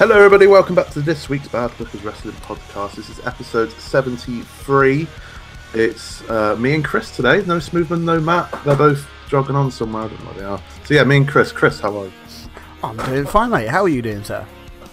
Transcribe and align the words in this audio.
Hello, 0.00 0.16
everybody. 0.16 0.46
Welcome 0.46 0.74
back 0.74 0.88
to 0.92 1.02
this 1.02 1.28
week's 1.28 1.48
Bad 1.48 1.70
Bookers 1.72 2.02
Wrestling 2.02 2.34
Podcast. 2.36 2.94
This 2.94 3.10
is 3.10 3.20
episode 3.26 3.70
73. 3.70 5.06
It's 5.74 6.26
uh, 6.30 6.56
me 6.56 6.74
and 6.74 6.82
Chris 6.82 7.14
today. 7.14 7.44
No 7.44 7.58
Smoothman, 7.58 8.04
no 8.04 8.18
Matt. 8.18 8.50
They're 8.64 8.74
both 8.76 9.06
jogging 9.28 9.56
on 9.56 9.70
somewhere. 9.70 10.04
I 10.04 10.08
don't 10.08 10.20
know 10.20 10.30
where 10.30 10.38
they 10.38 10.44
are. 10.44 10.62
So, 10.86 10.94
yeah, 10.94 11.04
me 11.04 11.18
and 11.18 11.28
Chris. 11.28 11.52
Chris, 11.52 11.80
how 11.80 11.94
are 11.98 12.06
you? 12.06 12.12
I'm 12.82 12.96
doing 12.96 13.26
fine, 13.26 13.50
mate. 13.50 13.68
How 13.68 13.82
are 13.82 13.90
you 13.90 14.00
doing, 14.00 14.24
sir? 14.24 14.46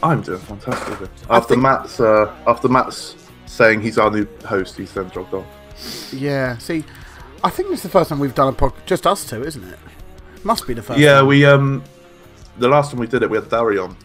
I'm 0.04 0.22
doing 0.23 0.40
fantastic. 0.40 1.09
After 1.30 1.53
think... 1.53 1.62
Matt's 1.62 2.02
uh, 2.02 2.36
after 2.45 2.67
Matt's 2.67 3.16
saying 3.45 3.80
he's 3.80 3.98
our 3.98 4.12
new 4.12 4.28
host, 4.44 4.76
he's 4.76 4.92
then 4.92 5.09
jogged 5.12 5.34
on. 5.34 5.48
Yeah. 6.12 6.58
See, 6.58 6.84
I 7.45 7.50
think 7.50 7.70
this 7.70 7.80
is 7.80 7.84
the 7.84 7.89
first 7.89 8.09
time 8.09 8.20
we've 8.20 8.36
done 8.36 8.50
a 8.50 8.58
podcast, 8.58 8.86
just 8.86 9.08
us 9.08 9.26
two, 9.26 9.42
isn't 9.42 9.64
it? 9.64 9.80
Must 10.44 10.67
be 10.67 10.73
the 10.73 10.84
first. 10.84 11.00
Yeah, 11.00 11.20
time. 11.20 11.28
we 11.28 11.45
um, 11.45 11.81
the 12.58 12.67
last 12.67 12.92
time 12.92 13.00
we 13.00 13.08
did 13.08 13.23
it, 13.23 13.30
we 13.30 13.38
had 13.38 13.50
Dari 13.50 13.78
on 13.78 13.95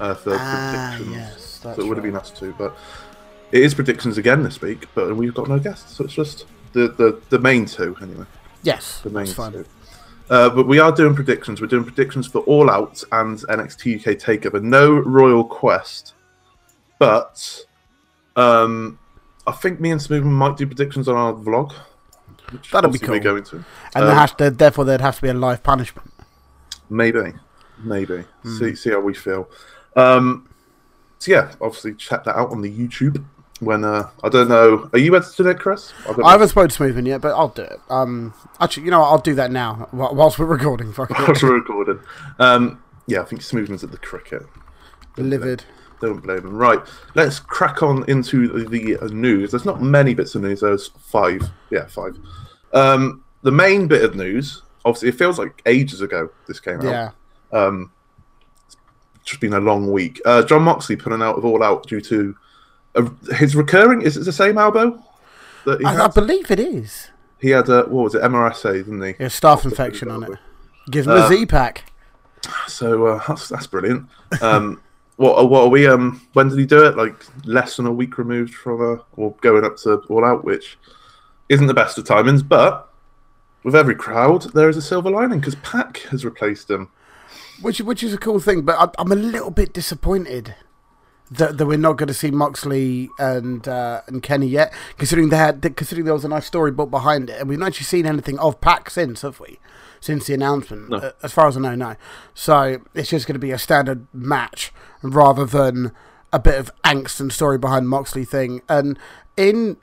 uh, 0.00 0.14
for 0.14 0.34
ah, 0.34 0.94
predictions. 0.96 1.16
Yes, 1.16 1.60
so 1.62 1.70
it 1.70 1.86
would 1.86 1.96
have 1.96 2.04
been 2.04 2.16
us 2.16 2.30
two, 2.30 2.54
but 2.58 2.76
it 3.52 3.62
is 3.62 3.74
predictions 3.74 4.18
again 4.18 4.42
this 4.42 4.60
week, 4.60 4.86
but 4.94 5.14
we've 5.16 5.34
got 5.34 5.48
no 5.48 5.58
guests, 5.58 5.96
so 5.96 6.04
it's 6.04 6.14
just 6.14 6.46
the 6.72 6.88
the, 6.88 7.20
the 7.30 7.38
main 7.38 7.66
two 7.66 7.96
anyway. 8.02 8.24
Yes, 8.62 9.00
the 9.00 9.10
main 9.10 9.26
two. 9.26 9.64
Uh, 10.30 10.50
but 10.50 10.66
we 10.66 10.78
are 10.78 10.92
doing 10.92 11.14
predictions. 11.14 11.60
We're 11.60 11.68
doing 11.68 11.84
predictions 11.84 12.26
for 12.26 12.40
All 12.40 12.68
Out 12.68 13.02
and 13.12 13.38
NXT 13.38 14.00
UK 14.00 14.18
Takeover. 14.18 14.62
No 14.62 14.92
Royal 14.92 15.42
Quest, 15.42 16.12
but 16.98 17.64
um, 18.36 18.98
I 19.46 19.52
think 19.52 19.80
me 19.80 19.90
and 19.90 20.00
Smoothman 20.00 20.24
might 20.24 20.56
do 20.56 20.66
predictions 20.66 21.08
on 21.08 21.16
our 21.16 21.32
vlog. 21.32 21.74
That'd 22.70 22.92
be 22.92 22.98
cool. 22.98 23.10
We're 23.10 23.20
going 23.20 23.44
to. 23.44 23.64
And 23.94 24.04
um, 24.04 24.16
has 24.16 24.32
to, 24.34 24.50
therefore, 24.50 24.84
there'd 24.84 25.00
have 25.00 25.16
to 25.16 25.22
be 25.22 25.28
a 25.28 25.34
live 25.34 25.62
punishment. 25.62 26.12
Maybe, 26.90 27.32
maybe. 27.78 28.24
Mm. 28.44 28.58
See 28.58 28.74
see 28.74 28.90
how 28.90 29.00
we 29.00 29.14
feel. 29.14 29.48
Um, 29.98 30.48
so 31.18 31.32
yeah, 31.32 31.52
obviously 31.60 31.94
check 31.94 32.24
that 32.24 32.36
out 32.36 32.50
on 32.50 32.62
the 32.62 32.70
YouTube. 32.70 33.24
When 33.60 33.84
uh, 33.84 34.08
I 34.22 34.28
don't 34.28 34.48
know, 34.48 34.88
are 34.92 34.98
you 35.00 35.16
editing 35.16 35.48
it, 35.48 35.58
Chris? 35.58 35.92
I, 36.06 36.22
I 36.22 36.30
haven't 36.30 36.50
spoken 36.50 36.70
to 36.70 36.78
Smoothman 36.78 37.08
yet, 37.08 37.20
but 37.20 37.34
I'll 37.34 37.48
do 37.48 37.62
it. 37.62 37.80
Um, 37.90 38.32
actually, 38.60 38.84
you 38.84 38.92
know, 38.92 39.00
what, 39.00 39.08
I'll 39.08 39.18
do 39.18 39.34
that 39.34 39.50
now 39.50 39.88
whilst 39.92 40.38
we're 40.38 40.46
recording. 40.46 40.94
Whilst 40.96 41.42
we're 41.42 41.56
recording, 41.56 41.98
um, 42.38 42.80
yeah, 43.08 43.20
I 43.20 43.24
think 43.24 43.42
Smoothman's 43.42 43.82
at 43.82 43.90
the 43.90 43.98
cricket. 43.98 44.46
Livid. 45.16 45.64
Don't 46.00 46.20
blame 46.20 46.38
him. 46.38 46.56
Right, 46.56 46.78
let's 47.16 47.40
crack 47.40 47.82
on 47.82 48.04
into 48.08 48.46
the, 48.68 48.96
the 48.96 49.08
news. 49.12 49.50
There's 49.50 49.64
not 49.64 49.82
many 49.82 50.14
bits 50.14 50.36
of 50.36 50.42
news. 50.42 50.60
There's 50.60 50.86
five. 50.86 51.42
Yeah, 51.70 51.86
five. 51.86 52.16
Um, 52.72 53.24
the 53.42 53.50
main 53.50 53.88
bit 53.88 54.04
of 54.04 54.14
news, 54.14 54.62
obviously, 54.84 55.08
it 55.08 55.16
feels 55.16 55.36
like 55.36 55.60
ages 55.66 56.00
ago 56.00 56.30
this 56.46 56.60
came 56.60 56.76
out. 56.76 56.84
Yeah. 56.84 57.10
Um, 57.50 57.90
just 59.28 59.40
been 59.40 59.54
a 59.54 59.60
long 59.60 59.92
week. 59.92 60.20
Uh, 60.24 60.42
Jon 60.42 60.62
Moxley 60.62 60.96
pulling 60.96 61.22
out 61.22 61.36
of 61.36 61.44
All 61.44 61.62
Out 61.62 61.86
due 61.86 62.00
to 62.00 62.36
uh, 62.94 63.08
his 63.36 63.54
recurring. 63.54 64.02
Is 64.02 64.16
it 64.16 64.24
the 64.24 64.32
same 64.32 64.58
elbow? 64.58 65.02
That 65.64 65.80
he 65.80 65.86
I, 65.86 66.04
I 66.04 66.08
believe 66.08 66.50
it 66.50 66.60
is. 66.60 67.10
He 67.40 67.50
had 67.50 67.68
a 67.68 67.82
what 67.82 68.04
was 68.04 68.14
it 68.14 68.22
MRSA, 68.22 68.72
didn't 68.72 69.02
he? 69.02 69.14
Yeah, 69.20 69.26
staph 69.26 69.64
infection 69.64 70.10
on 70.10 70.24
it. 70.24 70.38
Give 70.90 71.06
him 71.06 71.12
uh, 71.12 71.26
a 71.26 71.28
Z 71.28 71.46
pack. 71.46 71.92
So 72.66 73.06
uh, 73.06 73.22
that's 73.28 73.48
that's 73.48 73.66
brilliant. 73.66 74.08
Um, 74.40 74.80
what 75.16 75.48
what 75.50 75.64
are 75.64 75.68
we? 75.68 75.86
Um, 75.86 76.26
when 76.32 76.48
did 76.48 76.58
he 76.58 76.66
do 76.66 76.84
it? 76.84 76.96
Like 76.96 77.14
less 77.44 77.76
than 77.76 77.86
a 77.86 77.92
week 77.92 78.18
removed 78.18 78.54
from 78.54 78.80
a 78.80 79.04
or 79.16 79.34
going 79.40 79.64
up 79.64 79.76
to 79.78 79.98
All 80.08 80.24
Out, 80.24 80.44
which 80.44 80.78
isn't 81.48 81.66
the 81.66 81.74
best 81.74 81.98
of 81.98 82.04
timings, 82.04 82.46
but 82.46 82.88
with 83.64 83.74
every 83.74 83.94
crowd 83.94 84.42
there 84.54 84.68
is 84.68 84.76
a 84.76 84.82
silver 84.82 85.10
lining 85.10 85.40
because 85.40 85.56
Pac 85.56 85.98
has 86.10 86.24
replaced 86.24 86.70
him 86.70 86.90
which 87.62 87.80
which 87.80 88.02
is 88.02 88.14
a 88.14 88.18
cool 88.18 88.40
thing. 88.40 88.62
But 88.62 88.94
I'm 88.98 89.12
a 89.12 89.16
little 89.16 89.50
bit 89.50 89.72
disappointed 89.72 90.54
that, 91.30 91.58
that 91.58 91.66
we're 91.66 91.78
not 91.78 91.96
going 91.96 92.08
to 92.08 92.14
see 92.14 92.30
Moxley 92.30 93.10
and 93.18 93.66
uh, 93.66 94.02
and 94.06 94.22
Kenny 94.22 94.46
yet, 94.46 94.72
considering 94.96 95.28
they 95.28 95.36
had 95.36 95.62
considering 95.76 96.04
there 96.04 96.14
was 96.14 96.24
a 96.24 96.28
nice 96.28 96.46
storybook 96.46 96.90
behind 96.90 97.30
it, 97.30 97.40
and 97.40 97.48
we've 97.48 97.58
not 97.58 97.68
actually 97.68 97.84
seen 97.84 98.06
anything 98.06 98.38
of 98.38 98.60
Pac 98.60 98.90
since, 98.90 99.22
have 99.22 99.40
we? 99.40 99.58
Since 100.00 100.26
the 100.26 100.34
announcement, 100.34 100.90
no. 100.90 101.12
As 101.22 101.32
far 101.32 101.48
as 101.48 101.56
I 101.56 101.60
know, 101.60 101.74
no. 101.74 101.96
So 102.32 102.80
it's 102.94 103.10
just 103.10 103.26
going 103.26 103.34
to 103.34 103.40
be 103.40 103.50
a 103.50 103.58
standard 103.58 104.06
match 104.12 104.72
rather 105.02 105.44
than 105.44 105.92
a 106.32 106.38
bit 106.38 106.58
of 106.58 106.70
angst 106.84 107.20
and 107.20 107.32
story 107.32 107.58
behind 107.58 107.88
Moxley 107.88 108.24
thing. 108.24 108.62
And 108.68 108.98
in 109.36 109.76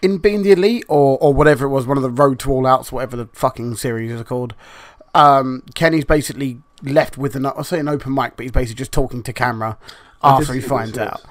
in 0.00 0.18
being 0.18 0.42
the 0.42 0.52
elite 0.52 0.84
or 0.88 1.18
or 1.20 1.34
whatever 1.34 1.66
it 1.66 1.70
was, 1.70 1.86
one 1.86 1.98
of 1.98 2.02
the 2.02 2.10
Road 2.10 2.38
to 2.40 2.50
All 2.50 2.66
Outs, 2.66 2.90
whatever 2.90 3.16
the 3.16 3.26
fucking 3.34 3.76
series 3.76 4.10
is 4.10 4.22
called, 4.22 4.54
um, 5.14 5.64
Kenny's 5.74 6.04
basically 6.04 6.62
left 6.82 7.18
with 7.18 7.36
an, 7.36 7.46
I'll 7.46 7.64
say 7.64 7.78
an 7.78 7.88
open 7.88 8.14
mic, 8.14 8.36
but 8.36 8.44
he's 8.44 8.52
basically 8.52 8.76
just 8.76 8.92
talking 8.92 9.22
to 9.22 9.32
camera 9.32 9.78
after 10.22 10.52
he 10.52 10.60
finds 10.60 10.98
out. 10.98 11.22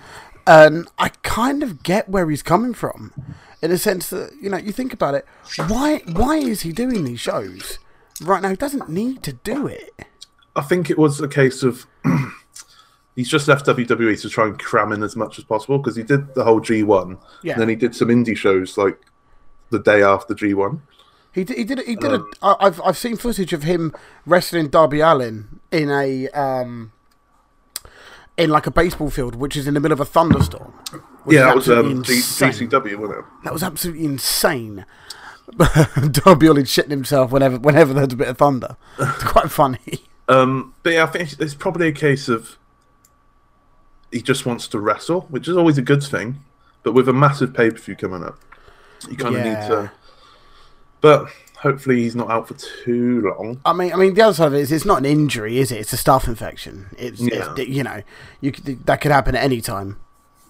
And 0.48 0.88
I 0.98 1.10
kind 1.22 1.62
of 1.62 1.84
get 1.84 2.10
where 2.10 2.30
he's 2.30 2.42
coming 2.42 2.74
from, 2.74 3.14
in 3.62 3.72
a 3.72 3.78
sense 3.78 4.10
that 4.10 4.32
you 4.42 4.50
know 4.50 4.58
you 4.58 4.72
think 4.72 4.94
about 4.94 5.14
it. 5.14 5.26
Why 5.68 6.02
why 6.08 6.38
is 6.38 6.62
he 6.62 6.72
doing 6.72 7.04
these 7.04 7.20
shows 7.20 7.78
right 8.22 8.42
now? 8.42 8.50
He 8.50 8.56
doesn't 8.56 8.90
need 8.90 9.22
to 9.24 9.34
do 9.34 9.68
it. 9.68 9.92
I 10.56 10.62
think 10.62 10.90
it 10.90 10.98
was 10.98 11.22
a 11.22 11.28
case 11.28 11.62
of 11.62 11.86
he's 13.16 13.30
just 13.30 13.48
left 13.48 13.66
WWE 13.68 14.20
to 14.22 14.30
try 14.30 14.48
and 14.48 14.58
cram 14.58 14.92
in 14.92 15.04
as 15.04 15.16
much 15.16 15.38
as 15.38 15.46
possible 15.46 15.78
because 15.78 15.96
he 15.96 16.04
did 16.04 16.34
the 16.34 16.44
whole 16.44 16.60
G1, 16.60 17.20
yeah. 17.44 17.54
and 17.54 17.62
then 17.62 17.70
he 17.70 17.76
did 17.76 17.94
some 17.94 18.08
indie 18.08 18.36
shows 18.36 18.78
like 18.78 19.00
the 19.70 19.80
day 19.80 20.02
after 20.02 20.34
G1. 20.34 20.81
He 21.34 21.44
did. 21.44 21.58
He 21.58 21.64
did. 21.64 21.80
He 21.80 21.96
did. 21.96 22.12
Um, 22.12 22.32
a, 22.42 22.56
I've 22.60 22.82
I've 22.82 22.98
seen 22.98 23.16
footage 23.16 23.54
of 23.54 23.64
him 23.64 23.94
wrestling 24.26 24.70
Darby 24.70 25.00
Allin 25.00 25.60
in 25.72 25.90
a 25.90 26.28
um, 26.30 26.92
in 28.38 28.50
like 28.50 28.66
a 28.66 28.72
baseball 28.72 29.10
field, 29.10 29.36
which 29.36 29.56
is 29.56 29.68
in 29.68 29.76
the 29.76 29.80
middle 29.80 29.94
of 29.94 30.00
a 30.00 30.06
thunderstorm. 30.06 30.74
Yeah, 31.28 31.46
that 31.46 31.56
was 31.56 31.70
um, 31.70 32.04
GCW, 32.04 32.96
wasn't 32.98 33.20
it? 33.20 33.26
That 33.44 33.54
was 33.54 33.64
absolutely 33.64 34.06
insane. 34.06 34.86
Darby 36.12 36.48
Allin 36.48 36.64
shitting 36.64 36.90
himself 36.90 37.32
whenever 37.32 37.60
whenever 37.60 37.94
there's 37.94 38.14
a 38.14 38.16
bit 38.16 38.28
of 38.28 38.38
thunder. 38.38 38.78
It's 39.00 39.24
quite 39.24 39.52
funny. 39.52 39.80
Um, 40.30 40.76
but 40.84 40.94
yeah, 40.94 41.06
I 41.06 41.08
think 41.08 41.40
it's 41.40 41.56
probably 41.56 41.88
a 41.88 41.92
case 41.92 42.30
of 42.30 42.60
he 44.12 44.22
just 44.22 44.46
wants 44.46 44.68
to 44.68 44.80
wrestle, 44.80 45.22
which 45.22 45.48
is 45.48 45.58
always 45.58 45.80
a 45.80 45.82
good 45.82 46.04
thing. 46.04 46.44
But 46.84 46.94
with 46.94 47.10
a 47.10 47.14
massive 47.14 47.52
pay 47.52 47.72
per 47.72 47.80
view 47.80 47.96
coming 47.96 48.24
up, 48.24 48.38
you 49.10 49.18
kind 49.18 49.36
of 49.36 49.44
yeah. 49.44 49.60
need 49.60 49.68
to 49.70 49.92
but 51.02 51.30
hopefully 51.58 52.02
he's 52.04 52.16
not 52.16 52.30
out 52.30 52.48
for 52.48 52.56
too 52.56 53.22
long. 53.22 53.60
I 53.66 53.74
mean, 53.74 53.94
I 53.94 53.98
mean, 53.98 54.14
the 54.14 54.22
other 54.22 54.34
side 54.34 54.48
of 54.48 54.54
it 54.54 54.62
is 54.62 54.72
it's 54.72 54.86
not 54.86 55.00
an 55.00 55.06
injury, 55.06 55.58
is 55.58 55.72
it? 55.72 55.80
It's 55.80 55.94
a 55.94 55.98
staph 55.98 56.28
infection. 56.28 56.88
It's, 56.98 57.20
yeah. 57.20 57.54
it's 57.58 57.70
you 57.70 57.84
know, 57.84 58.02
you 58.42 58.52
could, 58.52 58.86
that 58.86 59.02
could 59.02 59.12
happen 59.12 59.36
at 59.36 59.44
any 59.44 59.62
time, 59.62 60.00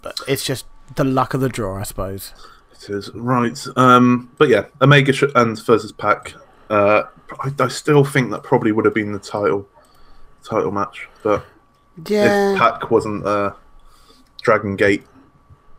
but 0.01 0.19
it's 0.27 0.43
just 0.43 0.65
the 0.95 1.03
luck 1.03 1.33
of 1.33 1.41
the 1.41 1.49
draw, 1.49 1.79
I 1.79 1.83
suppose. 1.83 2.33
It 2.73 2.89
is 2.89 3.09
right. 3.13 3.59
Um, 3.75 4.31
but 4.37 4.49
yeah, 4.49 4.65
Omega 4.81 5.13
and 5.35 5.59
versus 5.65 5.91
Pac. 5.91 6.33
Uh, 6.69 7.03
I, 7.39 7.51
I, 7.59 7.67
still 7.67 8.05
think 8.05 8.29
that 8.29 8.43
probably 8.43 8.71
would 8.71 8.85
have 8.85 8.93
been 8.93 9.11
the 9.11 9.19
title 9.19 9.67
title 10.43 10.71
match, 10.71 11.07
but 11.23 11.43
yeah, 12.07 12.53
if 12.53 12.59
Pac 12.59 12.91
wasn't 12.91 13.25
uh, 13.25 13.53
Dragon 14.43 14.75
Gate 14.75 15.03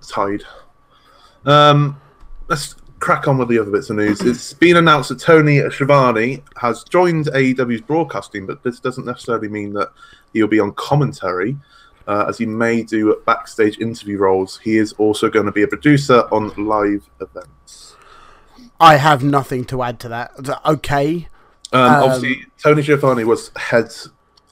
tied. 0.06 0.42
Um, 1.46 2.00
let's 2.48 2.74
crack 3.00 3.26
on 3.26 3.38
with 3.38 3.48
the 3.48 3.58
other 3.58 3.70
bits 3.70 3.90
of 3.90 3.96
news. 3.96 4.20
It's 4.20 4.52
been 4.52 4.76
announced 4.76 5.08
that 5.08 5.18
Tony 5.18 5.58
Schiavone 5.70 6.42
has 6.56 6.84
joined 6.84 7.26
AEW's 7.26 7.80
broadcasting, 7.80 8.46
but 8.46 8.62
this 8.62 8.78
doesn't 8.78 9.06
necessarily 9.06 9.48
mean 9.48 9.72
that 9.72 9.90
he'll 10.32 10.46
be 10.46 10.60
on 10.60 10.72
commentary, 10.72 11.56
uh, 12.06 12.26
as 12.28 12.38
he 12.38 12.46
may 12.46 12.82
do 12.82 13.20
backstage 13.26 13.78
interview 13.78 14.18
roles. 14.18 14.58
He 14.58 14.76
is 14.76 14.92
also 14.94 15.28
going 15.28 15.46
to 15.46 15.52
be 15.52 15.62
a 15.62 15.66
producer 15.66 16.20
on 16.30 16.52
live 16.56 17.08
events. 17.20 17.96
I 18.78 18.96
have 18.96 19.24
nothing 19.24 19.64
to 19.66 19.82
add 19.82 19.98
to 20.00 20.08
that. 20.10 20.60
Okay. 20.64 21.28
Um, 21.72 21.80
um, 21.80 22.02
obviously, 22.04 22.46
Tony 22.62 22.82
Schiavone 22.82 23.24
was 23.24 23.50
head 23.56 23.90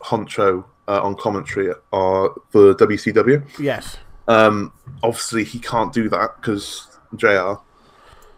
honcho 0.01 0.65
uh, 0.87 1.03
on 1.03 1.15
commentary 1.17 1.71
uh, 1.71 2.29
for 2.51 2.75
WCW. 2.75 3.47
Yes. 3.59 3.99
Um, 4.27 4.73
obviously, 5.03 5.45
he 5.45 5.59
can't 5.59 5.93
do 5.93 6.09
that 6.09 6.37
because 6.37 6.99
JR. 7.17 7.55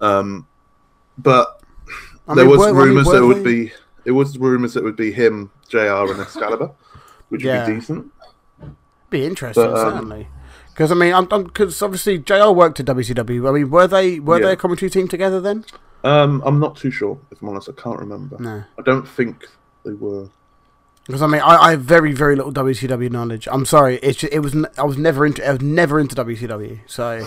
Um, 0.01 0.47
but 1.19 1.63
I 2.27 2.35
there 2.35 2.45
mean, 2.45 2.59
was 2.59 2.73
rumors 2.73 3.07
that 3.07 3.23
it 3.23 3.27
would 3.27 3.45
be 3.45 3.73
it 4.05 4.13
was 4.13 4.39
rumors 4.39 4.75
that 4.75 4.81
it 4.81 4.85
would 4.85 4.97
be 4.97 5.13
him, 5.13 5.51
JR. 5.69 6.11
and 6.11 6.21
Excalibur, 6.21 6.71
which 7.29 7.45
yeah. 7.45 7.65
would 7.65 7.75
be 7.75 7.81
decent. 7.81 8.13
Be 9.11 9.25
interesting, 9.25 9.65
but, 9.65 9.77
um, 9.77 9.93
certainly. 9.93 10.29
Because 10.69 10.93
I 10.93 10.95
mean, 10.95 11.13
I'm 11.13 11.27
because 11.27 11.83
obviously 11.83 12.19
JR. 12.19 12.51
worked 12.51 12.81
at 12.81 12.87
WCW. 12.87 13.49
I 13.49 13.53
mean, 13.53 13.71
were 13.71 13.87
they 13.87 14.21
were 14.21 14.39
yeah. 14.39 14.47
they 14.47 14.53
a 14.53 14.57
commentary 14.57 14.91
team 14.91 15.09
together 15.09 15.41
then? 15.41 15.65
Um, 16.03 16.43
I'm 16.47 16.59
not 16.59 16.77
too 16.77 16.91
sure. 16.91 17.19
If 17.31 17.43
I'm 17.43 17.49
honest, 17.51 17.69
I 17.69 17.73
can't 17.73 17.99
remember. 17.99 18.39
No, 18.39 18.65
I 18.79 18.83
don't 18.83 19.07
think 19.07 19.47
they 19.85 19.93
were. 19.93 20.31
Because 21.07 21.23
I 21.23 21.27
mean, 21.27 21.41
I, 21.41 21.57
I, 21.57 21.71
have 21.73 21.83
very, 21.83 22.13
very 22.13 22.37
little 22.37 22.53
WCW 22.53 23.11
knowledge. 23.11 23.49
I'm 23.51 23.65
sorry, 23.65 23.97
it's 23.97 24.19
just, 24.19 24.33
it 24.33 24.41
was 24.41 24.55
I 24.79 24.85
was 24.85 24.97
never 24.97 25.27
into 25.27 25.47
I 25.47 25.53
was 25.53 25.61
never 25.61 25.99
into 25.99 26.15
WCW, 26.15 26.81
so 26.87 27.27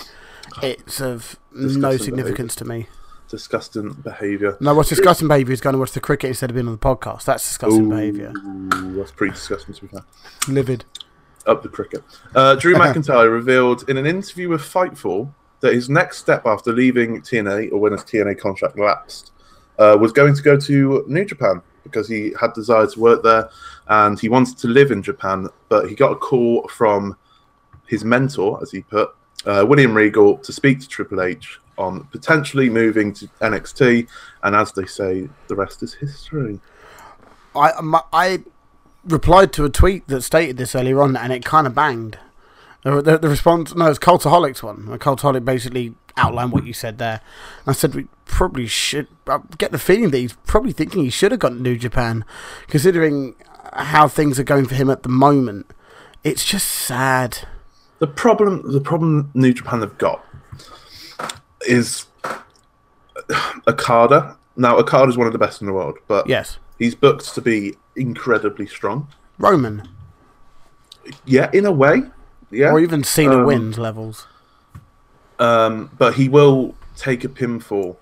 it's 0.62 1.02
of 1.02 1.38
no 1.54 1.98
significance 1.98 2.56
behavior. 2.56 2.84
to 2.84 2.86
me. 2.86 2.88
Disgusting 3.30 3.94
behaviour. 3.94 4.58
No, 4.60 4.76
what's 4.76 4.90
disgusting 4.90 5.28
behaviour 5.28 5.54
is 5.54 5.62
going 5.62 5.74
to 5.74 5.80
watch 5.80 5.92
the 5.92 6.00
cricket 6.00 6.30
instead 6.30 6.52
of 6.52 6.56
being 6.56 6.68
on 6.68 6.74
the 6.74 6.78
podcast. 6.78 7.26
That's 7.26 7.44
disgusting 7.48 7.90
behaviour. 7.90 8.32
That's 8.96 9.12
pretty 9.12 9.34
disgusting 9.34 9.74
to 9.74 9.82
be 9.82 9.88
fair. 9.88 10.06
Livid. 10.48 10.86
up 11.48 11.64
the 11.64 11.70
cricket. 11.70 12.04
Uh, 12.36 12.56
Drew 12.56 12.76
McIntyre 12.76 13.32
revealed 13.32 13.90
in 13.90 13.98
an 13.98 14.06
interview 14.06 14.50
with 14.50 14.62
Fightful 14.62 15.34
that 15.62 15.74
his 15.74 15.90
next 15.90 16.18
step 16.18 16.46
after 16.46 16.72
leaving 16.74 17.22
TNA, 17.22 17.72
or 17.72 17.80
when 17.80 17.94
his 17.94 18.02
TNA 18.02 18.38
contract 18.38 18.78
lapsed, 18.78 19.32
uh, 19.80 19.98
was 20.00 20.12
going 20.12 20.36
to 20.36 20.42
go 20.42 20.60
to 20.60 21.04
New 21.08 21.26
Japan 21.26 21.62
because 21.84 22.08
he 22.08 22.34
had 22.40 22.54
desire 22.54 22.86
to 22.88 23.00
work 23.00 23.24
there 23.24 23.50
and 23.88 24.20
he 24.20 24.30
wanted 24.30 24.58
to 24.58 24.68
live 24.68 24.92
in 24.92 25.02
Japan. 25.02 25.48
But 25.70 25.90
he 25.90 25.96
got 25.96 26.12
a 26.12 26.16
call 26.16 26.68
from 26.68 27.18
his 27.88 28.04
mentor, 28.06 28.60
as 28.62 28.72
he 28.72 28.82
put, 28.82 29.14
uh, 29.46 29.66
William 29.68 29.94
Regal, 29.94 30.38
to 30.38 30.54
speak 30.54 30.80
to 30.82 30.88
Triple 30.88 31.22
H 31.22 31.60
on 31.78 32.04
potentially 32.06 32.70
moving 32.70 33.14
to 33.14 33.28
NXT. 33.42 34.08
And 34.44 34.56
as 34.56 34.72
they 34.74 34.86
say, 34.86 35.30
the 35.48 35.56
rest 35.56 35.84
is 35.84 35.94
history. 35.94 36.60
I 37.56 37.82
my, 37.82 38.02
I 38.12 38.44
replied 39.06 39.54
to 39.54 39.66
a 39.66 39.70
tweet 39.70 40.08
that 40.08 40.22
stated 40.22 40.58
this 40.58 40.76
earlier 40.76 41.02
on, 41.02 41.16
and 41.16 41.34
it 41.34 41.46
kind 41.46 41.68
of 41.68 41.76
banged. 41.76 42.18
The, 42.84 43.02
the, 43.02 43.18
the 43.18 43.30
response, 43.30 43.74
no, 43.76 43.86
it's 43.86 44.00
Cultaholics 44.00 44.62
one. 44.62 44.88
Cultaholic 45.00 45.46
basically 45.46 45.96
outlined 46.18 46.52
what 46.52 46.66
you 46.66 46.74
said 46.74 46.98
there. 46.98 47.22
I 47.66 47.72
said 47.72 47.96
we 47.96 48.08
probably 48.26 48.68
should. 48.68 49.08
I 49.28 49.40
get 49.58 49.72
the 49.72 49.80
feeling 49.80 50.12
that 50.12 50.18
he's 50.18 50.34
probably 50.46 50.74
thinking 50.74 51.04
he 51.04 51.10
should 51.10 51.32
have 51.32 51.40
gone 51.40 51.56
to 51.56 51.62
New 51.62 51.78
Japan, 51.78 52.26
considering 52.68 53.36
how 53.74 54.08
things 54.08 54.40
are 54.40 54.44
going 54.44 54.66
for 54.66 54.76
him 54.76 54.90
at 54.90 55.04
the 55.04 55.10
moment. 55.10 55.72
It's 56.24 56.46
just 56.46 56.68
sad. 56.68 57.48
The 58.00 58.08
problem, 58.08 58.72
the 58.72 58.82
problem 58.82 59.32
New 59.34 59.54
Japan 59.54 59.82
have 59.82 59.98
got 59.98 60.26
is 61.68 62.06
Okada. 63.68 64.36
Now, 64.56 64.78
Okada 64.78 65.10
is 65.10 65.18
one 65.18 65.28
of 65.28 65.34
the 65.34 65.40
best 65.40 65.62
in 65.62 65.68
the 65.68 65.74
world, 65.74 65.98
but 66.08 66.28
Yes, 66.28 66.58
he's 66.80 66.96
booked 66.96 67.34
to 67.36 67.42
be 67.42 67.76
incredibly 67.96 68.68
strong. 68.68 69.08
Roman 69.38 69.88
Yeah, 71.26 71.50
in 71.54 71.66
a 71.66 71.72
way. 71.72 72.04
Yeah. 72.52 72.72
or 72.72 72.80
even 72.80 73.04
Cena 73.04 73.40
Um, 73.40 73.46
wins 73.46 73.78
levels. 73.80 74.28
Um, 75.40 75.90
but 75.98 76.14
he 76.14 76.30
will 76.30 76.76
take 76.96 77.24
a 77.24 77.28
pinfall. 77.30 77.98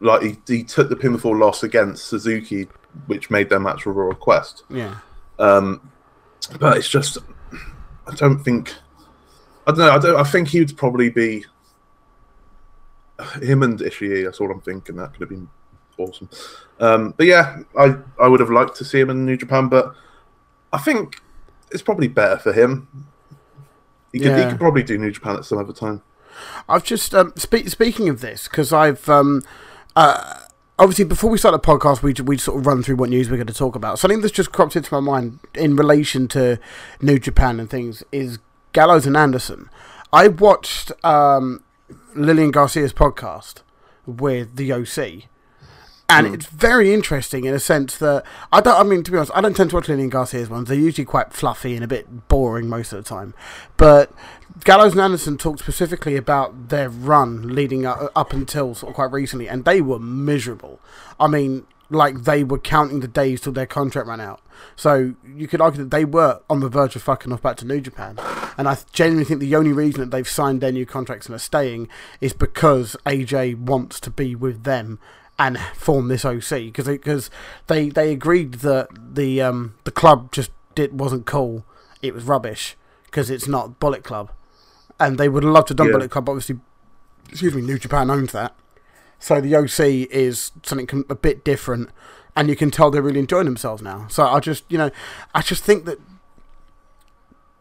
Like 0.00 0.22
he, 0.22 0.38
he 0.46 0.62
took 0.62 0.88
the 0.88 0.94
pinfall 0.96 1.38
loss 1.38 1.62
against 1.64 2.04
Suzuki, 2.06 2.68
which 3.06 3.30
made 3.30 3.48
their 3.50 3.58
match 3.58 3.82
for 3.82 3.92
Royal 3.92 4.14
Quest. 4.14 4.62
Yeah, 4.70 4.96
But 5.36 6.76
it's 6.76 6.88
just, 6.88 7.18
I 8.06 8.14
don't 8.14 8.38
think, 8.38 8.74
I 9.66 9.70
don't 9.70 9.78
know. 9.78 9.90
I 9.90 9.98
don't. 9.98 10.16
I 10.16 10.24
think 10.24 10.48
he 10.48 10.60
would 10.60 10.76
probably 10.76 11.10
be 11.10 11.44
him 13.42 13.62
and 13.62 13.78
Ishii. 13.78 14.24
That's 14.24 14.40
all 14.40 14.50
I'm 14.50 14.60
thinking. 14.60 14.96
That 14.96 15.12
could 15.12 15.20
have 15.20 15.28
been 15.30 15.48
awesome. 15.98 16.28
Um, 16.80 17.14
but 17.16 17.26
yeah, 17.26 17.60
I 17.78 17.96
I 18.20 18.28
would 18.28 18.40
have 18.40 18.50
liked 18.50 18.76
to 18.76 18.84
see 18.84 19.00
him 19.00 19.10
in 19.10 19.24
New 19.24 19.36
Japan, 19.36 19.68
but 19.68 19.94
I 20.72 20.78
think 20.78 21.22
it's 21.70 21.82
probably 21.82 22.08
better 22.08 22.38
for 22.38 22.52
him. 22.52 23.08
He 24.12 24.20
could, 24.20 24.38
he 24.38 24.44
could 24.44 24.60
probably 24.60 24.84
do 24.84 24.96
New 24.96 25.10
Japan 25.10 25.36
at 25.36 25.44
some 25.44 25.58
other 25.58 25.72
time. 25.72 26.02
I've 26.68 26.84
just 26.84 27.14
um, 27.14 27.32
spe- 27.36 27.68
speaking 27.68 28.08
of 28.08 28.20
this 28.20 28.48
because 28.48 28.72
I've 28.72 29.08
um, 29.08 29.42
uh, 29.96 30.40
obviously 30.78 31.04
before 31.04 31.30
we 31.30 31.38
start 31.38 31.60
the 31.60 31.66
podcast, 31.66 32.02
we 32.02 32.12
we 32.24 32.38
sort 32.38 32.58
of 32.58 32.66
run 32.66 32.82
through 32.82 32.96
what 32.96 33.10
news 33.10 33.30
we're 33.30 33.36
going 33.36 33.46
to 33.46 33.54
talk 33.54 33.76
about. 33.76 33.98
Something 33.98 34.20
that's 34.20 34.32
just 34.32 34.52
cropped 34.52 34.76
into 34.76 34.92
my 34.92 35.00
mind 35.00 35.40
in 35.54 35.76
relation 35.76 36.28
to 36.28 36.58
New 37.00 37.18
Japan 37.18 37.60
and 37.60 37.68
things 37.68 38.02
is 38.12 38.38
Gallows 38.72 39.06
and 39.06 39.16
Anderson. 39.16 39.68
I 40.12 40.28
watched 40.28 40.92
um, 41.04 41.64
Lillian 42.14 42.50
Garcia's 42.50 42.92
podcast 42.92 43.62
with 44.06 44.56
the 44.56 44.72
OC. 44.72 45.28
And 46.06 46.34
it's 46.34 46.46
very 46.46 46.92
interesting 46.92 47.44
in 47.44 47.54
a 47.54 47.58
sense 47.58 47.96
that 47.96 48.24
I 48.52 48.60
don't. 48.60 48.78
I 48.78 48.82
mean, 48.82 49.02
to 49.02 49.10
be 49.10 49.16
honest, 49.16 49.32
I 49.34 49.40
don't 49.40 49.56
tend 49.56 49.70
to 49.70 49.76
watch 49.76 49.88
Lillian 49.88 50.10
Garcia's 50.10 50.50
ones. 50.50 50.68
They're 50.68 50.78
usually 50.78 51.06
quite 51.06 51.32
fluffy 51.32 51.74
and 51.74 51.82
a 51.82 51.88
bit 51.88 52.28
boring 52.28 52.68
most 52.68 52.92
of 52.92 53.02
the 53.02 53.08
time. 53.08 53.34
But 53.78 54.12
Gallows 54.62 54.92
and 54.92 55.00
Anderson 55.00 55.36
talked 55.36 55.58
specifically 55.58 56.16
about 56.16 56.68
their 56.68 56.88
run 56.88 57.54
leading 57.54 57.86
up, 57.86 58.12
up 58.14 58.32
until 58.32 58.74
sort 58.74 58.90
of 58.90 58.94
quite 58.94 59.10
recently, 59.10 59.48
and 59.48 59.64
they 59.64 59.80
were 59.80 59.98
miserable. 59.98 60.80
I 61.18 61.26
mean, 61.26 61.66
like 61.90 62.22
they 62.22 62.44
were 62.44 62.58
counting 62.58 63.00
the 63.00 63.08
days 63.08 63.40
till 63.40 63.52
their 63.52 63.66
contract 63.66 64.08
ran 64.08 64.20
out. 64.20 64.40
So 64.76 65.14
you 65.26 65.48
could 65.48 65.60
argue 65.60 65.82
that 65.82 65.90
they 65.90 66.04
were 66.04 66.40
on 66.48 66.60
the 66.60 66.68
verge 66.68 66.94
of 66.96 67.02
fucking 67.02 67.32
off 67.32 67.42
back 67.42 67.56
to 67.58 67.66
New 67.66 67.80
Japan. 67.80 68.16
And 68.56 68.68
I 68.68 68.78
genuinely 68.92 69.24
think 69.24 69.40
the 69.40 69.56
only 69.56 69.72
reason 69.72 70.00
that 70.00 70.10
they've 70.10 70.28
signed 70.28 70.60
their 70.60 70.72
new 70.72 70.86
contracts 70.86 71.26
and 71.26 71.34
are 71.34 71.40
staying 71.40 71.88
is 72.20 72.32
because 72.32 72.96
AJ 73.06 73.58
wants 73.58 73.98
to 74.00 74.10
be 74.10 74.34
with 74.34 74.62
them 74.62 75.00
and 75.36 75.58
form 75.74 76.06
this 76.06 76.24
OC 76.24 76.48
because 76.50 76.86
they, 76.86 76.96
cause 76.96 77.28
they 77.66 77.88
they 77.88 78.12
agreed 78.12 78.54
that 78.54 78.88
the 79.14 79.42
um 79.42 79.74
the 79.82 79.90
club 79.90 80.30
just 80.30 80.52
did 80.76 80.98
wasn't 80.98 81.26
cool. 81.26 81.64
It 82.02 82.14
was 82.14 82.24
rubbish 82.24 82.76
because 83.06 83.30
it's 83.30 83.48
not 83.48 83.80
Bullet 83.80 84.04
Club, 84.04 84.30
and 85.06 85.18
they 85.18 85.28
would 85.28 85.44
loved 85.44 85.68
to 85.68 85.74
done 85.74 85.86
Yeah. 85.88 85.92
Bullet 85.94 86.10
Club. 86.10 86.28
Obviously, 86.28 86.56
excuse 87.28 87.54
me, 87.54 87.62
New 87.62 87.78
Japan 87.78 88.10
owns 88.10 88.32
that. 88.32 88.54
So 89.18 89.40
the 89.40 89.56
OC 89.56 90.08
is 90.10 90.52
something 90.62 91.04
a 91.08 91.14
bit 91.14 91.44
different, 91.44 91.90
and 92.36 92.48
you 92.48 92.56
can 92.56 92.70
tell 92.70 92.90
they're 92.90 93.00
really 93.02 93.20
enjoying 93.20 93.46
themselves 93.46 93.80
now. 93.82 94.06
So 94.08 94.26
I 94.26 94.40
just, 94.40 94.64
you 94.68 94.76
know, 94.78 94.90
I 95.34 95.40
just 95.40 95.64
think 95.64 95.84
that 95.86 95.98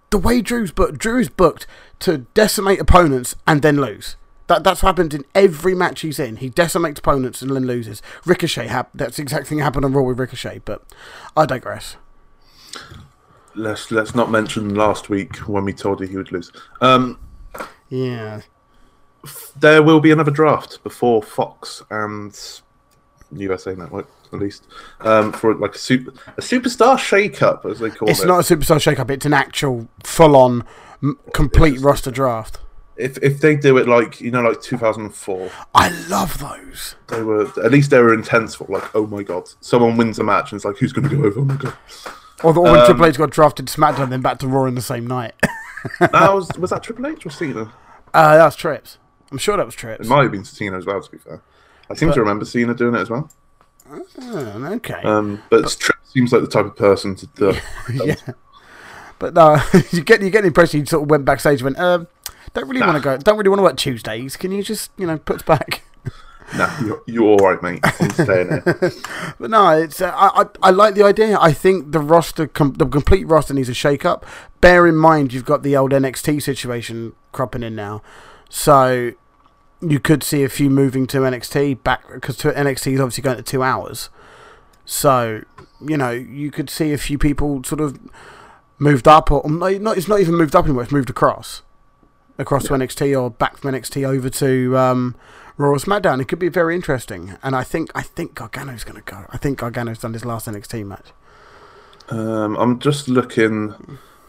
the 0.09 0.17
way 0.17 0.41
Drew's 0.41 0.71
booked, 0.71 0.97
Drew 0.99 1.19
is 1.19 1.29
booked 1.29 1.65
to 1.99 2.19
decimate 2.33 2.79
opponents 2.79 3.35
and 3.47 3.61
then 3.61 3.79
lose. 3.79 4.15
That 4.47 4.63
that's 4.65 4.81
happened 4.81 5.13
in 5.13 5.23
every 5.33 5.73
match 5.73 6.01
he's 6.01 6.19
in. 6.19 6.35
He 6.37 6.49
decimates 6.49 6.99
opponents 6.99 7.41
and 7.41 7.51
then 7.55 7.65
loses. 7.65 8.01
Ricochet, 8.25 8.67
hap- 8.67 8.91
that's 8.93 9.15
the 9.15 9.23
exact 9.23 9.47
thing 9.47 9.59
that 9.59 9.63
happened 9.63 9.85
on 9.85 9.93
Raw 9.93 10.01
with 10.03 10.19
Ricochet. 10.19 10.61
But 10.65 10.83
I 11.37 11.45
digress. 11.45 11.95
Let's 13.55 13.89
let's 13.91 14.13
not 14.15 14.29
mention 14.31 14.75
last 14.75 15.09
week 15.09 15.37
when 15.47 15.63
we 15.63 15.73
told 15.73 16.01
you 16.01 16.07
he 16.07 16.17
would 16.17 16.31
lose. 16.31 16.51
Um, 16.81 17.19
Yeah, 17.89 18.41
there 19.59 19.81
will 19.83 19.99
be 19.99 20.11
another 20.11 20.31
draft 20.31 20.83
before 20.83 21.21
Fox 21.21 21.83
and 21.89 22.37
USA 23.31 23.75
Network, 23.75 24.07
at 24.31 24.39
least, 24.39 24.67
um, 25.01 25.31
for 25.31 25.55
like 25.55 25.75
a 25.75 25.77
super 25.77 26.11
a 26.37 26.41
superstar 26.41 26.97
shake-up 26.97 27.65
as 27.65 27.79
they 27.79 27.89
call 27.89 28.09
it's 28.09 28.19
it. 28.19 28.23
It's 28.23 28.27
not 28.27 28.49
a 28.49 28.55
superstar 28.55 28.81
shake-up. 28.81 29.09
It's 29.11 29.25
an 29.25 29.33
actual 29.33 29.87
full-on, 30.03 30.65
complete 31.33 31.79
roster 31.79 32.11
draft. 32.11 32.59
If 32.95 33.17
if 33.23 33.41
they 33.41 33.55
do 33.55 33.77
it 33.77 33.87
like 33.87 34.21
you 34.21 34.29
know, 34.29 34.41
like 34.41 34.61
2004, 34.61 35.49
I 35.73 35.89
love 36.09 36.37
those. 36.37 36.95
they 37.07 37.23
were 37.23 37.47
at 37.63 37.71
least 37.71 37.89
they 37.89 37.99
were 37.99 38.13
intense. 38.13 38.55
For 38.55 38.65
like, 38.65 38.93
oh 38.95 39.07
my 39.07 39.23
god, 39.23 39.49
someone 39.61 39.97
wins 39.97 40.19
a 40.19 40.23
match 40.23 40.51
and 40.51 40.57
it's 40.57 40.65
like, 40.65 40.77
who's 40.77 40.93
going 40.93 41.09
to 41.09 41.15
go 41.15 41.23
over? 41.23 41.39
Oh 41.39 41.45
my 41.45 41.55
god. 41.55 41.73
Or 42.43 42.53
the, 42.53 42.59
or 42.59 42.63
when 42.63 42.79
Um, 42.81 42.85
Triple 42.85 43.05
H 43.05 43.17
got 43.17 43.31
drafted 43.31 43.65
SmackDown, 43.67 44.09
then 44.09 44.21
back 44.21 44.37
to 44.39 44.47
Raw 44.47 44.65
in 44.65 44.75
the 44.75 44.81
same 44.81 45.07
night. 45.07 45.33
That 45.99 46.33
was 46.33 46.49
was 46.57 46.69
that 46.71 46.83
Triple 46.83 47.07
H 47.07 47.25
or 47.25 47.29
Cena? 47.29 47.71
uh, 48.13 48.37
that's 48.37 48.55
Trips. 48.55 48.97
I'm 49.31 49.37
sure 49.37 49.57
that 49.57 49.65
was 49.65 49.75
Trips. 49.75 50.05
It 50.05 50.09
might 50.09 50.23
have 50.23 50.31
been 50.31 50.45
Cena 50.45 50.77
as 50.77 50.85
well. 50.85 51.01
To 51.01 51.11
be 51.11 51.17
fair, 51.17 51.41
I 51.89 51.95
seem 51.95 52.09
But- 52.09 52.15
to 52.15 52.21
remember 52.21 52.45
Cena 52.45 52.73
doing 52.73 52.95
it 52.95 52.99
as 53.01 53.09
well. 53.09 53.29
Oh, 53.89 54.69
okay. 54.75 55.01
Um, 55.03 55.41
but 55.49 55.67
Tripp 55.79 55.97
seems 56.05 56.31
like 56.31 56.41
the 56.41 56.47
type 56.47 56.65
of 56.65 56.75
person 56.75 57.15
to 57.15 57.27
do. 57.35 57.53
yeah. 57.93 58.15
But 59.19 59.33
no, 59.33 59.57
you 59.91 60.01
get 60.03 60.21
you 60.21 60.29
get 60.29 60.41
the 60.41 60.47
impression 60.47 60.79
he 60.81 60.85
sort 60.85 61.03
of 61.03 61.09
went 61.09 61.25
backstage 61.25 61.61
and 61.61 61.75
went, 61.75 61.79
um, 61.79 62.07
don't 62.53 62.67
really 62.67 62.81
want 62.81 62.95
to 62.95 63.01
go, 63.01 63.17
don't 63.17 63.37
really 63.37 63.49
want 63.49 63.59
to 63.59 63.63
work 63.63 63.77
Tuesdays. 63.77 64.35
Can 64.37 64.51
you 64.51 64.63
just, 64.63 64.91
you 64.97 65.05
know, 65.07 65.17
put 65.17 65.37
us 65.37 65.41
back? 65.43 65.83
Nah, 66.57 66.79
you're, 66.81 67.03
you're 67.05 67.23
all 67.23 67.37
right, 67.37 67.61
mate. 67.61 67.79
I'm 67.83 68.09
staying 68.11 68.49
here. 68.49 68.91
But 69.39 69.49
no, 69.49 69.69
it's 69.69 70.01
uh, 70.01 70.11
I, 70.15 70.41
I 70.41 70.45
I 70.61 70.69
like 70.71 70.95
the 70.95 71.03
idea. 71.03 71.37
I 71.39 71.53
think 71.53 71.91
the 71.91 71.99
roster, 71.99 72.47
com- 72.47 72.73
the 72.73 72.85
complete 72.85 73.25
roster 73.27 73.53
needs 73.53 73.69
a 73.69 73.73
shake 73.73 74.05
up. 74.05 74.25
Bear 74.61 74.87
in 74.87 74.95
mind 74.95 75.33
you've 75.33 75.45
got 75.45 75.63
the 75.63 75.75
old 75.75 75.91
NXT 75.91 76.41
situation 76.41 77.13
cropping 77.31 77.63
in 77.63 77.75
now, 77.75 78.01
so 78.49 79.11
you 79.81 79.99
could 79.99 80.23
see 80.23 80.43
a 80.43 80.49
few 80.49 80.69
moving 80.69 81.07
to 81.07 81.19
NXT 81.19 81.83
back 81.83 82.03
because 82.11 82.37
NXT 82.37 82.93
is 82.93 82.99
obviously 82.99 83.23
going 83.23 83.37
to 83.37 83.43
two 83.43 83.63
hours. 83.63 84.09
So 84.85 85.43
you 85.81 85.97
know 85.97 86.11
you 86.11 86.51
could 86.51 86.69
see 86.69 86.93
a 86.93 86.97
few 86.97 87.17
people 87.17 87.63
sort 87.63 87.81
of 87.81 87.99
moved 88.79 89.07
up, 89.07 89.31
or 89.31 89.41
no, 89.49 89.69
not 89.77 89.97
it's 89.97 90.07
not 90.07 90.19
even 90.19 90.35
moved 90.35 90.55
up 90.55 90.65
anymore. 90.65 90.83
It's 90.83 90.91
moved 90.91 91.09
across, 91.09 91.63
across 92.37 92.63
to 92.65 92.73
NXT 92.73 93.19
or 93.19 93.29
back 93.29 93.57
from 93.57 93.73
NXT 93.73 94.07
over 94.07 94.29
to 94.29 94.77
um, 94.77 95.15
Raw 95.57 95.69
or 95.69 95.77
SmackDown. 95.77 96.19
It 96.21 96.25
could 96.27 96.39
be 96.39 96.49
very 96.49 96.75
interesting, 96.75 97.35
and 97.43 97.55
I 97.55 97.63
think 97.63 97.91
I 97.95 98.01
think 98.01 98.33
Gargano's 98.35 98.83
going 98.83 99.01
to 99.01 99.11
go. 99.11 99.25
I 99.29 99.37
think 99.37 99.59
Gargano's 99.59 99.99
done 99.99 100.13
his 100.13 100.25
last 100.25 100.47
NXT 100.47 100.85
match. 100.85 101.07
Um, 102.09 102.55
I'm 102.57 102.79
just 102.79 103.07
looking. 103.07 103.75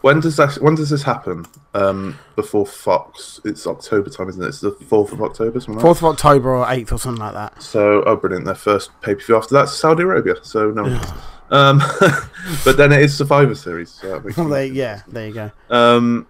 When 0.03 0.21
does 0.21 0.37
that? 0.37 0.57
When 0.57 0.75
does 0.75 0.91
this 0.91 1.03
happen? 1.03 1.47
Um, 1.73 2.19
before 2.37 2.67
Fox, 2.67 3.41
it's 3.45 3.67
October 3.67 4.11
time, 4.11 4.29
isn't 4.29 4.43
it? 4.43 4.49
It's 4.49 4.61
the 4.61 4.73
fourth 4.73 5.13
of 5.13 5.23
October, 5.23 5.61
something 5.61 5.77
like 5.77 5.83
Fourth 5.83 5.99
of 5.99 6.05
October 6.05 6.51
or 6.55 6.71
eighth 6.71 6.93
or 6.93 6.99
something 6.99 7.21
like 7.21 7.33
that. 7.33 7.55
that. 7.55 7.63
So, 7.63 8.03
oh, 8.05 8.17
brilliant! 8.17 8.45
Their 8.45 8.55
first 8.55 8.91
pay 9.01 9.15
per 9.15 9.23
view 9.23 9.37
after 9.37 9.55
that's 9.55 9.73
Saudi 9.73 10.03
Arabia. 10.03 10.37
So 10.43 10.71
no. 10.71 10.85
um, 11.51 11.79
but 12.65 12.77
then 12.77 12.93
it 12.93 13.01
is 13.01 13.17
Survivor 13.17 13.55
Series. 13.55 13.91
So 13.91 14.23
Well, 14.37 14.49
there, 14.49 14.67
yeah, 14.67 15.03
there 15.09 15.27
you 15.27 15.35
go. 15.35 15.51
Um, 15.71 16.27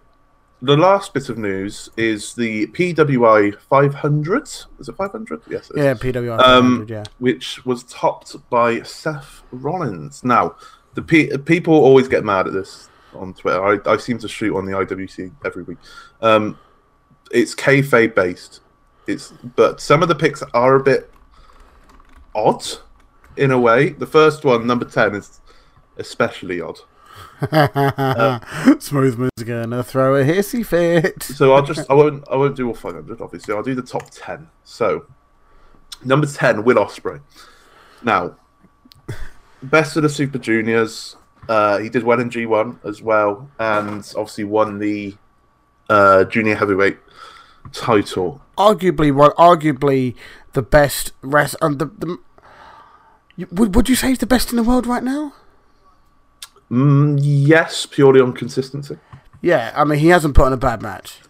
the 0.62 0.76
last 0.76 1.12
bit 1.12 1.28
of 1.28 1.38
news 1.38 1.90
is 1.96 2.34
the 2.34 2.66
PWI 2.68 3.58
500. 3.60 4.42
Is 4.42 4.88
it 4.88 4.96
500? 4.96 5.42
Yes. 5.48 5.70
it 5.70 5.78
is. 5.78 5.84
Yeah, 5.84 5.94
PWI. 5.94 6.38
Um, 6.38 6.78
500, 6.86 6.90
yeah. 6.90 7.04
which 7.18 7.64
was 7.64 7.82
topped 7.84 8.36
by 8.50 8.82
Seth 8.82 9.42
Rollins. 9.50 10.24
Now, 10.24 10.56
the 10.94 11.02
pe- 11.02 11.36
people 11.38 11.74
always 11.74 12.08
get 12.08 12.24
mad 12.24 12.46
at 12.46 12.52
this 12.52 12.88
on 13.14 13.34
Twitter. 13.34 13.62
I, 13.62 13.92
I 13.92 13.96
seem 13.96 14.18
to 14.18 14.28
shoot 14.28 14.56
on 14.56 14.64
the 14.66 14.72
IWC 14.72 15.32
every 15.44 15.62
week. 15.64 15.78
Um, 16.22 16.58
it's 17.30 17.54
kayfabe 17.54 18.14
based. 18.14 18.60
It's 19.06 19.32
but 19.56 19.80
some 19.80 20.02
of 20.02 20.08
the 20.08 20.14
picks 20.14 20.42
are 20.54 20.76
a 20.76 20.82
bit 20.82 21.10
odd 22.34 22.64
in 23.36 23.50
a 23.50 23.58
way. 23.58 23.90
The 23.90 24.06
first 24.06 24.44
one, 24.44 24.66
number 24.66 24.84
ten, 24.84 25.14
is 25.14 25.40
especially 25.98 26.60
odd. 26.60 26.78
Smooth 28.80 29.18
moves 29.18 29.42
gonna 29.44 29.82
throw 29.82 30.16
a 30.16 30.24
hissy 30.24 30.64
fit. 30.64 31.22
So 31.34 31.52
I'll 31.54 31.64
just 31.64 31.90
I 31.90 31.94
won't 31.94 32.24
I 32.30 32.36
won't 32.36 32.56
do 32.56 32.68
all 32.68 32.74
five 32.74 32.94
hundred. 32.94 33.20
Obviously, 33.20 33.54
I'll 33.54 33.62
do 33.62 33.74
the 33.74 33.82
top 33.82 34.10
ten. 34.10 34.48
So 34.62 35.06
number 36.04 36.26
ten, 36.26 36.64
Will 36.64 36.76
Ospreay. 36.76 37.20
Now, 38.02 38.36
best 39.62 39.96
of 39.96 40.02
the 40.02 40.08
Super 40.08 40.38
Juniors. 40.38 41.16
Uh, 41.48 41.78
he 41.78 41.88
did 41.88 42.04
well 42.04 42.20
in 42.20 42.30
G 42.30 42.46
one 42.46 42.78
as 42.84 43.02
well, 43.02 43.50
and 43.58 44.00
obviously 44.16 44.44
won 44.44 44.78
the 44.78 45.14
uh, 45.88 46.24
junior 46.24 46.54
heavyweight 46.54 46.98
title. 47.72 48.40
Arguably, 48.56 49.12
one, 49.12 49.32
arguably 49.32 50.14
the 50.52 50.62
best 50.62 51.12
rest. 51.22 51.56
And 51.60 51.78
the, 51.78 51.86
the 51.86 52.18
would 53.50 53.74
would 53.74 53.88
you 53.88 53.96
say 53.96 54.08
he's 54.08 54.18
the 54.18 54.26
best 54.26 54.50
in 54.50 54.56
the 54.56 54.62
world 54.62 54.86
right 54.86 55.02
now? 55.02 55.34
Mm, 56.70 57.18
yes, 57.20 57.86
purely 57.86 58.20
on 58.20 58.32
consistency. 58.32 58.98
Yeah, 59.42 59.72
I 59.76 59.84
mean 59.84 59.98
he 59.98 60.08
hasn't 60.08 60.34
put 60.34 60.46
on 60.46 60.52
a 60.52 60.56
bad 60.56 60.82
match. 60.82 61.20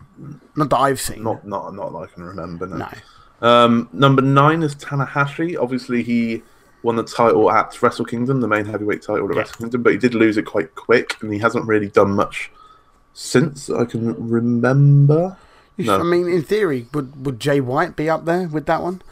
Not 0.56 0.70
that 0.70 0.78
I've 0.78 1.00
seen. 1.00 1.22
Not 1.22 1.46
not 1.46 1.74
not 1.74 1.92
that 1.92 1.98
I 1.98 2.06
can 2.06 2.22
remember. 2.22 2.66
No. 2.66 2.76
no. 2.76 3.48
Um, 3.48 3.88
number 3.92 4.22
nine 4.22 4.62
is 4.62 4.74
Tanahashi. 4.76 5.56
Obviously, 5.60 6.02
he 6.02 6.42
won 6.82 6.96
the 6.96 7.02
title 7.02 7.50
at 7.50 7.82
Wrestle 7.82 8.04
Kingdom, 8.04 8.40
the 8.40 8.48
main 8.48 8.64
heavyweight 8.64 9.02
title 9.02 9.28
at 9.28 9.34
Yeah. 9.34 9.40
Wrestle 9.40 9.56
Kingdom, 9.58 9.82
but 9.82 9.92
he 9.92 9.98
did 9.98 10.14
lose 10.14 10.36
it 10.36 10.44
quite 10.44 10.74
quick, 10.74 11.20
and 11.22 11.32
he 11.32 11.40
hasn't 11.40 11.66
really 11.66 11.88
done 11.88 12.12
much 12.12 12.50
since 13.12 13.68
I 13.68 13.84
can 13.84 14.28
remember. 14.28 15.36
No. 15.76 15.98
I 15.98 16.02
mean, 16.04 16.28
in 16.28 16.42
theory, 16.44 16.86
would 16.94 17.26
would 17.26 17.40
Jay 17.40 17.60
White 17.60 17.96
be 17.96 18.08
up 18.08 18.24
there 18.24 18.46
with 18.46 18.66
that 18.66 18.82
one? 18.82 19.02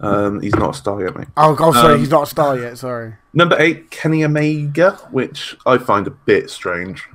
Um, 0.00 0.40
he's 0.40 0.54
not 0.54 0.70
a 0.74 0.78
star 0.78 1.02
yet, 1.02 1.16
mate. 1.16 1.28
Oh, 1.36 1.56
oh 1.58 1.72
sorry, 1.72 1.94
Um, 1.94 2.00
he's 2.00 2.10
not 2.10 2.22
a 2.22 2.26
star 2.26 2.58
yet. 2.58 2.78
Sorry. 2.78 3.14
Number 3.32 3.56
eight, 3.58 3.90
Kenny 3.90 4.24
Omega, 4.24 4.92
which 5.10 5.56
I 5.66 5.78
find 5.78 6.06
a 6.06 6.10
bit 6.10 6.50
strange. 6.50 7.08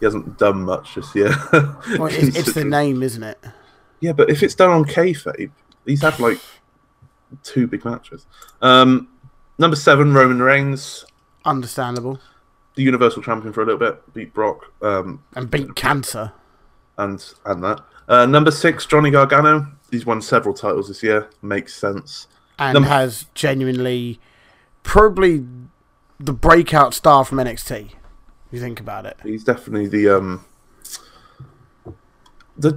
He 0.00 0.06
hasn't 0.06 0.38
done 0.38 0.62
much 0.62 0.94
this 0.94 1.14
year. 1.14 1.34
Well, 1.98 2.06
it's, 2.06 2.36
it's 2.36 2.52
the 2.54 2.64
name, 2.64 3.02
isn't 3.02 3.22
it? 3.22 3.38
Yeah, 4.00 4.12
but 4.12 4.30
if 4.30 4.42
it's 4.42 4.54
done 4.54 4.70
on 4.70 4.84
kayfabe, 4.84 5.50
he's 5.86 6.02
had 6.02 6.18
like 6.18 6.38
two 7.42 7.66
big 7.66 7.84
matches. 7.84 8.26
Um, 8.62 9.08
number 9.58 9.76
seven, 9.76 10.12
Roman 10.14 10.40
Reigns, 10.42 11.04
Understandable. 11.44 12.18
the 12.74 12.82
Universal 12.82 13.22
Champion 13.22 13.52
for 13.52 13.62
a 13.62 13.66
little 13.66 13.78
bit, 13.78 14.14
beat 14.14 14.32
Brock, 14.34 14.72
um, 14.82 15.22
And 15.34 15.50
beat 15.50 15.74
cancer. 15.74 16.32
and 16.98 17.22
and 17.44 17.62
that. 17.64 17.80
Uh, 18.08 18.26
number 18.26 18.50
six, 18.50 18.84
Johnny 18.86 19.10
Gargano. 19.10 19.66
He's 19.94 20.04
won 20.06 20.20
several 20.20 20.54
titles 20.54 20.88
this 20.88 21.02
year. 21.02 21.30
Makes 21.42 21.74
sense. 21.74 22.26
and 22.58 22.74
Number- 22.74 22.88
has 22.88 23.26
genuinely 23.34 24.20
probably 24.82 25.44
the 26.20 26.32
breakout 26.32 26.94
star 26.94 27.24
from 27.24 27.38
NXT. 27.38 27.86
If 27.86 27.92
you 28.52 28.60
think 28.60 28.78
about 28.80 29.06
it, 29.06 29.16
He's 29.22 29.42
definitely 29.44 29.88
the 29.88 30.08
um 30.16 30.44
the 32.56 32.72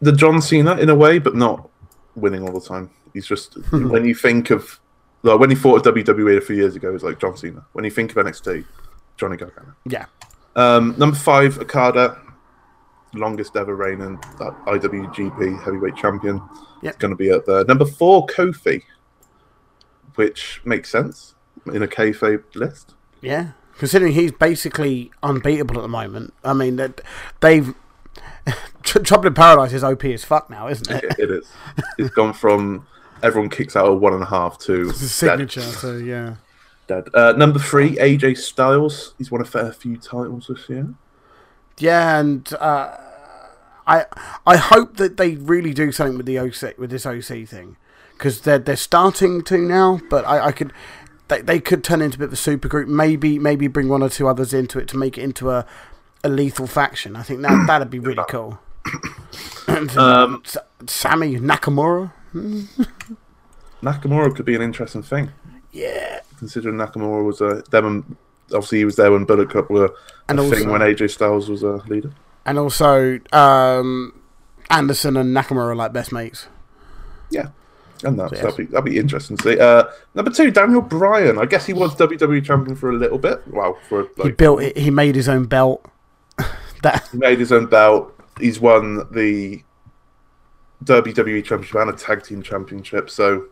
the 0.00 0.12
John 0.12 0.40
Cena 0.42 0.76
in 0.76 0.88
a 0.88 0.94
way, 0.94 1.18
but 1.18 1.34
not 1.36 1.68
winning 2.16 2.42
all 2.46 2.58
the 2.58 2.66
time. 2.66 2.90
He's 3.12 3.26
just 3.26 3.54
when 3.72 4.04
you 4.04 4.14
think 4.14 4.50
of 4.50 4.80
like 5.22 5.38
when 5.38 5.50
he 5.50 5.56
fought 5.56 5.86
at 5.86 5.94
WWE 5.94 6.38
a 6.38 6.40
few 6.40 6.56
years 6.56 6.76
ago, 6.76 6.94
it's 6.94 7.04
like 7.04 7.20
John 7.20 7.36
Cena. 7.36 7.64
When 7.72 7.84
you 7.84 7.90
think 7.90 8.10
of 8.16 8.24
NXT, 8.24 8.64
Johnny 9.16 9.36
Gargano. 9.36 9.74
yeah, 9.84 10.06
Um, 10.56 10.94
number 10.98 11.16
five, 11.16 11.58
Okada, 11.58 12.18
longest 13.14 13.56
ever 13.56 13.74
reigning 13.74 14.16
IWGP 14.18 15.62
heavyweight 15.64 15.96
champion. 15.96 16.40
Yep. 16.82 16.94
It's 16.94 16.96
going 16.98 17.10
to 17.10 17.16
be 17.16 17.30
up 17.30 17.44
there. 17.44 17.64
Number 17.64 17.84
four, 17.84 18.26
Kofi, 18.26 18.82
which 20.14 20.60
makes 20.64 20.90
sense 20.90 21.34
in 21.72 21.82
a 21.82 21.88
kayfabe 21.88 22.42
list. 22.54 22.94
yeah. 23.20 23.52
Considering 23.78 24.12
he's 24.12 24.30
basically 24.32 25.10
unbeatable 25.22 25.76
at 25.78 25.80
the 25.82 25.88
moment, 25.88 26.34
I 26.44 26.52
mean 26.52 26.76
that 26.76 27.00
they've 27.40 27.74
Trouble 28.82 29.28
in 29.28 29.32
Paradise 29.34 29.72
is 29.72 29.82
OP 29.82 30.04
as 30.04 30.22
fuck 30.22 30.50
now, 30.50 30.68
isn't 30.68 30.90
it? 30.90 31.04
It, 31.04 31.18
it 31.18 31.30
is. 31.30 31.50
It's 31.96 32.10
gone 32.14 32.34
from 32.34 32.86
everyone 33.22 33.48
kicks 33.48 33.76
out 33.76 33.86
a 33.86 33.92
one 33.94 34.12
and 34.12 34.22
a 34.22 34.26
half 34.26 34.58
to 34.60 34.90
It's 34.90 34.98
a 35.22 35.26
dead. 35.26 35.38
signature, 35.50 35.60
so 35.62 35.96
yeah. 35.96 36.34
dead. 36.88 37.04
Uh, 37.14 37.32
number 37.32 37.58
three, 37.58 37.96
AJ 37.96 38.36
Styles. 38.36 39.14
He's 39.16 39.30
won 39.30 39.40
a 39.40 39.46
fair 39.46 39.72
few 39.72 39.96
titles 39.96 40.48
this 40.48 40.68
year. 40.68 40.92
Yeah, 41.78 42.18
and 42.18 42.52
uh, 42.54 42.96
I 43.86 44.06
I 44.46 44.56
hope 44.56 44.96
that 44.96 45.16
they 45.16 45.36
really 45.36 45.72
do 45.72 45.92
something 45.92 46.16
with 46.16 46.26
the 46.26 46.38
OC 46.38 46.78
with 46.78 46.90
this 46.90 47.06
OC 47.06 47.46
thing 47.48 47.76
because 48.12 48.42
they're 48.42 48.58
they're 48.58 48.76
starting 48.76 49.42
to 49.42 49.58
now. 49.58 50.00
But 50.10 50.26
I, 50.26 50.46
I 50.46 50.52
could 50.52 50.72
they, 51.28 51.40
they 51.40 51.60
could 51.60 51.82
turn 51.82 52.02
into 52.02 52.16
a 52.16 52.18
bit 52.18 52.24
of 52.26 52.32
a 52.32 52.36
super 52.36 52.68
group. 52.68 52.88
Maybe 52.88 53.38
maybe 53.38 53.66
bring 53.66 53.88
one 53.88 54.02
or 54.02 54.08
two 54.08 54.28
others 54.28 54.52
into 54.52 54.78
it 54.78 54.88
to 54.88 54.96
make 54.96 55.16
it 55.16 55.22
into 55.22 55.50
a 55.50 55.66
a 56.22 56.28
lethal 56.28 56.66
faction. 56.66 57.16
I 57.16 57.22
think 57.22 57.42
that 57.42 57.64
that'd 57.66 57.90
be 57.90 57.98
really 57.98 58.24
cool. 58.28 58.58
Um, 59.96 60.42
Sammy 60.86 61.36
Nakamura. 61.36 62.12
Nakamura 63.82 64.34
could 64.34 64.44
be 64.44 64.54
an 64.54 64.62
interesting 64.62 65.02
thing, 65.02 65.30
Yeah, 65.72 66.20
considering 66.38 66.76
Nakamura 66.76 67.24
was 67.24 67.40
a 67.40 67.62
them 67.70 67.86
and 67.86 68.16
obviously 68.52 68.78
he 68.78 68.84
was 68.84 68.96
there 68.96 69.10
when 69.12 69.24
Bullet 69.24 69.50
Club 69.50 69.68
were 69.70 69.92
And 70.28 70.38
a 70.38 70.42
also- 70.42 70.56
thing 70.56 70.70
when 70.70 70.80
AJ 70.80 71.10
Styles 71.10 71.48
was 71.48 71.62
a 71.62 71.82
leader. 71.88 72.10
and 72.46 72.58
also 72.58 73.18
um, 73.32 74.12
Anderson 74.70 75.16
and 75.16 75.34
Nakamura 75.36 75.68
are 75.70 75.76
like 75.76 75.92
best 75.92 76.12
mates. 76.12 76.46
Yeah. 77.30 77.48
And 78.02 78.18
that, 78.18 78.30
so 78.30 78.34
Yes. 78.36 78.42
that'd, 78.44 78.56
be, 78.56 78.64
that'd 78.64 78.84
be 78.84 78.98
interesting 78.98 79.36
to 79.36 79.42
see. 79.42 79.58
Uh, 79.60 79.84
number 80.14 80.30
two, 80.30 80.50
Daniel 80.50 80.80
Bryan. 80.80 81.38
I 81.38 81.44
guess 81.44 81.66
he 81.66 81.74
was 81.74 81.94
WWE 81.96 82.42
champion 82.44 82.74
for 82.74 82.88
a 82.90 82.94
little 82.94 83.18
bit. 83.18 83.46
Wow, 83.48 83.76
for 83.88 84.08
He 84.22 84.30
built 84.32 84.62
it. 84.62 84.76
He 84.78 84.90
made 84.90 85.14
his 85.16 85.28
own 85.28 85.44
belt. 85.44 85.84
that 86.82 87.06
he 87.12 87.18
made 87.18 87.38
his 87.38 87.52
own 87.52 87.66
belt. 87.66 88.14
He's 88.38 88.58
won 88.58 89.06
the 89.12 89.62
WWE 90.84 91.44
championship 91.44 91.74
and 91.76 91.90
a 91.90 91.92
tag 91.92 92.22
team 92.24 92.42
championship. 92.42 93.10
So 93.10 93.44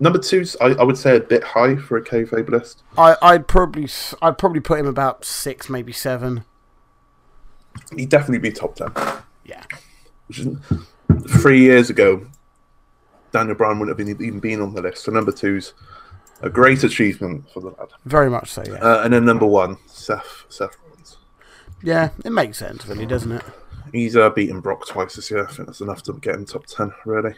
number 0.00 0.18
two's 0.18 0.56
I, 0.60 0.66
I 0.72 0.82
would 0.82 0.98
say 0.98 1.16
a 1.16 1.20
bit 1.20 1.42
high 1.42 1.76
for 1.76 1.96
a 1.96 2.02
kayfabe 2.04 2.48
list. 2.48 2.82
I, 2.98 3.16
I'd 3.22 3.46
probably 3.48 3.88
I'd 4.22 4.38
probably 4.38 4.60
put 4.60 4.78
him 4.78 4.86
about 4.86 5.24
six, 5.24 5.68
maybe 5.68 5.92
seven. 5.92 6.44
He'd 7.96 8.08
definitely 8.08 8.38
be 8.38 8.52
top 8.52 8.76
ten. 8.76 8.92
Yeah, 9.44 9.64
Which 10.28 10.38
is, 10.40 10.48
three 11.42 11.60
years 11.60 11.90
ago, 11.90 12.26
Daniel 13.32 13.54
Bryan 13.56 13.78
wouldn't 13.78 13.98
have 13.98 14.06
been, 14.06 14.24
even 14.26 14.40
been 14.40 14.60
on 14.62 14.72
the 14.74 14.80
list. 14.82 15.04
So 15.04 15.12
number 15.12 15.32
two's 15.32 15.74
a 16.40 16.48
great 16.48 16.82
achievement 16.84 17.44
for 17.52 17.60
the 17.60 17.68
lad. 17.68 17.88
very 18.04 18.30
much 18.30 18.50
so. 18.52 18.62
Yeah, 18.66 18.74
Uh, 18.74 19.02
and 19.04 19.12
then 19.12 19.24
number 19.24 19.46
one, 19.46 19.76
Seth 19.86 20.44
Seth 20.48 20.76
Rollins. 20.86 21.16
yeah, 21.82 22.10
it 22.24 22.30
makes 22.30 22.58
sense, 22.58 22.86
really, 22.86 23.06
doesn't 23.06 23.32
it? 23.32 23.42
He's 23.92 24.16
uh, 24.16 24.30
beaten 24.30 24.60
Brock 24.60 24.86
twice 24.88 25.14
this 25.16 25.30
year. 25.30 25.46
I 25.46 25.52
think 25.52 25.68
that's 25.68 25.80
enough 25.80 26.02
to 26.04 26.14
get 26.14 26.36
in 26.36 26.46
top 26.46 26.66
ten. 26.66 26.92
Really. 27.04 27.34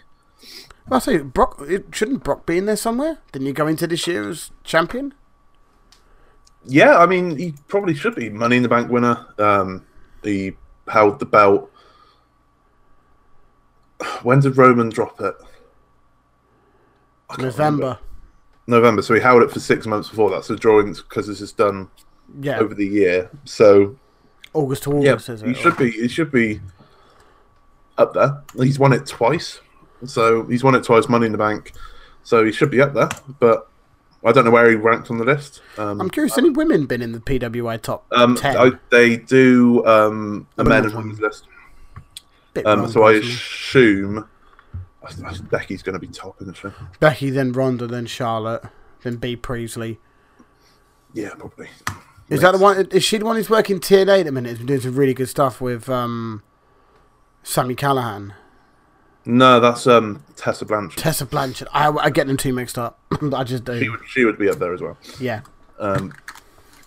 I 0.91 0.99
say 1.01 1.19
Brock. 1.19 1.61
It, 1.63 1.87
shouldn't 1.93 2.23
Brock 2.23 2.47
be 2.47 2.59
in 2.59 2.67
there 2.67 2.77
somewhere? 2.77 3.19
Didn't 3.33 3.47
you 3.47 3.53
go 3.53 3.67
into 3.67 3.87
this 3.87 4.07
year 4.07 4.29
as 4.29 4.51
champion? 4.65 5.15
Yeah, 6.65 6.99
I 6.99 7.07
mean, 7.07 7.37
he 7.37 7.55
probably 7.69 7.95
should 7.95 8.15
be 8.15 8.29
Money 8.29 8.57
in 8.57 8.63
the 8.63 8.69
Bank 8.69 8.91
winner. 8.91 9.27
Um, 9.39 9.85
he 10.23 10.53
held 10.89 11.19
the 11.19 11.27
belt. 11.27 11.71
When 14.23 14.41
did 14.41 14.57
Roman 14.57 14.91
drop 14.91 15.21
it? 15.21 15.35
Can't 17.31 17.39
remember. 17.39 17.51
November. 17.51 17.99
November. 18.67 19.03
So 19.03 19.15
he 19.15 19.21
held 19.21 19.43
it 19.43 19.51
for 19.51 19.61
six 19.61 19.87
months 19.87 20.09
before 20.09 20.31
that. 20.31 20.45
So 20.45 20.55
drawings 20.57 21.03
because 21.03 21.27
this 21.27 21.41
is 21.41 21.53
done 21.53 21.89
Yeah, 22.41 22.59
over 22.59 22.75
the 22.75 22.87
year. 22.87 23.31
So 23.45 23.97
August 24.53 24.85
to 24.85 25.01
yeah, 25.03 25.15
is 25.15 25.29
it? 25.29 25.47
he 25.47 25.55
should 25.55 25.77
be. 25.77 25.91
He 25.91 26.09
should 26.09 26.31
be 26.33 26.61
up 27.99 28.15
there. 28.15 28.43
He's 28.57 28.79
won 28.79 28.93
it 28.93 29.07
twice. 29.07 29.61
So 30.05 30.45
he's 30.45 30.63
won 30.63 30.75
it 30.75 30.85
twice. 30.85 31.09
Money 31.09 31.27
in 31.27 31.33
the 31.33 31.39
Bank. 31.39 31.73
So 32.23 32.45
he 32.45 32.53
should 32.53 32.71
be 32.71 32.81
up 32.81 32.93
there. 32.95 33.09
But 33.41 33.69
I 34.25 34.33
don't 34.33 34.45
know 34.45 34.51
where 34.51 34.69
he 34.69 34.75
ranked 34.77 35.11
on 35.11 35.19
the 35.19 35.25
list. 35.25 35.63
Um, 35.79 36.01
I'm 36.01 36.11
curious. 36.11 36.37
Any 36.37 36.51
women 36.51 36.87
been 36.87 37.01
in 37.03 37.13
the 37.13 37.21
PWI 37.21 37.81
top 37.81 38.07
Um, 38.13 38.35
ten? 38.37 38.57
I, 38.57 38.71
they 38.91 39.17
do 39.17 39.85
um, 39.87 40.47
a 40.59 40.65
men 40.65 40.85
and 40.85 40.95
Women's 40.95 41.21
list. 41.21 41.47
Um, 42.65 42.91
so 42.91 43.03
I 43.05 43.13
assume 43.13 44.27
I, 45.03 45.09
I, 45.29 45.37
Becky's 45.51 45.83
going 45.83 45.93
to 45.93 45.99
be 45.99 46.07
top, 46.09 46.41
isn't 46.41 46.57
she? 46.57 46.69
Becky, 47.01 47.29
then 47.31 47.53
Ronda, 47.53 47.87
then 47.87 48.07
Charlotte, 48.07 48.65
then 49.03 49.17
Bea 49.17 49.37
Priestley. 49.37 49.99
Yeah, 51.13 51.31
probably. 51.39 51.69
Is 52.29 52.41
that 52.41 52.53
the 52.53 52.59
one? 52.59 52.89
Is 52.91 53.05
she 53.05 53.19
the 53.19 53.25
one 53.25 53.37
who's 53.37 53.49
working 53.51 53.79
TNA 53.79 54.21
at 54.21 54.25
the 54.27 54.33
minute? 54.33 54.49
Has 54.49 54.59
been 54.59 54.67
doing 54.67 54.81
some 54.81 54.97
really 54.97 55.15
good 55.15 55.29
stuff 55.29 55.61
with 55.61 55.89
um, 55.89 56.43
Sami 57.43 57.75
Callihan, 57.77 58.33
No, 59.27 59.59
that's 59.61 59.87
um, 59.89 60.23
Tessa 60.37 60.65
Blanchard. 60.65 60.99
Tessa 60.99 61.27
Blanchard. 61.27 61.67
I, 61.73 61.89
I 61.91 62.11
get 62.11 62.27
them 62.29 62.37
two 62.37 62.53
mixed 62.53 62.79
up. 62.79 63.01
I 63.35 63.43
just 63.45 63.67
she 63.67 63.81
do. 63.81 63.91
would 63.91 64.01
she 64.09 64.25
would 64.25 64.39
be 64.39 64.49
up 64.49 64.59
there 64.59 64.73
as 64.73 64.81
well. 64.81 64.97
Yeah, 65.19 65.41
Um, 65.81 66.13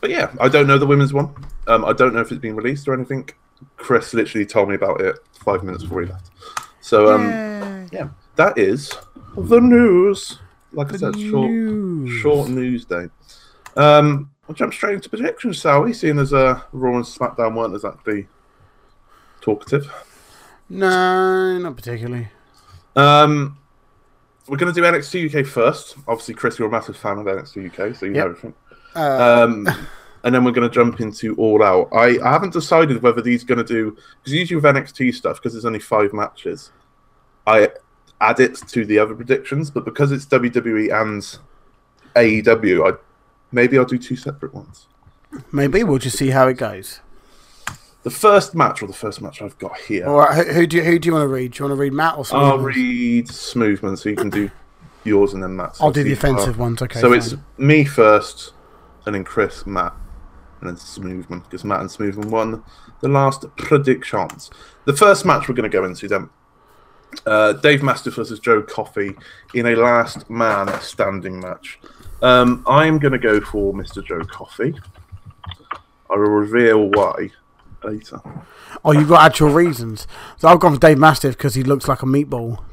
but 0.02 0.10
yeah, 0.10 0.32
I 0.40 0.48
don't 0.48 0.66
know 0.66 0.78
the 0.78 0.88
women's 0.88 1.12
one. 1.14 1.34
Um, 1.68 1.84
I 1.84 1.92
don't 1.94 2.14
know 2.14 2.22
if 2.22 2.32
it's 2.32 2.40
been 2.42 2.56
released 2.56 2.88
or 2.88 2.94
anything. 2.94 3.30
Chris 3.76 4.14
literally 4.14 4.46
told 4.46 4.70
me 4.70 4.76
about 4.76 5.02
it 5.02 5.18
five 5.34 5.64
minutes 5.64 5.84
before 5.84 6.02
he 6.02 6.08
left. 6.08 6.30
So 6.80 7.14
um, 7.14 7.30
Yay. 7.30 7.88
yeah, 7.92 8.10
that 8.38 8.58
is 8.58 8.94
the 9.36 9.60
news. 9.60 10.40
Like 10.72 10.94
I 10.94 10.98
said, 10.98 11.20
short, 11.20 11.50
news. 11.52 12.22
short 12.22 12.50
news 12.50 12.86
day. 12.86 13.08
Um, 13.76 14.30
we'll 14.48 14.56
jump 14.56 14.74
straight 14.74 14.94
into 14.96 15.10
predictions, 15.10 15.60
shall 15.60 15.82
we? 15.84 15.92
Seeing 15.94 16.20
as 16.20 16.32
uh, 16.34 16.62
Raw 16.72 16.96
and 16.96 17.04
SmackDown 17.04 17.56
weren't 17.56 17.74
exactly 17.74 18.28
talkative. 19.42 19.92
No, 20.70 21.58
not 21.58 21.76
particularly. 21.76 22.28
Um, 22.96 23.58
we're 24.48 24.58
going 24.58 24.74
to 24.74 24.80
do 24.82 24.86
NXT 24.86 25.34
UK 25.40 25.46
first. 25.46 25.96
Obviously, 26.08 26.34
Chris, 26.36 26.60
you're 26.60 26.68
a 26.68 26.72
massive 26.72 26.98
fan 26.98 27.18
of 27.18 27.26
NXT 27.26 27.68
UK, 27.68 27.96
so 27.96 28.06
you 28.06 28.14
know 28.14 28.20
Yep. 28.20 28.26
everything. 28.26 28.54
Uh, 28.96 29.44
Um, 29.48 29.68
and 30.24 30.36
then 30.36 30.44
we're 30.44 30.52
going 30.52 30.68
to 30.70 30.74
jump 30.74 31.00
into 31.00 31.36
All 31.36 31.64
Out. 31.64 31.90
I, 31.94 32.18
I 32.24 32.32
haven't 32.32 32.54
decided 32.54 33.02
whether 33.02 33.22
these 33.22 33.44
are 33.44 33.48
going 33.48 33.64
to 33.66 33.74
do 33.74 33.96
because 34.20 34.34
usually 34.34 34.56
with 34.60 34.66
NXT 34.66 35.14
stuff, 35.16 35.38
because 35.38 35.54
there's 35.54 35.66
only 35.66 35.80
five 35.80 36.14
matches, 36.14 36.72
I 37.48 37.70
add 38.22 38.40
it 38.40 38.56
to 38.56 38.86
the 38.86 39.00
other 39.00 39.16
predictions. 39.16 39.72
But 39.72 39.86
because 39.86 40.12
it's 40.12 40.26
WWE 40.26 40.92
and 41.02 41.22
AEW, 42.16 42.92
I 42.94 42.98
maybe 43.52 43.78
I'll 43.78 43.86
do 43.86 43.98
two 43.98 44.16
separate 44.16 44.54
ones. 44.54 44.88
maybe 45.52 45.84
we'll 45.84 46.00
just 46.00 46.18
see 46.18 46.30
how 46.30 46.48
it 46.48 46.56
goes. 46.58 47.00
The 48.04 48.10
first 48.10 48.56
match, 48.56 48.82
or 48.82 48.88
the 48.88 48.94
first 48.94 49.22
match 49.22 49.42
I've 49.42 49.58
got 49.58 49.78
here, 49.78 50.08
All 50.08 50.20
right, 50.20 50.46
who, 50.46 50.54
who 50.54 50.68
do 50.68 50.78
you, 50.78 50.84
who 50.84 51.00
do 51.00 51.08
you 51.08 51.14
want 51.14 51.24
to 51.24 51.28
read? 51.28 51.52
Do 51.52 51.60
you 51.60 51.70
want 51.70 51.78
to 51.78 51.82
read 51.82 51.94
Matt 51.94 52.18
or 52.18 52.24
something? 52.24 52.48
I'll 52.48 52.58
read 52.58 53.28
Smoothman, 53.28 53.98
so 53.98 54.10
you 54.10 54.16
can 54.16 54.30
do 54.30 54.50
yours 55.04 55.34
and 55.34 55.44
then 55.44 55.56
Matt's. 55.56 55.82
I'll 55.82 55.92
do 55.92 56.04
the 56.04 56.16
See, 56.16 56.28
uh, 56.28 56.32
offensive 56.32 56.58
ones. 56.58 56.82
Okay. 56.82 57.00
so 57.00 57.10
fine. 57.10 57.18
it's 57.18 57.36
me 57.58 57.84
first, 57.84 58.54
and 59.06 59.16
then 59.16 59.26
Chris, 59.26 59.66
Matt, 59.66 59.94
and 60.62 60.70
then 60.70 60.76
Smoothman, 60.76 61.44
because 61.44 61.66
Matt 61.66 61.82
and 61.82 61.90
Smoothman 61.90 62.30
won 62.30 62.64
the 63.02 63.10
last 63.10 63.46
predictions. 63.58 64.50
The 64.86 64.96
first 64.96 65.26
match 65.26 65.50
we're 65.50 65.56
going 65.56 65.70
to 65.70 65.78
go 65.78 65.84
into 65.86 66.08
then. 66.08 66.30
Uh, 67.26 67.54
Dave 67.54 67.82
Mastiff 67.82 68.16
versus 68.16 68.40
Joe 68.40 68.62
Coffey 68.62 69.16
in 69.56 69.66
a 69.66 69.76
last 69.76 70.30
man 70.30 70.70
standing 70.80 71.40
match. 71.40 71.80
Um, 72.22 72.64
I'm 72.68 73.00
going 73.00 73.14
to 73.14 73.18
go 73.18 73.42
for 73.42 73.74
Mr. 73.74 74.06
Joe 74.06 74.24
Coffey. 74.26 74.76
I 76.10 76.16
will 76.16 76.30
reveal 76.30 76.90
why 76.92 77.32
later. 77.84 78.22
Oh, 78.84 78.92
you've 78.92 79.10
got 79.10 79.24
actual 79.26 79.50
reasons. 79.50 80.08
So 80.38 80.48
I've 80.48 80.60
gone 80.60 80.74
for 80.76 80.80
Dave 80.80 80.98
Mastiff 80.98 81.38
because 81.38 81.56
he 81.56 81.64
looks 81.64 81.88
like 81.88 82.02
a 82.04 82.06
meatball. 82.06 82.64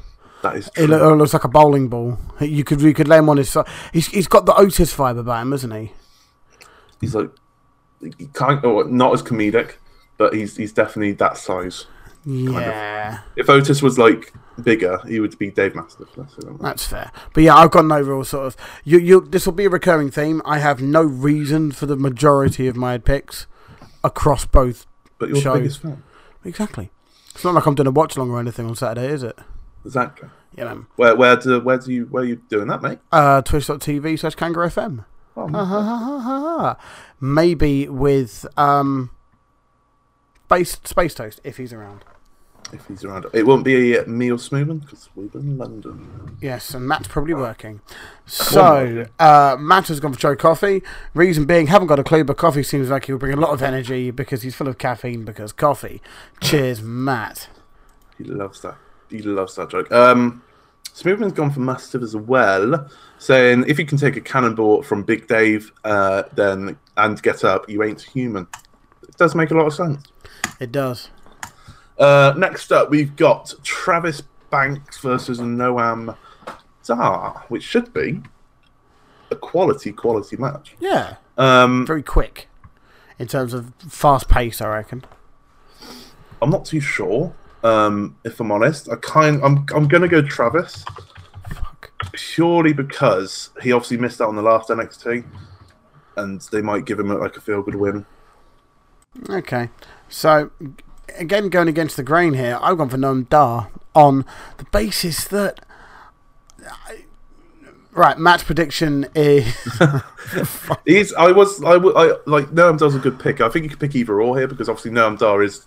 That 0.43 0.55
is 0.57 0.69
He 0.75 0.85
true. 0.85 0.95
lo- 0.95 1.15
looks 1.15 1.33
like 1.33 1.43
a 1.43 1.47
bowling 1.49 1.87
ball. 1.87 2.19
You 2.39 2.63
could 2.63 2.81
you 2.81 2.93
could 2.93 3.07
lay 3.07 3.17
him 3.17 3.29
on 3.29 3.37
his 3.37 3.49
side. 3.49 3.65
He's 3.93 4.07
he's 4.07 4.27
got 4.27 4.45
the 4.45 4.53
Otis 4.55 4.95
vibe 4.95 5.17
about 5.19 5.41
him, 5.41 5.51
hasn't 5.51 5.73
he? 5.73 5.91
he's 7.01 7.15
like 7.15 7.29
he 8.17 8.27
kind 8.33 8.63
of 8.63 8.91
not 8.91 9.13
as 9.13 9.23
comedic, 9.23 9.75
but 10.17 10.33
he's 10.33 10.55
he's 10.57 10.71
definitely 10.73 11.13
that 11.13 11.37
size. 11.37 11.85
Yeah, 12.25 13.19
If 13.37 13.49
Otis 13.49 13.81
was 13.81 13.97
like 13.97 14.33
bigger, 14.61 14.99
he 15.07 15.19
would 15.21 15.37
be 15.39 15.49
Dave 15.49 15.75
Mastiff. 15.75 16.09
That's 16.17 16.35
that's 16.59 16.85
fair. 16.85 17.11
But 17.33 17.43
yeah, 17.43 17.55
I've 17.55 17.71
got 17.71 17.85
no 17.85 18.01
real 18.01 18.23
sort 18.25 18.47
of. 18.47 18.57
You 18.83 18.99
you. 18.99 19.21
This 19.21 19.45
will 19.45 19.53
be 19.53 19.65
a 19.65 19.69
recurring 19.69 20.11
theme. 20.11 20.41
I 20.43 20.59
have 20.59 20.81
no 20.81 21.01
reason 21.03 21.71
for 21.71 21.85
the 21.85 21.95
majority 21.95 22.67
of 22.67 22.75
my 22.75 22.97
picks 22.97 23.47
across 24.03 24.45
both. 24.45 24.85
But 25.19 25.29
you're 25.29 25.41
Show. 25.41 25.53
the 25.53 25.59
biggest 25.59 25.81
fan. 25.81 26.03
Exactly. 26.45 26.91
It's 27.33 27.43
not 27.43 27.53
like 27.53 27.65
I'm 27.65 27.75
doing 27.75 27.87
a 27.87 27.91
watch 27.91 28.15
along 28.15 28.31
or 28.31 28.39
anything 28.39 28.65
on 28.67 28.75
Saturday, 28.75 29.07
is 29.11 29.23
it? 29.23 29.37
Exactly. 29.85 30.29
Yeah, 30.55 30.65
man. 30.65 30.87
Where 30.95 31.15
where 31.15 31.35
do 31.35 31.59
where 31.59 31.77
do 31.77 31.91
you 31.91 32.05
where 32.05 32.23
are 32.23 32.25
you 32.25 32.37
doing 32.49 32.67
that, 32.67 32.81
mate? 32.81 32.99
Uh, 33.11 33.41
Twitch.tv 33.41 34.17
slash 34.19 34.35
Kangaroo 34.35 34.67
FM. 34.67 35.05
Oh, 35.35 35.47
Ha, 35.47 35.65
ha, 35.65 35.81
ha, 35.83 35.97
ha, 35.97 36.19
ha, 36.19 36.39
ha. 36.59 36.77
Maybe 37.21 37.87
with 37.87 38.45
um, 38.57 39.11
Space 40.45 40.79
Space 40.83 41.13
Toast 41.13 41.39
if 41.43 41.57
he's 41.57 41.73
around. 41.73 42.03
If 42.73 42.85
he's 42.87 43.05
around, 43.05 43.25
it 43.33 43.45
won't 43.45 43.63
be 43.63 43.95
a 43.95 44.05
meal 44.05 44.37
smoothing 44.37 44.79
because 44.79 45.09
we're 45.15 45.29
in 45.35 45.57
London. 45.57 46.37
Yes, 46.41 46.73
and 46.73 46.87
Matt's 46.87 47.07
probably 47.07 47.33
working. 47.33 47.81
So 48.25 49.05
uh, 49.19 49.55
Matt 49.59 49.87
has 49.87 49.99
gone 49.99 50.13
for 50.13 50.19
Joe 50.19 50.35
Coffey. 50.35 50.83
Reason 51.13 51.45
being, 51.45 51.67
haven't 51.67 51.87
got 51.87 51.99
a 51.99 52.03
clue, 52.03 52.23
but 52.23 52.37
coffee 52.37 52.63
seems 52.63 52.89
like 52.89 53.05
he'll 53.05 53.17
bring 53.17 53.33
a 53.33 53.39
lot 53.39 53.51
of 53.51 53.61
energy 53.61 54.11
because 54.11 54.41
he's 54.41 54.55
full 54.55 54.67
of 54.67 54.77
caffeine. 54.77 55.23
Because 55.23 55.53
coffee. 55.53 56.01
Cheers, 56.41 56.81
Matt. 56.81 57.49
He 58.17 58.25
loves 58.25 58.61
that. 58.61 58.75
He 59.09 59.21
loves 59.21 59.55
that 59.55 59.69
joke. 59.69 59.91
Um, 59.91 60.41
Smoothman's 60.93 61.33
gone 61.33 61.51
for 61.51 61.59
Mastiff 61.59 62.01
as 62.01 62.15
well, 62.15 62.89
saying 63.19 63.65
if 63.67 63.77
you 63.77 63.85
can 63.85 63.99
take 63.99 64.15
a 64.15 64.21
cannonball 64.21 64.81
from 64.81 65.03
Big 65.03 65.27
Dave, 65.27 65.71
uh, 65.83 66.23
then 66.33 66.77
and 66.97 67.21
get 67.21 67.43
up, 67.43 67.69
you 67.69 67.83
ain't 67.83 68.01
human. 68.01 68.47
It 69.03 69.15
does 69.15 69.35
make 69.35 69.51
a 69.51 69.53
lot 69.53 69.67
of 69.67 69.73
sense. 69.73 70.03
It 70.59 70.71
does. 70.71 71.09
Uh, 71.97 72.33
next 72.37 72.71
up, 72.71 72.89
we've 72.89 73.15
got 73.15 73.53
Travis 73.63 74.21
Banks 74.49 74.99
versus 74.99 75.39
Noam 75.39 76.15
Dar, 76.85 77.45
which 77.49 77.63
should 77.63 77.93
be 77.93 78.21
a 79.31 79.35
quality, 79.35 79.91
quality 79.91 80.37
match. 80.37 80.75
Yeah, 80.79 81.15
Um, 81.37 81.85
very 81.85 82.03
quick 82.03 82.47
in 83.19 83.27
terms 83.27 83.53
of 83.53 83.73
fast 83.89 84.29
pace. 84.29 84.61
I 84.61 84.67
reckon. 84.69 85.03
I'm 86.41 86.49
not 86.51 86.65
too 86.65 86.79
sure. 86.79 87.33
Um, 87.63 88.15
if 88.23 88.39
I'm 88.39 88.51
honest, 88.51 88.89
I 88.89 88.95
kind, 88.97 89.41
I'm, 89.43 89.65
I'm 89.75 89.87
gonna 89.87 90.07
go 90.07 90.21
Travis 90.21 90.85
Fuck. 91.51 91.91
purely 92.13 92.73
because 92.73 93.49
he 93.61 93.71
obviously 93.71 93.97
missed 93.97 94.21
out 94.21 94.29
on 94.29 94.35
the 94.35 94.41
last 94.43 94.69
NXT, 94.69 95.25
and 96.15 96.41
they 96.51 96.61
might 96.61 96.85
give 96.85 96.99
him 96.99 97.09
like 97.09 97.35
a 97.35 97.41
feel 97.41 97.63
good 97.63 97.75
win. 97.75 98.05
Okay, 99.29 99.69
so 100.07 100.51
again, 101.17 101.49
going 101.49 101.67
against 101.67 101.97
the 101.97 102.03
grain 102.03 102.33
here, 102.33 102.57
I've 102.61 102.77
gone 102.77 102.89
for 102.89 102.97
Noam 102.97 103.27
Dar 103.29 103.69
on 103.95 104.25
the 104.57 104.65
basis 104.65 105.25
that. 105.25 105.59
Right, 107.91 108.17
match 108.19 108.45
prediction 108.45 109.07
is 109.15 109.45
He's, 110.85 111.13
I 111.15 111.31
was, 111.31 111.63
I, 111.63 111.77
I 111.77 112.15
like 112.27 112.45
Noam 112.51 112.77
Dar's 112.77 112.93
a 112.93 112.99
good 112.99 113.19
pick. 113.19 113.41
I 113.41 113.49
think 113.49 113.63
you 113.63 113.69
could 113.71 113.79
pick 113.79 113.95
either 113.95 114.21
or 114.21 114.37
here 114.37 114.47
because 114.47 114.69
obviously 114.69 114.91
Noam 114.91 115.17
Dar 115.17 115.41
is 115.41 115.65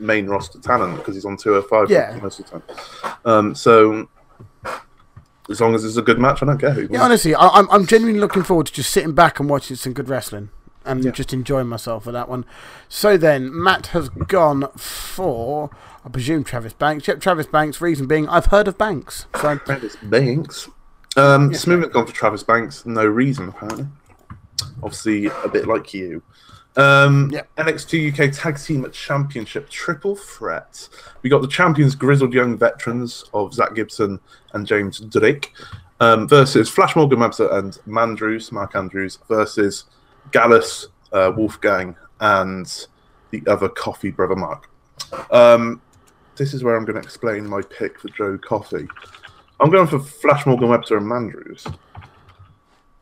main 0.00 0.26
roster 0.26 0.58
talent 0.58 0.96
because 0.96 1.14
he's 1.14 1.24
on 1.24 1.36
205 1.36 1.88
Yeah. 1.90 2.18
most 2.20 2.40
of 2.40 2.46
the 2.46 2.58
time. 2.58 2.62
Um, 3.24 3.54
so 3.54 4.08
as 5.48 5.60
long 5.60 5.76
as 5.76 5.84
it's 5.84 5.96
a 5.96 6.02
good 6.02 6.18
match, 6.18 6.42
I 6.42 6.46
don't 6.46 6.58
care 6.58 6.72
who. 6.72 6.88
Yeah, 6.90 7.02
honestly, 7.04 7.36
I, 7.36 7.46
I'm 7.46 7.70
I'm 7.70 7.86
genuinely 7.86 8.18
looking 8.20 8.42
forward 8.42 8.66
to 8.66 8.72
just 8.72 8.90
sitting 8.90 9.12
back 9.12 9.38
and 9.38 9.48
watching 9.48 9.76
some 9.76 9.92
good 9.92 10.08
wrestling 10.08 10.48
and 10.90 11.04
Yeah. 11.04 11.10
just 11.12 11.32
enjoying 11.32 11.68
myself 11.68 12.04
for 12.04 12.12
that 12.12 12.28
one. 12.28 12.44
So 12.88 13.16
then, 13.16 13.50
Matt 13.52 13.88
has 13.88 14.08
gone 14.08 14.66
for 14.76 15.70
I 16.04 16.08
presume 16.08 16.44
Travis 16.44 16.72
Banks. 16.72 17.06
Yep, 17.06 17.20
Travis 17.20 17.46
Banks. 17.46 17.80
Reason 17.80 18.06
being, 18.06 18.26
I've 18.28 18.46
heard 18.46 18.66
of 18.68 18.78
Banks. 18.78 19.26
So 19.40 19.56
Travis 19.58 19.96
Banks. 20.02 20.68
Um, 21.16 21.52
Smooth 21.52 21.92
gone 21.92 22.06
for 22.06 22.12
Travis 22.14 22.42
Banks. 22.42 22.86
No 22.86 23.04
reason 23.04 23.48
apparently. 23.50 23.86
Obviously, 24.82 25.26
a 25.26 25.48
bit 25.48 25.66
like 25.66 25.92
you. 25.92 26.22
Um, 26.76 27.30
Yep. 27.32 27.48
NXT 27.58 28.08
UK 28.12 28.30
Tag 28.32 28.58
Team 28.58 28.86
Championship 28.92 29.68
triple 29.68 30.16
threat. 30.16 30.88
We 31.22 31.28
got 31.28 31.42
the 31.42 31.48
champions, 31.48 31.94
grizzled 31.94 32.32
young 32.32 32.56
veterans 32.56 33.24
of 33.34 33.52
Zach 33.52 33.74
Gibson 33.74 34.20
and 34.54 34.66
James 34.66 35.00
Drake, 35.00 35.52
um, 35.98 36.28
versus 36.28 36.70
Flash 36.70 36.94
Morgan 36.96 37.20
Webster 37.20 37.48
and 37.52 37.78
Mandrews, 37.86 38.52
Mark 38.52 38.74
Andrews, 38.76 39.18
versus 39.28 39.84
Gallus, 40.32 40.88
uh, 41.12 41.32
Wolfgang, 41.36 41.96
and 42.20 42.86
the 43.30 43.42
other 43.46 43.68
Coffey 43.68 44.10
brother 44.10 44.36
Mark. 44.36 44.68
Um, 45.30 45.80
this 46.36 46.54
is 46.54 46.62
where 46.64 46.76
I'm 46.76 46.84
going 46.84 47.00
to 47.00 47.02
explain 47.02 47.46
my 47.46 47.62
pick 47.62 47.98
for 48.00 48.08
Joe 48.08 48.38
Coffey. 48.38 48.88
I'm 49.60 49.70
going 49.70 49.86
for 49.86 49.98
Flash 49.98 50.46
Morgan 50.46 50.68
Webster 50.68 50.96
and 50.96 51.06
Mandrews. 51.06 51.72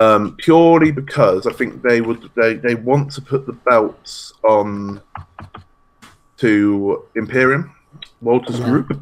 Um, 0.00 0.36
purely 0.36 0.92
because 0.92 1.46
I 1.46 1.52
think 1.52 1.82
they 1.82 2.00
would 2.00 2.30
they, 2.36 2.54
they 2.54 2.76
want 2.76 3.10
to 3.12 3.20
put 3.20 3.46
the 3.46 3.52
belts 3.52 4.32
on 4.44 5.00
to 6.36 7.04
Imperium, 7.16 7.74
Walter's 8.20 8.60
Yeah. 8.60 8.66
group, 8.66 8.92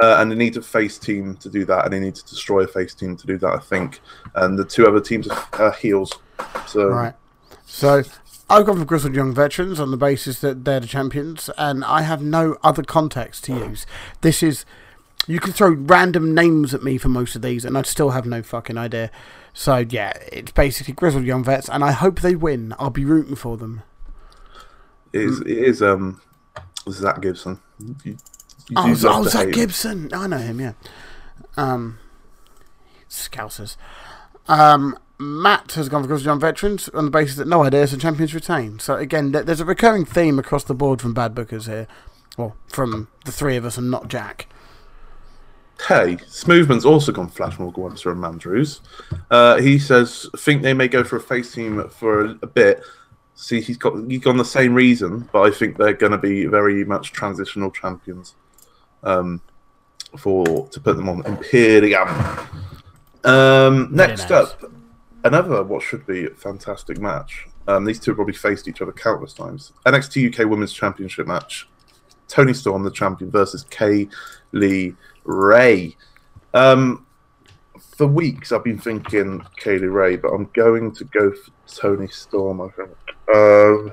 uh, 0.00 0.16
and 0.18 0.30
they 0.30 0.36
need 0.36 0.56
a 0.56 0.62
face 0.62 0.98
team 0.98 1.36
to 1.38 1.48
do 1.48 1.64
that, 1.64 1.84
and 1.84 1.92
they 1.92 1.98
need 1.98 2.14
to 2.14 2.24
destroy 2.24 2.60
a 2.62 2.68
face 2.68 2.94
team 2.94 3.16
to 3.16 3.26
do 3.26 3.38
that. 3.38 3.52
I 3.54 3.58
think, 3.58 4.00
and 4.36 4.56
the 4.56 4.64
two 4.64 4.86
other 4.86 5.00
teams 5.00 5.26
are 5.28 5.48
uh, 5.54 5.72
heels. 5.72 6.12
So 6.66 6.88
right, 6.90 7.14
so 7.66 8.02
I've 8.48 8.64
gone 8.64 8.78
for 8.78 8.84
Grizzled 8.84 9.14
Young 9.14 9.34
Veterans 9.34 9.78
on 9.80 9.90
the 9.90 9.96
basis 9.96 10.40
that 10.40 10.64
they're 10.64 10.80
the 10.80 10.86
champions, 10.86 11.50
and 11.58 11.84
I 11.84 12.02
have 12.02 12.22
no 12.22 12.56
other 12.62 12.82
context 12.82 13.44
to 13.44 13.54
use. 13.54 13.84
This 14.22 14.42
is 14.42 14.64
you 15.26 15.40
can 15.40 15.52
throw 15.52 15.70
random 15.70 16.32
names 16.34 16.72
at 16.72 16.82
me 16.84 16.96
for 16.98 17.08
most 17.08 17.34
of 17.36 17.42
these, 17.42 17.64
and 17.64 17.76
I'd 17.76 17.86
still 17.86 18.10
have 18.10 18.24
no 18.26 18.42
fucking 18.42 18.78
idea. 18.78 19.10
So 19.52 19.78
yeah, 19.78 20.12
it's 20.30 20.52
basically 20.52 20.94
Grizzled 20.94 21.24
Young 21.24 21.42
Vets, 21.44 21.68
and 21.68 21.82
I 21.82 21.90
hope 21.92 22.20
they 22.20 22.36
win. 22.36 22.72
I'll 22.78 22.90
be 22.90 23.04
rooting 23.04 23.36
for 23.36 23.56
them. 23.56 23.82
it 25.12 25.22
is 25.22 25.40
it 25.40 25.48
is 25.48 25.82
um 25.82 26.20
Zach 26.88 27.20
Gibson. 27.20 27.60
You, 27.80 27.94
you 28.04 28.16
Oh, 28.76 28.86
do 28.86 28.94
Z- 28.94 29.06
love 29.08 29.26
oh 29.26 29.28
Zach. 29.28 29.50
Gibson. 29.52 30.10
I 30.14 30.26
know 30.28 30.38
him, 30.38 30.60
yeah. 30.60 30.72
Um, 31.56 31.98
Scousers. 33.08 33.76
Um, 34.48 34.98
Matt 35.18 35.72
has 35.72 35.88
gone 35.88 36.02
for 36.02 36.08
Cross 36.08 36.24
Young 36.24 36.40
Veterans 36.40 36.88
on 36.90 37.06
the 37.06 37.10
basis 37.10 37.36
that 37.36 37.48
no 37.48 37.64
ideas 37.64 37.90
so 37.90 37.96
champions 37.96 38.34
retain. 38.34 38.78
So 38.78 38.96
again, 38.96 39.32
there's 39.32 39.60
a 39.60 39.64
recurring 39.64 40.04
theme 40.04 40.38
across 40.38 40.64
the 40.64 40.74
board 40.74 41.00
from 41.00 41.14
bad 41.14 41.34
bookers 41.34 41.66
here. 41.66 41.86
Well, 42.36 42.54
from 42.68 43.08
the 43.24 43.32
three 43.32 43.56
of 43.56 43.64
us 43.64 43.78
and 43.78 43.90
not 43.90 44.08
Jack. 44.08 44.46
Hey, 45.88 46.16
Smoothman's 46.16 46.84
also 46.84 47.12
gone 47.12 47.28
Flash 47.28 47.58
Morgan 47.58 47.84
Webster 47.84 48.10
and 48.10 48.22
Mandrews. 48.22 48.80
Uh, 49.30 49.58
he 49.58 49.78
says, 49.78 50.26
think 50.36 50.62
they 50.62 50.74
may 50.74 50.88
go 50.88 51.04
for 51.04 51.16
a 51.16 51.20
face 51.20 51.52
team 51.52 51.86
for 51.88 52.24
a, 52.24 52.38
a 52.42 52.46
bit. 52.46 52.82
See, 53.34 53.60
he's 53.60 53.76
got 53.76 53.92
he's 54.08 54.22
gone 54.22 54.38
the 54.38 54.44
same 54.44 54.72
reason, 54.72 55.28
but 55.32 55.42
I 55.42 55.50
think 55.50 55.76
they're 55.76 55.92
going 55.92 56.12
to 56.12 56.18
be 56.18 56.46
very 56.46 56.84
much 56.84 57.12
transitional 57.12 57.70
champions 57.70 58.34
um, 59.02 59.42
for 60.16 60.66
to 60.68 60.80
put 60.80 60.96
them 60.96 61.10
on 61.10 61.24
Imperium. 61.26 62.08
Um, 63.24 63.88
next 63.94 64.30
nice. 64.30 64.52
up, 64.52 64.72
another 65.26 65.62
what 65.62 65.82
should 65.82 66.06
be 66.06 66.26
a 66.26 66.30
fantastic 66.30 66.98
match. 66.98 67.46
Um, 67.68 67.84
these 67.84 67.98
two 67.98 68.12
have 68.12 68.16
probably 68.16 68.34
faced 68.34 68.68
each 68.68 68.80
other 68.80 68.92
countless 68.92 69.32
times. 69.32 69.72
NXT 69.84 70.32
UK 70.32 70.48
Women's 70.48 70.72
Championship 70.72 71.26
match. 71.26 71.68
Toni 72.28 72.54
Storm, 72.54 72.82
the 72.82 72.90
champion, 72.90 73.30
versus 73.30 73.64
Kay 73.70 74.08
Lee 74.52 74.94
Ray. 75.24 75.96
Um, 76.54 77.06
for 77.96 78.06
weeks, 78.06 78.52
I've 78.52 78.64
been 78.64 78.78
thinking 78.78 79.44
Kay 79.58 79.78
Lee 79.78 79.86
Ray, 79.86 80.16
but 80.16 80.28
I'm 80.28 80.50
going 80.54 80.92
to 80.92 81.04
go 81.04 81.32
for 81.32 81.50
Toni 81.66 82.08
Storm. 82.08 82.60
I 82.60 82.68
think. 82.68 82.90
Um, 83.34 83.92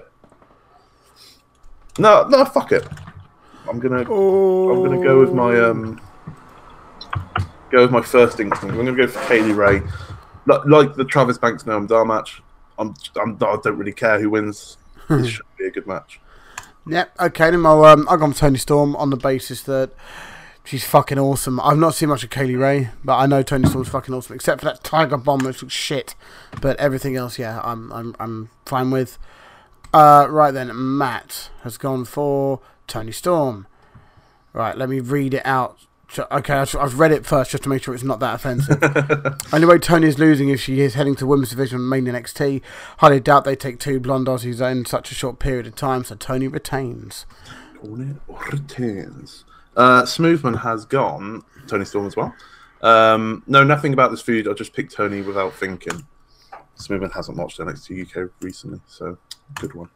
no, 1.99 2.27
no, 2.27 2.45
fuck 2.45 2.71
it. 2.71 2.87
I'm 3.69 3.79
gonna, 3.79 4.03
Oh, 4.09 4.71
I'm 4.71 4.83
gonna 4.83 5.03
go 5.03 5.19
with 5.19 5.33
my 5.33 5.59
um, 5.59 6.01
go 7.71 7.81
with 7.81 7.91
my 7.91 8.01
first 8.01 8.39
instinct. 8.39 8.73
I'm 8.73 8.75
gonna 8.75 8.95
go 8.95 9.07
for 9.07 9.25
Kay 9.27 9.41
Lee 9.41 9.53
Ray. 9.53 9.81
Like, 10.45 10.65
like 10.65 10.95
the 10.95 11.05
Travis 11.05 11.37
Banks 11.37 11.63
Noam 11.63 11.87
Dar 11.87 12.05
match. 12.05 12.41
I'm, 12.77 12.93
I'm, 13.21 13.35
I 13.35 13.57
don't 13.63 13.77
really 13.77 13.93
care 13.93 14.19
who 14.19 14.29
wins. 14.29 14.77
this 15.09 15.29
should 15.29 15.45
be 15.57 15.65
a 15.65 15.71
good 15.71 15.87
match. 15.87 16.19
Yep. 16.87 17.15
Okay, 17.19 17.51
then 17.51 17.65
I'll 17.65 17.85
um, 17.85 18.07
I'll 18.09 18.17
go 18.17 18.27
with 18.27 18.37
Toni 18.37 18.57
Storm 18.57 18.95
on 18.97 19.09
the 19.09 19.15
basis 19.15 19.63
that 19.63 19.91
she's 20.65 20.83
fucking 20.83 21.17
awesome. 21.17 21.59
I've 21.61 21.77
not 21.77 21.95
seen 21.95 22.09
much 22.09 22.23
of 22.23 22.29
Kay 22.29 22.45
Lee 22.45 22.55
Ray, 22.55 22.89
but 23.03 23.17
I 23.17 23.25
know 23.25 23.41
Toni 23.41 23.69
Storm's 23.69 23.89
fucking 23.89 24.13
awesome, 24.13 24.35
except 24.35 24.61
for 24.61 24.65
that 24.65 24.83
Tiger 24.83 25.17
Bomb 25.17 25.39
which 25.45 25.61
looks 25.61 25.73
shit. 25.73 26.15
But 26.61 26.77
everything 26.79 27.15
else, 27.15 27.39
yeah, 27.39 27.61
I'm 27.63 27.91
I'm 27.93 28.15
I'm 28.19 28.49
fine 28.65 28.91
with. 28.91 29.17
Uh, 29.93 30.27
right 30.29 30.51
then, 30.51 30.71
Matt 30.97 31.51
has 31.61 31.77
gone 31.77 32.03
for 32.03 32.59
Toni 32.87 33.11
Storm. 33.11 33.67
Right, 34.51 34.77
let 34.77 34.89
me 34.89 34.99
read 34.99 35.33
it 35.33 35.45
out. 35.45 35.77
Ju- 36.13 36.25
Okay, 36.31 36.53
I've 36.53 36.75
I've 36.75 36.99
read 36.99 37.11
it 37.11 37.25
first 37.25 37.49
just 37.51 37.63
to 37.63 37.69
make 37.69 37.81
sure 37.81 37.95
it's 37.95 38.03
not 38.03 38.19
that 38.19 38.35
offensive. 38.35 38.81
anyway, 39.53 39.75
way 39.75 39.79
Toni 39.79 40.07
is 40.07 40.19
losing 40.19 40.49
if 40.49 40.61
she 40.61 40.79
is 40.79 40.93
heading 40.93 41.15
to 41.15 41.25
women's 41.25 41.49
division 41.49 41.79
on 41.79 41.89
main 41.89 42.05
NXT. 42.05 42.61
Highly 42.99 43.19
doubt 43.19 43.45
they 43.45 43.55
take 43.55 43.79
two 43.79 43.99
blonde 43.99 44.27
Aussies 44.27 44.61
in 44.71 44.85
such 44.85 45.11
a 45.11 45.15
short 45.15 45.39
period 45.39 45.65
of 45.65 45.75
time, 45.75 46.03
so 46.03 46.13
Toni 46.15 46.47
retains. 46.47 47.25
Toni 47.81 48.15
retains. 48.51 49.43
Uh, 49.75 50.03
Smoothman 50.03 50.61
has 50.61 50.85
gone. 50.85 51.41
Toni 51.65 51.83
Storm 51.83 52.05
as 52.05 52.15
well. 52.15 52.33
Um, 52.83 53.41
no, 53.47 53.63
nothing 53.63 53.93
about 53.93 54.11
this 54.11 54.21
food. 54.21 54.47
I 54.47 54.53
just 54.53 54.73
picked 54.73 54.93
Toni 54.93 55.21
without 55.21 55.53
thinking. 55.55 56.05
Smoothman 56.77 57.11
hasn't 57.13 57.39
watched 57.39 57.57
NXT 57.57 58.05
UK 58.25 58.29
recently, 58.41 58.81
so 58.85 59.17
good 59.55 59.73
one. 59.73 59.89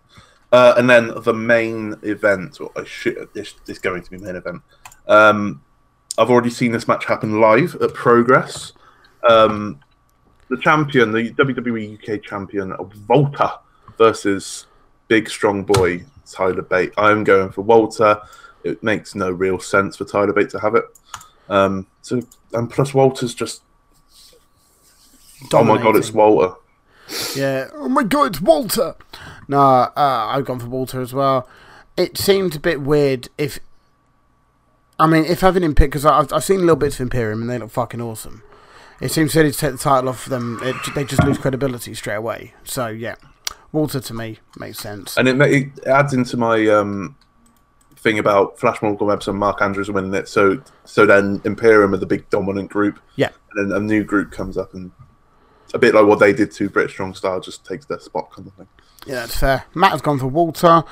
Uh, 0.51 0.73
and 0.77 0.89
then 0.89 1.11
the 1.23 1.33
main 1.33 1.93
event, 2.01 2.59
or 2.59 2.71
I 2.75 2.85
should, 2.85 3.29
this, 3.33 3.53
this 3.65 3.77
is 3.77 3.79
going 3.79 4.01
to 4.01 4.09
be 4.09 4.17
main 4.17 4.35
event. 4.35 4.63
Um, 5.07 5.61
I've 6.17 6.29
already 6.29 6.49
seen 6.49 6.71
this 6.71 6.87
match 6.87 7.05
happen 7.05 7.39
live 7.39 7.75
at 7.75 7.93
Progress. 7.93 8.73
Um, 9.27 9.79
the 10.49 10.57
champion, 10.57 11.11
the 11.11 11.31
WWE 11.31 12.15
UK 12.15 12.23
champion, 12.23 12.73
Walter 13.07 13.51
versus 13.97 14.67
big 15.07 15.29
strong 15.29 15.63
boy 15.63 16.05
Tyler 16.29 16.61
Bate. 16.61 16.93
I'm 16.97 17.23
going 17.23 17.51
for 17.51 17.61
Walter. 17.61 18.19
It 18.63 18.81
makes 18.83 19.15
no 19.15 19.31
real 19.31 19.59
sense 19.59 19.95
for 19.97 20.05
Tyler 20.05 20.33
Bate 20.33 20.49
to 20.51 20.59
have 20.59 20.75
it. 20.75 20.85
Um, 21.49 21.87
so 22.01 22.21
and 22.53 22.69
plus 22.69 22.93
Walter's 22.93 23.33
just 23.33 23.61
oh 25.53 25.63
my 25.63 25.81
god, 25.81 25.95
it's 25.95 26.11
Walter. 26.11 26.55
Yeah. 27.35 27.69
Oh 27.73 27.89
my 27.89 28.03
god, 28.03 28.27
it's 28.27 28.41
Walter. 28.41 28.95
No, 29.47 29.59
uh, 29.59 29.91
I've 29.95 30.45
gone 30.45 30.59
for 30.59 30.67
Walter 30.67 31.01
as 31.01 31.13
well. 31.13 31.47
It 31.95 32.17
seemed 32.17 32.55
a 32.55 32.59
bit 32.59 32.81
weird 32.81 33.29
if. 33.37 33.59
I 34.99 35.07
mean, 35.07 35.25
if 35.25 35.41
having 35.41 35.63
him 35.63 35.75
pick, 35.75 35.91
because 35.91 36.05
I've, 36.05 36.31
I've 36.33 36.43
seen 36.43 36.61
little 36.61 36.75
bits 36.75 36.95
of 36.95 37.01
Imperium 37.01 37.41
and 37.41 37.49
they 37.49 37.57
look 37.57 37.71
fucking 37.71 38.01
awesome. 38.01 38.43
It 38.99 39.09
seems 39.09 39.33
silly 39.33 39.51
to 39.51 39.57
take 39.57 39.73
the 39.73 39.77
title 39.77 40.09
off 40.09 40.25
them. 40.25 40.59
It, 40.63 40.75
they 40.95 41.03
just 41.03 41.23
lose 41.23 41.37
credibility 41.37 41.93
straight 41.93 42.15
away. 42.15 42.53
So, 42.63 42.87
yeah. 42.87 43.15
Walter 43.71 43.99
to 43.99 44.13
me 44.13 44.39
makes 44.57 44.79
sense. 44.79 45.17
And 45.17 45.27
it, 45.27 45.39
it 45.41 45.85
adds 45.85 46.13
into 46.13 46.37
my 46.37 46.67
um, 46.67 47.15
thing 47.97 48.19
about 48.19 48.59
Flash 48.59 48.81
Morgan 48.81 49.07
Webster 49.07 49.31
and 49.31 49.39
Mark 49.39 49.61
Andrews 49.61 49.91
winning 49.91 50.13
it. 50.13 50.27
So 50.27 50.61
so 50.85 51.05
then 51.05 51.41
Imperium 51.43 51.93
are 51.93 51.97
the 51.97 52.05
big 52.05 52.29
dominant 52.29 52.71
group. 52.71 52.99
Yeah. 53.15 53.29
And 53.55 53.71
then 53.71 53.77
a 53.77 53.79
new 53.79 54.03
group 54.03 54.31
comes 54.31 54.57
up 54.57 54.73
and 54.73 54.91
a 55.73 55.79
bit 55.79 55.93
like 55.93 56.05
what 56.05 56.19
they 56.19 56.33
did 56.33 56.51
to 56.53 56.69
British 56.69 56.93
Strong 56.93 57.15
Style 57.15 57.39
just 57.39 57.65
takes 57.65 57.85
their 57.85 57.99
spot 57.99 58.31
kind 58.31 58.47
of 58.47 58.53
thing. 58.53 58.67
Yeah, 59.05 59.15
that's 59.15 59.37
fair. 59.37 59.65
Matt 59.75 59.91
has 59.91 60.01
gone 60.01 60.19
for 60.19 60.27
Walter. 60.27 60.83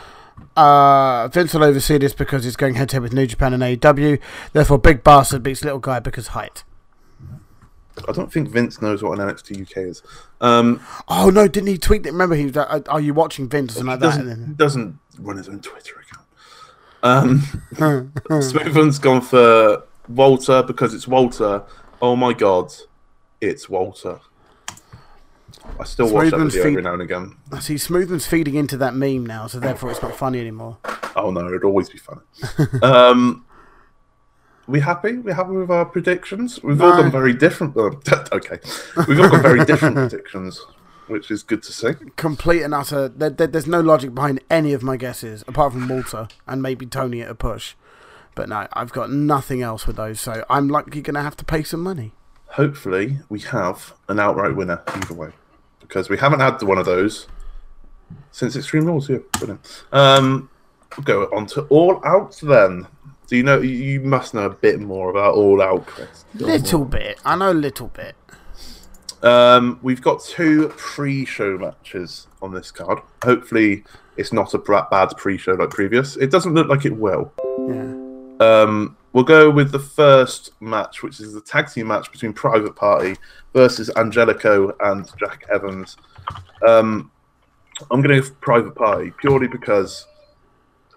Uh, 0.56 1.28
Vince 1.28 1.54
will 1.54 1.64
oversee 1.64 1.98
this 1.98 2.14
because 2.14 2.44
he's 2.44 2.56
going 2.56 2.76
head 2.76 2.90
to 2.90 2.96
head 2.96 3.02
with 3.02 3.14
New 3.14 3.28
Japan 3.28 3.54
and 3.54 3.62
AEW. 3.62 4.20
Therefore, 4.54 4.78
Big 4.78 5.04
Bastard 5.04 5.44
beats 5.44 5.64
Little 5.64 5.80
Guy 5.80 6.00
because 6.00 6.28
height. 6.28 6.64
I 8.08 8.12
don't 8.12 8.32
think 8.32 8.50
Vince 8.50 8.82
knows 8.82 9.02
what 9.02 9.18
an 9.18 9.28
NXT 9.28 9.62
UK 9.62 9.78
is. 9.90 10.04
Um, 10.42 10.82
Oh 11.08 11.30
no! 11.30 11.48
Didn't 11.48 11.68
he 11.68 11.78
tweet 11.78 12.04
that? 12.04 12.12
Remember, 12.12 12.36
he 12.36 12.46
was 12.46 12.56
like, 12.56 12.92
"Are 12.92 13.00
you 13.00 13.14
watching 13.14 13.48
Vince?" 13.48 13.72
or 13.74 13.80
something 13.80 13.88
like 13.88 14.00
that. 14.02 14.06
doesn't, 14.08 14.30
And 14.30 14.42
then, 14.48 14.56
doesn't 14.56 15.00
run 15.20 15.38
his 15.38 15.48
own 15.48 15.62
Twitter 15.62 15.96
account. 16.02 16.26
Um, 17.04 17.40
Smoothman's 18.42 19.00
gone 19.00 19.22
for 19.22 19.84
Walter 20.10 20.64
because 20.64 20.94
it's 20.94 21.08
Walter. 21.08 21.64
Oh 22.02 22.16
my 22.16 22.34
god, 22.34 22.74
it's 23.40 23.70
Walter. 23.70 24.20
I 25.80 25.84
still 25.84 26.12
watch 26.12 26.32
that 26.32 26.38
video 26.38 26.64
feed- 26.64 26.70
every 26.70 26.82
now 26.82 26.94
and 26.94 27.02
again. 27.02 27.36
I 27.52 27.60
see 27.60 27.76
Smoothman's 27.76 28.26
feeding 28.28 28.56
into 28.56 28.78
that 28.78 28.96
meme 28.96 29.26
now, 29.26 29.48
so 29.48 29.60
therefore 29.60 29.92
it's 29.92 30.02
not 30.02 30.16
funny 30.16 30.40
anymore. 30.40 30.78
Oh 31.16 31.32
no, 31.32 31.48
it'd 31.48 31.64
always 31.64 31.90
be 31.90 31.98
funny. 31.98 32.22
um, 32.82 33.46
we 34.68 34.80
happy? 34.80 35.14
We 35.18 35.34
happy 35.34 35.52
with 35.52 35.70
our 35.70 35.86
predictions? 35.86 36.62
We've 36.64 36.82
all 36.82 36.98
done 36.98 37.12
very 37.12 37.34
different. 37.34 37.78
uh, 37.78 37.92
okay, 38.32 38.58
we've 39.08 39.20
all 39.20 39.30
got 39.30 39.42
very 39.42 39.64
different 39.66 39.96
predictions, 39.96 40.66
which 41.08 41.30
is 41.30 41.44
good 41.44 41.62
to 41.64 41.72
see. 41.72 41.92
Complete 42.16 42.64
and 42.64 42.74
utter. 42.74 43.08
There, 43.10 43.30
there, 43.30 43.48
there's 43.48 43.68
no 43.68 43.82
logic 43.82 44.16
behind 44.16 44.42
any 44.50 44.74
of 44.74 44.82
my 44.82 44.98
guesses, 44.98 45.44
apart 45.48 45.74
from 45.74 45.88
Walter 45.88 46.28
and 46.48 46.62
maybe 46.62 46.86
Toni 46.86 47.22
at 47.22 47.30
a 47.30 47.36
push. 47.36 47.76
But 48.34 48.50
no, 48.50 48.68
I've 48.74 48.92
got 48.92 49.12
nothing 49.12 49.62
else 49.62 49.88
with 49.88 49.96
those, 49.96 50.20
so 50.20 50.44
I'm 50.50 50.68
likely 50.68 51.02
going 51.02 51.16
to 51.16 51.22
have 51.22 51.38
to 51.38 51.46
pay 51.46 51.64
some 51.64 51.82
money. 51.82 52.12
Hopefully, 52.48 53.20
we 53.30 53.40
have 53.42 53.94
an 54.10 54.20
outright 54.20 54.56
winner 54.56 54.82
either 54.88 55.14
way, 55.14 55.30
because 55.88 56.10
we 56.10 56.18
haven't 56.18 56.40
had 56.40 56.62
one 56.62 56.78
of 56.78 56.86
those 56.86 57.28
since 58.32 58.56
Extreme 58.56 58.86
Rules. 58.86 59.10
Yeah, 59.10 59.20
brilliant. 59.34 59.86
Um, 59.92 60.50
we'll 60.98 61.04
go 61.04 61.24
on 61.36 61.46
to 61.48 61.62
All 61.64 62.02
Out 62.06 62.40
then. 62.42 62.88
Do 63.28 63.38
you 63.38 63.44
know? 63.44 63.60
You 63.60 63.70
you 63.70 64.02
must 64.02 64.34
know 64.34 64.46
a 64.46 64.50
bit 64.50 64.80
more 64.80 65.10
about 65.10 65.36
All 65.36 65.62
Out, 65.62 65.86
Chris. 65.86 66.26
Little 66.36 66.86
bit. 66.86 67.20
I 67.26 67.36
know 67.36 67.52
a 67.52 67.54
little 67.54 67.88
bit. 67.88 68.16
Um, 69.24 69.80
we've 69.82 70.02
got 70.02 70.24
two 70.24 70.70
pre-show 70.78 71.58
matches 71.58 72.28
on 72.42 72.54
this 72.54 72.70
card. 72.70 73.00
Hopefully, 73.24 73.84
it's 74.18 74.32
not 74.32 74.54
a 74.54 74.60
bad 74.60 75.10
pre-show 75.18 75.54
like 75.54 75.72
previous. 75.72 76.18
It 76.18 76.30
doesn't 76.30 76.54
look 76.54 76.68
like 76.68 76.86
it 76.86 76.96
will. 76.96 77.34
Yeah. 77.68 78.06
Um, 78.46 78.98
we'll 79.16 79.24
go 79.24 79.50
with 79.50 79.72
the 79.72 79.80
first 79.80 80.52
match, 80.60 81.02
which 81.02 81.22
is 81.22 81.34
the 81.34 81.40
tag 81.40 81.72
team 81.72 81.88
match 81.88 82.12
between 82.12 82.34
Private 82.34 82.76
Party 82.76 83.16
versus 83.54 83.90
Angelico 83.96 84.76
and 84.82 85.10
Jack 85.18 85.46
Evans. 85.50 85.96
Um, 86.68 87.10
I'm 87.90 88.02
going 88.02 88.22
to 88.22 88.30
go 88.30 88.36
Private 88.42 88.76
Party 88.76 89.14
purely 89.18 89.48
because 89.48 90.06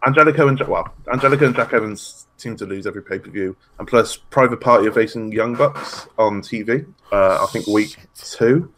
Angelico 0.05 0.49
and 0.49 0.59
Jack, 0.59 0.67
well, 0.67 0.93
Angelico 1.13 1.47
and 1.47 1.55
Jack 1.55 1.73
Evans 1.73 2.27
seem 2.39 2.57
to 2.57 2.67
lose 2.67 2.89
every 2.89 3.05
pay 3.05 3.21
per 3.21 3.31
view, 3.31 3.57
and 3.79 3.87
plus 3.87 4.17
Private 4.17 4.61
Party 4.61 4.89
are 4.89 4.93
facing 4.93 5.31
Young 5.31 5.55
Bucks 5.55 6.09
on 6.19 6.43
TV. 6.43 6.93
Uh, 7.13 7.39
I 7.41 7.47
think 7.53 7.69
week 7.69 7.97
two. 8.17 8.73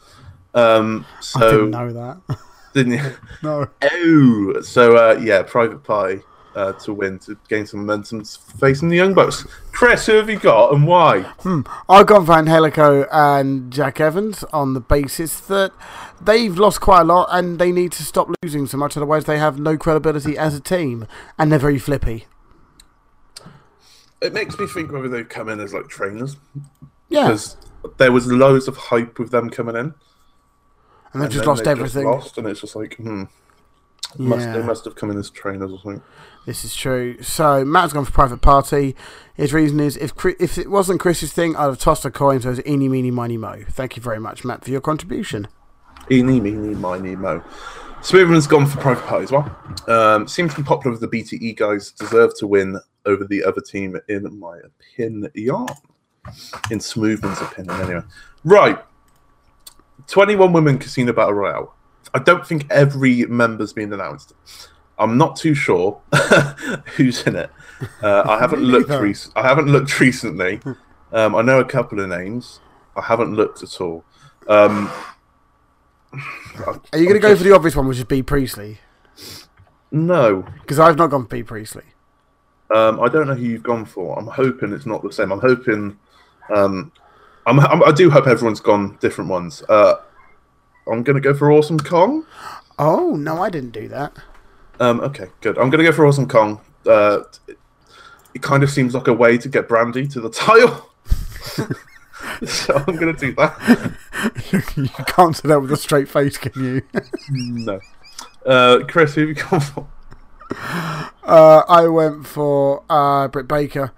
Um, 0.53 1.07
I 1.17 1.21
so 1.23 1.51
didn't 1.51 1.71
know 1.71 1.93
that. 1.95 2.39
didn't 2.75 2.93
you? 3.05 3.17
no. 3.43 3.67
Oh, 3.83 4.61
so 4.61 4.97
uh, 4.97 5.19
yeah, 5.19 5.43
Private 5.43 5.83
Party 5.83 6.21
uh, 6.55 6.73
to 6.73 6.93
win 6.93 7.19
to 7.21 7.37
gain 7.49 7.67
some 7.67 7.81
momentum 7.81 8.25
facing 8.25 8.89
the 8.89 8.97
Young 8.97 9.15
Bucks. 9.15 9.47
Chris, 9.73 10.07
who 10.07 10.15
have 10.15 10.29
you 10.29 10.39
got 10.39 10.73
and 10.73 10.87
why? 10.87 11.25
I've 11.89 12.07
gone 12.07 12.29
Angelico 12.29 13.07
and 13.13 13.73
Jack 13.73 14.01
Evans 14.01 14.45
on 14.53 14.75
the 14.75 14.81
basis 14.81 15.41
that 15.43 15.73
they've 16.21 16.57
lost 16.59 16.81
quite 16.81 17.03
a 17.03 17.05
lot 17.05 17.29
and 17.31 17.59
they 17.59 17.73
need 17.73 17.93
to 17.93 18.03
stop 18.03 18.29
losing 18.43 18.67
so 18.67 18.77
much, 18.77 18.97
otherwise 18.97 19.25
they 19.25 19.39
have 19.39 19.59
no 19.59 19.77
credibility 19.77 20.37
as 20.37 20.55
a 20.55 20.61
team 20.61 21.07
and 21.39 21.51
they're 21.51 21.59
very 21.59 21.79
flippy. 21.79 22.27
It 24.21 24.35
makes 24.35 24.59
me 24.59 24.67
think 24.67 24.93
whether 24.93 25.09
they've 25.09 25.29
come 25.29 25.49
in 25.49 25.61
as 25.61 25.73
like 25.73 25.89
trainers 25.89 26.37
Yeah. 27.09 27.29
because 27.29 27.57
there 27.97 28.13
was 28.13 28.27
loads 28.27 28.69
of 28.69 28.77
hype 28.77 29.19
with 29.19 29.31
them 29.31 29.51
coming 29.51 29.77
in. 29.77 29.95
And 31.13 31.23
they've 31.23 31.31
just 31.31 31.47
lost 31.47 31.67
everything. 31.67 32.05
lost, 32.05 32.39
and 32.39 32.47
it's 32.47 32.61
just 32.61 32.77
like, 32.77 32.95
hmm. 32.97 33.25
Must, 34.19 34.45
Yeah. 34.47 34.55
they 34.59 34.63
must 34.63 34.85
have 34.85 34.95
come 34.97 35.11
in 35.11 35.19
as 35.19 35.31
trainers 35.31 35.71
or 35.71 35.79
something. 35.81 36.03
This 36.47 36.65
is 36.65 36.75
true. 36.75 37.23
So 37.23 37.65
Matt's 37.65 37.93
gone 37.93 38.05
for 38.05 38.13
private 38.13 38.41
party. 38.41 38.97
His 39.35 39.53
reason 39.53 39.79
is 39.79 39.97
if 39.97 40.13
if 40.41 40.59
it 40.59 40.71
wasn't 40.71 40.99
Chris's 41.01 41.33
thing, 41.33 41.55
I'd 41.55 41.65
have 41.67 41.79
tossed 41.79 42.05
a 42.05 42.11
coin. 42.11 42.41
So 42.41 42.51
it's 42.51 42.61
eeny, 42.67 42.89
meeny, 42.89 43.11
miny, 43.11 43.37
mo. 43.37 43.63
Thank 43.71 43.97
you 43.97 44.03
very 44.03 44.19
much, 44.19 44.45
Matt, 44.45 44.65
for 44.65 44.71
your 44.71 44.81
contribution. 44.81 45.49
Eeny, 46.11 46.41
meeny, 46.41 46.75
miny, 46.75 47.15
mo. 47.15 47.43
Smoothman's 48.01 48.47
gone 48.47 48.65
for 48.67 48.79
private 48.81 49.05
party 49.05 49.25
as 49.25 49.31
well. 49.31 49.55
Um, 49.87 50.27
seems 50.27 50.55
to 50.55 50.61
be 50.63 50.67
popular 50.67 50.97
with 50.99 51.03
the 51.03 51.09
BTE 51.09 51.57
guys. 51.57 51.93
Deserve 51.93 52.35
to 52.39 52.47
win 52.47 52.81
over 53.05 53.25
the 53.25 53.45
other 53.45 53.61
team, 53.61 53.97
in 54.09 54.39
my 54.41 54.59
opinion. 54.59 55.31
In 56.71 56.79
Smoothman's 56.79 57.41
opinion, 57.43 57.81
anyway. 57.81 58.03
Right. 58.43 58.79
21 60.07 60.53
women 60.53 60.79
casino 60.79 61.13
battle 61.13 61.35
royale. 61.35 61.75
I 62.15 62.19
don't 62.19 62.47
think 62.47 62.67
every 62.71 63.25
member's 63.27 63.73
been 63.73 63.93
announced. 63.93 64.33
I'm 64.99 65.17
not 65.17 65.37
too 65.37 65.55
sure 65.55 66.01
who's 66.97 67.23
in 67.27 67.37
it. 67.37 67.51
Uh, 68.03 68.23
I 68.29 68.39
haven't 68.39 68.63
looked. 68.65 68.91
Rec- 68.91 69.17
I 69.37 69.43
haven't 69.47 69.69
looked 69.69 69.99
recently. 70.01 70.61
Um, 71.13 71.35
I 71.35 71.43
know 71.43 71.61
a 71.61 71.65
couple 71.65 72.01
of 72.01 72.09
names. 72.09 72.61
I 72.97 73.01
haven't 73.03 73.35
looked 73.35 73.63
at 73.63 73.81
all. 73.81 74.05
Um, 74.49 74.91
Are 76.93 76.99
you 76.99 77.05
going 77.05 77.15
to 77.15 77.19
go 77.21 77.35
for 77.37 77.45
the 77.45 77.55
obvious 77.55 77.77
one, 77.77 77.87
which 77.89 77.99
is 77.99 78.05
Bea 78.05 78.23
Priestley? 78.23 78.79
No, 79.93 80.43
Because 80.61 80.79
I've 80.79 80.97
not 80.97 81.09
gone 81.11 81.23
for 81.23 81.29
Bea 81.29 81.43
Priestley. 81.43 81.85
um, 82.75 83.01
I 83.01 83.09
don't 83.09 83.27
know 83.27 83.35
who 83.35 83.45
you've 83.45 83.63
gone 83.63 83.85
for. 83.85 84.19
I'm 84.19 84.27
hoping 84.27 84.73
it's 84.73 84.87
not 84.87 85.03
the 85.03 85.13
same. 85.13 85.33
I'm 85.33 85.41
hoping. 85.41 85.99
Um, 86.55 86.93
I'm, 87.47 87.59
I'm, 87.61 87.83
I 87.85 87.91
do 87.93 88.11
hope 88.11 88.27
everyone's 88.27 88.61
gone 88.61 88.99
different 89.01 89.31
ones. 89.31 89.63
Uh, 89.69 89.95
I'm 90.91 91.03
going 91.03 91.15
to 91.15 91.21
go 91.21 91.35
for 91.35 91.51
Awesome 91.51 91.79
Kong. 91.79 92.27
Oh 92.79 93.17
no, 93.17 93.43
I 93.43 93.51
didn't 93.51 93.71
do 93.71 93.89
that. 93.89 94.17
Um, 94.79 95.01
okay, 95.01 95.27
good. 95.41 95.59
I'm 95.59 95.71
going 95.71 95.85
to 95.85 95.91
go 95.91 95.93
for 95.93 96.07
Awesome 96.07 96.27
Kong. 96.29 96.61
Uh, 96.87 97.21
it, 97.47 97.59
it 98.35 98.43
kind 98.43 98.63
of 98.63 98.71
seems 98.71 98.95
like 98.95 99.09
a 99.09 99.13
way 99.13 99.37
to 99.37 99.49
get 99.49 99.69
Brandi 99.69 100.11
to 100.13 100.21
the 100.21 100.31
tile. 100.31 100.91
so 102.47 102.75
I'm 102.87 102.97
going 102.97 103.15
to 103.15 103.21
do 103.21 103.35
that. 103.35 103.95
you 104.77 104.89
can't 105.07 105.37
say 105.37 105.49
that 105.49 105.61
with 105.61 105.73
a 105.73 105.77
straight 105.77 106.09
face, 106.09 106.39
can 106.39 106.53
you? 106.63 106.83
No. 107.31 107.81
Uh, 108.45 108.81
Chris, 108.89 109.15
who 109.15 109.27
have 109.27 109.29
you 109.29 109.35
gone 109.35 109.61
for? 109.61 109.89
Uh, 111.23 111.63
I 111.69 111.87
went 111.87 112.27
for 112.27 112.83
uh, 112.89 113.29
Britt 113.29 113.47
Baker. 113.47 113.93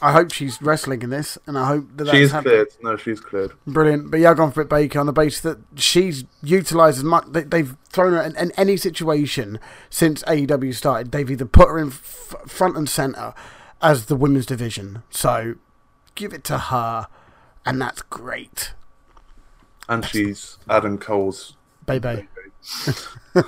I 0.00 0.12
hope 0.12 0.32
she's 0.32 0.62
wrestling 0.62 1.02
in 1.02 1.10
this, 1.10 1.36
and 1.46 1.58
I 1.58 1.66
hope 1.66 1.88
that 1.96 2.08
She's 2.08 2.30
cleared. 2.30 2.68
No, 2.82 2.96
she's 2.96 3.20
cleared. 3.20 3.52
Brilliant. 3.66 4.10
But 4.10 4.20
yeah, 4.20 4.30
I've 4.30 4.36
gone 4.36 4.50
for 4.52 4.64
Britt 4.64 4.68
Baker 4.68 5.00
on 5.00 5.06
the 5.06 5.12
basis 5.12 5.40
that 5.40 5.58
she's 5.74 6.24
utilised 6.42 6.98
as 6.98 7.04
much. 7.04 7.24
They, 7.28 7.42
they've 7.42 7.76
thrown 7.88 8.12
her 8.12 8.22
in, 8.22 8.36
in 8.36 8.52
any 8.52 8.76
situation 8.76 9.58
since 9.90 10.22
AEW 10.24 10.72
started. 10.74 11.10
They've 11.10 11.28
either 11.30 11.46
put 11.46 11.68
her 11.68 11.78
in 11.78 11.88
f- 11.88 12.34
front 12.46 12.76
and 12.76 12.88
centre 12.88 13.34
as 13.82 14.06
the 14.06 14.14
women's 14.14 14.46
division. 14.46 15.02
So 15.10 15.56
give 16.14 16.32
it 16.32 16.44
to 16.44 16.58
her, 16.58 17.08
and 17.66 17.80
that's 17.80 18.02
great. 18.02 18.74
And 19.88 20.04
she's 20.04 20.58
Adam 20.68 20.98
Cole's. 20.98 21.56
Baby. 21.86 22.28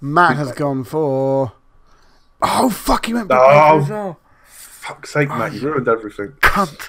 Matt 0.00 0.36
has 0.36 0.52
gone 0.52 0.84
for. 0.84 1.52
Oh, 2.42 2.68
fuck, 2.70 3.06
he 3.06 3.14
went 3.14 3.30
Oh. 3.32 4.16
Fuck's 4.88 5.12
sake, 5.12 5.28
Matt, 5.28 5.52
you 5.52 5.60
ruined 5.60 5.86
everything. 5.86 6.28
cunt. 6.40 6.88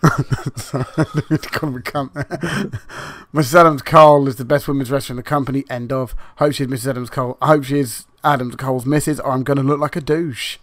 Call 0.00 1.68
him 1.68 1.76
a 1.76 1.80
cunt. 1.80 2.10
Mrs. 3.34 3.54
Adams 3.54 3.82
Cole 3.82 4.26
is 4.26 4.36
the 4.36 4.44
best 4.44 4.66
women's 4.66 4.90
wrestler 4.90 5.12
in 5.12 5.16
the 5.16 5.22
company. 5.22 5.64
End 5.68 5.92
of. 5.92 6.14
Hope 6.36 6.54
she's 6.54 6.66
Mrs. 6.66 6.88
Adams 6.90 7.10
Cole. 7.10 7.36
I 7.42 7.48
hope 7.48 7.64
she's 7.64 8.06
Adams 8.24 8.56
Cole's 8.56 8.86
missus, 8.86 9.20
or 9.20 9.32
I'm 9.32 9.42
going 9.42 9.58
to 9.58 9.62
look 9.62 9.78
like 9.80 9.96
a 9.96 10.00
douche. 10.00 10.56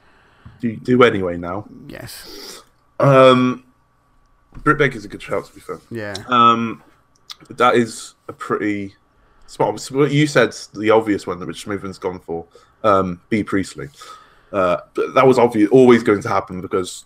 Do 0.62 0.70
you 0.70 0.78
do 0.78 1.04
anyway 1.04 1.38
now. 1.38 1.68
Yes. 1.88 2.64
Um, 3.00 3.66
Britt 4.58 4.80
Baker's 4.80 5.06
a 5.06 5.08
good 5.10 5.22
shout, 5.22 5.46
to 5.46 5.54
be 5.54 5.62
fair. 5.62 5.80
Yeah. 5.92 6.16
Um, 6.28 6.82
that 7.52 7.76
is 7.76 8.16
a 8.28 8.34
pretty 8.34 8.96
spot. 9.46 9.80
What 9.92 10.12
you 10.12 10.26
said 10.26 10.56
the 10.74 10.90
obvious 10.90 11.28
one 11.28 11.40
that 11.40 11.46
which 11.46 11.66
Smoothman's 11.66 12.00
gone 12.00 12.20
for. 12.20 12.46
Um, 12.84 13.22
Bea 13.30 13.44
Priestley. 13.44 13.90
Uh, 14.54 14.78
but 14.94 15.14
that 15.16 15.26
was 15.26 15.40
obvious, 15.40 15.70
always 15.72 16.04
going 16.04 16.22
to 16.22 16.30
happen 16.30 16.62
because 16.62 17.06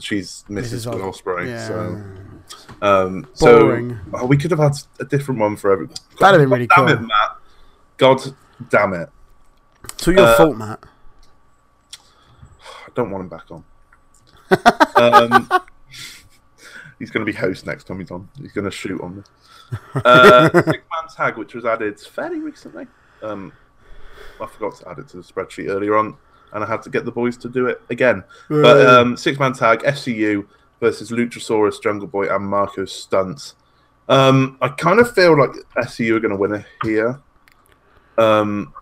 she's 0.00 0.44
Mrs. 0.48 0.86
Mrs. 0.86 0.94
Will 0.94 1.12
Ospreay. 1.12 1.46
Yeah. 1.46 1.66
So, 1.68 2.02
um, 2.82 3.28
so 3.34 3.90
oh, 4.14 4.26
we 4.26 4.36
could 4.36 4.50
have 4.50 4.58
had 4.60 4.72
a 5.00 5.04
different 5.04 5.40
one 5.40 5.56
for 5.56 5.70
everyone. 5.70 5.94
That'd 6.18 6.40
have 6.40 6.48
been 6.48 6.58
really 6.58 6.66
damn 6.66 6.86
cool. 6.86 6.94
it, 6.96 7.00
Matt. 7.00 7.36
God 7.98 8.20
damn 8.70 8.94
it! 8.94 9.08
So 9.96 10.10
your 10.10 10.20
Uh, 10.20 10.36
fault, 10.36 10.56
Matt. 10.56 10.80
I 11.92 12.90
don't 12.94 13.10
want 13.10 13.22
him 13.22 13.28
back 13.28 13.44
on. 13.50 13.64
um, 14.96 15.48
he's 16.98 17.10
going 17.10 17.24
to 17.24 17.30
be 17.30 17.36
host 17.36 17.64
next 17.66 17.84
time 17.84 18.00
he's 18.00 18.10
on. 18.10 18.28
He's 18.40 18.52
going 18.52 18.64
to 18.64 18.70
shoot 18.70 19.00
on 19.00 19.16
me. 19.18 19.22
Uh, 20.04 20.48
Six 20.50 20.66
man 20.66 21.08
tag, 21.14 21.36
which 21.36 21.54
was 21.54 21.64
added 21.64 22.00
fairly 22.00 22.40
recently. 22.40 22.86
Um, 23.22 23.52
I 24.40 24.46
forgot 24.46 24.76
to 24.76 24.88
add 24.88 24.98
it 24.98 25.08
to 25.08 25.18
the 25.18 25.22
spreadsheet 25.22 25.68
earlier 25.68 25.96
on, 25.96 26.16
and 26.52 26.64
I 26.64 26.66
had 26.66 26.82
to 26.82 26.90
get 26.90 27.04
the 27.04 27.12
boys 27.12 27.36
to 27.38 27.48
do 27.48 27.66
it 27.66 27.80
again. 27.90 28.24
But 28.48 28.86
um, 28.86 29.16
six 29.16 29.38
man 29.38 29.52
tag, 29.52 29.80
SCU 29.80 30.46
versus 30.80 31.10
Luchasaurus, 31.10 31.82
Jungle 31.82 32.08
Boy, 32.08 32.34
and 32.34 32.44
Marko 32.44 32.84
Stunts. 32.84 33.54
Um, 34.08 34.56
I 34.62 34.68
kind 34.68 35.00
of 35.00 35.12
feel 35.14 35.38
like 35.38 35.50
SCU 35.76 36.16
are 36.16 36.20
going 36.20 36.30
to 36.30 36.36
win 36.36 36.54
it 36.54 36.66
here. 36.82 37.20
Um, 38.16 38.72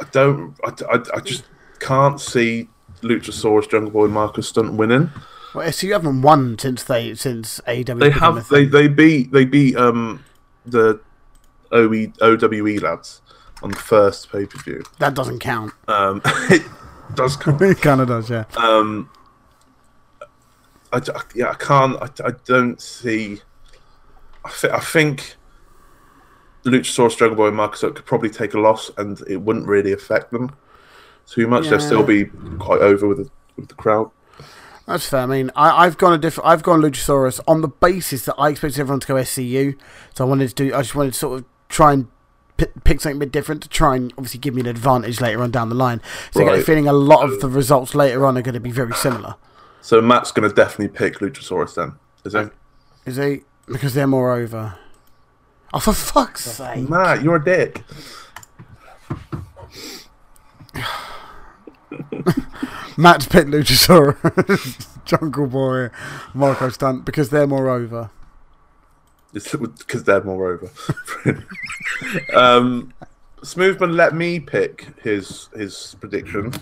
I 0.00 0.04
don't. 0.10 0.54
I, 0.64 0.72
I, 0.90 1.02
I 1.16 1.20
just 1.20 1.44
can't 1.78 2.20
see 2.20 2.68
Luchasaurus, 3.02 3.70
Jungle 3.70 3.90
Boy, 3.90 4.04
and 4.04 4.14
Marko 4.14 4.40
Stunt 4.40 4.74
winning. 4.74 5.10
Well, 5.54 5.72
so 5.72 5.86
you 5.86 5.92
haven't 5.92 6.22
won 6.22 6.58
since 6.58 6.82
they 6.84 7.14
since 7.14 7.60
AEW. 7.66 8.00
They 8.00 8.10
have. 8.10 8.48
They 8.48 8.64
they 8.64 8.88
beat 8.88 9.32
they 9.32 9.44
beat 9.44 9.76
um 9.76 10.24
the 10.66 11.00
OE, 11.72 12.12
OWE 12.20 12.78
lads 12.80 13.22
on 13.62 13.70
the 13.70 13.76
first 13.76 14.30
pay 14.30 14.46
per 14.46 14.58
view. 14.62 14.82
That 14.98 15.14
doesn't 15.14 15.40
count. 15.40 15.72
Um, 15.88 16.20
it 16.24 16.62
does 17.14 17.36
come. 17.36 17.58
It 17.62 17.80
kind 17.80 18.00
of 18.00 18.08
does, 18.08 18.30
yeah. 18.30 18.44
Um, 18.56 19.10
I, 20.92 21.00
yeah, 21.34 21.50
I 21.50 21.54
can't. 21.54 21.96
I, 22.00 22.08
I 22.24 22.32
don't 22.44 22.80
see. 22.80 23.40
I, 24.44 24.50
th- 24.50 24.72
I 24.72 24.80
think 24.80 25.36
Luchasaurus, 26.64 27.18
Jungle 27.18 27.36
Boy, 27.36 27.48
and 27.48 27.56
Marcus 27.56 27.80
could 27.80 28.04
probably 28.06 28.30
take 28.30 28.54
a 28.54 28.60
loss, 28.60 28.90
and 28.96 29.20
it 29.28 29.38
wouldn't 29.38 29.66
really 29.66 29.92
affect 29.92 30.30
them 30.30 30.54
too 31.26 31.46
much. 31.46 31.68
They'll 31.68 31.80
still 31.80 32.04
be 32.04 32.26
quite 32.58 32.80
over 32.80 33.06
with 33.06 33.18
the, 33.18 33.30
with 33.56 33.68
the 33.68 33.74
crowd. 33.74 34.10
That's 34.86 35.06
fair. 35.06 35.20
I 35.20 35.26
mean, 35.26 35.50
I, 35.54 35.84
I've 35.84 35.98
gone 35.98 36.14
a 36.14 36.18
different. 36.18 36.48
I've 36.48 36.62
gone 36.62 36.80
Luchasaurus 36.80 37.40
on 37.46 37.60
the 37.60 37.68
basis 37.68 38.24
that 38.24 38.36
I 38.38 38.50
expected 38.50 38.80
everyone 38.80 39.00
to 39.00 39.06
go 39.06 39.14
SCU. 39.16 39.78
So 40.14 40.24
I 40.24 40.28
wanted 40.28 40.48
to 40.48 40.54
do. 40.54 40.74
I 40.74 40.80
just 40.80 40.94
wanted 40.94 41.12
to 41.12 41.18
sort 41.18 41.38
of 41.40 41.44
try 41.68 41.92
and 41.92 42.08
p- 42.58 42.66
pick 42.84 43.00
something 43.00 43.16
a 43.16 43.20
bit 43.20 43.32
different 43.32 43.62
to 43.62 43.68
try 43.70 43.96
and 43.96 44.12
obviously 44.18 44.38
give 44.40 44.54
me 44.54 44.60
an 44.60 44.66
advantage 44.66 45.20
later 45.22 45.42
on 45.42 45.50
down 45.50 45.70
the 45.70 45.74
line. 45.74 46.02
So 46.32 46.40
I 46.40 46.44
get 46.44 46.52
a 46.52 46.56
Right. 46.58 46.66
feeling 46.66 46.86
a 46.86 46.92
lot 46.92 47.24
of 47.24 47.40
the 47.40 47.48
results 47.48 47.94
later 47.94 48.26
on 48.26 48.36
are 48.36 48.42
going 48.42 48.52
to 48.54 48.60
be 48.60 48.70
very 48.70 48.92
similar. 48.92 49.36
So 49.80 50.00
Matt's 50.02 50.30
going 50.32 50.46
to 50.48 50.54
definitely 50.54 50.88
pick 50.88 51.20
Luchasaurus 51.20 51.74
then, 51.74 51.94
is 52.24 52.34
he? 52.34 52.50
Is 53.06 53.16
he? 53.16 53.42
Because 53.66 53.94
they're 53.94 54.06
more 54.06 54.32
over. 54.34 54.74
Oh, 55.72 55.78
for 55.78 55.92
fuck's 55.92 56.44
sake! 56.44 56.88
Matt, 56.88 57.22
you're 57.22 57.36
a 57.36 57.44
dick. 57.44 57.82
Matt's 62.96 63.26
picked 63.26 63.48
Luchasaurus, 63.50 64.86
Jungle 65.04 65.46
Boy, 65.46 65.90
Marko 66.34 66.68
Stunt 66.70 67.04
because 67.04 67.30
they're 67.30 67.46
more 67.46 67.68
over. 67.70 68.10
Because 69.32 70.04
they're 70.04 70.22
moreover. 70.24 70.70
um, 72.34 72.92
Smoothman 73.42 73.94
let 73.94 74.14
me 74.14 74.40
pick 74.40 74.86
his 75.02 75.48
his 75.54 75.96
prediction. 76.00 76.52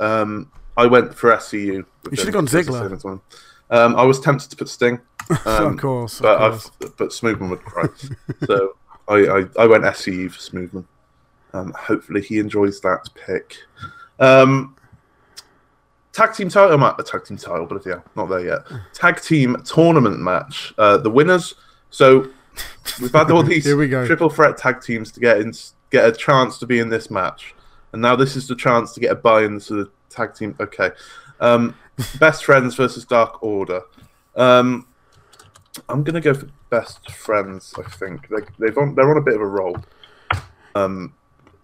Um, 0.00 0.50
I 0.76 0.86
went 0.86 1.14
for 1.14 1.30
SCU. 1.32 1.84
You 2.10 2.16
should've 2.16 2.32
gone 2.34 2.46
Ziggler. 2.46 3.02
one. 3.04 3.20
Um, 3.70 3.96
I 3.96 4.04
was 4.04 4.20
tempted 4.20 4.50
to 4.50 4.56
put 4.56 4.68
Sting, 4.68 5.00
um, 5.44 5.74
of 5.74 5.78
course, 5.78 6.20
of 6.20 6.22
but 6.22 6.38
course. 6.38 6.70
I've, 6.80 6.96
but 6.96 7.08
Smoothman 7.10 7.50
would 7.50 7.62
cry. 7.64 7.86
so 8.46 8.76
I, 9.08 9.14
I, 9.14 9.44
I 9.58 9.66
went 9.66 9.84
SCU 9.84 10.30
for 10.30 10.38
Smoothman. 10.38 10.84
Um, 11.52 11.72
hopefully 11.72 12.22
he 12.22 12.38
enjoys 12.38 12.80
that 12.82 13.08
pick. 13.14 13.56
Um, 14.20 14.76
tag 16.12 16.34
team 16.34 16.48
title 16.48 16.78
match, 16.78 16.96
a 16.98 17.02
tag 17.02 17.24
team 17.24 17.36
title, 17.36 17.66
but 17.66 17.84
yeah, 17.84 18.00
not 18.14 18.26
there 18.26 18.44
yet. 18.44 18.60
Tag 18.92 19.20
team 19.20 19.56
tournament 19.64 20.18
match. 20.20 20.74
Uh, 20.78 20.96
the 20.98 21.10
winners. 21.10 21.54
So 21.90 22.30
we've 23.00 23.12
had 23.12 23.30
all 23.30 23.42
these 23.44 23.64
Here 23.64 23.76
we 23.76 23.88
go. 23.88 24.06
triple 24.06 24.30
threat 24.30 24.56
tag 24.56 24.80
teams 24.80 25.10
to 25.12 25.20
get 25.20 25.40
in, 25.40 25.52
get 25.90 26.08
a 26.08 26.12
chance 26.12 26.58
to 26.58 26.66
be 26.66 26.78
in 26.78 26.88
this 26.88 27.10
match, 27.10 27.54
and 27.92 28.02
now 28.02 28.16
this 28.16 28.36
is 28.36 28.48
the 28.48 28.56
chance 28.56 28.92
to 28.94 29.00
get 29.00 29.12
a 29.12 29.16
buy 29.16 29.44
into 29.44 29.74
the 29.74 29.90
tag 30.08 30.34
team. 30.34 30.56
Okay, 30.60 30.90
um, 31.40 31.74
best 32.18 32.44
friends 32.44 32.74
versus 32.74 33.04
Dark 33.04 33.42
Order. 33.42 33.82
Um, 34.34 34.86
I'm 35.88 36.02
gonna 36.02 36.20
go 36.20 36.34
for 36.34 36.48
best 36.70 37.10
friends. 37.10 37.74
I 37.78 37.88
think 37.88 38.28
they 38.28 38.42
they've 38.58 38.76
on, 38.76 38.94
they're 38.94 39.10
on 39.10 39.18
a 39.18 39.22
bit 39.22 39.34
of 39.34 39.40
a 39.40 39.46
roll 39.46 39.76
um, 40.74 41.12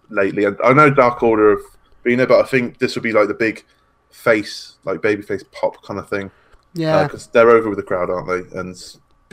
lately. 0.09 0.45
And 0.45 0.57
I 0.63 0.73
know 0.73 0.89
Dark 0.89 1.23
Order 1.23 1.51
have 1.51 1.65
been 2.03 2.17
there, 2.17 2.27
but 2.27 2.43
I 2.43 2.47
think 2.47 2.79
this 2.79 2.95
would 2.95 3.03
be 3.03 3.13
like 3.13 3.27
the 3.27 3.33
big 3.33 3.63
face, 4.09 4.77
like 4.83 5.01
babyface 5.01 5.43
pop 5.51 5.81
kind 5.83 5.99
of 5.99 6.09
thing. 6.09 6.31
Yeah, 6.73 7.03
because 7.03 7.27
they're 7.27 7.49
over 7.49 7.69
with 7.69 7.77
the 7.77 7.83
crowd, 7.83 8.09
aren't 8.09 8.27
they? 8.27 8.59
And 8.59 8.75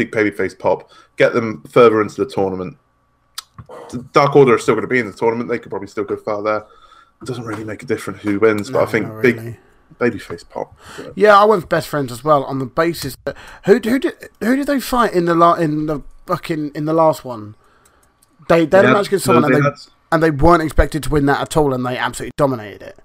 big 0.04 0.12
babyface 0.12 0.58
pop, 0.58 0.90
get 1.16 1.32
them 1.32 1.62
further 1.70 2.00
into 2.00 2.24
the 2.24 2.30
tournament. 2.30 2.76
The 3.90 3.98
Dark 4.12 4.34
Order 4.36 4.54
are 4.54 4.58
still 4.58 4.74
going 4.74 4.82
to 4.82 4.88
be 4.88 4.98
in 4.98 5.06
the 5.06 5.12
tournament. 5.12 5.48
They 5.50 5.58
could 5.58 5.70
probably 5.70 5.88
still 5.88 6.04
go 6.04 6.16
far 6.16 6.42
there. 6.42 6.64
It 7.22 7.26
doesn't 7.26 7.44
really 7.44 7.64
make 7.64 7.82
a 7.82 7.86
difference 7.86 8.22
who 8.22 8.38
wins, 8.38 8.70
but 8.70 8.78
No, 8.78 8.84
I 8.86 8.90
think 8.90 9.06
not 9.08 9.22
big 9.22 9.36
really. 9.36 9.58
babyface 10.00 10.48
pop. 10.48 10.74
Yeah, 11.14 11.38
I 11.38 11.44
went 11.44 11.62
for 11.62 11.68
best 11.68 11.88
friends 11.88 12.10
as 12.10 12.24
well 12.24 12.44
on 12.44 12.58
the 12.58 12.66
basis 12.66 13.16
that 13.24 13.36
who 13.66 13.74
who 13.74 13.98
did 13.98 14.14
who 14.40 14.56
did 14.56 14.66
they 14.66 14.80
fight 14.80 15.12
in 15.12 15.26
the 15.26 15.34
la- 15.34 15.54
in 15.54 15.86
the 15.86 16.00
fucking 16.26 16.72
in 16.74 16.86
the 16.86 16.94
last 16.94 17.24
one? 17.24 17.54
They 18.48 18.64
they 18.64 18.78
had 18.78 18.86
a 18.86 18.92
match 18.92 19.08
against 19.08 19.26
someone 19.26 19.44
and 19.44 19.54
they 19.54 19.60
had- 19.62 19.74
and 20.12 20.22
they 20.22 20.30
weren't 20.30 20.62
expected 20.62 21.02
to 21.04 21.10
win 21.10 21.26
that 21.26 21.40
at 21.40 21.56
all, 21.56 21.72
and 21.74 21.84
they 21.86 21.96
absolutely 21.96 22.32
dominated 22.36 22.82
it 22.82 22.98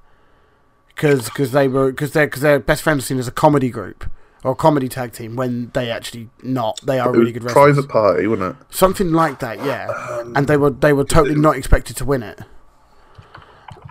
because 0.95 1.51
they 1.51 1.67
were 1.67 1.91
because 1.91 2.13
they're 2.13 2.25
because 2.27 2.41
their 2.41 2.60
best 2.60 2.81
friends 2.81 3.05
seen 3.05 3.19
as 3.19 3.27
a 3.27 3.31
comedy 3.31 3.69
group 3.69 4.05
or 4.45 4.55
comedy 4.55 4.88
tag 4.88 5.12
team 5.12 5.36
when 5.36 5.71
they 5.73 5.89
actually 5.89 6.29
not 6.43 6.79
they 6.86 6.99
are 6.99 7.12
really 7.12 7.31
good 7.31 7.43
wrestlers. 7.43 7.73
private 7.73 7.89
party, 7.89 8.27
wasn't 8.27 8.55
it? 8.55 8.65
something 8.69 9.12
like 9.12 9.39
that, 9.39 9.58
yeah. 9.58 9.88
Um, 9.88 10.36
and 10.36 10.47
they 10.47 10.55
were 10.55 10.69
they 10.69 10.93
were 10.93 11.03
totally 11.03 11.36
not 11.36 11.55
expected 11.58 11.97
to 11.97 12.05
win 12.05 12.21
it, 12.21 12.39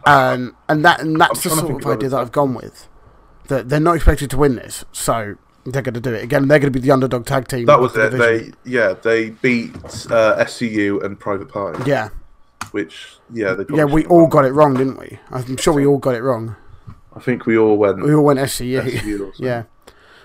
and 0.07 0.53
and 0.69 0.85
that 0.85 1.01
and 1.01 1.21
that's 1.21 1.43
the 1.43 1.51
sort 1.51 1.85
of 1.85 1.87
idea 1.91 2.09
that 2.11 2.17
I've 2.17 2.33
gone 2.33 2.55
with. 2.55 2.89
That 3.49 3.69
they're 3.69 3.81
not 3.81 3.97
expected 3.97 4.31
to 4.31 4.39
win 4.39 4.55
this, 4.55 4.85
so 4.93 5.35
they're 5.67 5.83
going 5.83 5.95
to 5.95 6.01
do 6.01 6.15
it 6.15 6.23
again. 6.23 6.47
They're 6.47 6.61
going 6.61 6.73
to 6.73 6.79
be 6.79 6.81
the 6.81 6.93
underdog 6.93 7.27
tag 7.27 7.49
team. 7.49 7.67
That 7.67 7.81
was 7.81 7.97
it. 7.97 8.13
They 8.13 8.53
yeah 8.65 8.95
they 8.95 9.31
beat 9.31 9.75
uh, 10.11 10.45
SCU 10.45 11.05
and 11.05 11.19
Private 11.19 11.49
Party, 11.49 11.83
yeah, 11.85 12.11
which 12.71 13.17
yeah 13.33 13.55
they 13.55 13.65
yeah, 13.75 13.85
we 13.85 14.07
all 14.07 14.29
got 14.29 14.45
it 14.45 14.53
wrong, 14.53 14.75
didn't 14.75 14.99
we? 14.99 15.19
I'm 15.31 15.57
sure 15.57 15.75
we 15.75 15.85
all 15.85 15.99
got 15.99 16.15
it 16.15 16.23
wrong. 16.23 16.55
I 17.13 17.21
think 17.21 17.45
we 17.45 17.59
all 17.59 17.77
went. 17.77 18.03
We 18.05 18.15
all 18.15 18.25
went 18.25 18.39
SCU. 18.39 18.83
SCU 18.83 19.33
yeah. 19.39 19.65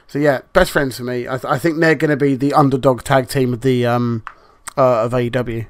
So 0.10 0.18
yeah, 0.18 0.42
best 0.54 0.72
friends 0.72 0.98
for 0.98 1.04
me. 1.04 1.28
I, 1.28 1.38
th- 1.38 1.46
I 1.46 1.60
think 1.60 1.80
they're 1.80 1.94
going 1.94 2.10
to 2.10 2.18
be 2.18 2.36
the 2.36 2.52
underdog 2.54 3.04
tag 3.04 3.30
team 3.30 3.54
of 3.54 3.62
the 3.62 3.86
um 3.86 4.24
uh, 4.76 5.04
of 5.04 5.12
AEW. 5.12 5.68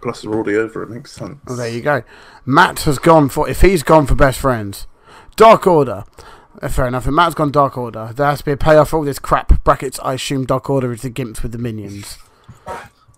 Plus 0.00 0.22
they're 0.22 0.32
already 0.32 0.56
over. 0.56 0.84
It 0.84 0.90
makes 0.90 1.10
sense. 1.10 1.40
Well, 1.44 1.56
there 1.56 1.68
you 1.68 1.82
go. 1.82 2.04
Matt 2.46 2.80
has 2.82 3.00
gone 3.00 3.28
for 3.28 3.48
if 3.48 3.60
he's 3.62 3.82
gone 3.82 4.06
for 4.06 4.14
best 4.14 4.38
friends, 4.38 4.86
Dark 5.34 5.66
Order. 5.66 6.04
Uh, 6.62 6.68
fair 6.68 6.86
enough. 6.86 7.08
If 7.08 7.12
Matt's 7.12 7.34
gone 7.34 7.50
Dark 7.50 7.76
Order, 7.76 8.12
there 8.14 8.26
has 8.26 8.38
to 8.38 8.44
be 8.44 8.52
a 8.52 8.56
payoff 8.56 8.90
for 8.90 8.98
all 8.98 9.04
this 9.04 9.18
crap. 9.18 9.64
Brackets. 9.64 9.98
I 10.04 10.14
assume 10.14 10.46
Dark 10.46 10.70
Order 10.70 10.92
is 10.92 11.02
the 11.02 11.10
gimps 11.10 11.42
with 11.42 11.50
the 11.50 11.58
minions. 11.58 12.18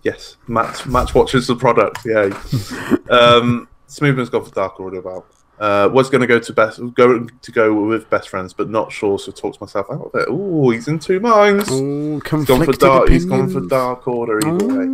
Yes, 0.02 0.38
Matt. 0.48 0.86
Matt 0.86 1.14
watches 1.14 1.48
the 1.48 1.56
product. 1.56 1.98
Yeah. 2.06 2.22
um, 3.10 3.68
Smoothman's 3.88 4.30
gone 4.30 4.46
for 4.46 4.54
Dark 4.54 4.80
Order. 4.80 5.00
About 5.00 5.26
uh, 5.60 5.88
was 5.92 6.10
going 6.10 6.22
to 6.22 6.26
go 6.26 6.38
to 6.40 6.52
best 6.52 6.80
go 6.94 7.24
to 7.26 7.52
go 7.52 7.72
with 7.86 8.08
best 8.10 8.28
friends, 8.30 8.52
but 8.52 8.68
not 8.70 8.90
sure. 8.90 9.18
So 9.18 9.30
talks 9.30 9.60
myself 9.60 9.86
out 9.90 10.10
of 10.12 10.14
it. 10.20 10.26
Oh, 10.28 10.70
he's 10.70 10.88
in 10.88 10.98
two 10.98 11.20
minds. 11.20 11.70
Ooh, 11.70 12.14
He's 12.14 12.44
gone 12.46 12.64
for 12.64 12.72
dark. 12.72 13.08
He's 13.10 13.24
opinions. 13.24 13.52
gone 13.54 13.62
for 13.62 13.68
Dark 13.68 14.08
Order 14.08 14.40
either 14.46 14.66
way. 14.66 14.86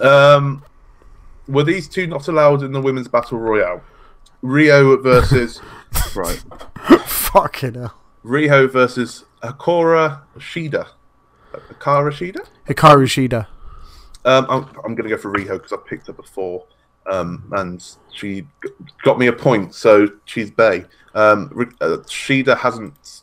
Um, 0.00 0.64
were 1.48 1.62
these 1.64 1.88
two 1.88 2.06
not 2.06 2.26
allowed 2.28 2.62
in 2.62 2.72
the 2.72 2.80
women's 2.80 3.08
battle 3.08 3.38
royale? 3.38 3.82
Rio 4.42 4.96
versus 4.98 5.60
right. 6.14 6.42
Fucking 7.06 7.74
hell. 7.74 7.94
Rio 8.22 8.66
versus 8.68 9.24
Akora 9.42 10.22
Shida. 10.38 10.88
Akara 11.52 12.10
Shida? 12.10 12.46
Hikaru 12.68 13.06
Shida. 13.06 13.46
Um, 14.24 14.46
I'm, 14.50 14.64
I'm 14.84 14.94
going 14.94 15.08
to 15.08 15.08
go 15.08 15.16
for 15.16 15.30
Rio 15.30 15.56
because 15.56 15.72
I 15.72 15.76
picked 15.86 16.08
her 16.08 16.12
before, 16.12 16.66
um, 17.10 17.50
and 17.56 17.84
she 18.12 18.46
got 19.02 19.18
me 19.18 19.26
a 19.26 19.32
point, 19.32 19.74
so 19.74 20.08
she's 20.24 20.50
Bay. 20.50 20.84
Um, 21.14 21.50
uh, 21.80 21.98
Shida 22.06 22.58
hasn't 22.58 23.22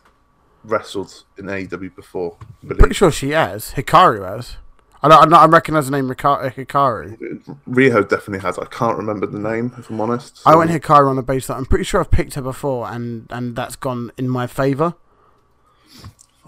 wrestled 0.63 1.23
in 1.37 1.45
AEW 1.45 1.95
before. 1.95 2.37
I 2.41 2.67
believe. 2.67 2.79
Pretty 2.79 2.95
sure 2.95 3.11
she 3.11 3.31
has. 3.31 3.73
Hikaru 3.73 4.27
has. 4.27 4.57
I 5.01 5.09
don't, 5.09 5.19
I 5.19 5.23
don't 5.25 5.33
I 5.33 5.45
recognise 5.45 5.85
the 5.89 5.91
name 5.91 6.09
uh, 6.09 6.13
Hikaru. 6.13 7.57
Rio 7.67 8.03
definitely 8.03 8.39
has. 8.39 8.57
I 8.57 8.65
can't 8.65 8.97
remember 8.97 9.25
the 9.25 9.39
name, 9.39 9.73
if 9.77 9.89
I'm 9.89 9.99
honest. 9.99 10.41
I 10.45 10.55
went 10.55 10.71
Hikaru 10.71 11.09
on 11.09 11.17
the 11.17 11.23
basis 11.23 11.47
that 11.47 11.57
I'm 11.57 11.65
pretty 11.65 11.83
sure 11.83 11.99
I've 11.99 12.09
picked 12.11 12.35
her 12.35 12.41
before, 12.41 12.89
and 12.89 13.27
and 13.29 13.53
that's 13.55 13.75
gone 13.75 14.11
in 14.17 14.29
my 14.29 14.47
favour. 14.47 14.95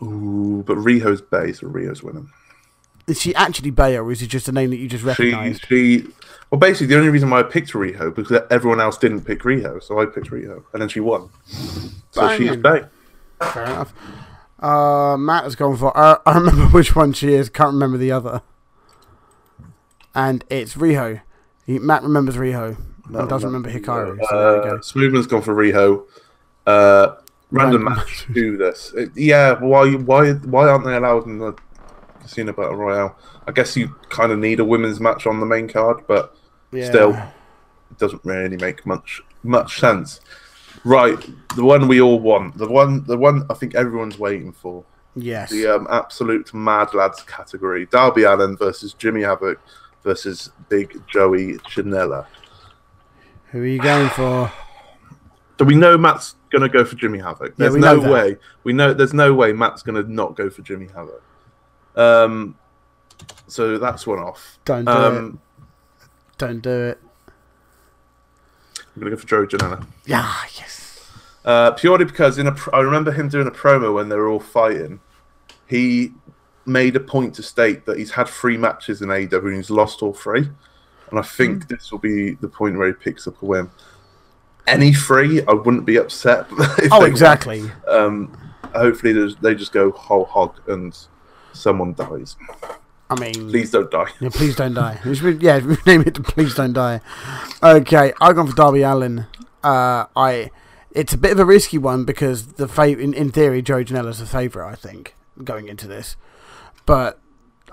Ooh, 0.02 0.64
but 0.66 0.76
Rio's 0.78 1.22
Bay, 1.22 1.52
so 1.52 1.68
Rio's 1.68 2.02
winning. 2.02 2.30
Is 3.08 3.22
she 3.22 3.36
actually 3.36 3.70
Bayo, 3.72 4.04
or 4.04 4.12
is 4.12 4.22
it 4.22 4.28
just 4.28 4.48
a 4.48 4.52
name 4.52 4.72
that 4.72 4.78
you 4.78 4.88
just 4.88 5.04
She, 5.04 5.08
recognised? 5.08 5.66
she, 5.68 6.08
well, 6.50 6.60
basically, 6.60 6.88
the 6.88 6.98
only 6.98 7.10
reason 7.10 7.30
why 7.30 7.40
I 7.40 7.44
picked 7.44 7.76
Rio 7.76 8.10
because 8.12 8.42
everyone 8.50 8.82
else 8.82 8.98
didn't 8.98 9.22
pick 9.22 9.46
Rio, 9.46 9.80
so 9.80 10.00
I 10.00 10.06
picked 10.06 10.32
Rio, 10.32 10.64
and 10.74 10.82
then 10.82 10.90
she 10.90 11.00
won. 11.00 11.30
So 12.12 12.36
she 12.36 12.48
is 12.48 12.58
Banging. 12.58 12.62
Bay. 12.62 12.88
Fair 13.52 13.64
enough. 13.66 13.94
Uh, 14.60 15.18
Matt 15.18 15.44
has 15.44 15.56
gone 15.56 15.78
for. 15.78 15.96
Uh, 15.96 16.18
I 16.26 16.38
remember 16.38 16.66
which 16.72 16.96
one 16.96 17.14
she 17.14 17.34
is. 17.34 17.50
Can't 17.50 17.74
remember 17.74 17.98
the 17.98 18.12
other. 18.12 18.42
And 20.14 20.44
it's 20.50 20.76
Riho. 20.76 21.22
He, 21.66 21.80
Matt 21.80 22.04
remembers 22.04 22.36
Riho. 22.38 22.78
and 23.14 23.30
doesn't 23.30 23.48
remember 23.48 23.70
Hikaru. 23.70 24.18
So 24.30 24.38
there 24.40 24.56
you 24.56 24.62
Uh, 24.62 24.64
go. 24.76 24.78
Smoothman's 24.80 25.28
gone 25.28 25.42
for 25.42 25.54
Rio. 25.54 26.06
Uh, 26.66 27.16
random 27.52 27.86
Random 27.86 27.98
match. 27.98 28.26
Do 28.34 28.58
this. 28.58 28.94
It- 28.96 29.12
yeah. 29.16 29.60
Why? 29.60 29.92
Why? 29.94 30.34
Why 30.34 30.70
aren't 30.70 30.86
they 30.86 30.96
allowed 30.96 31.26
in 31.28 31.38
the 31.40 31.54
Casino 32.26 32.54
Battle 32.54 32.76
Royale? 32.76 33.16
I 33.48 33.52
guess 33.52 33.78
you 33.78 33.90
kind 34.10 34.32
of 34.32 34.40
need 34.40 34.60
a 34.60 34.66
women's 34.66 35.00
match 35.00 35.28
on 35.28 35.40
the 35.40 35.46
main 35.46 35.68
card, 35.68 36.02
but 36.08 36.36
Yeah. 36.72 36.90
still, 36.90 37.10
it 37.12 37.98
doesn't 38.00 38.26
really 38.26 38.58
make 38.58 38.86
much 38.86 39.22
much 39.44 39.80
sense. 39.80 40.22
Right, 40.84 41.20
the 41.56 41.64
one 41.64 41.88
we 41.88 42.02
all 42.02 42.20
want, 42.20 42.58
the 42.58 42.68
one, 42.68 43.04
the 43.06 43.16
one 43.18 43.46
I 43.50 43.54
think 43.54 43.76
everyone's 43.76 44.18
waiting 44.18 44.52
for, 44.52 44.84
Yes. 45.16 45.52
the 45.52 45.68
um, 45.68 45.88
absolute 45.92 46.52
mad 46.54 46.94
lads 46.96 47.22
category: 47.24 47.86
Darby 47.86 48.24
Allin 48.24 48.58
versus 48.58 48.94
Jimmy 48.94 49.22
Havoc 49.22 49.60
versus 50.04 50.52
Big 50.68 51.00
Joey 51.08 51.58
Janela. 51.70 52.26
Who 53.52 53.62
are 53.62 53.66
you 53.68 53.80
going 53.80 54.10
for? 54.10 54.52
Do 55.58 55.64
we 55.66 55.76
know 55.76 55.98
Matt's 55.98 56.36
gonna 56.52 56.68
go 56.70 56.84
for 56.84 56.96
Jimmy 56.96 57.20
Havoc? 57.20 57.56
There's 57.56 57.74
we 57.76 57.80
no 57.80 58.00
way. 58.00 58.38
We 58.64 58.74
know 58.74 58.94
there's 58.94 59.14
no 59.14 59.34
way 59.34 59.54
Matt's 59.54 59.84
gonna 59.84 60.04
not 60.04 60.36
go 60.36 60.50
for 60.50 60.64
Jimmy 60.64 60.88
Havoc. 60.94 61.22
Um, 61.96 62.56
so 63.48 63.78
that's 63.78 64.06
one 64.06 64.20
off. 64.20 64.58
Don't 64.66 64.86
do 64.86 64.92
Um, 64.92 65.40
it. 66.02 66.08
Don't 66.38 66.60
do 66.62 66.70
it. 66.70 67.00
I'm 68.78 69.00
gonna 69.02 69.12
go 69.12 69.18
for 69.18 69.28
Joe 69.28 69.46
Janela. 69.46 69.86
Yeah. 70.06 70.32
Yes. 70.58 71.10
Uh, 71.44 71.72
purely 71.72 72.06
because 72.06 72.38
in 72.38 72.48
a, 72.48 72.52
pr- 72.52 72.74
I 72.74 72.80
remember 72.80 73.12
him 73.12 73.30
doing 73.30 73.48
a 73.48 73.52
promo 73.52 73.94
when 73.94 74.10
they 74.10 74.16
were 74.16 74.28
all 74.30 74.40
fighting. 74.40 75.00
He 75.68 76.12
made 76.66 76.96
a 76.96 77.00
point 77.00 77.36
to 77.36 77.44
state 77.44 77.86
that 77.86 77.98
he's 78.00 78.12
had 78.12 78.28
three 78.28 78.58
matches 78.58 79.02
in 79.02 79.10
AEW 79.10 79.48
and 79.48 79.56
he's 79.58 79.70
lost 79.70 80.02
all 80.02 80.14
three. 80.14 80.50
And 81.12 81.20
I 81.20 81.22
think 81.22 81.64
Hmm. 81.64 81.68
this 81.76 81.92
will 81.92 82.00
be 82.00 82.34
the 82.36 82.48
point 82.48 82.78
where 82.78 82.88
he 82.88 82.94
picks 82.94 83.28
up 83.28 83.42
a 83.42 83.46
win. 83.46 83.70
Any 84.66 84.92
three, 84.94 85.46
I 85.46 85.54
wouldn't 85.54 85.86
be 85.86 85.98
upset. 85.98 86.48
Oh, 86.92 87.06
exactly. 87.06 87.70
Um, 87.88 88.36
hopefully, 88.74 89.32
they 89.42 89.54
just 89.54 89.72
go 89.72 89.92
whole 89.92 90.26
hog 90.26 90.60
and 90.68 90.98
someone 91.56 91.94
dies. 91.94 92.36
I 93.10 93.20
mean, 93.20 93.50
Please 93.50 93.72
don't 93.72 93.90
die. 93.92 94.08
Yeah, 94.20 94.30
please 94.30 94.56
don't 94.56 94.74
die. 94.74 95.00
We 95.06 95.16
should, 95.16 95.42
yeah, 95.42 95.60
rename 95.64 96.02
it 96.08 96.16
Please 96.24 96.56
Don't 96.56 96.74
Die. 96.74 97.00
Okay, 97.62 98.14
I've 98.20 98.36
gone 98.36 98.48
for 98.48 98.56
Darby 98.56 98.82
Allin. 98.82 99.28
Uh, 99.64 100.06
I, 100.16 100.50
it's 100.90 101.14
a 101.14 101.18
bit 101.18 101.32
of 101.32 101.40
a 101.40 101.46
risky 101.46 101.78
one 101.78 102.04
because 102.04 102.54
the 102.54 102.66
fav- 102.66 103.00
in, 103.00 103.14
in 103.14 103.32
theory, 103.32 103.62
Joe 103.62 103.84
Janela's 103.84 104.20
the 104.20 104.26
favourite, 104.26 104.72
I 104.72 104.76
think, 104.76 105.16
going 105.44 105.68
into 105.68 105.88
this. 105.88 106.16
But 106.88 107.20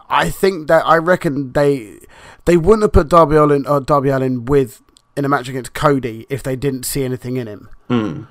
I 0.09 0.29
think 0.29 0.69
that 0.69 0.85
I 0.87 0.97
reckon 0.97 1.53
they 1.53 2.01
they 2.45 2.59
wouldn't 2.59 2.83
have 2.83 2.93
put 2.93 3.09
Darby 3.09 3.37
Allin 3.37 3.67
or 3.67 3.81
Darby 3.81 4.11
Allin 4.11 4.45
with 4.45 4.83
in 5.17 5.25
a 5.25 5.29
match 5.29 5.49
against 5.49 5.73
Cody 5.73 6.27
if 6.29 6.43
they 6.43 6.57
didn't 6.57 6.85
see 6.85 7.05
anything 7.05 7.37
in 7.37 7.47
him. 7.47 7.69
Hmm. 7.89 8.23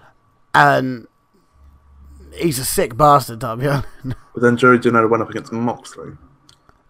And 0.53 1.07
he's 2.35 2.59
a 2.59 2.65
sick 2.65 2.95
bastard, 2.97 3.39
Darby 3.39 3.65
Allin. 3.65 3.83
But 4.33 4.41
then 4.41 4.57
Joey 4.57 4.77
Janela 4.79 5.09
went 5.09 5.23
up 5.23 5.29
against 5.29 5.51
Moxley. 5.51 6.11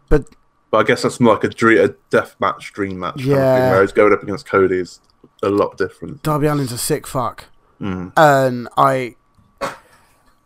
but 0.09 0.25
But 0.69 0.77
I 0.79 0.83
guess 0.83 1.01
that's 1.03 1.19
more 1.19 1.33
like 1.33 1.43
a, 1.43 1.49
dream, 1.49 1.83
a 1.83 1.89
death 2.09 2.35
match, 2.39 2.71
dream 2.73 2.99
match. 2.99 3.15
Kind 3.17 3.31
of 3.31 3.37
Yeah. 3.37 3.59
thing, 3.59 3.71
whereas 3.71 3.91
going 3.91 4.13
up 4.13 4.23
against 4.23 4.45
Cody 4.45 4.77
is 4.79 4.99
a 5.43 5.49
lot 5.49 5.77
different. 5.77 6.23
Darby 6.23 6.47
Allin's 6.47 6.71
a 6.71 6.77
sick 6.77 7.05
fuck. 7.07 7.45
Mm. 7.81 8.13
and 8.15 8.67
I, 8.77 9.15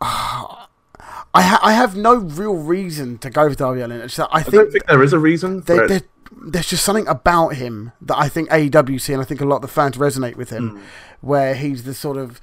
I, 0.00 1.42
ha- 1.42 1.60
I 1.62 1.72
have 1.74 1.96
no 1.96 2.14
real 2.14 2.54
reason 2.56 3.18
to 3.18 3.30
go 3.30 3.48
for 3.50 3.54
Darby. 3.54 3.80
It's 3.82 4.16
that 4.16 4.28
I 4.32 4.38
I 4.38 4.42
think, 4.42 4.54
don't 4.54 4.72
think 4.72 4.86
there 4.86 5.02
is 5.02 5.12
a 5.12 5.18
reason. 5.18 5.60
There, 5.62 5.86
there, 5.86 6.00
there's 6.46 6.68
just 6.68 6.82
something 6.84 7.06
about 7.08 7.50
him 7.56 7.92
that 8.00 8.16
I 8.16 8.28
think 8.28 8.48
AEW 8.50 9.00
see, 9.00 9.12
and 9.12 9.20
I 9.20 9.24
think 9.24 9.40
a 9.40 9.44
lot 9.44 9.56
of 9.56 9.62
the 9.62 9.68
fans 9.68 9.96
resonate 9.96 10.36
with 10.36 10.50
him, 10.50 10.80
where 11.20 11.54
he's 11.54 11.84
the 11.84 11.92
sort 11.94 12.16
of 12.16 12.40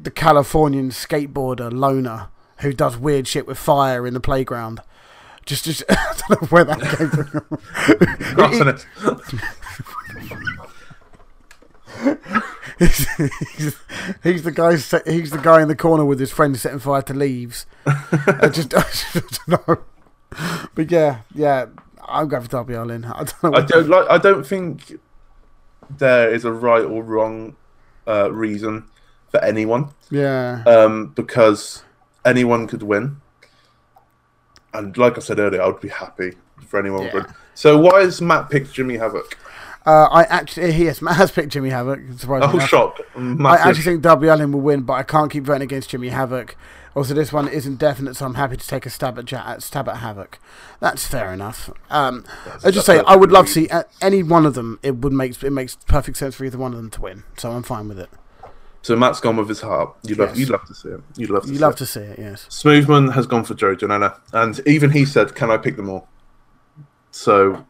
the 0.00 0.10
Californian 0.10 0.90
skateboarder 0.90 1.72
loner 1.72 2.28
who 2.60 2.72
does 2.72 2.96
weird 2.96 3.26
shit 3.28 3.46
with 3.46 3.58
fire 3.58 4.06
in 4.06 4.14
the 4.14 4.20
playground. 4.20 4.80
Just, 5.46 5.64
just 5.64 5.82
I 5.88 6.14
don't 6.28 6.42
know 6.42 6.48
where 6.48 6.64
that 6.64 6.80
came 6.80 7.10
from. 7.10 7.58
Crossing 8.34 8.68
it. 8.68 8.86
he's, 12.78 13.08
he's, 13.56 13.76
he's 14.22 14.42
the 14.42 14.52
guy. 14.52 14.76
set- 14.76 15.06
He's 15.08 15.30
the 15.30 15.38
guy 15.38 15.62
in 15.62 15.68
the 15.68 15.76
corner 15.76 16.04
with 16.04 16.20
his 16.20 16.30
friend 16.30 16.56
setting 16.56 16.78
fire 16.78 17.02
to 17.02 17.14
leaves. 17.14 17.66
I 17.86 18.50
just, 18.52 18.74
I 18.76 18.82
just 18.82 19.40
don't 19.46 19.68
know. 19.68 19.78
But 20.74 20.90
yeah, 20.90 21.20
yeah, 21.34 21.66
I'm 22.06 22.28
going 22.28 22.42
for 22.42 22.48
Darby 22.48 22.74
Allin. 22.74 23.04
I 23.06 23.24
don't 23.24 23.42
know. 23.42 23.54
I 23.54 23.62
don't 23.62 23.88
like. 23.88 24.06
I 24.10 24.18
don't 24.18 24.46
think 24.46 24.98
there 25.90 26.30
is 26.30 26.44
a 26.44 26.52
right 26.52 26.84
or 26.84 27.02
wrong 27.02 27.56
uh, 28.06 28.30
reason 28.30 28.84
for 29.30 29.42
anyone, 29.44 29.90
yeah, 30.10 30.62
um, 30.66 31.08
because 31.14 31.82
anyone 32.24 32.66
could 32.66 32.82
win. 32.82 33.20
And 34.74 34.96
like 34.96 35.16
I 35.16 35.20
said 35.20 35.38
earlier, 35.38 35.62
I 35.62 35.66
would 35.66 35.80
be 35.80 35.88
happy 35.88 36.32
for 36.66 36.78
anyone 36.78 37.02
Yeah. 37.04 37.10
to 37.10 37.16
win. 37.18 37.26
So 37.54 37.78
why 37.78 38.00
has 38.02 38.20
Matt 38.20 38.50
picked 38.50 38.72
Jimmy 38.72 38.96
Havoc? 38.96 39.36
uh, 39.86 40.08
I 40.10 40.24
actually 40.24 40.70
yes, 40.84 41.00
Matt 41.00 41.16
has 41.16 41.30
picked 41.30 41.52
Jimmy 41.52 41.70
Havoc. 41.70 42.00
Surprisingly 42.18 42.52
Oh, 42.54 42.56
enough. 42.58 42.68
shock! 42.68 43.00
I 43.16 43.56
actually 43.56 43.84
think 43.84 44.02
Darby 44.02 44.28
Allin 44.28 44.52
will 44.52 44.60
win, 44.60 44.82
but 44.82 44.94
I 44.94 45.02
can't 45.02 45.30
keep 45.30 45.44
voting 45.44 45.62
against 45.62 45.90
Jimmy 45.90 46.08
Havoc. 46.10 46.56
Also, 46.94 47.14
this 47.14 47.32
one 47.32 47.46
isn't 47.48 47.76
definite, 47.78 48.16
so 48.16 48.26
I'm 48.26 48.34
happy 48.34 48.56
to 48.56 48.66
take 48.66 48.84
a 48.84 48.90
stab 48.90 49.18
at, 49.18 49.30
ja- 49.30 49.44
at 49.46 49.62
stab 49.62 49.88
at 49.88 49.98
Havoc. 49.98 50.38
That's 50.80 51.06
fair 51.06 51.32
enough. 51.32 51.70
Um, 51.90 52.24
I 52.64 52.70
just 52.72 52.86
say 52.86 52.98
I 53.06 53.14
would 53.14 53.30
love 53.30 53.46
to 53.46 53.52
see 53.52 53.68
uh, 53.68 53.84
any 54.02 54.22
one 54.24 54.44
of 54.46 54.54
them. 54.54 54.80
It 54.82 54.96
would 54.96 55.12
make 55.12 55.40
it 55.42 55.50
makes 55.50 55.76
perfect 55.86 56.16
sense 56.16 56.34
for 56.34 56.44
either 56.44 56.58
one 56.58 56.72
of 56.72 56.76
them 56.78 56.90
to 56.90 57.00
win, 57.00 57.24
so 57.36 57.52
I'm 57.52 57.62
fine 57.62 57.88
with 57.88 57.98
it. 58.00 58.10
So 58.82 58.94
Matt's 58.96 59.20
gone 59.20 59.36
with 59.36 59.48
his 59.48 59.60
heart. 59.60 59.94
You 60.04 60.14
love. 60.14 60.30
Yes. 60.30 60.38
You'd 60.38 60.50
love 60.50 60.66
to 60.66 60.74
see 60.74 60.88
it. 60.90 61.00
You'd 61.16 61.30
love 61.30 61.42
to. 61.42 61.48
You 61.48 61.54
see 61.56 61.60
love 61.60 61.72
it. 61.74 61.78
to 61.78 61.86
see 61.86 62.00
it, 62.00 62.18
yes. 62.18 62.46
Smoothman 62.48 63.12
has 63.12 63.26
gone 63.26 63.44
for 63.44 63.54
Joe 63.54 63.74
Janela, 63.74 64.18
and 64.32 64.60
even 64.66 64.90
he 64.90 65.04
said, 65.04 65.34
"Can 65.34 65.50
I 65.50 65.56
pick 65.58 65.76
them 65.76 65.90
all?" 65.90 66.08
So 67.10 67.64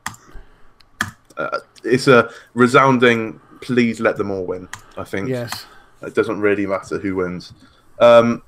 uh, 1.36 1.58
it's 1.84 2.08
a 2.08 2.30
resounding, 2.54 3.40
"Please 3.60 4.00
let 4.00 4.16
them 4.16 4.30
all 4.30 4.44
win." 4.44 4.68
I 4.96 5.04
think 5.04 5.28
Yes. 5.28 5.66
it 6.02 6.14
doesn't 6.14 6.40
really 6.40 6.66
matter 6.66 6.98
who 6.98 7.16
wins. 7.16 7.52
Um, 8.00 8.42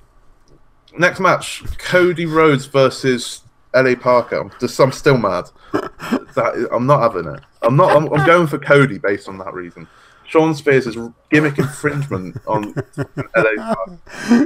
next 0.99 1.21
match: 1.21 1.63
Cody 1.79 2.27
Rhodes 2.27 2.67
versus 2.67 3.43
LA 3.75 3.95
Parker. 3.95 4.51
Just 4.61 4.79
I'm 4.79 4.93
still 4.93 5.17
mad. 5.19 5.47
that 5.73 6.69
I'm 6.73 6.87
not 6.87 7.01
having 7.01 7.33
it. 7.33 7.41
I'm 7.63 7.77
not. 7.77 7.97
I'm, 7.97 8.13
I'm 8.13 8.27
going 8.27 8.47
for 8.47 8.59
Cody 8.59 8.99
based 8.99 9.29
on 9.29 9.39
that 9.39 9.55
reason. 9.55 9.89
Shawn 10.31 10.55
Spears 10.55 10.87
is 10.87 10.97
gimmick 11.29 11.59
infringement 11.59 12.37
on. 12.47 12.63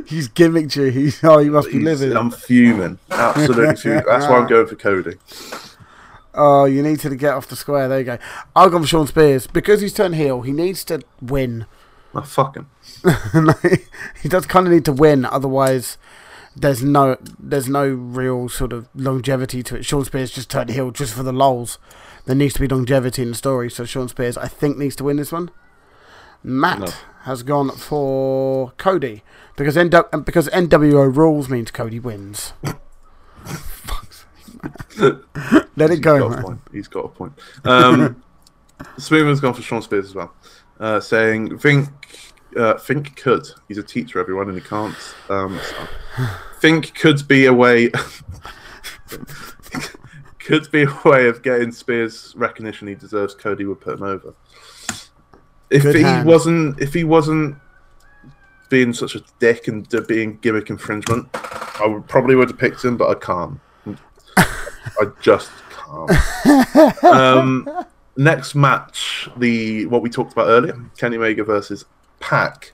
He's 0.06 0.30
gimmicked 0.30 0.76
you. 0.76 0.84
He's 0.84 1.22
oh, 1.22 1.40
he 1.40 1.50
must 1.50 1.70
be 1.70 1.78
living. 1.78 2.16
I'm 2.16 2.30
fuming. 2.30 2.98
Absolutely 3.10 3.76
fuming. 3.76 4.02
That's 4.06 4.26
why 4.26 4.38
I'm 4.38 4.46
going 4.46 4.66
for 4.66 4.76
Cody. 4.76 5.16
Oh, 6.32 6.64
you 6.64 6.82
need 6.82 7.00
to 7.00 7.14
get 7.14 7.34
off 7.34 7.48
the 7.48 7.54
square. 7.54 7.86
There 7.86 7.98
you 7.98 8.04
go. 8.04 8.18
I'll 8.56 8.70
go 8.70 8.80
for 8.80 8.86
Shawn 8.86 9.06
Spears 9.06 9.46
because 9.46 9.82
he's 9.82 9.92
turned 9.92 10.14
heel. 10.14 10.40
He 10.40 10.52
needs 10.52 10.84
to 10.84 11.02
win. 11.20 11.66
Oh, 12.14 12.22
fuck 12.22 12.56
him. 12.56 12.70
he 14.22 14.28
does 14.30 14.46
kind 14.46 14.66
of 14.66 14.72
need 14.72 14.86
to 14.86 14.92
win, 14.92 15.26
otherwise 15.26 15.98
there's 16.56 16.82
no 16.82 17.18
there's 17.38 17.68
no 17.68 17.86
real 17.86 18.48
sort 18.48 18.72
of 18.72 18.88
longevity 18.94 19.62
to 19.64 19.76
it. 19.76 19.84
Shawn 19.84 20.06
Spears 20.06 20.30
just 20.30 20.48
turned 20.48 20.70
heel 20.70 20.90
just 20.92 21.12
for 21.12 21.22
the 21.22 21.32
lols. 21.32 21.78
There 22.24 22.34
needs 22.34 22.54
to 22.54 22.60
be 22.60 22.68
longevity 22.68 23.20
in 23.20 23.28
the 23.28 23.34
story, 23.34 23.70
so 23.70 23.84
Shawn 23.84 24.08
Spears 24.08 24.38
I 24.38 24.48
think 24.48 24.78
needs 24.78 24.96
to 24.96 25.04
win 25.04 25.18
this 25.18 25.30
one. 25.30 25.50
Matt 26.44 26.78
No. 26.80 26.86
has 27.22 27.42
gone 27.42 27.70
for 27.70 28.72
Cody 28.76 29.22
because 29.56 29.76
NW- 29.76 30.24
because 30.24 30.48
NWO 30.50 31.14
rules 31.16 31.48
means 31.48 31.70
Cody 31.70 31.98
wins. 31.98 32.52
Fuck's 33.44 34.26
sake. 34.98 35.14
Let 35.76 35.90
it 35.90 36.00
go, 36.02 36.18
got 36.20 36.26
a 36.26 36.30
man. 36.36 36.42
point. 36.44 36.60
He's 36.72 36.86
got 36.88 37.04
a 37.06 37.08
point. 37.08 37.32
Um, 37.64 38.22
Smoothman's 38.98 39.40
gone 39.40 39.54
for 39.54 39.62
Shawn 39.62 39.82
Spears 39.82 40.06
as 40.06 40.14
well, 40.14 40.32
uh, 40.80 41.00
saying 41.00 41.58
think 41.58 41.88
uh, 42.56 42.74
think 42.78 43.16
could. 43.16 43.46
He's 43.68 43.78
a 43.78 43.82
teacher, 43.82 44.18
everyone, 44.20 44.48
and 44.48 44.56
he 44.60 44.62
can't. 44.66 44.94
Um, 45.28 45.58
so- 45.62 46.26
think 46.60 46.94
could 46.94 47.26
be 47.26 47.46
a 47.46 47.52
way. 47.52 47.90
could 50.38 50.70
be 50.70 50.82
a 50.82 51.00
way 51.04 51.26
of 51.28 51.42
getting 51.42 51.72
Spears 51.72 52.34
recognition 52.36 52.86
he 52.88 52.94
deserves. 52.94 53.34
Cody 53.34 53.64
would 53.64 53.80
put 53.80 53.94
him 53.98 54.02
over. 54.02 54.34
If 55.70 55.82
Good 55.82 55.96
he 55.96 56.02
hand. 56.02 56.26
wasn't, 56.26 56.80
if 56.80 56.92
he 56.94 57.04
wasn't 57.04 57.56
being 58.68 58.92
such 58.92 59.14
a 59.14 59.22
dick 59.38 59.68
and 59.68 59.86
being 60.06 60.38
gimmick 60.38 60.70
infringement, 60.70 61.28
I 61.34 61.86
would 61.86 62.06
probably 62.08 62.34
would 62.34 62.48
have 62.50 62.58
picked 62.58 62.84
him, 62.84 62.96
but 62.96 63.08
I 63.10 63.14
can't. 63.14 63.58
I 64.36 65.06
just 65.20 65.50
can't. 65.70 67.04
um, 67.04 67.68
next 68.16 68.54
match, 68.54 69.28
the 69.36 69.86
what 69.86 70.02
we 70.02 70.10
talked 70.10 70.32
about 70.32 70.48
earlier, 70.48 70.78
Kenny 70.96 71.16
Omega 71.16 71.44
versus 71.44 71.84
Pac. 72.20 72.72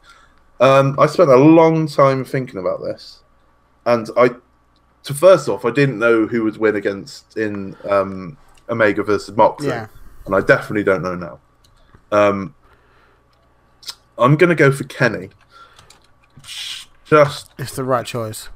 Um, 0.61 0.97
I 0.99 1.07
spent 1.07 1.31
a 1.31 1.37
long 1.37 1.87
time 1.87 2.25
thinking 2.25 2.61
about 2.61 2.83
this, 2.83 3.23
and 3.87 4.09
I, 4.17 4.31
so 5.03 5.15
first 5.15 5.49
off, 5.49 5.65
I 5.65 5.71
didn't 5.71 5.99
know 5.99 6.27
who 6.27 6.45
would 6.45 6.59
win 6.59 6.77
against 6.77 7.39
in 7.39 7.75
um, 7.89 8.37
Omega 8.69 9.03
versus 9.03 9.35
Moxley, 9.35 9.69
Yeah. 9.69 9.87
and 10.27 10.35
I 10.35 10.41
definitely 10.41 10.85
don't 10.85 11.03
know 11.03 11.15
now. 11.15 11.41
Um, 12.13 12.55
I'm 14.21 14.37
gonna 14.37 14.55
go 14.55 14.71
for 14.71 14.85
Kenny. 14.85 15.31
Just 17.05 17.51
It's 17.59 17.75
the 17.75 17.85
right 17.85 18.07
choice. 18.07 18.49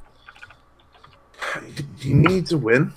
you 1.98 2.14
need 2.14 2.46
to 2.46 2.56
win. 2.58 2.92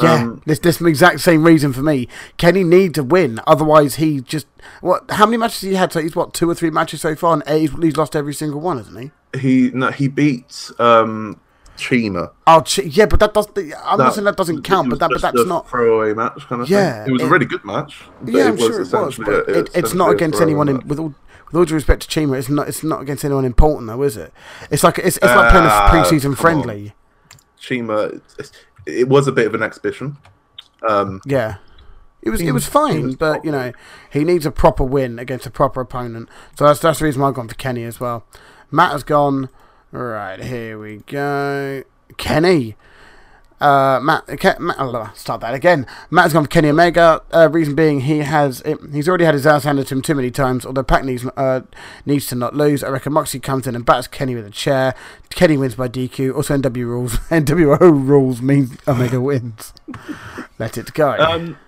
Yeah, 0.00 0.14
Um, 0.14 0.42
this 0.46 0.60
this 0.60 0.80
exact 0.80 1.20
same 1.20 1.44
reason 1.44 1.72
for 1.72 1.82
me. 1.82 2.06
Kenny 2.36 2.62
needs 2.62 2.94
to 2.94 3.02
win, 3.02 3.40
otherwise 3.46 3.96
he 3.96 4.20
just 4.20 4.46
what? 4.80 5.10
How 5.10 5.26
many 5.26 5.36
matches 5.36 5.60
he 5.62 5.74
had? 5.74 5.92
So 5.92 6.00
he's 6.00 6.14
what 6.14 6.32
two 6.32 6.48
or 6.48 6.54
three 6.54 6.70
matches 6.70 7.00
so 7.00 7.16
far, 7.16 7.34
and 7.34 7.42
he's, 7.60 7.72
he's 7.82 7.96
lost 7.96 8.14
every 8.14 8.32
single 8.32 8.60
one, 8.60 8.78
hasn't 8.78 8.98
he? 9.32 9.38
he 9.38 9.70
no, 9.74 9.90
he 9.90 10.06
beats 10.06 10.72
um, 10.78 11.40
CIMA. 11.76 12.30
Oh, 12.46 12.62
yeah, 12.84 13.06
but 13.06 13.18
that 13.20 13.34
does. 13.34 13.48
I'm 13.84 13.98
not 13.98 14.14
saying 14.14 14.24
that 14.26 14.36
doesn't 14.36 14.62
count, 14.62 14.90
but 14.90 15.00
that 15.00 15.10
but 15.10 15.20
that's 15.20 15.40
a 15.40 15.44
not. 15.44 15.68
throwaway 15.68 16.14
match 16.14 16.46
kind 16.48 16.62
of 16.62 16.70
Yeah, 16.70 17.04
thing. 17.04 17.10
It 17.10 17.12
was 17.12 17.22
it- 17.22 17.26
a 17.26 17.28
really 17.28 17.46
good 17.46 17.64
match. 17.64 18.00
Yeah, 18.24 18.44
I'm 18.48 18.54
it 18.54 18.60
sure 18.60 18.80
it 18.80 18.92
was, 18.92 19.18
it, 19.48 19.70
it's 19.74 19.94
not 19.94 20.12
against 20.12 20.40
anyone. 20.40 20.68
In, 20.68 20.86
with 20.86 21.00
all 21.00 21.14
with 21.50 21.56
all 21.58 21.64
due 21.64 21.74
respect 21.74 22.02
to 22.02 22.10
CIMA, 22.10 22.34
it's 22.34 22.48
not 22.48 22.68
it's 22.68 22.82
not 22.82 23.02
against 23.02 23.24
anyone 23.24 23.44
important 23.44 23.88
though, 23.88 24.02
is 24.02 24.16
it? 24.16 24.32
It's 24.70 24.82
like 24.84 24.98
it's 24.98 25.16
it's 25.16 25.24
like 25.26 25.50
playing 25.50 25.66
a 25.66 25.68
Ah, 25.70 25.90
preseason 25.92 26.36
friendly. 26.36 26.94
CIMA, 27.60 28.04
it's- 28.38 28.52
it 28.86 29.08
was 29.08 29.26
a 29.28 29.32
bit 29.32 29.46
of 29.46 29.54
an 29.54 29.62
exhibition. 29.62 30.16
Um, 30.88 31.20
Yeah. 31.26 31.56
It 32.22 32.28
was 32.30 32.40
it 32.42 32.52
was 32.52 32.66
fine, 32.66 33.02
was 33.04 33.16
but 33.16 33.44
you 33.46 33.50
know 33.50 33.72
he 34.10 34.24
needs 34.24 34.44
a 34.44 34.50
proper 34.50 34.84
win 34.84 35.18
against 35.18 35.46
a 35.46 35.50
proper 35.50 35.80
opponent. 35.80 36.28
So 36.58 36.64
that's 36.66 36.78
that's 36.80 36.98
the 36.98 37.06
reason 37.06 37.22
why 37.22 37.28
I've 37.28 37.34
gone 37.34 37.48
for 37.48 37.54
Kenny 37.54 37.84
as 37.84 37.98
well. 37.98 38.24
Matt 38.70 38.92
has 38.92 39.02
gone 39.02 39.48
right 39.90 40.38
here. 40.42 40.78
We 40.78 40.98
go, 41.06 41.82
Kenny. 42.18 42.76
Uh, 43.60 44.00
Matt, 44.02 44.26
Ke- 44.26 44.58
Matt 44.58 44.76
oh, 44.78 45.10
start 45.14 45.42
that 45.42 45.52
again. 45.52 45.86
Matt 46.10 46.24
has 46.24 46.32
gone 46.32 46.44
for 46.44 46.48
Kenny 46.48 46.70
Omega. 46.70 47.22
Uh, 47.30 47.48
reason 47.50 47.74
being, 47.74 48.00
he 48.00 48.18
has 48.18 48.62
it, 48.62 48.78
he's 48.92 49.06
already 49.06 49.24
had 49.26 49.34
his 49.34 49.46
ass 49.46 49.64
handed 49.64 49.86
to 49.88 49.94
him 49.94 50.00
too 50.02 50.14
many 50.14 50.30
times. 50.30 50.64
Although 50.64 50.82
Pac 50.82 51.04
needs 51.04 51.26
uh, 51.36 51.60
needs 52.06 52.26
to 52.28 52.34
not 52.34 52.54
lose. 52.54 52.82
I 52.82 52.88
reckon 52.88 53.12
Moxie 53.12 53.38
comes 53.38 53.66
in 53.66 53.74
and 53.74 53.84
bats 53.84 54.06
Kenny 54.06 54.34
with 54.34 54.46
a 54.46 54.50
chair. 54.50 54.94
Kenny 55.28 55.58
wins 55.58 55.74
by 55.74 55.88
DQ. 55.88 56.34
Also, 56.34 56.56
NW 56.56 56.84
rules. 56.86 57.12
NWO 57.28 57.78
rules 57.80 58.40
means 58.40 58.78
Omega 58.88 59.20
wins. 59.20 59.74
Let 60.58 60.78
it 60.78 60.92
go. 60.94 61.12
um, 61.18 61.58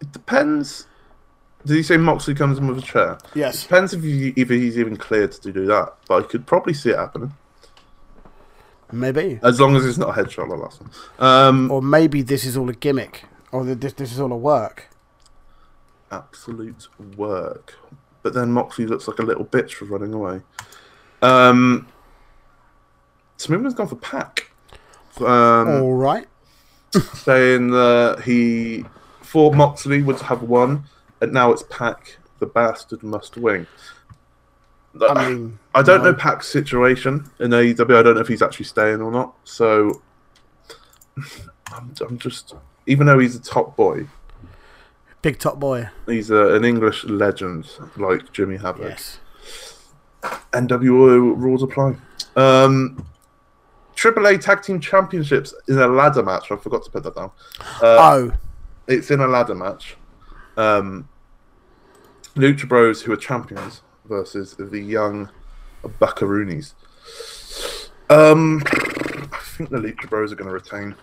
it 0.00 0.12
depends. 0.12 0.86
Did 1.64 1.76
he 1.76 1.82
say 1.82 1.96
Moxley 1.96 2.34
comes 2.34 2.58
in 2.58 2.66
with 2.66 2.78
a 2.78 2.82
chair? 2.82 3.18
yes. 3.34 3.60
It 3.64 3.68
Depends 3.68 3.94
if, 3.94 4.02
he, 4.02 4.28
if 4.36 4.48
he's 4.48 4.76
even 4.78 4.96
cleared 4.96 5.30
to 5.32 5.52
do 5.52 5.64
that. 5.66 5.94
But 6.08 6.24
I 6.24 6.26
could 6.26 6.44
probably 6.46 6.74
see 6.74 6.90
it 6.90 6.98
happening. 6.98 7.32
Maybe. 8.92 9.40
As 9.42 9.58
long 9.58 9.74
as 9.76 9.86
it's 9.86 9.98
not 9.98 10.10
a 10.16 10.22
headshot 10.22 10.48
like 10.48 10.60
last 10.60 10.80
one. 10.80 10.90
Um, 11.18 11.70
Or 11.70 11.80
maybe 11.82 12.22
this 12.22 12.44
is 12.44 12.56
all 12.56 12.68
a 12.68 12.74
gimmick. 12.74 13.24
Or 13.50 13.64
this, 13.64 13.94
this 13.94 14.12
is 14.12 14.20
all 14.20 14.32
a 14.32 14.36
work. 14.36 14.88
absolute 16.10 16.88
work. 17.16 17.74
But 18.22 18.34
then 18.34 18.52
Moxley 18.52 18.86
looks 18.86 19.08
like 19.08 19.18
a 19.18 19.22
little 19.22 19.44
bitch 19.44 19.72
for 19.72 19.86
running 19.86 20.12
away. 20.14 20.42
Um, 21.22 21.88
Smoothman's 23.38 23.74
gone 23.74 23.88
for 23.88 23.96
Pac. 23.96 24.50
Um, 25.20 25.82
all 25.82 25.94
right. 25.94 26.26
saying 27.14 27.70
that 27.70 28.22
he 28.24 28.84
thought 29.22 29.54
Moxley 29.54 30.02
would 30.02 30.20
have 30.20 30.42
won, 30.42 30.84
and 31.20 31.32
now 31.32 31.50
it's 31.52 31.64
Pac. 31.70 32.18
The 32.38 32.46
bastard 32.46 33.02
must 33.02 33.36
win. 33.36 33.66
I 35.00 35.28
mean, 35.28 35.58
I 35.74 35.82
don't 35.82 36.02
no. 36.02 36.10
know 36.10 36.16
Pac's 36.16 36.48
situation 36.48 37.30
in 37.40 37.50
AEW. 37.50 37.96
I 37.96 38.02
don't 38.02 38.14
know 38.14 38.20
if 38.20 38.28
he's 38.28 38.42
actually 38.42 38.66
staying 38.66 39.00
or 39.00 39.10
not. 39.10 39.34
So 39.44 40.02
I'm, 41.72 41.94
I'm 42.00 42.18
just, 42.18 42.54
even 42.86 43.06
though 43.06 43.18
he's 43.18 43.36
a 43.36 43.42
top 43.42 43.76
boy, 43.76 44.06
Big 45.22 45.38
top 45.38 45.60
boy. 45.60 45.88
he's 46.06 46.30
a, 46.30 46.54
an 46.54 46.64
English 46.64 47.04
legend 47.04 47.68
like 47.96 48.32
Jimmy 48.32 48.56
Havoc. 48.56 48.82
Yes. 48.82 49.18
NWO 50.52 51.36
rules 51.36 51.62
apply. 51.62 51.96
Um, 52.36 53.06
AAA 53.94 54.40
Tag 54.40 54.62
Team 54.62 54.80
Championships 54.80 55.54
in 55.68 55.78
a 55.78 55.86
ladder 55.86 56.22
match. 56.22 56.50
I 56.50 56.56
forgot 56.56 56.84
to 56.84 56.90
put 56.90 57.04
that 57.04 57.14
down. 57.14 57.30
Uh, 57.60 57.76
oh, 57.82 58.32
it's 58.88 59.10
in 59.10 59.20
a 59.20 59.26
ladder 59.28 59.54
match. 59.54 59.96
Um, 60.56 61.08
Lucha 62.34 62.68
Bros, 62.68 63.02
who 63.02 63.12
are 63.12 63.16
champions, 63.16 63.82
versus 64.12 64.54
the 64.58 64.78
young 64.78 65.30
Buckaroonies. 65.82 66.74
Um, 68.10 68.62
I 69.32 69.40
think 69.56 69.70
the 69.70 69.78
Lucha 69.78 70.08
Bros 70.10 70.32
are 70.32 70.36
going 70.36 70.48
to 70.48 70.54
retain. 70.54 70.94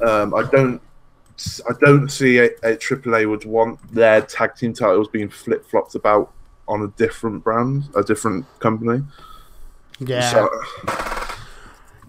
Um, 0.00 0.34
I 0.34 0.48
don't. 0.50 0.80
I 1.68 1.72
don't 1.80 2.08
see 2.08 2.38
a, 2.38 2.46
a 2.62 2.76
AAA 2.76 3.28
would 3.28 3.44
want 3.44 3.80
their 3.92 4.22
tag 4.22 4.54
team 4.54 4.72
titles 4.72 5.08
being 5.08 5.28
flip 5.28 5.66
flopped 5.66 5.94
about 5.94 6.32
on 6.68 6.82
a 6.82 6.88
different 6.88 7.42
brand, 7.44 7.84
a 7.96 8.02
different 8.02 8.46
company. 8.60 9.02
yeah. 9.98 10.30
So, 10.30 10.48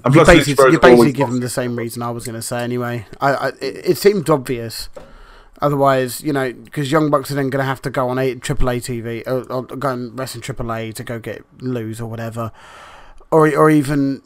and 0.06 0.14
you 0.14 0.24
plus 0.24 0.28
basically, 0.28 0.72
you 0.72 0.80
basically 0.80 1.12
give 1.14 1.30
them 1.30 1.40
the 1.40 1.50
same 1.50 1.76
reason 1.76 2.02
I 2.02 2.12
was 2.12 2.26
going 2.26 2.36
to 2.36 2.42
say 2.42 2.64
anyway. 2.64 3.08
I, 3.20 3.34
I 3.34 3.48
it, 3.50 3.92
it 3.92 3.98
seemed 3.98 4.30
obvious. 4.30 4.90
Otherwise, 5.64 6.22
you 6.22 6.34
know, 6.34 6.52
because 6.52 6.92
Young 6.92 7.10
Bucks 7.10 7.32
are 7.32 7.36
then 7.36 7.50
going 7.50 7.62
to 7.62 7.66
have 7.66 7.82
to 7.84 7.90
go 7.90 8.10
on 8.10 8.20
a 8.20 8.36
AAA 8.36 8.84
TV 8.84 9.26
or, 9.26 9.50
or 9.50 9.64
go 9.64 9.90
and 9.94 10.20
rest 10.20 10.36
in 10.36 10.42
AAA 10.42 10.94
to 10.96 11.06
go 11.06 11.20
get 11.20 11.42
lose 11.62 12.02
or 12.02 12.08
whatever, 12.08 12.52
or 13.32 13.48
or 13.56 13.70
even 13.70 14.22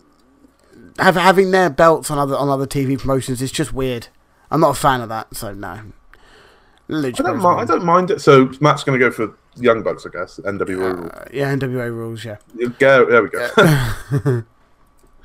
have, 0.97 1.15
having 1.15 1.51
their 1.51 1.69
belts 1.69 2.09
on 2.09 2.17
other 2.17 2.35
on 2.35 2.49
other 2.49 2.65
TV 2.65 2.97
promotions 2.97 3.39
is 3.39 3.51
just 3.51 3.71
weird. 3.71 4.07
I'm 4.49 4.61
not 4.61 4.71
a 4.71 4.79
fan 4.79 4.99
of 4.99 5.09
that, 5.09 5.35
so 5.35 5.53
no. 5.53 5.81
Lucha 6.89 7.19
I 7.19 7.23
don't 7.29 7.37
mind. 7.39 7.61
I 7.61 7.65
don't 7.65 7.85
mind 7.85 8.09
it. 8.09 8.19
So 8.19 8.51
Matt's 8.59 8.83
going 8.83 8.99
to 8.99 9.05
go 9.05 9.11
for 9.11 9.37
Young 9.57 9.83
Bucks, 9.83 10.07
I 10.07 10.09
guess. 10.09 10.39
Rules. 10.39 11.11
Uh, 11.11 11.27
yeah, 11.31 11.53
NWA 11.53 11.91
rules, 11.91 12.25
yeah. 12.25 12.37
Go. 12.79 13.05
There 13.05 13.21
we 13.21 13.29
go. 13.29 14.43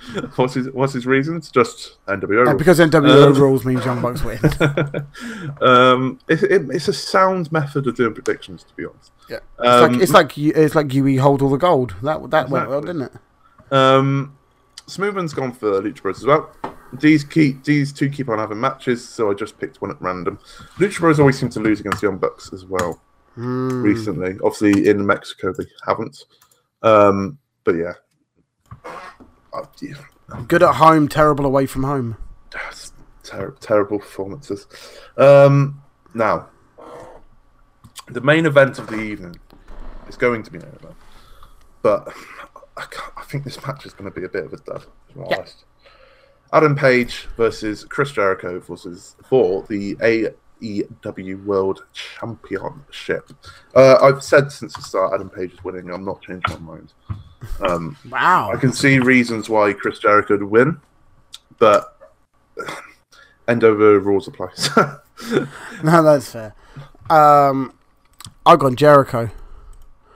what's 0.37 0.55
his 0.55 0.69
What's 0.71 0.93
his 0.93 1.07
reasons? 1.07 1.51
Just 1.51 1.99
NWO 2.07 2.49
Uh, 2.49 2.55
because 2.55 2.79
NWO 2.81 3.27
Um, 3.29 3.35
rules 3.35 3.65
means 3.65 3.85
Young 3.85 4.01
Bucks 4.03 4.23
win. 4.25 4.39
um, 5.61 6.19
it, 6.29 6.43
it, 6.43 6.63
it's 6.71 6.89
a 6.89 6.93
sound 6.93 7.51
method 7.53 7.87
of 7.87 7.97
doing 7.97 8.15
predictions, 8.15 8.65
to 8.65 8.75
be 8.75 8.85
honest. 8.85 9.13
Yeah, 9.29 9.39
it's 9.61 9.69
Um, 9.69 9.93
like 9.93 10.03
it's 10.03 10.13
like 10.13 10.37
you, 10.37 10.53
it's 10.55 10.75
like 10.75 10.93
you 10.93 11.21
hold 11.21 11.43
all 11.43 11.51
the 11.51 11.57
gold. 11.57 11.95
That 12.03 12.31
that 12.31 12.49
went 12.51 12.69
well, 12.69 12.81
didn't 12.81 13.03
it? 13.03 13.13
Um, 13.73 14.37
Smoothman's 14.87 15.33
gone 15.35 15.53
for 15.53 15.81
Lucha 15.81 16.03
Bros 16.03 16.19
as 16.19 16.27
well. 16.27 16.51
These 16.95 17.25
keep 17.25 17.65
these 17.65 17.93
two 17.93 18.11
keep 18.11 18.29
on 18.29 18.39
having 18.39 18.61
matches, 18.61 19.09
so 19.09 19.31
I 19.31 19.35
just 19.35 19.59
picked 19.59 19.81
one 19.81 19.91
at 19.93 20.03
random. 20.03 20.39
Lucha 20.79 20.99
Bros 21.01 21.21
always 21.21 21.39
seem 21.39 21.49
to 21.51 21.61
lose 21.61 21.81
against 21.81 22.03
Young 22.03 22.19
Bucks 22.19 22.53
as 22.53 22.65
well. 22.67 23.01
Hmm. 23.35 23.83
Recently, 23.83 24.33
obviously 24.45 24.89
in 24.89 25.07
Mexico 25.07 25.55
they 25.57 25.65
haven't. 25.87 26.25
Um, 26.83 27.39
but 27.65 27.77
yeah, 27.77 27.93
Uh, 29.53 29.65
yeah, 29.81 29.95
Good 30.49 30.63
at 30.63 30.77
home, 30.77 31.09
terrible 31.09 31.45
away 31.45 31.67
from 31.67 31.83
home. 31.85 32.17
that's 32.53 32.93
ter- 33.23 33.55
terrible 33.61 33.99
performances. 33.99 34.67
Um, 35.17 35.83
now, 36.15 36.49
the 38.09 38.21
main 38.21 38.47
event 38.47 38.79
of 38.79 38.87
the 38.87 39.01
evening 39.01 39.37
is 40.09 40.17
going 40.17 40.43
to 40.43 40.51
be 40.51 40.59
main 40.59 40.69
event, 40.69 40.95
but 41.83 42.09
I, 42.77 42.83
can't, 42.91 43.13
I 43.17 43.23
think 43.25 43.45
this 43.45 43.65
match 43.67 43.85
is 43.87 43.93
going 43.93 44.11
to 44.11 44.19
be 44.21 44.25
a 44.25 44.29
bit 44.29 44.45
of 44.45 44.53
a 44.53 44.57
dud. 44.59 44.87
Yeah. 45.31 45.45
Adam 46.55 46.75
Page 46.77 47.29
versus 47.37 47.85
Chris 47.85 48.13
Jericho 48.13 48.61
versus 48.61 49.17
for 49.25 49.63
the 49.69 49.95
AEW 49.97 51.45
World 51.45 51.85
Championship. 51.93 53.31
Uh, 53.75 53.97
I've 54.03 54.23
said 54.23 54.53
since 54.53 54.75
the 54.75 54.83
start 54.83 55.15
Adam 55.15 55.31
Page 55.31 55.53
is 55.55 55.65
winning. 55.65 55.91
I'm 55.91 56.05
not 56.05 56.21
changing 56.23 56.63
my 56.63 56.75
mind. 56.75 56.93
Um, 57.61 57.97
Wow. 58.11 58.51
I 58.53 58.57
can 58.57 58.73
see 58.73 58.99
reasons 58.99 59.49
why 59.49 59.73
Chris 59.73 59.99
Jericho 59.99 60.35
would 60.39 60.45
win, 60.45 60.81
but 61.59 61.97
NWO 63.49 64.03
rules 64.05 64.29
apply. 64.29 64.49
No, 65.85 66.03
that's 66.03 66.33
fair. 66.33 66.53
Um, 67.11 67.73
I 68.45 68.57
gone 68.57 68.75
Jericho. 68.75 69.31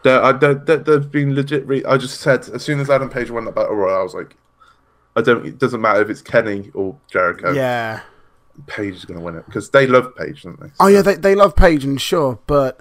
there, 0.02 0.20
I, 0.22 0.32
there, 0.32 0.54
there's 0.54 1.06
been 1.06 1.34
legit. 1.36 1.64
Re- 1.66 1.84
I 1.84 1.96
just 1.96 2.20
said 2.20 2.48
as 2.48 2.64
soon 2.64 2.80
as 2.80 2.90
Adam 2.90 3.08
Page 3.08 3.30
won 3.30 3.44
that 3.44 3.54
battle 3.54 3.76
royal, 3.76 4.00
I 4.00 4.02
was 4.02 4.14
like, 4.14 4.36
I 5.14 5.22
don't. 5.22 5.46
It 5.46 5.58
doesn't 5.58 5.80
matter 5.80 6.00
if 6.02 6.10
it's 6.10 6.22
Kenny 6.22 6.70
or 6.74 6.96
Jericho. 7.08 7.52
Yeah. 7.52 8.00
Page 8.66 8.94
is 8.96 9.04
going 9.04 9.20
to 9.20 9.24
win 9.24 9.36
it 9.36 9.46
because 9.46 9.70
they 9.70 9.86
love 9.86 10.16
Page, 10.16 10.42
don't 10.42 10.58
they? 10.58 10.70
Oh 10.80 10.88
yeah, 10.88 11.02
they 11.02 11.14
they 11.14 11.36
love 11.36 11.54
Page 11.54 11.84
and 11.84 12.00
sure, 12.00 12.40
but 12.48 12.80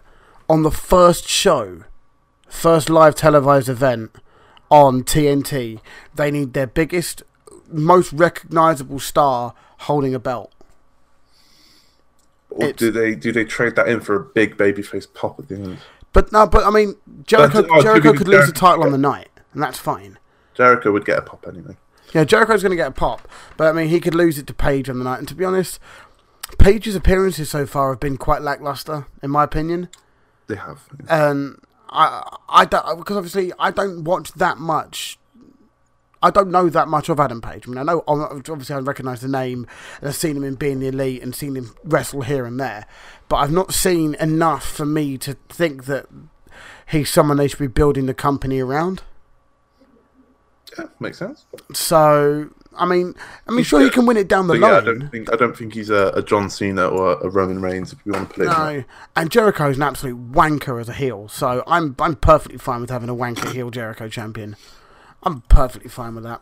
on 0.49 0.63
the 0.63 0.71
first 0.71 1.27
show, 1.27 1.83
first 2.49 2.89
live 2.89 3.13
televised 3.13 3.69
event 3.69 4.15
on 4.75 5.03
TNT, 5.03 5.79
they 6.15 6.31
need 6.31 6.53
their 6.53 6.67
biggest, 6.67 7.23
most 7.71 8.11
recognizable 8.11 8.99
star 8.99 9.53
holding 9.79 10.13
a 10.13 10.19
belt. 10.19 10.51
Or 12.49 12.65
it's- 12.67 12.77
do 12.77 12.91
they 12.91 13.15
do 13.15 13.31
they 13.31 13.43
trade 13.45 13.75
that 13.75 13.87
in 13.87 13.99
for 14.01 14.15
a 14.15 14.19
big 14.19 14.57
babyface 14.57 15.07
pop 15.13 15.39
at 15.39 15.47
the 15.47 15.55
end? 15.55 15.77
But 16.13 16.31
no, 16.31 16.47
but 16.47 16.65
I 16.65 16.69
mean, 16.69 16.95
Jericho 17.25 17.61
But, 17.63 17.71
oh, 17.71 17.81
Jericho 17.81 18.13
could 18.13 18.27
lose 18.27 18.47
the 18.47 18.53
Jericho. 18.53 18.59
title 18.59 18.83
on 18.85 18.91
the 18.91 18.97
night, 18.97 19.29
and 19.53 19.61
that's 19.61 19.77
fine. 19.79 20.17
Jericho 20.53 20.91
would 20.91 21.05
get 21.05 21.17
a 21.19 21.21
pop 21.21 21.45
anyway. 21.47 21.75
Yeah, 22.13 22.23
Jericho's 22.23 22.61
going 22.61 22.69
to 22.71 22.77
get 22.77 22.87
a 22.87 22.91
pop, 22.91 23.27
but 23.57 23.67
I 23.67 23.73
mean, 23.73 23.89
he 23.89 23.99
could 23.99 24.15
lose 24.15 24.37
it 24.37 24.47
to 24.47 24.53
Page 24.53 24.89
on 24.89 24.99
the 24.99 25.03
night. 25.03 25.19
And 25.19 25.27
to 25.27 25.35
be 25.35 25.43
honest, 25.43 25.79
Page's 26.57 26.95
appearances 26.95 27.49
so 27.49 27.65
far 27.65 27.89
have 27.91 27.99
been 27.99 28.15
quite 28.17 28.41
lackluster, 28.41 29.07
in 29.21 29.31
my 29.31 29.43
opinion. 29.43 29.89
They 30.47 30.55
have. 30.55 30.83
And 31.09 31.09
um, 31.11 31.57
I, 31.95 32.37
I 32.49 32.65
don't 32.65 32.97
because 32.97 33.17
obviously 33.17 33.51
I 33.57 33.71
don't 33.71 34.03
watch 34.03 34.33
that 34.33 34.57
much. 34.57 35.17
I 36.21 36.31
don't 36.31 36.49
know 36.49 36.69
that 36.69 36.87
much 36.87 37.09
of 37.09 37.19
Adam 37.19 37.39
Page. 37.39 37.67
I 37.67 37.69
mean, 37.69 37.77
I 37.77 37.83
know 37.83 38.03
obviously 38.07 38.75
I 38.75 38.79
recognise 38.79 39.21
the 39.21 39.27
name 39.27 39.67
and 39.99 40.09
I've 40.09 40.15
seen 40.15 40.35
him 40.35 40.43
in 40.43 40.55
being 40.55 40.79
the 40.79 40.87
elite 40.87 41.21
and 41.21 41.35
seen 41.35 41.55
him 41.55 41.75
wrestle 41.83 42.21
here 42.21 42.45
and 42.45 42.59
there, 42.59 42.87
but 43.29 43.37
I've 43.37 43.51
not 43.51 43.73
seen 43.73 44.15
enough 44.15 44.67
for 44.67 44.85
me 44.85 45.17
to 45.19 45.35
think 45.49 45.85
that 45.85 46.07
he's 46.89 47.11
someone 47.11 47.37
they 47.37 47.47
should 47.47 47.59
be 47.59 47.67
building 47.67 48.07
the 48.07 48.13
company 48.13 48.59
around. 48.59 49.03
Yeah, 50.77 50.85
makes 50.99 51.19
sense. 51.19 51.45
So 51.73 52.49
I 52.77 52.85
mean, 52.85 53.15
I 53.47 53.51
mean, 53.51 53.59
He's 53.59 53.67
sure 53.67 53.81
he 53.81 53.89
can 53.89 54.05
win 54.05 54.17
it 54.17 54.27
down 54.27 54.47
the 54.47 54.53
But 54.53 54.61
yeah, 54.61 54.67
I 54.67 54.71
line. 54.75 54.85
don't 54.85 55.09
think 55.09 55.33
I 55.33 55.35
don't 55.35 55.55
think 55.57 55.73
he's 55.73 55.89
a, 55.89 56.07
a 56.15 56.21
John 56.21 56.49
Cena 56.49 56.87
or 56.87 57.13
a 57.19 57.29
Roman 57.29 57.61
Reigns 57.61 57.93
if 57.93 57.99
you 58.05 58.11
want 58.11 58.29
to 58.29 58.35
put 58.35 58.43
it. 58.43 58.49
No, 58.49 58.83
and 59.15 59.29
Jericho's 59.31 59.77
an 59.77 59.83
absolute 59.83 60.31
wanker 60.31 60.79
as 60.79 60.89
a 60.89 60.93
heel, 60.93 61.27
so 61.27 61.63
I'm 61.67 61.95
I'm 61.99 62.15
perfectly 62.15 62.57
fine 62.57 62.81
with 62.81 62.89
having 62.89 63.09
a 63.09 63.15
wanker 63.15 63.51
heel 63.53 63.69
Jericho 63.71 64.07
champion. 64.09 64.55
I'm 65.23 65.41
perfectly 65.41 65.89
fine 65.89 66.15
with 66.15 66.23
that. 66.25 66.41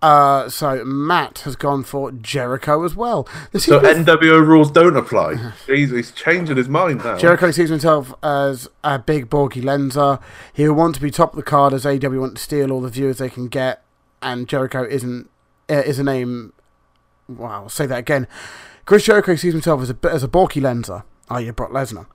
Uh, 0.00 0.48
so 0.48 0.84
Matt 0.84 1.40
has 1.40 1.56
gone 1.56 1.82
for 1.82 2.12
Jericho 2.12 2.84
as 2.84 2.94
well. 2.94 3.26
The 3.50 3.58
So 3.58 3.80
NWO 3.80 4.46
rules 4.46 4.70
don't 4.70 4.96
apply. 4.96 5.52
He's, 5.66 5.90
he's 5.90 6.12
changing 6.12 6.56
his 6.56 6.68
mind 6.68 7.02
now. 7.02 7.18
Jericho 7.18 7.50
sees 7.50 7.68
himself 7.68 8.14
as 8.22 8.68
a 8.84 9.00
big 9.00 9.28
bulky 9.28 9.60
lenser. 9.60 10.20
He 10.52 10.68
will 10.68 10.76
want 10.76 10.94
to 10.94 11.00
be 11.00 11.10
top 11.10 11.32
of 11.32 11.36
the 11.36 11.42
card 11.42 11.72
as 11.72 11.84
AW 11.84 11.98
want 12.10 12.36
to 12.36 12.42
steal 12.42 12.70
all 12.70 12.80
the 12.80 12.88
viewers 12.90 13.18
they 13.18 13.28
can 13.28 13.48
get, 13.48 13.82
and 14.22 14.48
Jericho 14.48 14.84
isn't 14.84 15.28
uh, 15.70 15.74
is 15.74 15.98
a 15.98 16.04
name. 16.04 16.52
Wow, 17.28 17.64
I'll 17.64 17.68
say 17.68 17.86
that 17.86 17.98
again. 17.98 18.26
Chris 18.86 19.04
Jericho 19.04 19.34
sees 19.36 19.52
himself 19.52 19.82
as 19.82 19.90
a 19.90 19.96
as 20.10 20.22
a 20.22 20.28
bulky 20.28 20.60
lenser. 20.60 21.02
Oh, 21.30 21.38
yeah, 21.38 21.50
Brock 21.50 21.70
Lesnar. 21.70 22.06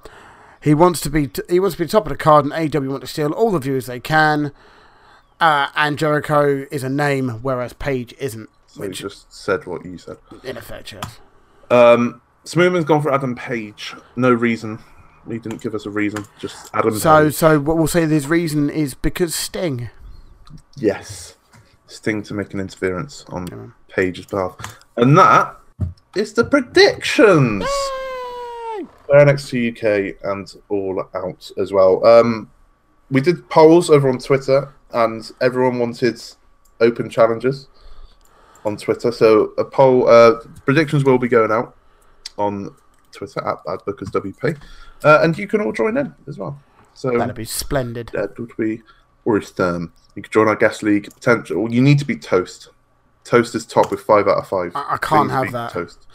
He 0.62 0.74
wants 0.74 1.02
to 1.02 1.10
be 1.10 1.30
he 1.50 1.60
wants 1.60 1.76
to 1.76 1.84
be 1.84 1.88
top 1.88 2.06
of 2.06 2.10
the 2.10 2.18
card, 2.18 2.46
and 2.46 2.54
AW 2.54 2.90
want 2.90 3.02
to 3.02 3.08
steal 3.08 3.32
all 3.32 3.52
the 3.52 3.60
viewers 3.60 3.86
they 3.86 4.00
can. 4.00 4.52
Uh, 5.40 5.68
and 5.76 5.98
Jericho 6.00 6.66
is 6.72 6.84
a 6.84 6.90
name, 6.90 7.30
whereas 7.42 7.74
Page 7.74 8.14
isn't, 8.18 8.50
So 8.68 8.80
which 8.82 9.00
just 9.00 9.32
said 9.34 9.66
what 9.66 9.84
you 9.86 9.98
said. 9.98 10.18
in 10.44 10.56
effect, 10.58 10.94
yes. 10.94 11.20
Um, 11.70 12.22
Smoothman's 12.46 12.86
gone 12.86 13.02
for 13.02 13.14
Adam 13.14 13.36
Page. 13.36 13.94
No 14.16 14.32
reason. 14.32 14.80
He 15.28 15.40
didn't 15.40 15.62
give 15.62 15.76
us 15.76 15.86
a 15.86 15.90
reason. 15.90 16.26
Just 16.40 16.70
Adam 16.74 16.98
So, 16.98 17.26
Page. 17.26 17.34
so 17.36 17.60
what 17.60 17.76
we'll 17.78 17.88
say 17.88 18.06
his 18.08 18.28
reason 18.28 18.70
is 18.70 18.94
because 18.94 19.36
Sting. 19.36 19.90
Yes. 20.78 21.36
Sting 21.94 22.24
to 22.24 22.34
make 22.34 22.54
an 22.54 22.60
interference 22.60 23.24
on 23.30 23.74
Page's 23.88 24.26
behalf. 24.26 24.56
And 24.98 25.18
that 25.18 25.56
is 26.16 26.34
the 26.34 26.44
predictions. 26.44 27.66
Next 29.10 29.50
to 29.50 29.70
UK 29.70 30.16
and 30.24 30.52
All 30.70 31.08
Out 31.14 31.52
as 31.60 31.72
well. 31.72 32.04
Um, 32.06 32.50
we 33.12 33.22
did 33.22 33.48
polls 33.48 33.92
over 33.92 34.10
on 34.10 34.18
Twitter, 34.18 34.74
and 34.92 35.32
everyone 35.40 35.78
wanted 35.78 36.20
open 36.80 37.10
challenges 37.12 37.68
on 38.66 38.76
Twitter. 38.76 39.12
So 39.12 39.54
a 39.60 39.66
poll 39.66 40.10
uh, 40.10 40.40
predictions 40.66 41.04
will 41.04 41.20
be 41.20 41.28
going 41.28 41.52
out 41.52 41.76
on 42.40 42.76
Twitter 43.12 43.48
at 43.48 43.64
BadBookersWP, 43.66 44.58
uh, 45.04 45.20
and 45.22 45.38
you 45.38 45.48
can 45.48 45.62
all 45.62 45.72
join 45.72 45.96
in 45.98 46.16
as 46.28 46.40
well. 46.40 46.60
So 46.96 47.16
That'd 47.16 47.36
be 47.36 47.46
splendid. 47.46 48.10
that 48.14 48.38
would 48.40 48.56
be 48.58 48.82
awesome. 49.26 49.94
You 50.16 50.22
can 50.22 50.32
join 50.32 50.48
our 50.48 50.56
guest 50.56 50.84
league. 50.84 51.12
Potential. 51.14 51.72
You 51.72 51.82
need 51.82 52.00
to 52.00 52.06
be 52.06 52.16
toast. 52.16 52.70
Toast 53.24 53.56
is 53.56 53.66
top 53.66 53.90
with 53.92 54.02
five 54.02 54.28
out 54.28 54.38
of 54.38 54.48
five. 54.48 54.72
I- 54.76 54.94
I 54.94 54.98
can't 54.98 55.32
have 55.32 55.52
that. 55.52 55.72
Toast. 55.72 56.06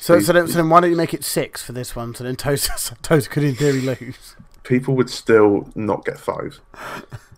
So, 0.00 0.14
Please, 0.14 0.26
so, 0.26 0.32
then, 0.32 0.46
so 0.46 0.54
then 0.58 0.68
why 0.70 0.80
don't 0.80 0.90
you 0.90 0.96
make 0.96 1.12
it 1.12 1.24
six 1.24 1.62
for 1.62 1.72
this 1.72 1.96
one? 1.96 2.14
So 2.14 2.22
then 2.24 2.36
Toast, 2.36 2.70
Toast 3.02 3.30
could 3.30 3.42
in 3.42 3.54
theory 3.56 3.80
lose. 3.80 4.36
People 4.62 4.94
would 4.94 5.10
still 5.10 5.70
not 5.74 6.04
get 6.04 6.18
five. 6.20 6.60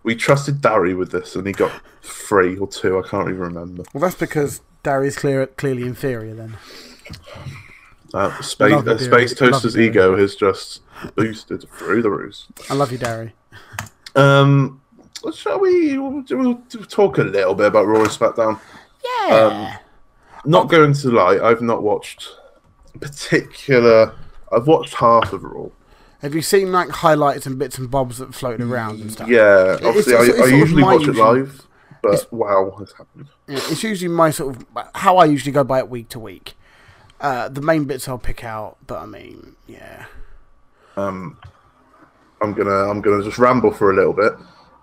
we 0.02 0.14
trusted 0.14 0.60
Darry 0.60 0.92
with 0.94 1.10
this, 1.12 1.36
and 1.36 1.46
he 1.46 1.52
got 1.52 1.72
three 2.02 2.58
or 2.58 2.66
two. 2.66 2.98
I 2.98 3.08
can't 3.08 3.28
even 3.28 3.40
remember. 3.40 3.84
Well, 3.94 4.02
that's 4.02 4.14
because 4.16 4.60
Darry's 4.82 5.16
clear, 5.16 5.46
clearly 5.46 5.84
inferior 5.84 6.34
then. 6.34 6.58
Uh, 8.12 8.40
space, 8.42 8.72
uh. 8.72 8.98
Space 8.98 9.34
Toaster's 9.34 9.78
ego 9.78 10.16
has 10.16 10.34
just 10.34 10.80
boosted 11.14 11.68
through 11.70 12.02
the 12.02 12.10
roof. 12.10 12.46
I 12.68 12.74
love 12.74 12.90
you, 12.92 12.98
Darry. 12.98 13.32
Um, 14.16 14.79
shall 15.34 15.60
we 15.60 15.98
we'll, 15.98 16.24
we'll 16.30 16.54
talk 16.88 17.18
a 17.18 17.22
little 17.22 17.54
bit 17.54 17.66
about 17.66 17.86
Raw 17.86 18.00
and 18.00 18.08
SmackDown? 18.08 18.58
Yeah. 19.28 19.76
Not 20.44 20.68
going 20.68 20.92
to 20.94 21.10
lie, 21.10 21.38
I've 21.38 21.60
not 21.62 21.82
watched 21.82 22.28
particular. 23.00 24.14
I've 24.52 24.66
watched 24.66 24.94
half 24.94 25.32
of 25.32 25.44
Raw. 25.44 25.68
Have 26.22 26.34
you 26.34 26.42
seen 26.42 26.70
like 26.72 26.88
highlights 26.90 27.46
and 27.46 27.58
bits 27.58 27.78
and 27.78 27.90
bobs 27.90 28.18
that 28.18 28.34
floated 28.34 28.66
around 28.66 29.00
and 29.00 29.10
stuff? 29.12 29.28
Yeah, 29.28 29.78
obviously, 29.82 30.14
it's- 30.14 30.28
I, 30.28 30.30
it's 30.32 30.32
I 30.32 30.36
sort 30.36 30.52
of 30.52 30.58
usually 30.58 30.82
my 30.82 30.94
watch 30.96 31.08
it 31.08 31.14
live, 31.16 31.66
but 32.02 32.32
wow 32.32 32.76
has 32.78 32.92
happened. 32.92 33.28
Yeah, 33.48 33.56
it's 33.56 33.82
usually 33.82 34.08
my 34.08 34.30
sort 34.30 34.56
of 34.56 34.66
how 34.94 35.16
I 35.16 35.24
usually 35.26 35.52
go 35.52 35.64
by 35.64 35.78
it 35.78 35.88
week 35.88 36.08
to 36.10 36.18
week. 36.18 36.54
Uh, 37.20 37.48
the 37.48 37.60
main 37.60 37.84
bits 37.84 38.08
I'll 38.08 38.18
pick 38.18 38.44
out, 38.44 38.76
but 38.86 39.00
I 39.00 39.06
mean, 39.06 39.56
yeah. 39.66 40.06
Um, 40.96 41.38
I'm 42.42 42.52
gonna 42.54 42.90
I'm 42.90 43.00
gonna 43.00 43.22
just 43.22 43.38
ramble 43.38 43.70
for 43.72 43.90
a 43.90 43.94
little 43.94 44.12
bit 44.14 44.32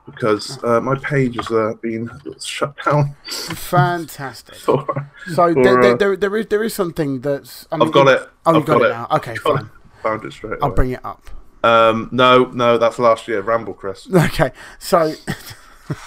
because 0.07 0.63
uh, 0.63 0.79
my 0.81 0.95
page 0.95 1.35
has 1.35 1.51
uh, 1.51 1.73
been 1.81 2.09
shut 2.43 2.73
down. 2.83 3.15
Fantastic. 3.25 4.55
For, 4.67 5.11
So 5.27 5.53
for, 5.53 5.63
there, 5.63 5.81
there, 5.81 5.93
uh, 5.93 5.97
there, 5.97 6.15
there 6.17 6.37
is 6.37 6.47
there 6.47 6.63
is 6.63 6.73
something 6.73 7.21
that's. 7.21 7.67
I 7.71 7.77
mean, 7.77 7.87
I've 7.87 7.93
got 7.93 8.07
it. 8.07 8.29
Oh, 8.45 8.55
I've 8.55 8.65
got, 8.65 8.81
it 8.81 8.89
now. 8.89 9.07
Okay, 9.11 9.35
Got 9.35 9.43
fine. 9.43 9.65
it. 9.65 9.71
Found 10.03 10.25
it 10.25 10.33
straight. 10.33 10.59
I'll 10.61 10.71
bring 10.71 10.91
it 10.91 11.05
up. 11.05 11.29
Um, 11.63 12.09
no, 12.11 12.45
no, 12.45 12.77
that's 12.77 12.97
last 12.99 13.27
year. 13.27 13.41
Ramble, 13.41 13.73
Chris. 13.73 14.07
Okay, 14.13 14.51
so 14.79 15.13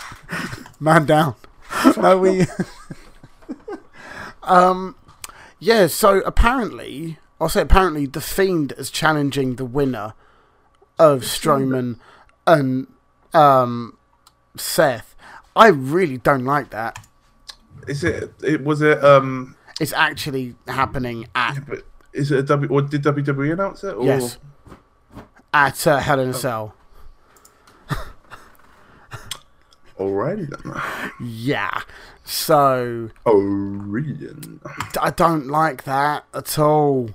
man 0.80 1.04
down. 1.06 1.34
No, 1.96 2.18
we. 2.18 2.46
um, 4.42 4.96
yeah. 5.58 5.86
So 5.86 6.20
apparently, 6.20 7.18
I'll 7.40 7.48
say 7.48 7.60
apparently, 7.60 8.06
the 8.06 8.20
Fiend 8.20 8.72
is 8.78 8.90
challenging 8.90 9.56
the 9.56 9.64
winner 9.64 10.14
of 10.98 11.22
Strowman 11.22 11.98
and 12.46 12.86
um, 13.32 13.96
Seth. 14.56 15.14
I 15.56 15.68
really 15.68 16.18
don't 16.18 16.44
like 16.44 16.70
that. 16.70 17.04
Is 17.88 18.04
it? 18.04 18.32
It 18.42 18.62
was 18.62 18.82
it. 18.82 19.02
Um, 19.04 19.56
It's 19.80 19.92
actually 19.92 20.54
happening 20.68 21.26
at 21.34 21.66
but 21.66 21.84
is 22.12 22.30
it 22.30 22.40
a 22.40 22.42
W? 22.42 22.70
Or 22.70 22.82
did 22.82 23.02
WWE 23.02 23.52
announce 23.52 23.84
it? 23.84 23.94
Or? 23.94 24.04
yes 24.04 24.38
at 25.52 25.86
uh, 25.86 25.98
Hell 25.98 26.20
in 26.20 26.30
a 26.30 26.34
Cell. 26.34 26.74
Alrighty 29.98 30.48
then. 30.48 30.80
Yeah. 31.20 31.80
So 32.24 33.10
Orion. 33.26 34.60
I 35.00 35.10
don't 35.10 35.48
like 35.48 35.84
that 35.84 36.24
at 36.32 36.58
all. 36.58 37.10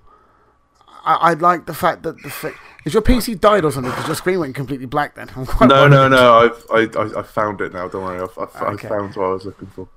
I, 1.06 1.14
I 1.14 1.34
like 1.34 1.66
the 1.66 1.74
fact 1.74 2.04
that 2.04 2.22
the 2.24 2.30
fi- 2.30 2.54
is 2.86 2.94
your 2.94 3.02
PC 3.04 3.40
died 3.40 3.64
or 3.64 3.72
something 3.72 3.92
because 3.92 4.08
your 4.08 4.16
screen 4.16 4.40
went 4.40 4.56
completely 4.56 4.86
black. 4.88 5.16
Then 5.16 5.30
I'm 5.36 5.46
quite 5.46 5.70
No, 5.70 5.88
no, 5.88 6.08
no. 6.08 6.34
I've 6.40 6.66
I, 6.72 7.00
I, 7.00 7.20
I 7.20 7.24
found 7.24 7.62
it 7.62 7.74
now. 7.74 7.88
Don't 7.88 8.04
worry. 8.04 8.22
I've, 8.22 8.38
I've, 8.38 8.74
Okay. 8.74 8.88
I 8.88 8.90
found 8.90 9.16
what 9.16 9.26
I 9.26 9.30
was 9.30 9.46
looking 9.46 9.68
for. 9.68 9.88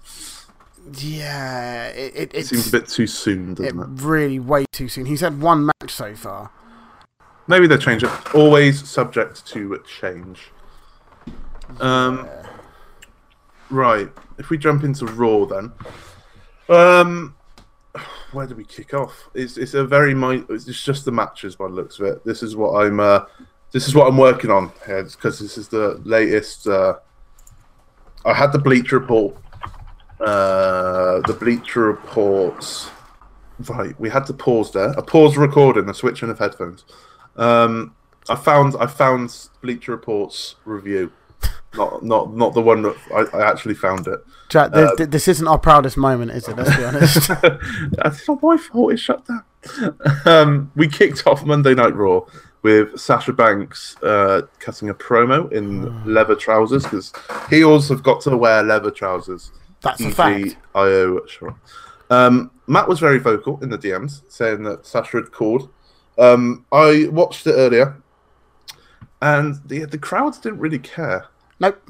Yeah, 0.95 1.89
it, 1.89 2.13
it 2.17 2.31
It 2.35 2.47
seems 2.47 2.69
a 2.69 2.71
bit 2.73 2.89
too 2.89 3.07
soon, 3.07 3.53
it 3.53 3.55
doesn't 3.57 3.79
it? 3.81 4.03
really 4.03 4.39
way 4.39 4.65
too 4.73 4.89
soon. 4.89 5.05
He's 5.07 5.21
had 5.21 5.41
one 5.41 5.67
match 5.67 5.91
so 5.91 6.15
far. 6.15 6.51
Maybe 7.47 7.67
they'll 7.67 7.79
change 7.79 8.03
it. 8.05 8.35
Always 8.35 8.87
subject 8.89 9.47
to 9.49 9.83
change. 10.01 10.51
Um. 11.81 12.27
Right. 13.71 14.09
If 14.39 14.51
we 14.51 14.57
jump 14.59 14.85
into 14.85 15.05
Raw, 15.07 15.45
then. 15.47 15.73
Um. 16.69 17.35
Where 18.33 18.47
do 18.47 18.55
we 18.55 18.65
kick 18.65 18.95
off? 18.95 19.29
It's 19.35 19.57
it's 19.57 19.75
a 19.75 19.85
very 19.85 20.15
It's 20.49 20.65
just 20.65 21.05
the 21.05 21.13
matches 21.13 21.57
by 21.57 21.67
the 21.67 21.75
looks 21.75 21.99
of 21.99 22.07
it. 22.07 22.25
This 22.25 22.43
is 22.43 22.57
what 22.57 22.85
I'm. 22.85 23.01
Uh, 23.01 23.21
this 23.71 23.87
is 23.87 23.95
what 23.95 24.09
I'm 24.09 24.17
working 24.17 24.51
on 24.51 24.73
here 24.87 25.05
because 25.05 25.39
this 25.39 25.59
is 25.59 25.69
the 25.69 26.01
latest. 26.05 26.67
Uh, 26.67 26.95
I 28.25 28.35
had 28.35 28.53
the 28.53 28.59
Bleacher 28.59 28.99
Report. 28.99 29.37
Uh, 30.21 31.21
the 31.27 31.37
Bleacher 31.39 31.83
Reports. 31.83 32.91
Right, 33.69 33.99
we 33.99 34.09
had 34.09 34.25
to 34.27 34.33
pause 34.33 34.71
there. 34.73 34.91
A 34.91 35.03
pause 35.03 35.37
recording, 35.37 35.89
a 35.89 35.95
switching 35.95 36.31
of 36.31 36.39
headphones. 36.39 36.85
Um, 37.37 37.95
I 38.29 38.37
found 38.37 38.75
I 38.79 38.87
found 38.87 39.35
Bleacher 39.63 39.93
Report's 39.93 40.57
review, 40.65 41.13
not 41.75 42.05
not 42.05 42.35
not 42.35 42.55
the 42.55 42.61
one 42.61 42.83
that 42.83 42.97
I, 43.15 43.37
I 43.37 43.51
actually 43.51 43.75
found 43.75 44.07
it. 44.07 44.21
Jack, 44.49 44.73
th- 44.73 44.97
th- 44.97 45.11
this 45.11 45.29
isn't 45.29 45.47
our 45.47 45.59
proudest 45.59 45.97
moment, 45.97 46.31
is 46.31 46.49
it? 46.49 46.57
Let's 46.57 46.77
be 46.77 46.85
honest. 46.85 47.29
That's 47.93 48.27
not 48.27 48.43
my 48.43 48.57
fault. 48.57 48.93
It 48.93 48.97
shut 48.99 49.27
down. 49.27 49.45
Um, 50.25 50.73
we 50.75 50.89
kicked 50.89 51.27
off 51.27 51.45
Monday 51.45 51.75
Night 51.75 51.95
Raw 51.95 52.21
with 52.63 52.99
Sasha 52.99 53.33
Banks 53.33 53.97
uh, 54.03 54.43
cutting 54.59 54.89
a 54.89 54.95
promo 54.95 55.51
in 55.53 56.05
leather 56.13 56.35
trousers 56.35 56.85
because 56.85 57.13
heels 57.51 57.89
have 57.89 58.03
got 58.03 58.21
to 58.23 58.37
wear 58.37 58.63
leather 58.63 58.91
trousers. 58.91 59.53
That's 59.83 60.01
a 60.01 60.11
fact. 60.11 60.57
IO, 60.75 61.25
sure. 61.27 61.55
Um, 62.11 62.51
Matt 62.67 62.89
was 62.89 63.01
very 63.01 63.19
vocal 63.19 63.59
in 63.63 63.69
the 63.69 63.79
DMs, 63.79 64.23
saying 64.29 64.63
that 64.65 64.87
Sasha 64.87 65.19
had 65.19 65.31
called. 65.31 65.71
Um, 66.19 66.67
I 66.73 67.09
watched 67.11 67.47
it 67.47 67.53
earlier, 67.53 68.03
and 69.21 69.57
the 69.67 69.85
the 69.85 69.99
crowds 69.99 70.39
didn't 70.39 70.59
really 70.61 70.79
care. 70.79 71.27
Nope. 71.61 71.81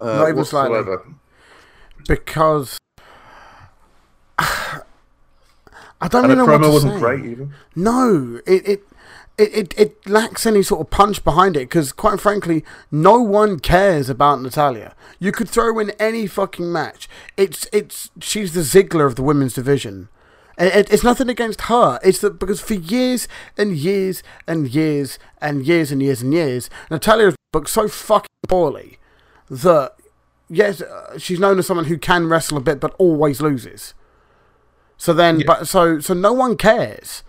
Uh, 0.00 0.16
Not 0.16 0.28
even 0.30 0.44
slightly. 0.44 0.76
whatsoever. 0.76 1.06
Because 2.08 2.78
I 4.38 6.08
don't 6.08 6.24
And 6.30 6.34
really 6.34 6.36
know 6.36 6.44
what 6.52 6.62
to 6.62 6.70
wasn't 6.70 6.94
say. 6.94 6.98
great 7.00 7.24
either. 7.24 7.48
No, 7.74 8.40
it 8.46 8.68
it, 8.68 8.82
it, 9.38 9.54
it 9.54 9.74
it 9.78 10.06
lacks 10.08 10.44
any 10.46 10.62
sort 10.62 10.80
of 10.82 10.90
punch 10.90 11.24
behind 11.24 11.56
it 11.56 11.60
because, 11.68 11.92
quite 11.92 12.20
frankly, 12.20 12.64
no 12.90 13.18
one 13.20 13.58
cares 13.58 14.10
about 14.10 14.42
Natalya. 14.42 14.94
You 15.18 15.32
could 15.32 15.48
throw 15.48 15.78
in 15.78 15.90
any 15.98 16.26
fucking 16.26 16.70
match. 16.70 17.08
It's 17.36 17.66
it's 17.72 18.10
she's 18.20 18.52
the 18.52 18.60
Ziggler 18.60 19.06
of 19.06 19.16
the 19.16 19.22
women's 19.22 19.54
division. 19.54 20.08
It, 20.58 20.90
it's 20.90 21.04
nothing 21.04 21.28
against 21.28 21.62
her. 21.62 21.98
It's 22.02 22.20
that 22.20 22.38
because 22.38 22.60
for 22.60 22.74
years 22.74 23.28
and 23.58 23.76
years 23.76 24.22
and 24.46 24.68
years 24.68 25.18
and 25.40 25.66
years 25.66 25.92
and 25.92 26.02
years 26.02 26.22
and 26.22 26.32
years, 26.32 26.70
Natalya 26.90 27.26
has 27.26 27.36
booked 27.52 27.68
so 27.68 27.88
fucking 27.88 28.28
poorly 28.48 28.98
that 29.50 29.94
yes, 30.48 30.80
uh, 30.80 31.18
she's 31.18 31.38
known 31.38 31.58
as 31.58 31.66
someone 31.66 31.86
who 31.86 31.98
can 31.98 32.28
wrestle 32.28 32.56
a 32.56 32.60
bit 32.60 32.80
but 32.80 32.94
always 32.98 33.40
loses. 33.40 33.94
So 34.96 35.12
then, 35.12 35.42
but 35.46 35.68
so 35.68 36.00
so 36.00 36.14
no 36.14 36.32
one 36.32 36.56
cares, 36.56 37.22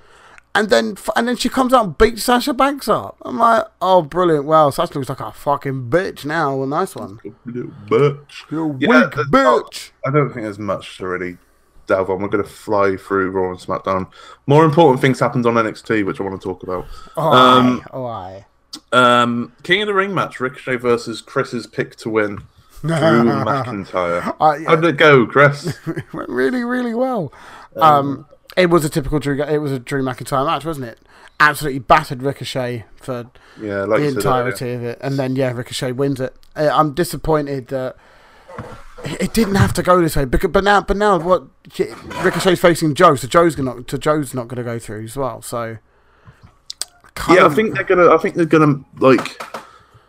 and 0.56 0.70
then 0.70 0.96
and 1.18 1.28
then 1.28 1.36
she 1.36 1.50
comes 1.50 1.74
out 1.74 1.86
and 1.86 1.98
beats 1.98 2.24
Sasha 2.24 2.54
Banks 2.54 2.88
up. 2.88 3.18
I'm 3.24 3.38
like, 3.38 3.66
oh, 3.82 4.04
brilliant! 4.04 4.46
Wow, 4.46 4.70
Sasha 4.70 4.94
looks 4.94 5.10
like 5.10 5.20
a 5.20 5.34
fucking 5.34 5.90
bitch 5.90 6.24
now. 6.24 6.64
A 6.64 6.66
nice 6.66 6.96
one. 6.96 7.20
Little 7.46 7.72
bitch. 7.88 8.50
You 8.50 8.78
Yeah, 8.80 9.08
weak 9.08 9.14
bitch. 9.34 9.92
I 10.06 10.12
don't 10.12 10.32
think 10.32 10.44
there's 10.46 10.58
much 10.58 10.98
to 11.00 11.08
really 11.08 11.38
delve 11.88 12.10
on. 12.10 12.22
We're 12.22 12.28
going 12.28 12.44
to 12.44 12.50
fly 12.50 12.96
through 12.98 13.32
Raw 13.32 13.50
and 13.50 13.60
SmackDown. 13.60 14.08
More 14.46 14.64
important 14.66 15.02
things 15.02 15.20
happened 15.20 15.46
on 15.46 15.56
NXT, 15.56 16.06
which 16.06 16.20
I 16.20 16.24
want 16.24 16.40
to 16.40 16.48
talk 16.48 16.64
about. 16.64 16.86
Oh, 17.16 17.32
Um, 17.32 17.82
aye, 17.82 17.90
oh, 17.94 18.06
aye. 18.06 18.46
Um, 18.92 19.54
King 19.64 19.82
of 19.82 19.88
the 19.88 19.94
Ring 19.94 20.14
match: 20.14 20.40
Ricochet 20.40 20.76
versus 20.76 21.22
Chris's 21.22 21.66
pick 21.66 21.96
to 21.98 22.10
win. 22.10 22.44
Drew 22.82 22.90
McIntyre. 22.92 24.36
Uh, 24.40 24.58
yeah. 24.60 24.70
How 24.70 24.76
did 24.76 24.86
it 24.86 24.98
go, 24.98 25.26
Chris? 25.26 25.76
It 25.88 26.14
went 26.14 26.30
really, 26.30 26.64
really 26.64 26.94
well. 26.94 27.34
Um, 27.76 28.28
it 28.56 28.70
was 28.70 28.86
a 28.86 28.90
typical 28.90 29.20
Drew. 29.20 29.42
It 29.42 29.58
was 29.58 29.72
a 29.72 29.80
Drew 29.80 30.04
McIntyre 30.04 30.46
match, 30.46 30.64
wasn't 30.66 30.88
it? 30.88 31.00
Absolutely 31.40 31.80
battered 31.80 32.24
Ricochet 32.24 32.86
for 32.96 33.30
Yeah, 33.60 33.84
like 33.84 34.00
the 34.00 34.06
you 34.06 34.10
said 34.12 34.18
entirety 34.18 34.72
of 34.74 34.84
it, 34.84 34.98
and 35.02 35.18
then 35.18 35.36
yeah, 35.36 35.52
Ricochet 35.52 35.92
wins 35.94 36.20
it. 36.20 36.36
Uh, 36.56 36.70
I'm 36.72 36.94
disappointed 36.94 37.68
that 37.68 37.96
it 39.20 39.34
didn't 39.34 39.56
have 39.56 39.74
to 39.74 39.84
go 39.84 40.02
this 40.02 40.16
way. 40.16 40.26
Because, 40.26 40.52
but 40.52 40.64
now, 40.64 40.82
but 40.82 40.98
now, 40.98 41.18
what? 41.20 41.44
Ricochet's 42.24 42.62
facing 42.62 42.96
Joe, 42.96 43.16
so 43.16 43.28
Joe's 43.28 43.56
gonna, 43.56 43.84
so 43.88 43.98
Joe's 43.98 44.34
not 44.34 44.48
gonna 44.48 44.64
go 44.64 44.80
through 44.80 45.04
as 45.04 45.16
well. 45.16 45.42
So, 45.42 45.78
kind 47.16 47.40
Yeah, 47.40 47.46
I 47.46 47.50
think 47.50 47.74
they're 47.76 47.84
gonna. 47.84 48.14
I 48.14 48.18
think 48.18 48.36
they're 48.36 48.46
gonna 48.46 48.84
like 49.00 49.42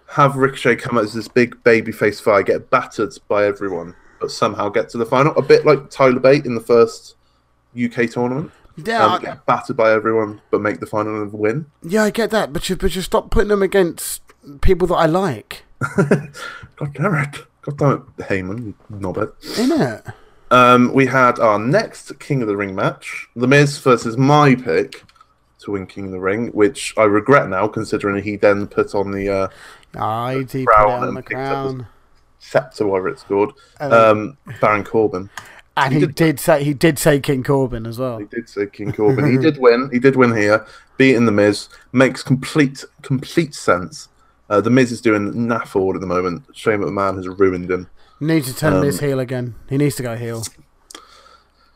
have 0.08 0.36
Ricochet 0.36 0.76
come 0.76 0.98
out 0.98 1.04
as 1.04 1.12
this 1.14 1.28
big 1.28 1.62
babyface 1.64 2.20
fire, 2.22 2.42
get 2.42 2.70
battered 2.70 3.12
by 3.28 3.44
everyone, 3.44 3.94
but 4.20 4.30
somehow 4.30 4.68
get 4.68 4.88
to 4.90 4.98
the 4.98 5.06
final. 5.06 5.34
A 5.36 5.42
bit 5.42 5.66
like 5.66 5.90
Tyler 5.90 6.20
Bate 6.20 6.46
in 6.46 6.54
the 6.54 6.60
first 6.60 7.16
UK 7.76 8.08
tournament. 8.10 8.50
yeah, 8.76 9.04
Um, 9.04 9.12
I, 9.12 9.18
get 9.18 9.46
battered 9.46 9.76
by 9.76 9.92
everyone, 9.92 10.40
but 10.50 10.60
make 10.60 10.80
the 10.80 10.86
final 10.86 11.20
and 11.22 11.32
win. 11.32 11.66
yeah, 11.82 12.04
I 12.04 12.10
get 12.10 12.30
that, 12.30 12.52
but 12.52 12.68
you, 12.68 12.76
but 12.76 12.94
you 12.96 13.02
stop 13.02 13.30
putting 13.30 13.48
them 13.48 13.62
against 13.62 14.22
people 14.62 14.88
that 14.88 14.94
I 14.94 15.06
like, 15.06 15.64
God 15.96 16.94
damn 16.94 17.14
it! 17.16 17.44
God 17.68 17.76
damn 17.78 17.92
it, 17.92 18.28
Heyman, 18.28 18.66
you 18.66 18.74
knobhead. 18.92 19.32
innit? 19.56 20.12
Um, 20.50 20.92
we 20.94 21.04
had 21.06 21.38
our 21.38 21.58
next 21.58 22.18
King 22.18 22.40
of 22.42 22.48
the 22.48 22.56
Ring 22.56 22.74
match: 22.74 23.28
The 23.36 23.46
Miz 23.46 23.78
versus 23.78 24.16
my 24.16 24.54
pick 24.54 25.04
to 25.60 25.72
win 25.72 25.86
King 25.86 26.06
of 26.06 26.10
the 26.12 26.20
Ring, 26.20 26.48
which 26.48 26.94
I 26.96 27.04
regret 27.04 27.48
now, 27.48 27.68
considering 27.68 28.22
he 28.22 28.36
then 28.36 28.66
put 28.66 28.94
on 28.94 29.10
the 29.10 29.28
uh, 29.28 29.48
I 30.00 30.34
he 30.38 30.44
put 30.44 30.54
it 30.54 30.66
Crown 30.66 31.08
on 31.08 31.14
the 31.14 31.22
picked 31.22 31.34
up 31.34 31.38
his- 31.66 31.74
crown. 31.74 31.86
scepter, 32.38 32.86
whatever 32.86 33.08
it's 33.08 33.22
called, 33.24 33.52
Oh. 33.80 34.10
um, 34.12 34.38
Baron 34.60 34.84
Corbin. 34.84 35.28
And 35.76 35.92
He 35.94 36.00
he 36.00 36.06
did- 36.06 36.14
did 36.14 36.40
say 36.40 36.64
he 36.64 36.72
did 36.74 36.98
say 36.98 37.20
King 37.20 37.44
Corbin 37.44 37.86
as 37.86 37.98
well. 37.98 38.18
He 38.18 38.24
did 38.24 38.48
say 38.48 38.66
King 38.66 38.92
Corbin. 38.92 39.30
he 39.30 39.36
did 39.46 39.58
win. 39.58 39.90
He 39.92 39.98
did 39.98 40.16
win 40.16 40.34
here, 40.34 40.64
beating 40.96 41.26
the 41.26 41.32
Miz. 41.32 41.68
Makes 41.92 42.22
complete 42.22 42.84
complete 43.02 43.54
sense. 43.54 44.08
Uh, 44.48 44.60
the 44.60 44.70
Miz 44.70 44.92
is 44.92 45.00
doing 45.00 45.32
naff 45.34 45.68
forward 45.68 45.94
at 45.96 46.00
the 46.00 46.06
moment. 46.06 46.44
Shame 46.54 46.80
Shane 46.82 46.88
McMahon 46.90 47.16
has 47.16 47.28
ruined 47.28 47.70
him. 47.70 47.88
Needs 48.20 48.52
to 48.52 48.58
turn 48.58 48.74
Um, 48.74 48.80
Miz 48.80 49.00
heel 49.00 49.20
again. 49.20 49.54
He 49.68 49.76
needs 49.76 49.94
to 49.96 50.02
go 50.02 50.16
heel. 50.16 50.42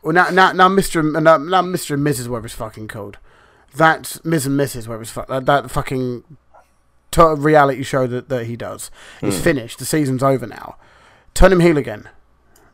Well, 0.02 0.12
now, 0.14 0.30
now, 0.30 0.52
now, 0.52 0.68
Mister, 0.68 1.00
and- 1.00 1.12
now, 1.12 1.36
now, 1.36 1.62
Mister 1.62 1.94
and 1.94 2.04
Mrs. 2.04 2.28
Whatever 2.28 2.46
it's 2.46 2.54
fucking 2.54 2.88
called. 2.88 3.18
That's 3.74 4.24
Miz 4.24 4.46
and 4.46 4.58
Mrs. 4.58 4.88
Whatever 4.88 5.02
it's 5.02 5.10
fu- 5.12 5.24
that, 5.28 5.46
that 5.46 5.70
fucking 5.70 6.24
t- 7.10 7.22
reality 7.36 7.82
show 7.84 8.06
that, 8.06 8.28
that 8.28 8.46
he 8.46 8.56
does 8.56 8.90
is 9.22 9.40
finished. 9.40 9.78
The 9.78 9.84
season's 9.84 10.22
over 10.22 10.46
now. 10.46 10.76
Turn 11.34 11.52
him 11.52 11.60
heel 11.60 11.78
again. 11.78 12.08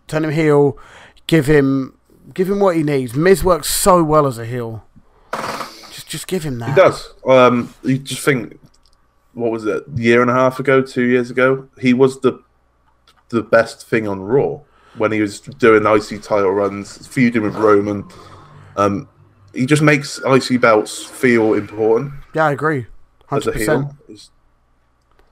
Turn 0.06 0.24
him 0.24 0.30
heel. 0.32 0.78
Give 1.26 1.46
him, 1.46 1.98
give 2.32 2.48
him 2.48 2.58
what 2.60 2.74
he 2.76 2.82
needs. 2.82 3.14
Miz 3.14 3.44
works 3.44 3.68
so 3.68 4.02
well 4.02 4.26
as 4.26 4.38
a 4.38 4.46
heel. 4.46 4.84
Just, 5.92 6.08
just 6.08 6.26
give 6.26 6.42
him 6.44 6.58
that. 6.60 6.70
He 6.70 6.74
does. 6.74 7.12
Um, 7.26 7.74
you 7.84 7.98
just 7.98 8.22
think, 8.24 8.58
what 9.38 9.50
was 9.50 9.64
it? 9.64 9.84
Year 9.94 10.20
and 10.22 10.30
a 10.30 10.34
half 10.34 10.58
ago, 10.60 10.82
two 10.82 11.04
years 11.04 11.30
ago, 11.30 11.68
he 11.80 11.94
was 11.94 12.20
the 12.20 12.42
the 13.30 13.42
best 13.42 13.86
thing 13.86 14.08
on 14.08 14.20
Raw 14.20 14.60
when 14.96 15.12
he 15.12 15.20
was 15.20 15.40
doing 15.40 15.84
IC 15.86 16.22
title 16.22 16.50
runs, 16.50 17.06
feuding 17.06 17.42
with 17.42 17.54
Roman. 17.56 18.04
Um, 18.76 19.08
he 19.54 19.66
just 19.66 19.82
makes 19.82 20.20
IC 20.26 20.60
belts 20.60 21.04
feel 21.04 21.54
important. 21.54 22.12
Yeah, 22.34 22.46
I 22.46 22.52
agree. 22.52 22.86
as 23.30 23.46
a 23.46 23.52
heel. 23.52 23.94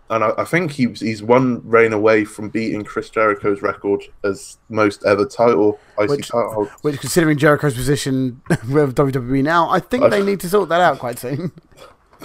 And 0.09 0.23
I, 0.23 0.31
I 0.39 0.45
think 0.45 0.71
he's 0.71 1.01
he's 1.01 1.21
one 1.23 1.61
reign 1.69 1.93
away 1.93 2.25
from 2.25 2.49
beating 2.49 2.85
Chris 2.85 3.11
Jericho's 3.11 3.61
record 3.61 4.05
as 4.23 4.59
most 4.69 5.05
ever 5.05 5.25
title 5.27 5.81
IC 5.99 6.11
Which- 6.11 6.29
title. 6.29 6.67
Which, 6.83 7.01
considering 7.01 7.39
Jericho's 7.39 7.75
position 7.75 8.41
with 8.71 8.95
WWE 8.95 9.43
now, 9.43 9.69
I 9.69 9.81
think 9.81 10.05
I- 10.05 10.09
they 10.11 10.23
need 10.23 10.39
to 10.41 10.49
sort 10.49 10.69
that 10.69 10.81
out 10.81 10.99
quite 11.01 11.19
soon. 11.19 11.51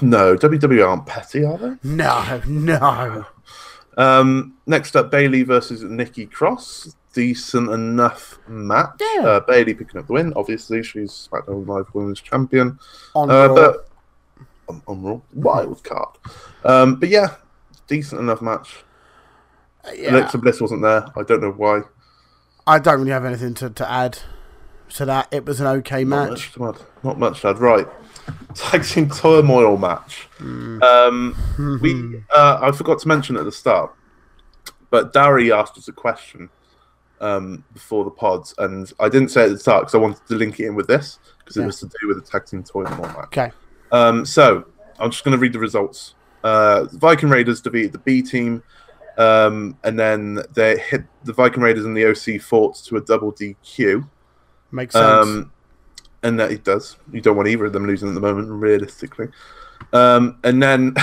No, 0.02 0.36
WWE 0.36 0.88
aren't 0.88 1.06
petty, 1.06 1.43
are 1.43 1.58
they? 1.58 1.76
No, 1.84 2.41
no. 2.47 3.26
Um, 3.97 4.56
next 4.66 4.95
up, 4.95 5.12
Bayley 5.12 5.43
versus 5.43 5.84
Nikki 5.84 6.26
Cross. 6.26 6.95
Decent 7.14 7.70
enough 7.70 8.39
match. 8.47 9.02
Yeah. 9.16 9.22
Uh, 9.24 9.39
Bayley 9.41 9.74
picking 9.74 9.99
up 9.99 10.08
the 10.08 10.14
win. 10.14 10.32
Obviously, 10.36 10.82
she's 10.82 11.28
SmackDown 11.32 11.68
Live 11.68 11.93
Women's 11.93 12.22
Champion. 12.22 12.80
On 13.16 13.30
Uh, 13.30 13.47
Raw. 13.47 13.54
but 13.56 13.89
on, 14.70 14.82
on 14.88 15.04
Raw, 15.04 15.22
wild 15.34 15.84
card. 15.84 16.18
Um, 16.64 16.95
but 16.95 17.10
yeah, 17.10 17.36
decent 17.88 18.22
enough 18.22 18.41
match. 18.41 18.84
yeah, 19.93 20.12
Alexa 20.12 20.38
Bliss 20.38 20.62
wasn't 20.62 20.84
there. 20.84 21.06
I 21.18 21.24
don't 21.24 21.41
know 21.41 21.52
why. 21.52 21.82
I 22.66 22.80
don't 22.80 22.99
really 22.99 23.12
have 23.12 23.26
anything 23.26 23.54
to, 23.56 23.70
to 23.72 23.91
add 23.91 24.20
to 24.95 25.06
that. 25.06 25.28
It 25.32 25.45
was 25.45 25.60
an 25.60 25.68
okay 25.68 26.06
Not 26.06 26.30
match. 26.30 26.30
much, 26.30 26.54
to 26.54 26.68
add. 26.70 26.76
Not 27.04 27.20
much, 27.20 27.43
lad. 27.43 27.60
Right. 27.60 27.88
Tag 28.55 28.84
team 28.84 29.09
turmoil 29.09 29.78
match. 29.78 30.28
Hmm. 30.38 30.82
Um, 30.84 31.80
we 31.82 32.22
uh, 32.36 32.59
I 32.61 32.72
forgot 32.72 32.99
to 32.99 33.07
mention 33.07 33.38
at 33.38 33.45
the 33.45 33.51
start, 33.51 33.93
but 34.89 35.13
Dari 35.13 35.51
asked 35.51 35.78
us 35.78 35.88
a 35.88 35.93
question 35.93 36.49
um, 37.22 37.63
before 37.74 38.03
the 38.03 38.11
pods, 38.11 38.53
and 38.57 38.91
I 38.99 39.09
didn't 39.09 39.30
say 39.30 39.43
it 39.43 39.45
at 39.45 39.51
the 39.51 39.59
start 39.59 39.84
because 39.84 39.95
I 39.95 39.99
wanted 39.99 40.26
to 40.28 40.36
link 40.36 40.59
it 40.59 40.65
in 40.65 40.76
with 40.76 40.88
this 40.88 41.19
because 41.39 41.57
it 41.57 41.65
was 41.65 41.80
to 41.80 41.86
do 41.86 42.07
with 42.07 42.24
the 42.24 42.30
tag 42.30 42.45
team 42.45 42.63
turmoil 42.63 43.07
match. 43.07 43.26
Okay. 43.26 43.51
Um, 43.91 44.26
so 44.26 44.65
I'm 44.99 45.11
just 45.11 45.24
going 45.24 45.34
to 45.34 45.38
read 45.39 45.53
the 45.53 45.59
results. 45.59 46.15
Uh, 46.43 46.84
the 46.84 46.97
Viking 46.97 47.30
Raiders 47.30 47.61
defeated 47.61 47.91
the 47.91 47.99
B 47.99 48.22
team, 48.22 48.63
um, 49.17 49.78
and 49.84 49.99
then 49.99 50.39
they 50.53 50.78
hit 50.78 51.03
the 51.24 51.34
Viking 51.34 51.61
Raiders 51.61 51.86
and 51.86 51.95
the 51.95 52.05
OC 52.05 52.41
fought 52.41 52.76
to 52.86 52.97
a 52.97 53.01
double 53.01 53.32
DQ. 53.32 54.07
Makes 54.72 54.93
sense. 54.93 55.28
Um, 55.28 55.51
and 56.24 56.39
that 56.39 56.51
it 56.51 56.63
does. 56.63 56.97
You 57.11 57.22
don't 57.22 57.36
want 57.36 57.49
either 57.49 57.65
of 57.65 57.74
them 57.74 57.88
losing 57.88 58.09
at 58.09 58.15
the 58.15 58.22
moment, 58.22 58.49
realistically. 58.49 59.30
Um, 59.93 60.38
and 60.43 60.61
then 60.61 60.93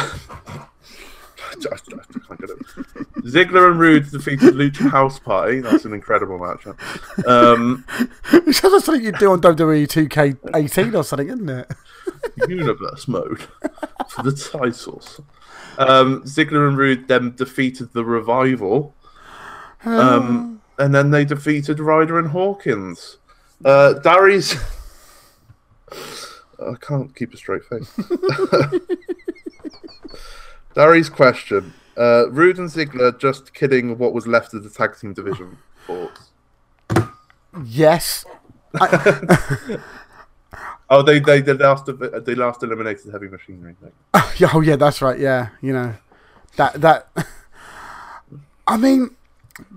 Ziggler 3.23 3.71
and 3.71 3.81
Roode 3.81 4.11
defeated 4.11 4.55
Lucha 4.55 4.91
House 4.91 5.19
Party. 5.19 5.61
That's 5.61 5.85
an 5.85 5.93
incredible 5.93 6.39
match. 6.39 6.67
Um, 7.27 7.85
it 8.33 8.55
sounds 8.55 8.75
like 8.75 8.85
something 8.85 9.05
you 9.05 9.13
do 9.13 9.33
on 9.33 9.41
WWE 9.41 9.87
2K18 9.87 10.95
or 10.95 11.05
something, 11.05 11.29
isn't 11.29 11.49
it? 11.49 11.71
universe 12.49 13.09
mode 13.09 13.43
for 14.09 14.23
the 14.23 14.33
titles. 14.33 15.21
Um, 15.79 16.23
Ziggler 16.23 16.69
and 16.69 16.77
Roode 16.77 17.09
then 17.09 17.35
defeated 17.35 17.93
the 17.93 18.05
Revival. 18.05 18.95
Um, 19.85 20.61
and 20.77 20.93
then 20.93 21.13
they 21.13 21.25
defeated 21.25 21.79
Ryder 21.79 22.19
and 22.19 22.29
Hawkins. 22.29 23.19
Uh, 23.65 23.93
Darius. 23.95 24.57
I 26.61 26.75
can't 26.81 27.15
keep 27.15 27.33
a 27.33 27.37
straight 27.37 27.63
face. 27.65 27.93
Darius 30.75 31.09
question. 31.09 31.75
Uh, 31.97 32.31
Roode 32.31 32.59
and 32.59 32.69
Ziggler 32.69 33.19
just 33.19 33.55
kidding 33.55 33.99
what 33.99 34.13
was 34.13 34.27
left 34.27 34.55
of 34.55 34.63
the 34.63 34.71
tag 34.71 34.97
team 34.99 35.13
division. 35.13 35.59
Thoughts? 35.87 36.31
Yes. 37.65 38.25
Oh, 40.91 41.03
they 41.03 41.21
they 41.21 41.43
they 41.43 41.53
last 41.53 41.87
they 42.25 42.35
last 42.35 42.63
eliminated 42.63 43.13
heavy 43.13 43.29
machinery. 43.29 43.77
Like, 43.83 44.25
Yeah, 44.39 44.51
Oh 44.55 44.61
yeah, 44.61 44.77
that's 44.77 45.03
right. 45.03 45.19
Yeah, 45.19 45.49
you 45.61 45.73
know 45.73 45.95
that 46.57 46.81
that. 46.81 47.09
I 48.67 48.77
mean, 48.77 49.17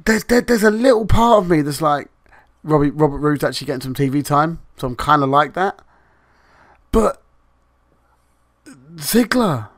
there's 0.06 0.24
there, 0.26 0.42
there's 0.42 0.64
a 0.64 0.72
little 0.72 1.06
part 1.06 1.44
of 1.44 1.50
me 1.50 1.62
that's 1.62 1.82
like, 1.82 2.08
Robbie 2.64 2.92
Robert 2.92 3.18
Roode's 3.18 3.44
actually 3.44 3.68
getting 3.68 3.82
some 3.82 3.94
TV 3.94 4.24
time, 4.24 4.60
so 4.78 4.88
I'm 4.88 4.96
kind 4.96 5.22
of 5.24 5.30
like 5.30 5.54
that. 5.54 5.82
But 6.92 7.22
Ziggler, 8.96 9.70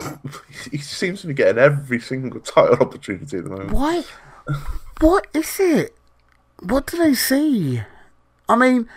he 0.70 0.78
seems 0.78 1.22
to 1.22 1.28
be 1.28 1.34
getting 1.34 1.58
every 1.58 2.00
single 2.00 2.40
title 2.40 2.76
opportunity 2.76 3.38
at 3.38 3.44
the 3.44 3.50
moment. 3.50 3.72
why? 3.72 4.04
What 5.00 5.26
is 5.34 5.58
it? 5.58 5.96
What 6.60 6.86
do 6.86 6.98
they 6.98 7.14
see? 7.14 7.82
I 8.48 8.56
mean, 8.56 8.88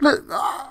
look. 0.00 0.24
Uh, 0.30 0.68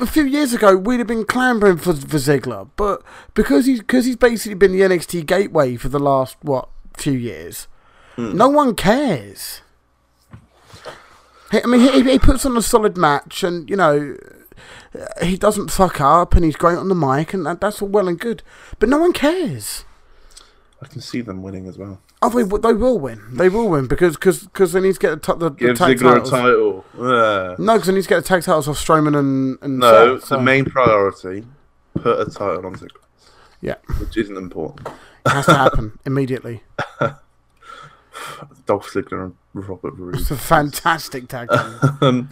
a 0.00 0.06
few 0.06 0.24
years 0.24 0.52
ago, 0.52 0.76
we'd 0.76 0.98
have 0.98 1.06
been 1.06 1.24
clambering 1.24 1.76
for, 1.76 1.94
for 1.94 2.16
Ziggler, 2.16 2.68
but 2.74 3.02
because 3.34 3.66
he's 3.66 3.78
because 3.78 4.04
he's 4.04 4.16
basically 4.16 4.54
been 4.54 4.72
the 4.72 4.80
NXT 4.80 5.24
gateway 5.26 5.76
for 5.76 5.88
the 5.88 6.00
last 6.00 6.36
what 6.42 6.68
few 6.96 7.12
years, 7.12 7.68
no 8.16 8.48
one 8.48 8.74
cares. 8.74 9.62
I 11.52 11.66
mean, 11.66 11.80
he, 11.80 12.02
he 12.02 12.18
puts 12.18 12.44
on 12.44 12.56
a 12.56 12.62
solid 12.62 12.96
match, 12.96 13.42
and 13.44 13.70
you 13.70 13.76
know, 13.76 14.16
he 15.22 15.36
doesn't 15.36 15.70
fuck 15.70 16.00
up, 16.00 16.34
and 16.34 16.44
he's 16.44 16.56
great 16.56 16.78
on 16.78 16.88
the 16.88 16.94
mic, 16.94 17.32
and 17.34 17.46
that, 17.46 17.60
that's 17.60 17.80
all 17.82 17.88
well 17.88 18.08
and 18.08 18.18
good. 18.18 18.42
But 18.78 18.88
no 18.88 18.98
one 18.98 19.12
cares. 19.12 19.84
I 20.82 20.86
can 20.86 21.00
see 21.00 21.20
them 21.20 21.42
winning 21.42 21.66
as 21.66 21.76
well. 21.76 22.00
Oh, 22.22 22.28
they, 22.30 22.42
they 22.58 22.74
will 22.74 22.98
win. 22.98 23.20
They 23.32 23.48
will 23.48 23.68
win 23.68 23.86
because 23.86 24.16
cause, 24.16 24.48
cause 24.52 24.72
they 24.72 24.80
need 24.80 24.94
to 24.94 24.98
get 25.00 25.22
the, 25.22 25.32
t- 25.34 25.38
the, 25.38 25.50
the 25.50 25.74
tag 25.74 25.96
Ziggler 25.98 26.14
titles. 26.14 26.28
a 26.28 26.30
title. 26.32 26.84
Yeah. 26.98 27.54
No, 27.58 27.74
because 27.74 27.86
they 27.86 27.94
need 27.94 28.02
to 28.02 28.08
get 28.08 28.16
the 28.22 28.28
tag 28.28 28.42
titles 28.42 28.68
off 28.68 28.76
Strowman 28.76 29.18
and, 29.18 29.58
and 29.62 29.78
No, 29.78 30.18
Seth, 30.18 30.28
so- 30.28 30.36
the 30.36 30.42
main 30.42 30.64
priority: 30.66 31.44
put 31.94 32.20
a 32.20 32.30
title 32.30 32.66
on 32.66 32.74
Ziggler, 32.76 33.04
yeah, 33.62 33.76
which 33.98 34.16
isn't 34.16 34.36
important. 34.36 34.86
it 35.26 35.30
has 35.30 35.46
to 35.46 35.54
happen 35.54 35.98
immediately. 36.06 36.62
Dolph 38.66 38.90
Ziggler 38.92 39.24
and 39.24 39.34
Robert 39.54 39.94
Roode. 39.96 40.16
It's 40.16 40.30
a 40.30 40.36
fantastic 40.36 41.28
tag 41.28 41.48
team. 41.48 41.98
um, 42.02 42.28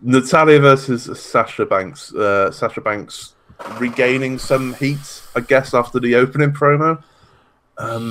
Natalya 0.00 0.60
versus 0.60 1.08
Sasha 1.20 1.64
Banks. 1.66 2.12
Uh, 2.14 2.50
Sasha 2.50 2.80
Banks 2.80 3.34
regaining 3.78 4.38
some 4.38 4.74
heat, 4.74 5.22
I 5.34 5.40
guess, 5.40 5.72
after 5.74 5.98
the 5.98 6.14
opening 6.14 6.52
promo. 6.52 7.02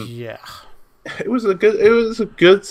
yeah, 0.07 0.37
It 1.19 1.29
was 1.29 1.45
a 1.45 1.53
good. 1.55 1.75
It 1.75 1.89
was 1.91 2.19
a 2.19 2.25
good 2.25 2.67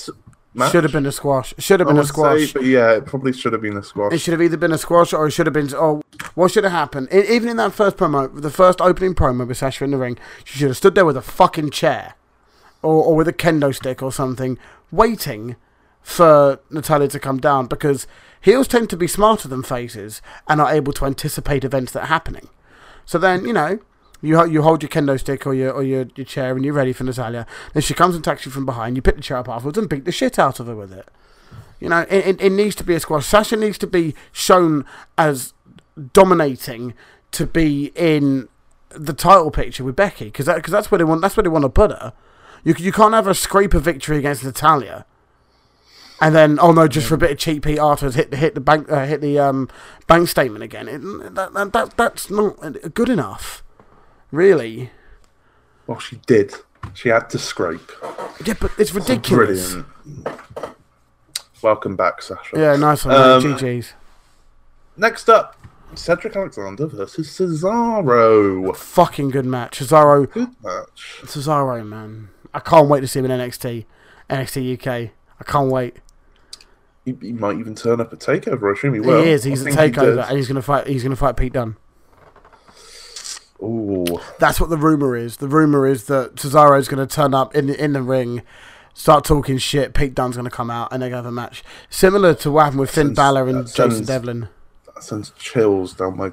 match. 0.54 0.72
should 0.72 0.84
have 0.84 0.92
been 0.92 1.06
a 1.06 1.12
squash. 1.12 1.54
Should 1.58 1.80
have 1.80 1.88
been 1.88 1.98
a 1.98 2.04
squash. 2.04 2.46
say, 2.48 2.52
but 2.52 2.64
yeah, 2.64 2.92
it 2.92 3.06
probably 3.06 3.32
should 3.32 3.52
have 3.52 3.62
been 3.62 3.76
a 3.76 3.82
squash. 3.82 4.12
It 4.12 4.18
should 4.18 4.32
have 4.32 4.42
either 4.42 4.56
been 4.56 4.72
a 4.72 4.78
squash 4.78 5.12
or 5.12 5.26
it 5.26 5.30
should 5.32 5.46
have 5.46 5.52
been. 5.54 5.70
Oh, 5.74 6.02
what 6.34 6.50
should 6.50 6.64
have 6.64 6.72
happened? 6.72 7.08
E- 7.12 7.28
even 7.34 7.48
in 7.48 7.56
that 7.58 7.72
first 7.72 7.96
promo, 7.96 8.40
the 8.40 8.50
first 8.50 8.80
opening 8.80 9.14
promo 9.14 9.46
with 9.46 9.56
Sasha 9.56 9.84
in 9.84 9.90
the 9.92 9.96
ring, 9.98 10.18
she 10.44 10.58
should 10.58 10.68
have 10.68 10.76
stood 10.76 10.94
there 10.94 11.04
with 11.04 11.16
a 11.16 11.22
fucking 11.22 11.70
chair, 11.70 12.14
or, 12.82 13.04
or 13.04 13.16
with 13.16 13.28
a 13.28 13.32
kendo 13.32 13.74
stick 13.74 14.02
or 14.02 14.10
something, 14.12 14.58
waiting 14.90 15.56
for 16.04 16.60
Natalya 16.70 17.08
to 17.08 17.18
come 17.18 17.38
down 17.38 17.66
because 17.66 18.06
heels 18.40 18.68
tend 18.68 18.90
to 18.90 18.96
be 18.96 19.08
smarter 19.08 19.48
than 19.48 19.62
faces 19.62 20.22
and 20.46 20.60
are 20.60 20.70
able 20.70 20.92
to 20.92 21.06
anticipate 21.06 21.64
events 21.64 21.92
that 21.92 22.04
are 22.04 22.06
happening. 22.06 22.48
So 23.06 23.18
then, 23.18 23.46
you 23.46 23.54
know, 23.54 23.80
you 24.20 24.46
you 24.46 24.62
hold 24.62 24.82
your 24.82 24.90
kendo 24.90 25.18
stick 25.18 25.46
or 25.46 25.54
your 25.54 25.72
or 25.72 25.82
your, 25.82 26.06
your 26.14 26.24
chair 26.24 26.54
and 26.54 26.64
you're 26.64 26.74
ready 26.74 26.92
for 26.92 27.04
Natalya. 27.04 27.46
Then 27.72 27.82
she 27.82 27.94
comes 27.94 28.14
and 28.14 28.24
attacks 28.24 28.44
you 28.44 28.52
from 28.52 28.66
behind. 28.66 28.96
You 28.96 29.02
pick 29.02 29.16
the 29.16 29.22
chair 29.22 29.38
up 29.38 29.48
afterwards 29.48 29.78
and 29.78 29.88
beat 29.88 30.04
the 30.04 30.12
shit 30.12 30.38
out 30.38 30.60
of 30.60 30.66
her 30.66 30.76
with 30.76 30.92
it. 30.92 31.08
You 31.80 31.88
know, 31.88 32.00
it, 32.02 32.26
it, 32.26 32.40
it 32.40 32.52
needs 32.52 32.74
to 32.76 32.84
be 32.84 32.94
a 32.94 33.00
squash. 33.00 33.26
Sasha 33.26 33.56
needs 33.56 33.78
to 33.78 33.86
be 33.86 34.14
shown 34.30 34.84
as 35.18 35.52
dominating 36.12 36.94
to 37.32 37.46
be 37.46 37.92
in 37.96 38.48
the 38.90 39.12
title 39.12 39.50
picture 39.50 39.84
with 39.84 39.96
Becky 39.96 40.26
because 40.26 40.46
that, 40.46 40.62
cause 40.62 40.70
that's 40.70 40.90
where 40.90 40.98
they 40.98 41.04
want 41.04 41.20
that's 41.22 41.36
where 41.36 41.42
they 41.42 41.48
want 41.48 41.64
to 41.64 41.70
put 41.70 41.90
her. 41.90 42.12
You 42.62 42.74
you 42.78 42.92
can't 42.92 43.14
have 43.14 43.26
a 43.26 43.34
scraper 43.34 43.78
victory 43.78 44.18
against 44.18 44.44
Natalya, 44.44 45.06
and 46.24 46.34
then 46.34 46.58
oh 46.58 46.72
no, 46.72 46.88
just 46.88 47.06
for 47.06 47.16
a 47.16 47.18
bit 47.18 47.30
of 47.32 47.36
cheap 47.36 47.66
heat 47.66 47.78
afterwards, 47.78 48.16
hit 48.16 48.30
the 48.30 48.38
hit 48.38 48.54
the 48.54 48.60
bank 48.60 48.90
uh, 48.90 49.04
hit 49.04 49.20
the 49.20 49.38
um, 49.38 49.68
bank 50.06 50.26
statement 50.26 50.64
again. 50.64 50.88
It, 50.88 51.34
that, 51.34 51.52
that, 51.52 51.72
that 51.74 51.96
that's 51.98 52.30
not 52.30 52.56
good 52.94 53.10
enough, 53.10 53.62
really. 54.30 54.90
Well, 55.86 55.98
she 55.98 56.16
did. 56.26 56.54
She 56.94 57.10
had 57.10 57.28
to 57.28 57.38
scrape. 57.38 57.92
Yeah, 58.42 58.54
but 58.58 58.72
it's 58.78 58.94
ridiculous. 58.94 59.74
Brilliant. 59.74 60.76
Welcome 61.60 61.94
back, 61.94 62.22
Sasha. 62.22 62.58
Yeah, 62.58 62.76
nice 62.76 63.04
one. 63.04 63.14
Um. 63.14 63.42
GG's. 63.42 63.92
Next 64.96 65.28
up, 65.28 65.58
Cedric 65.94 66.36
Alexander 66.36 66.86
versus 66.86 67.28
Cesaro. 67.28 68.74
Fucking 68.74 69.28
good 69.28 69.44
match. 69.44 69.80
Cesaro, 69.80 70.30
Good 70.30 70.54
match. 70.62 71.20
Cesaro, 71.24 71.86
man. 71.86 72.30
I 72.54 72.60
can't 72.60 72.88
wait 72.88 73.00
to 73.00 73.08
see 73.08 73.18
him 73.18 73.26
in 73.26 73.30
NXT, 73.32 73.84
NXT 74.30 74.78
UK. 74.78 75.10
I 75.38 75.44
can't 75.44 75.70
wait. 75.70 75.98
He, 77.04 77.14
he 77.20 77.32
might 77.32 77.58
even 77.58 77.74
turn 77.74 78.00
up 78.00 78.12
at 78.12 78.18
Takeover. 78.20 78.70
I 78.70 78.72
assume 78.78 78.94
he 78.94 79.00
will. 79.00 79.22
he 79.22 79.30
is. 79.30 79.44
He's 79.44 79.66
I 79.66 79.70
a 79.70 79.72
he 79.72 79.76
takeover, 79.92 80.16
did. 80.16 80.18
and 80.20 80.36
he's 80.38 80.48
gonna 80.48 80.62
fight. 80.62 80.86
He's 80.86 81.02
gonna 81.02 81.16
fight 81.16 81.36
Pete 81.36 81.52
Dunne. 81.52 81.76
Ooh, 83.62 84.04
That's 84.38 84.60
what 84.60 84.68
the 84.70 84.76
rumor 84.76 85.16
is. 85.16 85.38
The 85.38 85.48
rumor 85.48 85.86
is 85.86 86.04
that 86.06 86.34
Cesaro's 86.34 86.88
going 86.88 87.06
to 87.06 87.12
turn 87.14 87.32
up 87.32 87.54
in 87.54 87.68
the, 87.68 87.82
in 87.82 87.92
the 87.94 88.02
ring, 88.02 88.42
start 88.92 89.24
talking 89.24 89.56
shit. 89.58 89.94
Pete 89.94 90.14
Dunne's 90.14 90.36
going 90.36 90.44
to 90.44 90.50
come 90.54 90.70
out, 90.70 90.92
and 90.92 91.00
they're 91.00 91.08
going 91.08 91.22
to 91.22 91.28
have 91.28 91.32
a 91.32 91.34
match 91.34 91.64
similar 91.88 92.34
to 92.34 92.50
what 92.50 92.64
happened 92.64 92.80
with 92.80 92.90
Finn 92.90 93.06
Sounds- 93.08 93.16
Balor 93.16 93.48
and 93.48 93.66
Jason 93.66 93.90
sounds- 93.92 94.06
Devlin. 94.06 94.48
that 94.94 95.02
sends 95.02 95.30
chills 95.38 95.94
down 95.94 96.16
my 96.16 96.32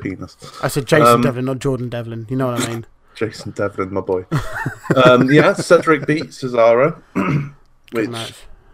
penis. 0.00 0.36
I 0.62 0.68
said 0.68 0.86
Jason 0.86 1.06
um, 1.06 1.20
Devlin, 1.22 1.46
not 1.46 1.60
Jordan 1.60 1.88
Devlin. 1.88 2.26
You 2.28 2.36
know 2.36 2.48
what 2.52 2.60
I 2.62 2.68
mean? 2.68 2.86
Jason 3.14 3.52
Devlin, 3.52 3.94
my 3.94 4.02
boy. 4.02 4.26
um, 5.04 5.30
yeah, 5.30 5.54
Cedric 5.54 6.04
beat 6.06 6.24
Cesaro, 6.24 7.00
which. 7.92 8.10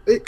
It, 0.07 0.27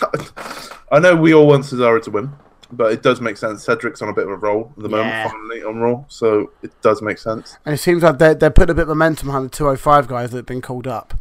I 0.91 0.99
know 0.99 1.15
we 1.15 1.33
all 1.33 1.47
want 1.47 1.63
Cesaro 1.65 2.01
to 2.03 2.11
win, 2.11 2.31
but 2.71 2.91
it 2.91 3.03
does 3.03 3.21
make 3.21 3.37
sense. 3.37 3.65
Cedric's 3.65 4.01
on 4.01 4.09
a 4.09 4.13
bit 4.13 4.25
of 4.25 4.31
a 4.31 4.35
roll 4.37 4.73
at 4.77 4.83
the 4.83 4.89
moment, 4.89 5.09
Yeah. 5.09 5.29
finally 5.29 5.63
on 5.63 5.77
Raw, 5.77 6.05
so 6.07 6.51
it 6.61 6.71
does 6.81 7.01
make 7.01 7.17
sense. 7.17 7.57
And 7.65 7.73
it 7.75 7.79
seems 7.79 8.03
like 8.03 8.17
they're 8.17 8.35
they're 8.35 8.49
putting 8.49 8.71
a 8.71 8.75
bit 8.75 8.83
of 8.83 8.89
momentum 8.89 9.27
behind 9.27 9.45
the 9.45 9.49
205 9.49 10.07
guys 10.07 10.31
that 10.31 10.37
have 10.37 10.45
been 10.45 10.61
called 10.61 10.87
up, 10.87 11.13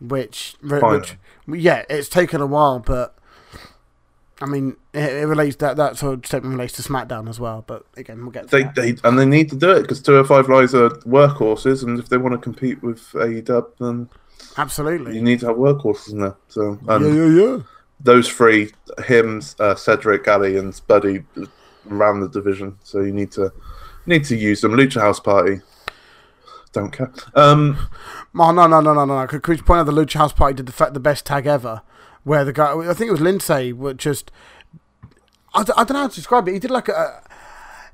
which 0.00 0.56
which 0.62 1.16
yeah, 1.48 1.84
it's 1.90 2.08
taken 2.08 2.40
a 2.40 2.46
while, 2.46 2.78
but. 2.80 3.16
I 4.42 4.46
mean, 4.46 4.76
it, 4.92 5.12
it 5.12 5.26
relates 5.28 5.54
that 5.56 5.76
that 5.76 5.96
sort 5.96 6.14
of 6.18 6.26
statement 6.26 6.56
relates 6.56 6.74
to 6.74 6.82
SmackDown 6.82 7.28
as 7.28 7.38
well. 7.38 7.62
But 7.64 7.86
again, 7.96 8.20
we'll 8.20 8.32
get 8.32 8.48
to 8.48 8.56
They, 8.56 8.62
that. 8.64 8.74
they 8.74 8.96
and 9.08 9.16
they 9.16 9.24
need 9.24 9.48
to 9.50 9.56
do 9.56 9.70
it 9.70 9.82
because 9.82 10.02
205 10.02 10.48
Lives 10.48 10.74
are 10.74 10.90
workhorses, 11.06 11.84
and 11.84 12.00
if 12.00 12.08
they 12.08 12.16
want 12.16 12.32
to 12.32 12.38
compete 12.38 12.82
with 12.82 13.00
AEW, 13.12 13.66
then 13.78 14.10
Absolutely. 14.56 15.14
you 15.16 15.22
need 15.22 15.40
to 15.40 15.46
have 15.46 15.56
workhorses 15.56 16.12
in 16.12 16.20
there. 16.20 16.36
So, 16.48 16.78
and 16.88 17.04
yeah, 17.04 17.24
yeah, 17.24 17.44
yeah. 17.56 17.62
those 18.00 18.28
three, 18.28 18.72
him, 19.06 19.42
uh, 19.58 19.74
Cedric, 19.74 20.26
Ali, 20.28 20.56
and 20.56 20.80
Buddy, 20.86 21.24
ran 21.84 22.20
the 22.20 22.28
division. 22.28 22.78
So 22.84 23.00
you 23.00 23.12
need 23.12 23.32
to 23.32 23.52
need 24.06 24.24
to 24.26 24.36
use 24.36 24.60
them. 24.60 24.72
Lucha 24.72 25.00
House 25.00 25.20
Party. 25.20 25.60
Don't 26.72 26.92
care. 26.92 27.12
Um, 27.34 27.78
Oh, 28.36 28.50
no, 28.50 28.66
no, 28.66 28.80
no, 28.80 28.92
no, 28.94 29.04
no. 29.04 29.26
Could, 29.28 29.42
could 29.44 29.58
you 29.58 29.62
point 29.64 29.78
out 29.80 29.86
the 29.86 29.92
Lucha 29.92 30.14
House 30.18 30.32
Party 30.32 30.54
did 30.54 30.66
the, 30.66 30.90
the 30.90 30.98
best 31.00 31.24
tag 31.24 31.46
ever? 31.46 31.82
Where 32.24 32.44
the 32.44 32.52
guy, 32.52 32.72
I 32.76 32.94
think 32.94 33.08
it 33.08 33.12
was 33.12 33.20
Lindsay, 33.20 33.72
would 33.72 33.98
just. 33.98 34.32
I, 35.54 35.60
I 35.60 35.84
don't 35.84 35.92
know 35.92 36.00
how 36.00 36.08
to 36.08 36.14
describe 36.14 36.48
it. 36.48 36.52
He 36.52 36.58
did 36.58 36.70
like 36.72 36.88
a. 36.88 37.22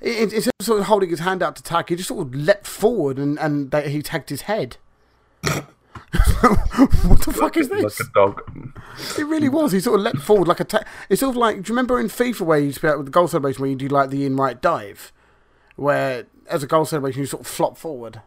it- 0.01 0.33
Instead 0.33 0.53
of 0.59 0.65
sort 0.67 0.81
of 0.81 0.87
holding 0.87 1.11
his 1.11 1.19
hand 1.21 1.43
out 1.43 1.57
to 1.57 1.63
tag, 1.63 1.89
he 1.91 1.97
just 1.97 2.09
sort 2.09 2.27
of 2.27 2.35
leapt 2.35 2.67
forward 2.67 3.19
and, 3.19 3.39
and 3.39 3.71
they, 3.71 3.91
he 3.91 4.01
tagged 4.03 4.31
his 4.31 4.43
head. 4.43 4.77
what 7.07 7.23
the 7.25 7.33
fuck 7.37 7.57
is 7.57 7.69
this? 7.69 8.01
like 8.01 8.09
a 8.09 8.13
dog. 8.13 8.43
It 9.19 9.25
really 9.27 9.49
was. 9.49 9.73
He 9.73 9.81
sort 9.81 10.01
of 10.01 10.05
leapt 10.05 10.19
forward 10.19 10.49
like 10.49 10.61
a 10.61 10.65
tag. 10.65 10.85
It's 11.09 11.21
sort 11.21 11.31
of 11.31 11.37
like, 11.37 11.57
do 11.57 11.61
you 11.71 11.75
remember 11.75 12.01
in 12.01 12.09
FIFA 12.09 12.41
where 12.43 12.59
you 12.59 12.67
used 12.67 12.79
to 12.79 12.83
be 12.83 12.89
out 12.89 12.97
with 12.99 13.07
the 13.07 13.13
goal 13.13 13.29
celebration 13.29 13.61
where 13.61 13.71
you 13.71 13.77
do 13.77 13.89
like 13.89 14.11
the 14.11 14.25
in 14.27 14.37
right 14.37 14.61
dive? 14.61 15.13
Where, 15.77 16.27
as 16.49 16.63
a 16.63 16.67
goal 16.67 16.85
celebration, 16.85 17.21
you 17.21 17.27
sort 17.27 17.43
of 17.43 17.47
flop 17.47 17.77
forward. 17.79 18.21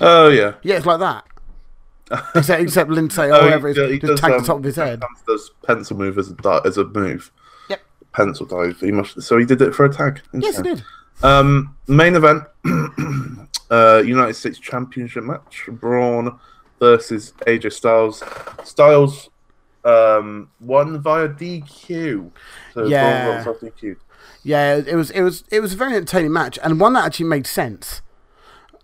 Oh 0.00 0.28
yeah. 0.28 0.54
Yeah, 0.62 0.76
it's 0.76 0.86
like 0.86 1.00
that. 1.00 1.24
except, 2.36 2.62
except 2.62 2.90
Lindsay 2.90 3.22
or 3.22 3.34
Oh, 3.34 3.42
whatever, 3.44 3.68
he- 3.68 3.80
is, 3.80 4.00
just 4.00 4.22
tagged 4.22 4.34
the 4.34 4.38
um, 4.38 4.44
top 4.44 4.58
of 4.58 4.64
his 4.64 4.76
head. 4.76 5.02
Does 5.26 5.50
pencil 5.66 5.96
move 5.96 6.16
as 6.18 6.30
a 6.30 6.34
di- 6.34 6.60
as 6.64 6.76
a 6.78 6.84
move. 6.84 7.32
Yep. 7.68 7.80
Pencil 8.12 8.46
dive. 8.46 8.78
He 8.80 8.92
must. 8.92 9.20
So 9.22 9.36
he 9.38 9.44
did 9.44 9.60
it 9.60 9.74
for 9.74 9.84
a 9.84 9.92
tag. 9.92 10.20
Yes, 10.32 10.56
he 10.58 10.62
did. 10.62 10.82
Um, 11.22 11.76
main 11.88 12.14
event, 12.14 12.44
uh, 13.70 14.02
United 14.06 14.34
States 14.34 14.58
Championship 14.58 15.24
match: 15.24 15.64
Braun 15.68 16.38
versus 16.78 17.32
AJ 17.46 17.72
Styles. 17.72 18.22
Styles 18.64 19.30
um, 19.84 20.50
won 20.60 21.00
via 21.00 21.28
DQ. 21.28 22.30
So 22.74 22.86
Yeah. 22.86 23.24
Braun 23.24 23.26
got 23.26 23.34
himself 23.44 23.60
DQ'd. 23.60 24.00
Yeah, 24.42 24.76
it 24.76 24.94
was 24.94 25.10
it 25.10 25.22
was 25.22 25.44
it 25.50 25.60
was 25.60 25.74
a 25.74 25.76
very 25.76 25.94
entertaining 25.94 26.32
match 26.32 26.58
and 26.62 26.80
one 26.80 26.92
that 26.94 27.04
actually 27.04 27.26
made 27.26 27.46
sense. 27.46 28.02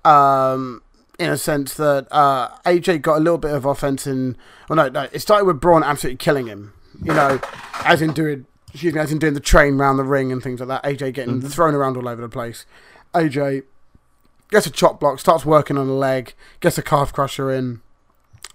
Um, 0.04 0.82
in 1.18 1.30
a 1.30 1.36
sense 1.38 1.74
that 1.74 2.06
uh, 2.10 2.48
AJ 2.66 3.00
got 3.02 3.16
a 3.16 3.20
little 3.20 3.38
bit 3.38 3.52
of 3.52 3.64
offense 3.64 4.06
and 4.06 4.36
Well, 4.68 4.76
no, 4.76 4.88
no, 4.88 5.08
it 5.12 5.20
started 5.20 5.44
with 5.46 5.60
Braun 5.60 5.82
absolutely 5.82 6.18
killing 6.18 6.46
him. 6.46 6.72
You 7.02 7.14
know, 7.14 7.40
as 7.84 8.02
in 8.02 8.12
doing 8.12 8.46
excuse 8.68 8.92
me, 8.92 9.00
as 9.00 9.12
in 9.12 9.18
doing 9.18 9.34
the 9.34 9.40
train 9.40 9.78
round 9.78 9.98
the 9.98 10.04
ring 10.04 10.32
and 10.32 10.42
things 10.42 10.60
like 10.60 10.68
that. 10.68 10.82
AJ 10.82 11.14
getting 11.14 11.40
thrown 11.40 11.74
around 11.74 11.96
all 11.96 12.08
over 12.08 12.20
the 12.20 12.28
place. 12.28 12.66
AJ 13.14 13.62
gets 14.54 14.66
a 14.66 14.70
chop 14.70 15.00
block, 15.00 15.18
starts 15.18 15.44
working 15.44 15.76
on 15.76 15.88
the 15.88 15.92
leg, 15.92 16.32
gets 16.60 16.78
a 16.78 16.82
calf 16.82 17.12
crusher 17.12 17.50
in. 17.50 17.82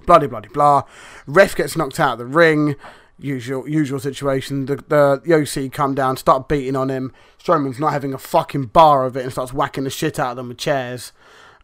bloody 0.06 0.28
bloody 0.28 0.48
blah. 0.48 0.84
Ref 1.28 1.56
gets 1.56 1.76
knocked 1.76 2.00
out 2.00 2.14
of 2.14 2.20
the 2.20 2.26
ring. 2.26 2.76
Usual 3.20 3.68
usual 3.68 4.00
situation. 4.00 4.66
The 4.66 4.78
the 4.78 5.34
OC 5.34 5.74
come 5.74 5.94
down, 5.94 6.16
start 6.16 6.48
beating 6.48 6.78
on 6.78 6.90
him. 6.90 7.14
Strowman's 7.38 7.80
not 7.80 7.92
having 7.92 8.14
a 8.14 8.18
fucking 8.18 8.68
bar 8.68 9.06
of 9.06 9.18
it 9.18 9.24
and 9.24 9.32
starts 9.32 9.52
whacking 9.52 9.84
the 9.84 9.90
shit 9.90 10.18
out 10.18 10.32
of 10.32 10.38
them 10.38 10.48
with 10.48 10.58
chairs. 10.58 11.12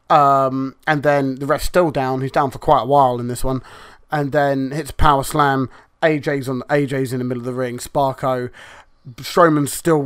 Um, 0.10 0.76
and 0.86 1.02
then 1.02 1.36
the 1.36 1.46
ref's 1.46 1.66
still 1.66 1.90
down. 1.90 2.22
He's 2.22 2.32
down 2.32 2.52
for 2.52 2.60
quite 2.60 2.82
a 2.82 2.86
while 2.86 3.20
in 3.22 3.30
this 3.30 3.44
one. 3.44 3.62
And 4.12 4.34
then 4.34 4.72
hits 4.72 4.92
a 4.92 4.94
power 4.94 5.24
slam. 5.24 5.70
AJ's 6.04 6.50
on 6.50 6.62
AJ's 6.70 7.14
in 7.14 7.20
the 7.20 7.26
middle 7.26 7.42
of 7.42 7.46
the 7.46 7.54
ring. 7.54 7.78
Sparko. 7.78 8.52
Strowman's 9.18 9.72
still 9.72 10.04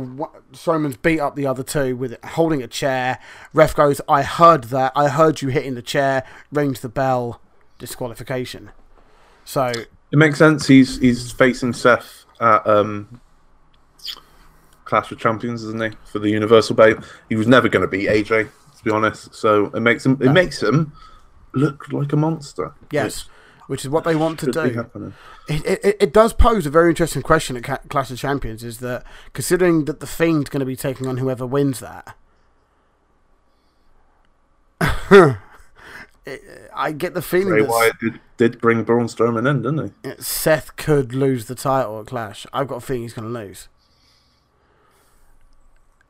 Strowman's 0.52 0.96
beat 0.96 1.20
up 1.20 1.34
the 1.34 1.46
other 1.46 1.62
two 1.62 1.96
with 1.96 2.12
it, 2.12 2.24
holding 2.24 2.62
a 2.62 2.68
chair. 2.68 3.18
Ref 3.54 3.74
goes, 3.74 4.00
"I 4.08 4.22
heard 4.22 4.64
that. 4.64 4.92
I 4.94 5.08
heard 5.08 5.40
you 5.40 5.48
hitting 5.48 5.74
the 5.74 5.82
chair. 5.82 6.24
Rings 6.52 6.80
the 6.80 6.88
bell. 6.88 7.40
Disqualification." 7.78 8.70
So 9.44 9.72
It 10.12 10.18
makes 10.18 10.38
sense. 10.38 10.66
He's 10.66 10.98
he's 10.98 11.32
facing 11.32 11.72
Seth 11.72 12.24
at 12.40 12.66
um, 12.66 13.20
Clash 14.84 15.10
of 15.12 15.18
Champions, 15.18 15.62
isn't 15.64 15.82
he? 15.82 15.96
For 16.04 16.18
the 16.18 16.30
Universal 16.30 16.76
belt. 16.76 16.98
He 17.28 17.36
was 17.36 17.46
never 17.46 17.68
going 17.68 17.82
to 17.82 17.88
beat 17.88 18.08
AJ, 18.08 18.48
to 18.78 18.84
be 18.84 18.90
honest. 18.90 19.34
So 19.34 19.66
it 19.66 19.80
makes 19.80 20.04
him 20.04 20.18
it 20.20 20.32
makes 20.32 20.62
him 20.62 20.92
look 21.54 21.90
like 21.92 22.12
a 22.12 22.16
monster. 22.16 22.74
yes, 22.90 23.24
which 23.70 23.84
is 23.84 23.88
what 23.88 24.02
they 24.02 24.16
want 24.16 24.40
to 24.40 24.46
should 24.46 24.64
be 24.64 24.70
do. 24.70 25.12
It, 25.46 25.64
it, 25.84 25.96
it 26.00 26.12
does 26.12 26.32
pose 26.32 26.66
a 26.66 26.70
very 26.70 26.88
interesting 26.90 27.22
question 27.22 27.56
at 27.56 27.88
Clash 27.88 28.10
of 28.10 28.18
Champions. 28.18 28.64
Is 28.64 28.78
that 28.78 29.04
considering 29.32 29.84
that 29.84 30.00
the 30.00 30.08
Fiend's 30.08 30.50
going 30.50 30.58
to 30.58 30.66
be 30.66 30.74
taking 30.74 31.06
on 31.06 31.18
whoever 31.18 31.46
wins 31.46 31.78
that? 31.78 32.16
I 36.74 36.90
get 36.90 37.14
the 37.14 37.22
feeling 37.22 37.50
Bray 37.50 37.62
Wyatt 37.62 38.00
did, 38.00 38.20
did 38.38 38.60
bring 38.60 38.82
Braun 38.82 39.06
Strowman 39.06 39.48
in, 39.48 39.62
didn't 39.62 39.94
he? 40.04 40.20
Seth 40.20 40.74
could 40.74 41.14
lose 41.14 41.44
the 41.44 41.54
title 41.54 42.00
at 42.00 42.08
Clash. 42.08 42.48
I've 42.52 42.66
got 42.66 42.78
a 42.78 42.80
feeling 42.80 43.02
he's 43.02 43.14
going 43.14 43.32
to 43.32 43.38
lose. 43.38 43.68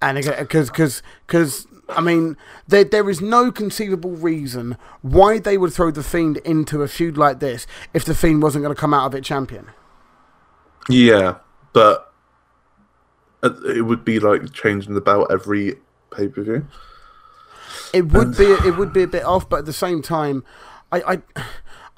And 0.00 0.16
because 0.16 0.70
because 0.70 1.02
because 1.26 1.66
I 1.96 2.00
mean 2.00 2.36
there 2.66 2.84
there 2.84 3.08
is 3.08 3.20
no 3.20 3.50
conceivable 3.52 4.12
reason 4.12 4.76
why 5.02 5.38
they 5.38 5.58
would 5.58 5.72
throw 5.72 5.90
the 5.90 6.02
Fiend 6.02 6.38
into 6.38 6.82
a 6.82 6.88
feud 6.88 7.16
like 7.16 7.40
this 7.40 7.66
if 7.94 8.04
the 8.04 8.14
Fiend 8.14 8.42
wasn't 8.42 8.62
going 8.64 8.74
to 8.74 8.80
come 8.80 8.94
out 8.94 9.06
of 9.06 9.14
it 9.14 9.24
champion. 9.24 9.66
Yeah, 10.88 11.36
but 11.72 12.12
uh, 13.42 13.50
it 13.66 13.82
would 13.82 14.04
be 14.04 14.18
like 14.18 14.52
changing 14.52 14.94
the 14.94 15.00
belt 15.00 15.30
every 15.30 15.76
pay 16.14 16.28
per 16.28 16.42
view. 16.42 16.66
It 17.92 18.12
would 18.12 18.36
be 18.36 18.44
it 18.44 18.76
would 18.76 18.92
be 18.92 19.02
a 19.02 19.08
bit 19.08 19.24
off, 19.24 19.48
but 19.48 19.60
at 19.60 19.66
the 19.66 19.72
same 19.72 20.02
time, 20.02 20.44
I 20.92 21.22
I, 21.36 21.42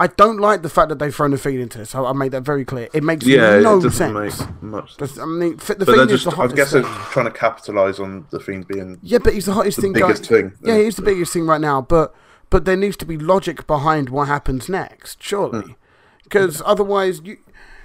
I 0.02 0.08
don't 0.08 0.38
like 0.38 0.62
the 0.62 0.68
fact 0.68 0.88
that 0.88 0.98
they've 0.98 1.14
thrown 1.14 1.30
the 1.30 1.38
Fiend 1.38 1.60
into 1.60 1.78
this. 1.78 1.94
I, 1.94 2.02
I 2.02 2.12
made 2.12 2.32
that 2.32 2.42
very 2.42 2.64
clear. 2.64 2.88
It 2.92 3.04
makes 3.04 3.24
Yeah, 3.24 3.60
no 3.60 3.78
it 3.78 3.82
doesn't 3.82 3.92
sense. 3.92 4.40
make 4.40 4.62
much 4.62 4.96
sense. 4.96 5.18
I 5.18 5.24
mean, 5.26 5.54
f- 5.60 5.66
the 5.68 5.84
But 5.86 5.86
they're 5.96 6.10
is 6.10 6.24
just, 6.24 6.36
the 6.36 6.42
I 6.42 6.46
guess 6.48 6.72
they're 6.72 6.82
trying 6.82 7.26
to 7.26 7.30
capitalize 7.32 8.00
on 8.00 8.26
the 8.30 8.40
Fiend 8.40 8.66
being. 8.66 8.98
Yeah, 9.02 9.18
but 9.18 9.32
he's 9.34 9.46
the 9.46 9.52
hottest 9.52 9.76
the 9.76 9.82
thing. 9.82 9.92
biggest 9.92 10.28
going. 10.28 10.50
thing, 10.50 10.58
Yeah, 10.62 10.76
yeah. 10.76 10.84
he's 10.84 10.96
the 10.96 11.02
biggest 11.02 11.32
thing 11.32 11.46
right 11.46 11.60
now. 11.60 11.80
But 11.82 12.14
but 12.50 12.64
there 12.64 12.76
needs 12.76 12.96
to 12.98 13.06
be 13.06 13.16
logic 13.16 13.66
behind 13.66 14.08
what 14.10 14.26
happens 14.28 14.68
next, 14.68 15.18
Hmm. 15.20 15.22
surely, 15.22 15.76
because 16.24 16.60
otherwise 16.66 17.20
you. 17.24 17.38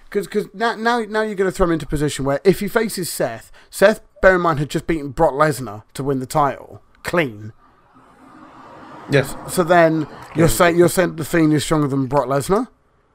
Because 0.09 0.47
now, 0.53 0.73
now, 0.75 0.99
now 1.01 1.21
you're 1.21 1.35
going 1.35 1.51
to 1.51 1.55
throw 1.55 1.65
him 1.65 1.73
into 1.73 1.85
a 1.85 1.89
position 1.89 2.23
where 2.23 2.39
if 2.45 2.61
he 2.61 2.69
faces 2.69 3.09
Seth, 3.11 3.51
Seth, 3.69 3.99
bear 4.21 4.35
in 4.35 4.41
mind, 4.41 4.57
had 4.59 4.69
just 4.69 4.87
beaten 4.87 5.09
Brock 5.09 5.33
Lesnar 5.33 5.83
to 5.95 6.01
win 6.01 6.19
the 6.21 6.25
title 6.25 6.81
clean. 7.03 7.51
Yes. 9.09 9.35
So 9.49 9.63
then 9.63 10.07
you're 10.35 10.47
saying 10.49 10.77
you're 10.77 10.89
saying 10.89 11.15
the 11.15 11.23
Fiend 11.25 11.53
is 11.53 11.63
stronger 11.63 11.87
than 11.87 12.07
Brock 12.07 12.27
Lesnar. 12.27 12.67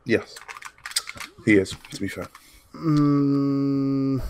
Yes, 0.05 0.37
he 1.45 1.55
is. 1.57 1.75
To 1.93 2.01
be 2.01 2.09
fair, 2.09 2.29
Mm, 2.75 4.23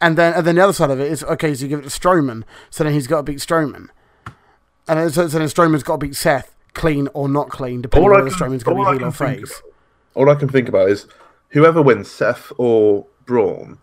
and 0.00 0.16
then 0.18 0.32
and 0.34 0.46
then 0.46 0.54
the 0.56 0.62
other 0.64 0.72
side 0.72 0.90
of 0.90 0.98
it 1.00 1.10
is 1.12 1.22
okay. 1.24 1.54
So 1.54 1.62
you 1.64 1.68
give 1.68 1.80
it 1.80 1.82
to 1.82 1.88
Strowman, 1.88 2.44
so 2.70 2.84
then 2.84 2.92
he's 2.94 3.06
got 3.06 3.18
to 3.18 3.22
beat 3.24 3.38
Strowman, 3.38 3.88
and 4.88 4.98
then, 4.98 5.10
so, 5.10 5.28
so 5.28 5.38
then 5.38 5.48
Strowman's 5.48 5.82
got 5.82 5.94
to 6.00 6.06
beat 6.06 6.16
Seth, 6.16 6.54
clean 6.72 7.08
or 7.14 7.28
not 7.28 7.50
clean, 7.50 7.82
depending 7.82 8.10
on 8.10 8.16
whether 8.24 8.30
Strowman's 8.30 8.62
going 8.64 8.78
to 8.84 8.92
be 8.92 8.98
heel 8.98 9.08
or 9.08 9.12
face. 9.12 9.62
all 10.14 10.30
I 10.30 10.34
can 10.34 10.48
think 10.48 10.68
about 10.68 10.88
is 10.88 11.06
whoever 11.50 11.82
wins, 11.82 12.10
Seth 12.10 12.50
or 12.58 13.06
Braun, 13.26 13.78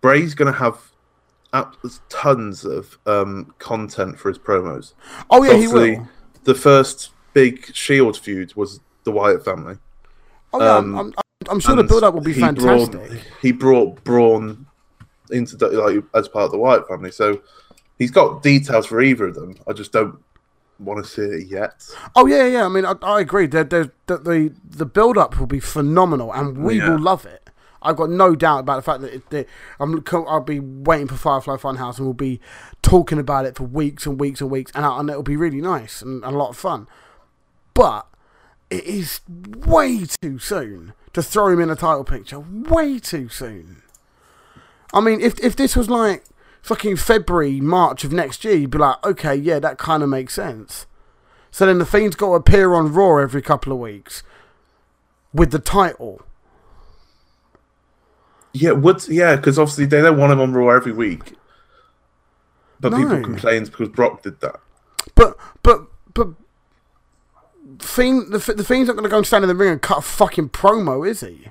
Bray's 0.00 0.34
going 0.34 0.52
to 0.52 0.58
have 0.58 0.91
tons 2.08 2.64
of 2.64 2.98
um, 3.06 3.54
content 3.58 4.18
for 4.18 4.28
his 4.28 4.38
promos. 4.38 4.94
Oh 5.30 5.42
yeah, 5.42 5.56
he 5.56 5.68
will. 5.68 6.08
The 6.44 6.54
first 6.54 7.10
big 7.34 7.74
Shield 7.74 8.18
feud 8.18 8.54
was 8.56 8.80
the 9.04 9.12
Wyatt 9.12 9.44
family. 9.44 9.76
Oh 10.52 10.60
yeah, 10.60 10.76
um, 10.76 10.98
I'm, 10.98 11.06
I'm, 11.06 11.50
I'm 11.50 11.60
sure 11.60 11.76
the 11.76 11.84
build 11.84 12.04
up 12.04 12.14
will 12.14 12.20
be 12.20 12.32
he 12.32 12.40
fantastic. 12.40 13.08
Brought, 13.08 13.20
he 13.40 13.52
brought 13.52 14.04
Braun 14.04 14.66
into 15.30 15.56
the, 15.56 15.68
like 15.68 16.02
as 16.14 16.28
part 16.28 16.46
of 16.46 16.52
the 16.52 16.58
Wyatt 16.58 16.88
family, 16.88 17.10
so 17.10 17.42
he's 17.98 18.10
got 18.10 18.42
details 18.42 18.86
for 18.86 19.00
either 19.00 19.26
of 19.26 19.34
them. 19.34 19.54
I 19.68 19.72
just 19.72 19.92
don't 19.92 20.18
want 20.78 21.04
to 21.04 21.10
see 21.10 21.22
it 21.22 21.48
yet. 21.48 21.84
Oh 22.16 22.26
yeah, 22.26 22.46
yeah. 22.46 22.64
I 22.64 22.68
mean, 22.68 22.84
I, 22.84 22.94
I 23.02 23.20
agree. 23.20 23.46
The 23.46 23.64
the, 24.06 24.54
the 24.64 24.86
build 24.86 25.18
up 25.18 25.38
will 25.38 25.46
be 25.46 25.60
phenomenal, 25.60 26.32
and 26.32 26.58
we 26.64 26.78
Yeah. 26.78 26.90
will 26.90 26.98
love 26.98 27.26
it. 27.26 27.50
I've 27.82 27.96
got 27.96 28.10
no 28.10 28.34
doubt 28.34 28.60
about 28.60 28.76
the 28.76 28.82
fact 28.82 29.00
that, 29.02 29.14
it, 29.14 29.30
that 29.30 29.48
I'm, 29.78 30.02
I'll 30.12 30.40
be 30.40 30.60
waiting 30.60 31.08
for 31.08 31.16
Firefly 31.16 31.56
Funhouse, 31.56 31.98
and 31.98 32.06
we'll 32.06 32.14
be 32.14 32.40
talking 32.82 33.18
about 33.18 33.46
it 33.46 33.56
for 33.56 33.64
weeks 33.64 34.06
and 34.06 34.20
weeks 34.20 34.40
and 34.40 34.50
weeks, 34.50 34.72
and, 34.74 34.84
and 34.84 35.10
it'll 35.10 35.22
be 35.22 35.36
really 35.36 35.60
nice 35.60 36.02
and, 36.02 36.24
a 36.24 36.30
lot 36.30 36.50
of 36.50 36.56
fun. 36.56 36.86
But 37.74 38.06
it 38.70 38.84
is 38.84 39.20
way 39.28 40.04
too 40.20 40.38
soon 40.38 40.94
to 41.12 41.22
throw 41.22 41.48
him 41.48 41.60
in 41.60 41.70
a 41.70 41.76
title 41.76 42.04
picture. 42.04 42.40
Way 42.40 42.98
too 42.98 43.28
soon. 43.28 43.82
I 44.94 45.00
mean, 45.00 45.20
if 45.20 45.38
if 45.40 45.56
this 45.56 45.76
was 45.76 45.88
like 45.88 46.24
fucking 46.62 46.96
February, 46.96 47.60
March 47.60 48.04
of 48.04 48.12
next 48.12 48.44
year, 48.44 48.54
you'd 48.54 48.70
be 48.70 48.78
like, 48.78 49.04
okay, 49.04 49.34
yeah, 49.34 49.58
that 49.58 49.78
kind 49.78 50.02
of 50.02 50.08
makes 50.08 50.34
sense. 50.34 50.86
So 51.50 51.66
then 51.66 51.78
the 51.78 51.84
Fiend's 51.84 52.16
got 52.16 52.28
to 52.28 52.34
appear 52.34 52.72
on 52.72 52.92
Raw 52.92 53.18
every 53.18 53.42
couple 53.42 53.72
of 53.72 53.78
weeks 53.78 54.22
with 55.34 55.50
the 55.50 55.58
title. 55.58 56.22
Yeah, 58.54 58.72
would 58.72 59.08
yeah, 59.08 59.36
because 59.36 59.58
obviously 59.58 59.86
they 59.86 60.02
don't 60.02 60.18
want 60.18 60.32
him 60.32 60.40
on 60.40 60.52
Raw 60.52 60.68
every 60.68 60.92
week. 60.92 61.34
But 62.80 62.94
people 62.94 63.22
complain 63.22 63.64
because 63.64 63.88
Brock 63.88 64.22
did 64.22 64.40
that. 64.40 64.60
But 65.14 65.36
but 65.62 65.86
but 66.12 66.28
Fiend 67.78 68.32
the, 68.32 68.38
the 68.38 68.64
Fiend's 68.64 68.88
not 68.88 68.94
going 68.94 69.04
to 69.04 69.08
go 69.08 69.18
and 69.18 69.26
stand 69.26 69.44
in 69.44 69.48
the 69.48 69.54
ring 69.54 69.70
and 69.70 69.80
cut 69.80 69.98
a 69.98 70.02
fucking 70.02 70.50
promo, 70.50 71.08
is 71.08 71.20
he? 71.20 71.48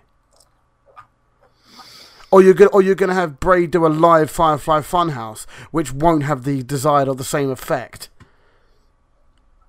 Or 2.31 2.41
you're 2.41 2.53
gonna, 2.53 2.69
or 2.71 2.81
you're 2.81 2.95
gonna 2.95 3.13
have 3.13 3.39
Bray 3.39 3.67
do 3.67 3.85
a 3.85 3.89
live 3.89 4.29
Firefly 4.31 4.81
Funhouse, 4.81 5.45
which 5.71 5.91
won't 5.91 6.23
have 6.23 6.43
the 6.43 6.63
desired 6.63 7.07
or 7.07 7.15
the 7.15 7.23
same 7.23 7.49
effect. 7.49 8.09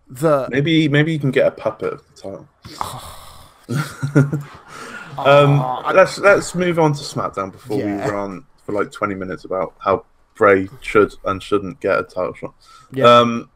The 0.09 0.49
Maybe 0.51 0.89
maybe 0.89 1.12
you 1.12 1.18
can 1.18 1.30
get 1.30 1.47
a 1.47 1.51
puppet 1.51 1.95
of 1.95 2.05
the 2.14 2.47
title. 3.68 4.49
Um, 5.19 5.59
let's 5.95 6.19
let's 6.19 6.55
move 6.55 6.79
on 6.79 6.93
to 6.95 7.01
SmackDown 7.03 7.53
before 7.53 7.79
Yeah. 7.79 8.07
we 8.07 8.11
run 8.13 8.45
for 8.65 8.73
like 8.73 8.91
twenty 8.93 9.15
minutes 9.15 9.45
about 9.45 9.75
how 9.79 10.05
Bray 10.35 10.69
should 10.81 11.15
and 11.25 11.43
shouldn't 11.43 11.81
get 11.81 11.99
a 11.99 12.03
title 12.03 12.35
shot. 12.35 12.55
yeah, 12.93 13.05
Um, 13.19 13.49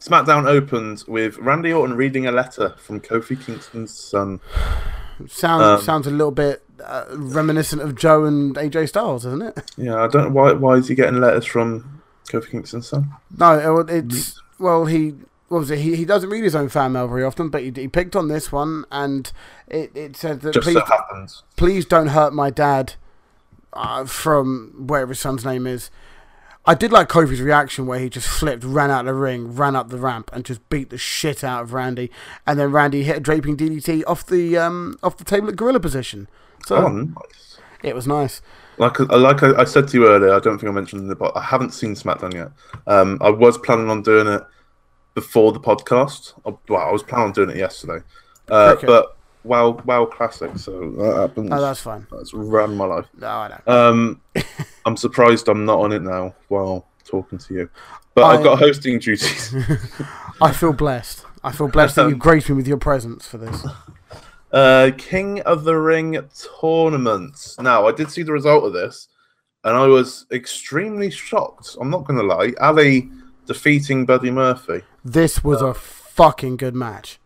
SmackDown 0.00 0.46
opened 0.46 1.04
with 1.08 1.36
Randy 1.38 1.72
Orton 1.72 1.96
reading 1.96 2.26
a 2.26 2.32
letter 2.32 2.74
from 2.78 3.00
Kofi 3.00 3.40
Kingston's 3.44 3.92
son. 3.98 4.40
sounds 5.26 5.62
um, 5.62 5.80
sounds 5.82 6.06
a 6.06 6.10
little 6.10 6.30
bit 6.30 6.62
uh, 6.84 7.04
reminiscent 7.10 7.82
of 7.82 7.96
Joe 7.96 8.24
and 8.24 8.54
AJ 8.54 8.88
Styles, 8.90 9.26
isn't 9.26 9.42
it? 9.42 9.72
Yeah, 9.76 9.96
I 9.96 10.06
don't 10.08 10.28
know 10.28 10.30
why. 10.40 10.52
Why 10.52 10.74
is 10.74 10.86
he 10.88 10.94
getting 10.94 11.20
letters 11.20 11.44
from 11.44 12.02
Kofi 12.28 12.50
Kingston's 12.52 12.88
son? 12.88 13.10
No, 13.36 13.80
it- 13.80 13.90
it's 13.90 14.40
well 14.60 14.84
he 14.86 15.14
what 15.48 15.58
was 15.60 15.70
it? 15.70 15.78
He, 15.78 15.96
he 15.96 16.04
doesn't 16.04 16.28
read 16.30 16.44
his 16.44 16.54
own 16.54 16.68
fan 16.68 16.92
mail 16.92 17.08
very 17.08 17.24
often, 17.24 17.48
but 17.48 17.62
he, 17.62 17.70
he 17.74 17.88
picked 17.88 18.14
on 18.14 18.28
this 18.28 18.52
one, 18.52 18.84
and 18.92 19.30
it, 19.66 19.90
it 19.94 20.16
said 20.16 20.40
that 20.42 20.52
Just 20.54 20.64
please 20.64 21.42
please 21.56 21.84
don't 21.86 22.08
hurt 22.08 22.32
my 22.32 22.50
dad 22.50 22.94
uh, 23.72 24.04
from 24.04 24.74
whatever 24.86 25.10
his 25.12 25.20
son's 25.20 25.44
name 25.44 25.66
is. 25.66 25.90
I 26.66 26.74
did 26.74 26.92
like 26.92 27.08
Kofi's 27.08 27.40
reaction 27.40 27.86
where 27.86 27.98
he 27.98 28.10
just 28.10 28.28
flipped, 28.28 28.62
ran 28.62 28.90
out 28.90 29.00
of 29.00 29.06
the 29.06 29.14
ring, 29.14 29.54
ran 29.54 29.74
up 29.74 29.88
the 29.88 29.96
ramp, 29.96 30.28
and 30.34 30.44
just 30.44 30.68
beat 30.68 30.90
the 30.90 30.98
shit 30.98 31.42
out 31.42 31.62
of 31.62 31.72
Randy, 31.72 32.10
and 32.46 32.58
then 32.58 32.70
Randy 32.72 33.04
hit 33.04 33.16
a 33.16 33.20
draping 33.20 33.56
DDT 33.56 34.02
off 34.06 34.26
the 34.26 34.58
um, 34.58 34.98
off 35.02 35.16
the 35.16 35.24
table 35.24 35.48
at 35.48 35.56
gorilla 35.56 35.80
position. 35.80 36.28
So 36.66 36.76
Oh, 36.76 36.88
nice. 36.88 37.58
it 37.82 37.94
was 37.94 38.06
nice. 38.06 38.42
Like, 38.76 39.00
I- 39.00 39.16
like 39.16 39.42
I, 39.42 39.62
I 39.62 39.64
said 39.64 39.88
to 39.88 39.98
you 39.98 40.06
earlier, 40.08 40.34
I 40.34 40.40
don't 40.40 40.58
think 40.58 40.68
I 40.70 40.74
mentioned 40.74 41.10
it, 41.10 41.18
but 41.18 41.34
I 41.34 41.40
haven't 41.42 41.70
seen 41.70 41.94
SmackDown 41.94 42.34
yet. 42.34 42.50
Um, 42.86 43.16
I 43.22 43.30
was 43.30 43.56
planning 43.58 43.88
on 43.88 44.02
doing 44.02 44.26
it 44.26 44.42
before 45.20 45.50
the 45.52 45.58
podcast. 45.60 46.32
Uh, 46.46 46.52
Well, 46.68 46.80
I 46.88 46.92
was 46.92 47.02
planning 47.02 47.26
on 47.28 47.32
doing 47.32 47.50
it 47.50 47.56
yesterday, 47.56 48.04
uh, 48.50 48.74
Okay. 48.76 48.86
but 48.86 49.16
WoW, 49.42 49.70
WoW 49.84 50.04
Classic, 50.06 50.50
so 50.56 50.72
that 50.98 51.16
happens. 51.22 51.48
Oh, 51.52 51.60
that's 51.60 51.80
fine. 51.80 52.06
That's 52.12 52.32
ran 52.32 52.76
my 52.76 52.84
life. 52.84 53.06
No, 53.18 53.26
I 53.26 53.48
know. 53.48 53.60
Um, 53.76 54.20
I'm 54.86 54.96
surprised 54.96 55.48
I'm 55.48 55.64
not 55.64 55.80
on 55.80 55.90
it 55.92 56.02
now 56.02 56.34
while 56.48 56.86
talking 57.04 57.38
to 57.38 57.54
you, 57.54 57.70
but 58.14 58.24
I, 58.24 58.34
have 58.34 58.44
got 58.44 58.58
hosting 58.60 58.98
duties. 59.00 59.54
I 60.40 60.52
feel 60.52 60.72
blessed. 60.72 61.24
I 61.42 61.50
feel 61.52 61.68
blessed 61.68 61.96
that 61.96 62.08
you 62.08 62.14
Um, 62.14 62.18
graced 62.18 62.48
me 62.48 62.54
with 62.56 62.68
your 62.68 62.78
presence 62.78 63.26
for 63.26 63.38
this. 63.38 63.66
Uh, 64.50 64.90
King 64.96 65.40
of 65.42 65.64
the 65.64 65.76
Ring 65.76 66.18
tournament. 66.58 67.36
Now, 67.60 67.86
I 67.86 67.92
did 67.92 68.10
see 68.10 68.22
the 68.22 68.32
result 68.32 68.64
of 68.64 68.72
this, 68.72 69.08
and 69.64 69.76
I 69.76 69.86
was 69.86 70.24
extremely 70.32 71.10
shocked. 71.10 71.76
I'm 71.78 71.90
not 71.90 72.04
going 72.06 72.18
to 72.18 72.24
lie. 72.24 72.52
Ali 72.58 73.10
defeating 73.48 74.06
Buddy 74.06 74.30
Murphy. 74.30 74.82
This 75.04 75.42
was 75.42 75.60
a 75.60 75.74
fucking 75.74 76.56
good 76.58 76.76
match. 76.76 77.18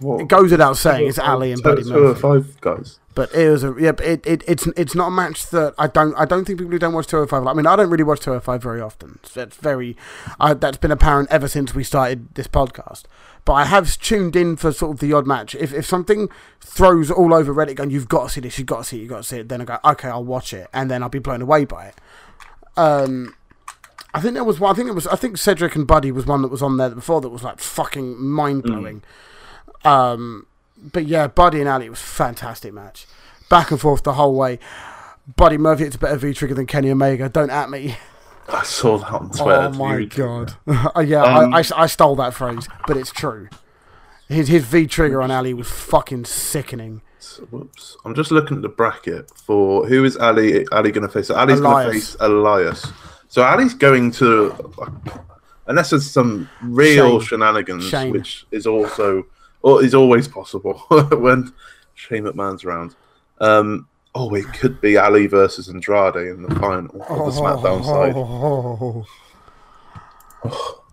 What? 0.00 0.20
It 0.20 0.28
goes 0.28 0.50
without 0.50 0.76
saying, 0.76 1.08
it's 1.08 1.18
Ali 1.18 1.52
and 1.52 1.62
Buddy 1.62 1.82
Two- 1.82 1.90
two 1.90 1.96
or 1.96 2.00
Murphy. 2.08 2.20
five 2.20 2.60
guys. 2.60 2.98
But 3.14 3.32
it 3.34 3.48
was 3.48 3.64
a 3.64 3.74
yeah. 3.78 3.92
but 3.92 4.04
It, 4.04 4.26
it 4.26 4.42
it's 4.46 4.66
it's 4.76 4.94
not 4.94 5.06
a 5.08 5.10
match 5.10 5.48
that 5.50 5.74
I 5.78 5.86
don't 5.86 6.12
I 6.16 6.24
don't 6.26 6.44
think 6.44 6.58
people 6.58 6.72
who 6.72 6.78
don't 6.78 6.92
watch 6.92 7.06
205. 7.06 7.44
like- 7.44 7.54
I 7.54 7.56
mean, 7.56 7.66
I 7.66 7.74
don't 7.76 7.88
really 7.88 8.04
watch 8.04 8.20
205 8.20 8.62
very 8.62 8.80
often. 8.80 9.20
So 9.22 9.40
That's 9.40 9.56
very 9.56 9.96
uh, 10.40 10.52
that's 10.54 10.76
been 10.76 10.90
apparent 10.90 11.30
ever 11.30 11.48
since 11.48 11.74
we 11.74 11.82
started 11.84 12.34
this 12.34 12.46
podcast. 12.48 13.04
But 13.46 13.52
I 13.54 13.64
have 13.66 13.96
tuned 14.00 14.34
in 14.36 14.56
for 14.56 14.70
sort 14.72 14.92
of 14.94 15.00
the 15.00 15.12
odd 15.14 15.26
match. 15.26 15.54
If 15.54 15.72
if 15.72 15.86
something 15.86 16.28
throws 16.60 17.10
all 17.10 17.32
over 17.32 17.54
Reddit, 17.54 17.76
going, 17.76 17.90
"You've 17.90 18.08
got 18.08 18.24
to 18.24 18.28
see 18.30 18.40
this, 18.40 18.58
you've 18.58 18.66
got 18.66 18.78
to 18.78 18.84
see 18.84 18.96
it, 18.98 19.00
you've 19.02 19.08
got 19.10 19.18
to 19.18 19.22
see 19.22 19.38
it," 19.38 19.48
then 19.48 19.60
I 19.62 19.64
go, 19.64 19.78
"Okay, 19.84 20.08
I'll 20.08 20.24
watch 20.24 20.52
it," 20.52 20.68
and 20.74 20.90
then 20.90 21.02
I'll 21.02 21.08
be 21.08 21.20
blown 21.20 21.40
away 21.40 21.64
by 21.64 21.86
it. 21.86 21.94
Um, 22.76 23.34
I 24.14 24.20
think 24.20 24.34
there 24.34 24.44
was 24.44 24.58
one. 24.60 24.70
I 24.72 24.74
think 24.74 24.88
it 24.88 24.92
was. 24.94 25.06
I 25.06 25.16
think 25.16 25.36
Cedric 25.36 25.74
and 25.76 25.86
Buddy 25.86 26.10
was 26.12 26.26
one 26.26 26.42
that 26.42 26.48
was 26.48 26.62
on 26.62 26.76
there 26.78 26.90
before 26.90 27.20
that 27.20 27.28
was 27.28 27.42
like 27.42 27.58
fucking 27.58 28.18
mind 28.22 28.62
blowing. 28.62 29.02
Um, 29.84 30.46
but 30.92 31.06
yeah, 31.06 31.26
Buddy 31.26 31.60
and 31.60 31.68
Ali 31.68 31.88
was 31.90 32.00
a 32.00 32.02
fantastic 32.02 32.72
match, 32.72 33.06
back 33.50 33.70
and 33.70 33.80
forth 33.80 34.02
the 34.04 34.14
whole 34.14 34.34
way. 34.34 34.58
Buddy 35.36 35.58
Murphy 35.58 35.84
hits 35.84 35.96
a 35.96 35.98
better 35.98 36.16
V 36.16 36.32
trigger 36.32 36.54
than 36.54 36.66
Kenny 36.66 36.90
Omega. 36.90 37.28
Don't 37.28 37.50
at 37.50 37.68
me. 37.68 37.96
I 38.48 38.62
saw 38.62 38.96
that 38.98 39.10
on 39.12 39.30
Twitter. 39.30 39.60
oh 39.60 39.70
my 39.72 40.04
god. 40.04 40.54
Yeah, 41.06 41.22
Um, 41.24 41.52
I, 41.52 41.58
I, 41.58 41.64
I 41.76 41.86
stole 41.86 42.14
that 42.16 42.32
phrase, 42.32 42.68
but 42.86 42.96
it's 42.96 43.10
true. 43.10 43.48
His 44.28 44.48
his 44.48 44.64
V 44.64 44.86
trigger 44.86 45.20
on 45.20 45.30
Ali 45.30 45.52
was 45.52 45.68
fucking 45.68 46.24
sickening. 46.26 47.02
Whoops. 47.50 47.96
I'm 48.04 48.14
just 48.14 48.30
looking 48.30 48.56
at 48.58 48.62
the 48.62 48.68
bracket 48.68 49.30
for 49.36 49.86
who 49.86 50.04
is 50.04 50.16
Ali 50.16 50.64
Ali 50.70 50.92
going 50.92 51.06
to 51.06 51.12
face? 51.12 51.28
Ali's 51.28 51.60
going 51.60 51.86
to 51.86 51.92
face 51.92 52.16
Elias. 52.20 52.86
So 53.28 53.42
Ali's 53.42 53.74
going 53.74 54.10
to, 54.12 54.54
unless 55.66 55.90
there's 55.90 56.10
some 56.10 56.48
real 56.62 57.20
Shane. 57.20 57.28
shenanigans, 57.28 57.84
Shane. 57.84 58.12
which 58.12 58.46
is 58.50 58.66
also 58.66 59.26
or 59.62 59.82
is 59.82 59.94
always 59.94 60.28
possible 60.28 60.74
when 61.10 61.52
Shane 61.94 62.24
McMahon's 62.24 62.64
around. 62.64 62.94
Um, 63.40 63.88
oh, 64.14 64.32
it 64.34 64.46
could 64.54 64.80
be 64.80 64.96
Ali 64.96 65.26
versus 65.26 65.68
Andrade 65.68 66.16
in 66.16 66.42
the 66.42 66.54
final 66.56 67.02
of 67.02 67.34
the 67.34 67.40
SmackDown 67.40 67.84
side. 67.84 68.12
oh 68.16 69.04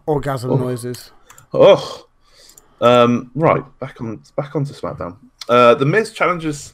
Orgasm 0.05 0.59
noises. 0.59 1.11
Oh, 1.53 2.07
um, 2.81 3.31
right. 3.35 3.63
Back 3.79 4.01
on 4.01 4.21
back 4.35 4.55
onto 4.55 4.73
SmackDown. 4.73 5.17
Uh, 5.47 5.75
the 5.75 5.85
Miz 5.85 6.11
challenges 6.11 6.73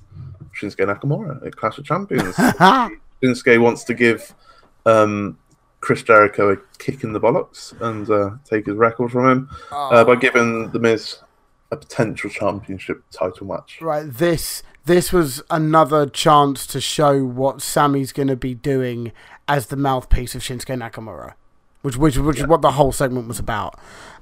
Shinsuke 0.60 0.86
Nakamura 0.88 1.46
at 1.46 1.56
Clash 1.56 1.78
of 1.78 1.86
Champions. 1.86 2.36
Shinsuke 3.22 3.62
wants 3.62 3.84
to 3.84 3.94
give 3.94 4.34
um, 4.86 5.38
Chris 5.82 6.04
Jericho 6.04 6.54
a 6.54 6.58
kick 6.78 7.04
in 7.04 7.14
the 7.14 7.20
bollocks 7.20 7.80
and 7.82 8.10
uh, 8.10 8.32
take 8.44 8.66
his 8.66 8.76
record 8.76 9.12
from 9.12 9.30
him 9.30 9.50
uh, 9.72 10.04
by 10.04 10.16
giving 10.16 10.70
the 10.72 10.80
Miz 10.80 11.20
a 11.72 11.78
potential 11.78 12.30
championship 12.30 13.04
title 13.12 13.48
match. 13.48 13.80
Right, 13.82 14.06
this 14.06 14.64
this 14.86 15.14
was 15.14 15.42
another 15.50 16.08
chance 16.08 16.66
to 16.68 16.82
show 16.82 17.24
what 17.24 17.62
Sami's 17.62 18.12
going 18.12 18.28
to 18.28 18.36
be 18.36 18.56
doing 18.56 19.12
as 19.48 19.68
the 19.68 19.76
mouthpiece 19.76 20.36
of 20.36 20.42
Shinsuke 20.42 20.78
Nakamura, 20.78 21.34
which 21.82 21.96
which 21.96 22.18
which 22.18 22.40
is 22.40 22.48
what 22.48 22.62
the 22.62 22.72
whole 22.72 22.92
segment 22.92 23.28
was 23.28 23.40
about. 23.40 23.80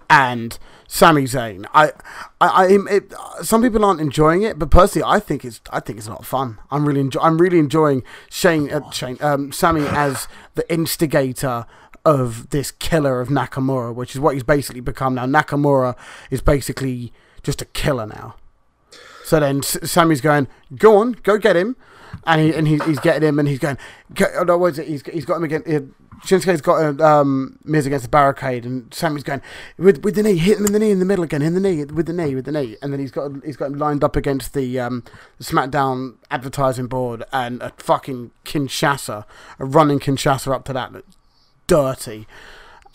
And 0.09 0.57
Sami 0.87 1.23
Zayn. 1.23 1.65
I, 1.73 1.91
I, 2.39 2.47
I 2.65 2.77
it, 2.89 3.13
some 3.41 3.61
people 3.61 3.83
aren't 3.83 3.99
enjoying 3.99 4.43
it, 4.43 4.57
but 4.57 4.71
personally, 4.71 5.05
I 5.07 5.19
think 5.19 5.43
it's 5.43 5.59
I 5.71 5.79
think 5.79 5.99
it's 5.99 6.07
of 6.07 6.25
fun. 6.25 6.59
I'm 6.71 6.87
really 6.87 7.01
enjoy, 7.01 7.19
I'm 7.19 7.37
really 7.37 7.59
enjoying 7.59 8.03
Shane 8.29 8.71
uh, 8.71 8.89
Shane 8.91 9.17
um, 9.21 9.51
Sami 9.51 9.85
as 9.87 10.27
the 10.55 10.71
instigator 10.71 11.65
of 12.05 12.51
this 12.51 12.71
killer 12.71 13.19
of 13.19 13.27
Nakamura, 13.27 13.93
which 13.93 14.15
is 14.15 14.21
what 14.21 14.33
he's 14.33 14.43
basically 14.43 14.79
become 14.79 15.15
now. 15.15 15.25
Nakamura 15.25 15.95
is 16.31 16.39
basically 16.39 17.11
just 17.43 17.61
a 17.61 17.65
killer 17.65 18.07
now. 18.07 18.35
So 19.25 19.41
then 19.41 19.61
Sami's 19.61 20.21
going, 20.21 20.47
go 20.77 20.95
on, 20.95 21.11
go 21.23 21.37
get 21.37 21.57
him. 21.57 21.75
And, 22.25 22.39
he, 22.39 22.53
and 22.53 22.65
he, 22.65 22.77
he's 22.79 22.99
getting 22.99 23.27
him 23.27 23.39
and 23.39 23.47
he's 23.47 23.59
going, 23.59 23.77
oh, 24.37 24.43
no, 24.43 24.57
what 24.57 24.71
is 24.71 24.79
it? 24.79 24.87
He's, 24.87 25.05
he's 25.05 25.25
got 25.25 25.35
him 25.35 25.43
again. 25.43 25.93
Shinsuke's 26.25 26.61
got 26.61 26.99
um, 26.99 27.59
Miz 27.63 27.85
against 27.85 28.03
the 28.03 28.09
barricade, 28.09 28.65
and 28.65 28.91
Sami's 28.93 29.23
going 29.23 29.41
with 29.77 30.03
with 30.03 30.15
the 30.15 30.23
knee, 30.23 30.37
hit 30.37 30.57
him 30.57 30.65
in 30.65 30.73
the 30.73 30.79
knee 30.79 30.91
in 30.91 30.99
the 30.99 31.05
middle 31.05 31.23
again, 31.23 31.41
in 31.41 31.53
the 31.53 31.59
knee, 31.59 31.83
with 31.85 32.07
the 32.07 32.13
knee, 32.13 32.33
with 32.33 32.45
the 32.45 32.51
knee, 32.51 32.75
and 32.81 32.91
then 32.91 32.99
he's 32.99 33.11
got 33.11 33.31
he's 33.45 33.57
got 33.57 33.67
him 33.67 33.77
lined 33.77 34.03
up 34.03 34.15
against 34.15 34.53
the, 34.53 34.79
um, 34.79 35.03
SmackDown 35.39 36.15
advertising 36.31 36.87
board 36.87 37.23
and 37.31 37.61
a 37.61 37.71
fucking 37.77 38.31
Kinshasa, 38.45 39.25
a 39.59 39.65
running 39.65 39.99
Kinshasa 39.99 40.51
up 40.51 40.65
to 40.65 40.73
that, 40.73 40.91
dirty, 41.67 42.27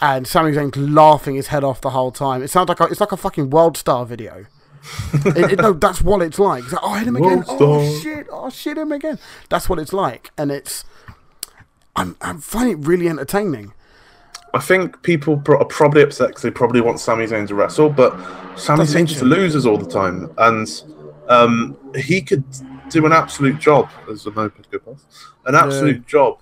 and 0.00 0.26
Sami 0.26 0.52
Zayn's 0.52 0.76
laughing 0.76 1.36
his 1.36 1.48
head 1.48 1.62
off 1.62 1.80
the 1.80 1.90
whole 1.90 2.10
time. 2.10 2.42
It 2.42 2.48
sounds 2.48 2.68
like 2.68 2.80
a, 2.80 2.84
it's 2.84 3.00
like 3.00 3.12
a 3.12 3.16
fucking 3.16 3.50
World 3.50 3.76
Star 3.76 4.04
video. 4.04 4.46
it, 5.12 5.52
it, 5.52 5.58
no, 5.60 5.72
that's 5.72 6.02
what 6.02 6.22
it's 6.22 6.40
like. 6.40 6.64
It's 6.64 6.72
like, 6.72 6.82
oh, 6.82 6.94
hit 6.94 7.06
him 7.06 7.14
again. 7.14 7.44
Oh 7.46 8.00
shit! 8.00 8.26
Oh 8.32 8.50
shit, 8.50 8.76
him 8.76 8.90
again. 8.90 9.20
That's 9.48 9.68
what 9.68 9.78
it's 9.78 9.92
like, 9.92 10.32
and 10.36 10.50
it's 10.50 10.84
I'm 11.96 12.16
I'm 12.20 12.40
finding 12.40 12.80
it 12.80 12.86
really 12.86 13.08
entertaining. 13.08 13.72
I 14.54 14.60
think 14.60 15.02
people 15.02 15.42
are 15.48 15.64
probably 15.64 16.02
upset 16.02 16.28
because 16.28 16.42
they 16.42 16.50
probably 16.50 16.82
want 16.82 17.00
Sami 17.00 17.24
Zayn 17.26 17.48
to 17.48 17.54
wrestle, 17.54 17.88
but 17.88 18.12
Sami 18.58 18.84
Zayn 18.84 19.06
just 19.06 19.22
loses 19.22 19.64
all 19.66 19.78
the 19.78 19.90
time, 19.90 20.30
and 20.36 20.68
um, 21.28 21.76
he 21.96 22.20
could 22.20 22.44
do 22.90 23.06
an 23.06 23.12
absolute 23.12 23.58
job 23.58 23.88
as 24.10 24.26
a 24.26 24.30
moped 24.30 24.70
good 24.70 24.84
boss, 24.84 25.04
an 25.46 25.54
absolute 25.54 25.96
yeah. 25.96 26.06
job 26.06 26.40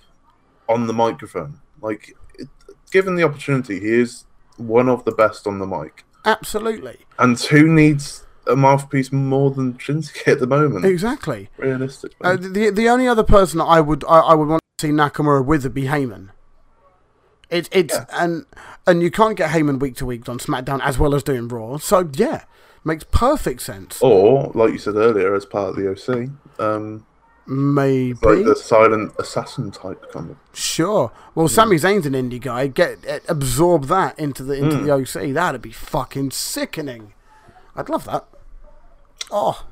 on 0.67 0.87
the 0.87 0.93
microphone. 0.93 1.61
Like, 1.81 2.15
it, 2.35 2.49
given 2.91 3.15
the 3.15 3.23
opportunity, 3.23 3.79
he 3.79 3.93
is 4.01 4.25
one 4.57 4.89
of 4.89 5.05
the 5.05 5.11
best 5.11 5.47
on 5.47 5.59
the 5.59 5.65
mic. 5.65 6.03
Absolutely. 6.25 6.97
And 7.17 7.39
who 7.39 7.67
needs 7.67 8.25
a 8.45 8.55
mouthpiece 8.55 9.11
more 9.11 9.51
than 9.51 9.75
Shinsuke 9.75 10.27
at 10.27 10.39
the 10.39 10.47
moment? 10.47 10.83
Exactly. 10.83 11.49
Realistically, 11.57 12.17
uh, 12.21 12.35
the 12.35 12.69
the 12.69 12.89
only 12.89 13.07
other 13.07 13.23
person 13.23 13.61
I 13.61 13.79
would 13.79 14.03
I, 14.03 14.19
I 14.19 14.33
would 14.33 14.49
want 14.49 14.60
see 14.81 14.89
Nakamura 14.89 15.45
with 15.45 15.63
the 15.63 15.69
Heyman. 15.69 16.29
It's 17.49 17.69
it's 17.71 17.93
yeah. 17.93 18.05
and 18.11 18.45
and 18.87 19.01
you 19.01 19.11
can't 19.11 19.37
get 19.37 19.51
Heyman 19.51 19.79
week 19.79 19.95
to 19.97 20.05
week 20.05 20.27
on 20.29 20.39
SmackDown 20.39 20.79
as 20.81 20.97
well 20.97 21.13
as 21.13 21.21
doing 21.21 21.47
Raw. 21.47 21.77
So 21.77 22.09
yeah, 22.13 22.45
makes 22.83 23.03
perfect 23.03 23.61
sense. 23.61 24.01
Or 24.01 24.51
like 24.55 24.71
you 24.71 24.77
said 24.77 24.95
earlier, 24.95 25.35
as 25.35 25.45
part 25.45 25.69
of 25.69 25.75
the 25.75 25.91
OC, 25.91 26.29
um, 26.59 27.05
maybe 27.45 28.17
like 28.23 28.45
the 28.45 28.55
silent 28.55 29.13
assassin 29.19 29.69
type 29.71 30.11
kind 30.11 30.31
of. 30.31 30.37
Sure. 30.53 31.11
Well, 31.35 31.47
yeah. 31.47 31.55
Sami 31.55 31.75
Zayn's 31.75 32.05
an 32.05 32.13
indie 32.13 32.41
guy. 32.41 32.67
Get 32.67 33.05
uh, 33.05 33.19
absorb 33.27 33.85
that 33.85 34.17
into 34.17 34.43
the 34.43 34.53
into 34.53 34.77
mm. 34.77 34.85
the 34.85 35.19
OC. 35.21 35.33
That'd 35.33 35.61
be 35.61 35.73
fucking 35.73 36.31
sickening. 36.31 37.13
I'd 37.75 37.89
love 37.89 38.05
that. 38.05 38.25
Oh. 39.29 39.65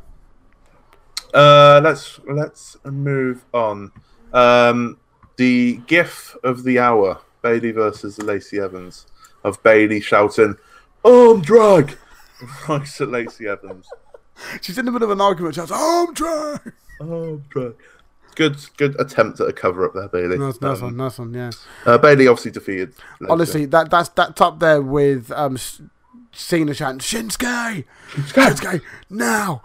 Uh, 1.33 1.79
let's 1.81 2.19
let's 2.27 2.75
move 2.83 3.45
on. 3.53 3.91
Um, 4.33 4.97
the 5.37 5.77
GIF 5.87 6.35
of 6.43 6.63
the 6.63 6.79
hour: 6.79 7.19
Bayley 7.41 7.71
versus 7.71 8.21
Lacey 8.21 8.59
Evans, 8.59 9.07
of 9.43 9.61
Bayley 9.63 10.01
shouting, 10.01 10.55
"Arm 11.03 11.41
drag!" 11.41 11.97
right 12.67 13.01
at 13.01 13.09
Lacey 13.09 13.47
Evans. 13.47 13.87
She's 14.61 14.77
in 14.77 14.85
the 14.85 14.91
middle 14.91 15.11
of 15.11 15.11
an 15.11 15.21
argument. 15.21 15.55
Shouts, 15.55 15.71
"Arm 15.71 16.13
drag!" 16.13 16.73
Arm 17.01 17.43
drag. 17.49 17.75
Good, 18.35 18.57
good 18.77 18.99
attempt 19.01 19.39
at 19.41 19.49
a 19.49 19.53
cover 19.53 19.85
up 19.85 19.93
there, 19.93 20.07
Bayley. 20.07 20.37
Nice, 20.37 20.61
nice 20.61 20.77
um, 20.77 20.83
one, 20.83 20.97
nice 20.97 21.19
one. 21.19 21.33
Yeah. 21.33 21.51
Uh, 21.85 21.97
Bayley 21.97 22.27
obviously 22.27 22.51
defeated. 22.51 22.93
Lacey. 23.19 23.31
Honestly, 23.31 23.65
that 23.65 23.89
that's 23.89 24.09
that's 24.09 24.39
up 24.39 24.59
there 24.59 24.81
with 24.81 25.31
um, 25.31 25.57
Cena 26.31 26.73
shouting 26.73 26.99
Shinsuke, 26.99 27.85
Shinsuke, 28.09 28.55
Shinsuke 28.55 28.81
now. 29.09 29.61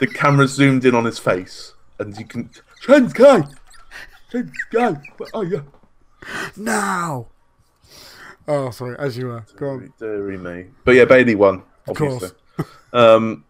the 0.00 0.06
camera 0.06 0.46
zoomed 0.46 0.84
in 0.84 0.94
on 0.94 1.04
his 1.04 1.18
face, 1.18 1.74
and 1.98 2.16
you 2.16 2.24
can 2.24 2.50
Shinsuke, 2.84 3.50
Shinsuke, 4.30 5.02
where 5.16 5.28
are 5.32 5.44
you? 5.44 5.64
Now. 6.56 7.28
Oh, 8.46 8.70
sorry, 8.70 8.96
as 8.98 9.16
you 9.16 9.28
were. 9.28 9.46
Go 9.56 9.70
on. 9.70 9.92
Deary 9.98 10.36
me. 10.36 10.66
But 10.84 10.94
yeah, 10.94 11.06
Bayley 11.06 11.34
won, 11.34 11.62
obviously. 11.88 12.30
um, 12.92 13.44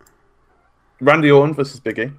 Randy 1.01 1.32
Orton 1.32 1.55
versus 1.55 1.80
Biggie 1.80 2.14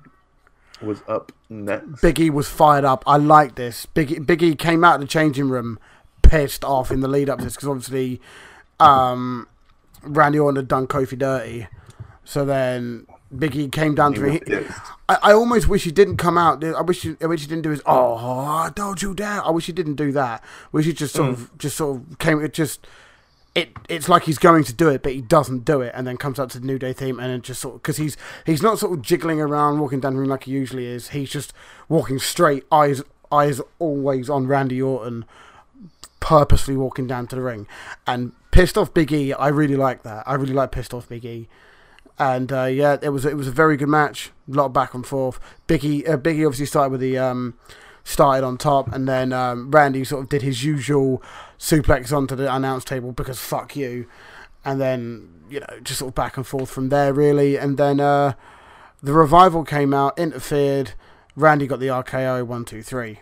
was 0.81 1.01
up 1.07 1.31
next. 1.49 2.01
Biggie 2.01 2.29
was 2.29 2.49
fired 2.49 2.83
up. 2.83 3.03
I 3.07 3.15
like 3.15 3.55
this. 3.55 3.85
Biggie, 3.85 4.25
Biggie 4.25 4.59
came 4.59 4.83
out 4.83 4.95
of 4.95 5.01
the 5.01 5.07
changing 5.07 5.47
room 5.47 5.79
pissed 6.21 6.65
off 6.65 6.91
in 6.91 6.99
the 6.99 7.07
lead 7.07 7.29
up 7.29 7.39
to 7.39 7.45
this 7.45 7.55
because 7.55 7.69
obviously 7.69 8.19
um, 8.79 9.47
Randy 10.03 10.39
Orton 10.39 10.57
had 10.57 10.67
done 10.67 10.87
Kofi 10.87 11.17
dirty. 11.17 11.67
So 12.25 12.43
then 12.43 13.07
Biggie 13.33 13.71
came 13.71 13.95
down 13.95 14.13
to 14.13 14.21
me. 14.21 14.41
I, 15.09 15.17
I 15.23 15.33
almost 15.33 15.67
wish 15.67 15.83
he 15.83 15.91
didn't 15.91 16.17
come 16.17 16.37
out. 16.37 16.63
I 16.63 16.81
wish 16.81 17.01
he, 17.01 17.15
I 17.21 17.25
wish 17.25 17.41
he 17.41 17.47
didn't 17.47 17.63
do 17.63 17.71
his. 17.71 17.81
Oh, 17.85 18.69
don't 18.75 19.01
you 19.01 19.13
dare! 19.13 19.43
I 19.43 19.49
wish 19.49 19.65
he 19.65 19.73
didn't 19.73 19.95
do 19.95 20.11
that. 20.11 20.43
I 20.43 20.67
wish 20.71 20.85
he 20.85 20.93
just 20.93 21.15
sort 21.15 21.29
mm. 21.29 21.33
of 21.33 21.57
just 21.57 21.77
sort 21.77 21.97
of 21.97 22.19
came. 22.19 22.43
It 22.43 22.53
just 22.53 22.85
it 23.55 23.69
it's 23.89 24.07
like 24.09 24.23
he's 24.23 24.37
going 24.37 24.63
to 24.65 24.73
do 24.73 24.89
it, 24.89 25.01
but 25.01 25.13
he 25.13 25.21
doesn't 25.21 25.65
do 25.65 25.81
it, 25.81 25.93
and 25.95 26.05
then 26.05 26.17
comes 26.17 26.39
out 26.39 26.49
to 26.51 26.59
the 26.59 26.67
New 26.67 26.77
Day 26.77 26.93
theme, 26.93 27.19
and 27.19 27.31
then 27.31 27.41
just 27.41 27.61
sort 27.61 27.75
of 27.75 27.81
because 27.81 27.97
he's 27.97 28.15
he's 28.45 28.61
not 28.61 28.77
sort 28.77 28.93
of 28.93 29.01
jiggling 29.01 29.41
around, 29.41 29.79
walking 29.79 29.99
down 29.99 30.13
the 30.13 30.19
ring 30.19 30.29
like 30.29 30.43
he 30.43 30.51
usually 30.51 30.85
is. 30.85 31.09
He's 31.09 31.31
just 31.31 31.53
walking 31.89 32.19
straight, 32.19 32.63
eyes 32.71 33.01
eyes 33.31 33.59
always 33.79 34.29
on 34.29 34.45
Randy 34.45 34.81
Orton, 34.81 35.25
purposely 36.19 36.75
walking 36.75 37.07
down 37.07 37.27
to 37.27 37.35
the 37.35 37.41
ring, 37.41 37.65
and 38.05 38.33
pissed 38.51 38.77
off 38.77 38.93
Big 38.93 39.11
E. 39.11 39.33
I 39.33 39.47
really 39.47 39.77
like 39.77 40.03
that. 40.03 40.27
I 40.27 40.35
really 40.35 40.53
like 40.53 40.71
pissed 40.71 40.93
off 40.93 41.09
Big 41.09 41.25
E. 41.25 41.47
And 42.17 42.51
uh, 42.51 42.65
yeah, 42.65 42.97
it 43.01 43.09
was 43.09 43.25
it 43.25 43.35
was 43.35 43.47
a 43.47 43.51
very 43.51 43.77
good 43.77 43.89
match. 43.89 44.31
A 44.49 44.55
lot 44.55 44.67
of 44.67 44.73
back 44.73 44.93
and 44.93 45.05
forth. 45.05 45.39
Biggie 45.67 46.07
uh, 46.07 46.17
Biggie 46.17 46.45
obviously 46.45 46.65
started 46.65 46.91
with 46.91 47.01
the 47.01 47.17
um, 47.17 47.55
started 48.05 48.45
on 48.45 48.57
top, 48.57 48.93
and 48.93 49.07
then 49.07 49.33
um, 49.33 49.69
Randy 49.69 50.03
sort 50.05 50.23
of 50.23 50.29
did 50.29 50.41
his 50.41 50.63
usual 50.63 51.21
suplex 51.59 52.15
onto 52.15 52.35
the 52.35 52.53
announce 52.53 52.85
table 52.85 53.11
because 53.11 53.39
fuck 53.39 53.75
you, 53.75 54.07
and 54.63 54.79
then 54.79 55.43
you 55.49 55.59
know 55.59 55.79
just 55.83 55.99
sort 55.99 56.11
of 56.11 56.15
back 56.15 56.37
and 56.37 56.47
forth 56.47 56.69
from 56.69 56.87
there 56.89 57.13
really, 57.13 57.57
and 57.57 57.77
then 57.77 57.99
uh, 57.99 58.33
the 59.03 59.13
revival 59.13 59.65
came 59.65 59.93
out, 59.93 60.17
interfered. 60.17 60.93
Randy 61.35 61.67
got 61.67 61.81
the 61.81 61.87
RKO 61.87 62.45
one 62.47 62.63
two 62.63 62.81
three. 62.81 63.19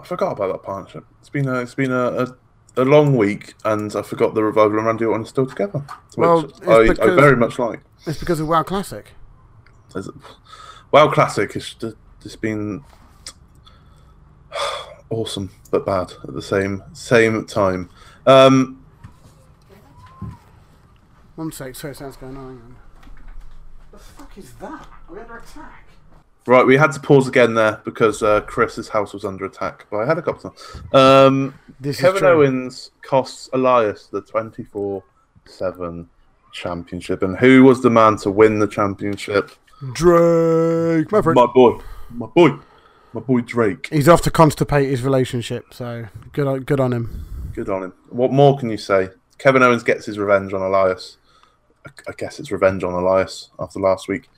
I 0.00 0.04
forgot 0.04 0.32
about 0.32 0.52
that 0.52 0.62
partnership. 0.64 1.04
It's 1.20 1.28
been 1.28 1.46
a, 1.46 1.60
it's 1.60 1.74
been 1.74 1.92
a, 1.92 2.24
a 2.24 2.36
a 2.80 2.84
long 2.84 3.16
week, 3.16 3.54
and 3.64 3.94
I 3.94 4.02
forgot 4.02 4.34
the 4.34 4.42
revival 4.42 4.78
and 4.78 4.86
Randy 4.86 5.04
Orton 5.04 5.22
are 5.22 5.28
still 5.28 5.46
together. 5.46 5.84
Well, 6.16 6.46
I, 6.66 6.88
because, 6.88 6.98
I, 6.98 7.14
very 7.14 7.36
much 7.36 7.58
like. 7.58 7.80
It's 8.06 8.18
because 8.18 8.40
of 8.40 8.48
WoW 8.48 8.62
Classic. 8.62 9.12
WoW 10.90 11.10
Classic 11.10 11.52
has 11.52 11.74
just 12.22 12.40
been 12.40 12.84
awesome 15.10 15.50
but 15.70 15.86
bad 15.86 16.12
at 16.24 16.34
the 16.34 16.42
same 16.42 16.82
same 16.92 17.46
time. 17.46 17.90
Um, 18.26 18.84
One 21.36 21.52
sec, 21.52 21.74
sorry, 21.74 21.94
sounds 21.94 22.16
going 22.16 22.36
on. 22.36 22.76
The 23.92 23.98
fuck 23.98 24.36
is 24.38 24.52
that? 24.54 24.86
Are 25.08 25.14
we 25.14 25.20
under 25.20 25.36
attack? 25.36 25.79
Right, 26.50 26.66
we 26.66 26.76
had 26.76 26.90
to 26.90 26.98
pause 26.98 27.28
again 27.28 27.54
there 27.54 27.80
because 27.84 28.24
uh, 28.24 28.40
Chris's 28.40 28.88
house 28.88 29.12
was 29.12 29.24
under 29.24 29.44
attack 29.44 29.88
by 29.88 30.02
a 30.02 30.06
helicopter. 30.06 30.50
Um, 30.92 31.56
Kevin 31.80 32.24
Owens 32.24 32.90
costs 33.02 33.48
Elias 33.52 34.08
the 34.08 34.20
24 34.20 35.00
7 35.44 36.10
championship. 36.52 37.22
And 37.22 37.38
who 37.38 37.62
was 37.62 37.82
the 37.82 37.90
man 37.90 38.16
to 38.16 38.32
win 38.32 38.58
the 38.58 38.66
championship? 38.66 39.52
Drake, 39.92 41.12
my 41.12 41.22
friend. 41.22 41.36
My 41.36 41.46
boy. 41.46 41.78
My 42.10 42.26
boy. 42.26 42.58
My 43.12 43.20
boy 43.20 43.42
Drake. 43.42 43.86
He's 43.88 44.08
off 44.08 44.22
to 44.22 44.30
constipate 44.32 44.90
his 44.90 45.04
relationship, 45.04 45.72
so 45.72 46.08
good 46.32 46.48
on, 46.48 46.62
good 46.62 46.80
on 46.80 46.92
him. 46.92 47.52
Good 47.54 47.68
on 47.70 47.84
him. 47.84 47.94
What 48.08 48.32
more 48.32 48.58
can 48.58 48.70
you 48.70 48.76
say? 48.76 49.10
Kevin 49.38 49.62
Owens 49.62 49.84
gets 49.84 50.04
his 50.04 50.18
revenge 50.18 50.52
on 50.52 50.62
Elias. 50.62 51.16
I 51.86 52.12
guess 52.18 52.40
it's 52.40 52.50
revenge 52.50 52.82
on 52.82 52.92
Elias 52.92 53.50
after 53.60 53.78
last 53.78 54.08
week. 54.08 54.28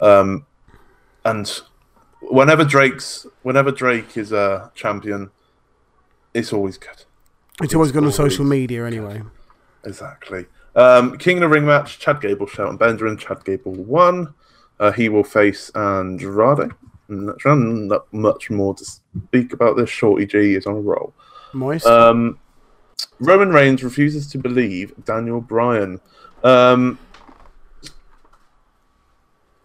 Um, 0.00 0.46
and 1.30 1.60
whenever 2.20 2.64
Drake's 2.64 3.26
whenever 3.42 3.70
Drake 3.70 4.16
is 4.16 4.32
a 4.32 4.70
champion, 4.74 5.30
it's 6.34 6.52
always 6.52 6.78
good. 6.78 7.04
It's, 7.60 7.74
always 7.74 7.90
good 7.90 8.04
on 8.04 8.12
social 8.12 8.44
media 8.44 8.86
anyway. 8.86 9.20
Exactly. 9.84 10.46
Um, 10.76 11.18
King 11.18 11.38
of 11.38 11.40
the 11.42 11.48
Ring 11.48 11.66
match: 11.66 11.98
Chad 11.98 12.20
Gable, 12.20 12.46
Shelton 12.46 12.76
Benjamin. 12.76 13.16
Chad 13.16 13.44
Gable 13.44 13.72
won. 13.72 14.32
Uh, 14.78 14.92
he 14.92 15.08
will 15.08 15.24
face 15.24 15.70
Andrade. 15.70 16.70
Not 17.08 18.12
much 18.12 18.50
more 18.50 18.74
to 18.74 18.84
speak 18.84 19.52
about 19.52 19.76
this. 19.76 19.90
Shorty 19.90 20.26
G 20.26 20.54
is 20.54 20.66
on 20.66 20.74
a 20.74 20.80
roll. 20.80 21.14
Moist. 21.52 21.86
Um, 21.86 22.38
Roman 23.18 23.48
Reigns 23.48 23.82
refuses 23.82 24.30
to 24.30 24.38
believe 24.38 24.92
Daniel 25.04 25.40
Bryan. 25.40 26.00
Um, 26.44 26.98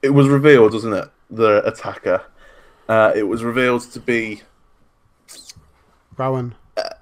it 0.02 0.10
was 0.10 0.28
revealed, 0.28 0.74
wasn't 0.74 0.96
it? 0.96 1.10
The 1.36 1.66
attacker. 1.66 2.24
Uh, 2.88 3.12
it 3.16 3.24
was 3.24 3.44
revealed 3.44 3.82
to 3.92 4.00
be 4.00 4.42
Rowan. 6.18 6.56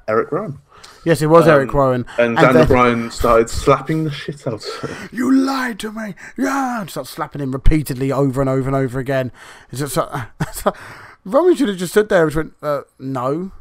Erick 0.07 0.31
Rowan. 0.31 0.59
Yes, 1.05 1.21
it 1.21 1.27
was 1.27 1.47
Erick 1.47 1.73
Rowan. 1.73 2.05
Um, 2.17 2.25
And, 2.29 2.37
Daniel 2.37 2.65
Bryan 2.65 3.09
started 3.11 3.49
slapping 3.49 4.03
the 4.03 4.11
shit 4.11 4.45
out 4.47 4.53
of 4.65 4.89
him. 4.89 5.09
You 5.11 5.33
lied 5.33 5.79
to 5.79 5.91
me. 5.91 6.15
Yeah, 6.37 6.81
and 6.81 6.89
start 6.89 7.07
slapping 7.07 7.41
him 7.41 7.51
repeatedly 7.51 8.11
over 8.11 8.41
and 8.41 8.49
over 8.49 8.67
and 8.69 8.75
over 8.75 8.99
again. 8.99 9.31
It's 9.69 9.79
just 9.79 9.93
so, 9.95 10.09
so- 10.53 10.73
Roman 11.25 11.55
should 11.55 11.69
have 11.69 11.77
just 11.77 11.93
stood 11.93 12.09
there 12.09 12.25
and 12.27 12.35
went, 12.35 12.53
uh, 12.61 12.81
no, 12.99 13.51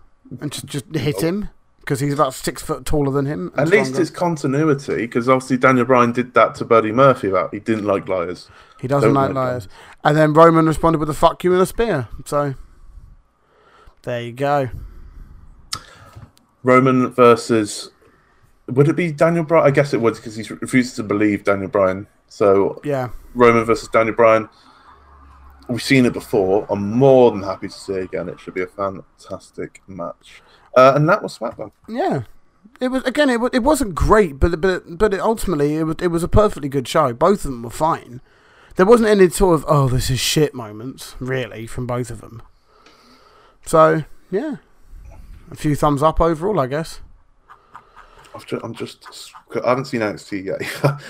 and 0.41 0.51
just 0.53 0.67
just 0.67 0.95
hit 0.95 1.21
him 1.23 1.49
because 1.81 2.01
he's 2.01 2.15
about 2.15 2.35
six 2.35 2.63
foot 2.63 2.85
taller 2.85 3.11
than 3.11 3.27
him. 3.27 3.53
At 3.57 3.69
least 3.69 3.87
stronger. 3.87 4.03
it's 4.03 4.11
continuity, 4.11 4.97
because 4.97 5.29
obviously 5.29 5.57
Daniel 5.57 5.85
Bryan 5.85 6.13
did 6.13 6.35
that 6.35 6.55
to 6.57 6.65
Buddy 6.65 6.93
Murphy 6.93 7.29
about 7.29 7.53
he 7.53 7.61
didn't 7.61 7.85
like 7.85 8.09
liars. 8.09 8.49
he 8.81 8.89
doesn't 8.89 9.13
like 9.13 9.29
like 9.29 9.35
liars. 9.35 9.69
And 10.05 10.17
then 10.17 10.33
Roman 10.33 10.67
responded 10.67 10.99
with 10.99 11.11
a 11.11 11.15
fuck 11.15 11.43
you 11.45 11.53
and 11.53 11.61
a 11.61 11.67
spear. 11.67 12.09
So 12.25 12.55
there 14.03 14.23
you 14.23 14.33
go. 14.33 14.71
Roman 16.63 17.11
versus. 17.11 17.91
Would 18.67 18.89
it 18.89 18.95
be 18.95 19.11
Daniel 19.11 19.45
Bryan? 19.45 19.67
I 19.67 19.71
guess 19.73 19.93
it 19.93 20.01
would, 20.01 20.15
because 20.15 20.37
he 20.37 20.45
refuses 20.61 20.95
to 20.95 21.03
believe 21.03 21.45
Daniel 21.45 21.69
Bryan. 21.69 22.07
So 22.29 22.81
Yeah, 22.85 23.09
Roman 23.35 23.65
versus 23.65 23.89
Daniel 23.89 24.15
Bryan. 24.15 24.49
We've 25.69 25.83
seen 25.83 26.07
it 26.07 26.13
before. 26.13 26.67
I'm 26.69 26.91
more 26.93 27.31
than 27.31 27.43
happy 27.43 27.69
to 27.69 27.75
see 27.75 27.95
it 27.95 28.05
again. 28.05 28.29
It 28.29 28.41
should 28.41 28.55
be 28.55 28.63
a 28.63 28.67
fantastic 28.67 29.83
match. 29.87 30.43
Uh, 30.77 30.93
and 30.95 31.09
that 31.09 31.23
was 31.23 31.39
SmackDown. 31.39 31.73
yeah. 31.89 32.23
It 32.81 32.89
was 32.89 33.03
again. 33.05 33.29
It, 33.29 33.41
it 33.53 33.63
wasn't 33.63 33.95
great, 33.95 34.41
but 34.41 34.59
but 34.61 34.97
but 34.97 35.13
it, 35.13 35.21
ultimately 35.21 35.77
it 35.77 35.85
was 35.85 35.97
it 36.01 36.07
was 36.09 36.23
a 36.23 36.29
perfectly 36.29 36.69
good 36.69 36.89
show. 36.89 37.13
Both 37.13 37.45
of 37.45 37.51
them 37.51 37.63
were 37.63 37.69
fine. 37.71 38.23
There 38.77 38.87
wasn't 38.87 39.11
any 39.11 39.29
sort 39.29 39.55
of 39.55 39.65
oh 39.69 39.89
this 39.89 40.09
is 40.09 40.19
shit 40.19 40.55
moments 40.55 41.15
really 41.21 41.67
from 41.67 41.87
both 41.87 42.11
of 42.11 42.23
them. 42.23 42.43
So 43.67 44.05
yeah, 44.31 44.57
a 45.51 45.57
few 45.57 45.75
thumbs 45.75 46.03
up 46.03 46.21
overall, 46.23 46.59
I 46.59 46.67
guess. 46.67 47.01
I've 48.35 48.47
ju- 48.47 48.61
I'm 48.63 48.75
just. 48.75 49.09
I 49.65 49.71
haven't 49.71 49.87
seen 49.87 50.01
NXT 50.03 50.45
yet. 50.45 50.61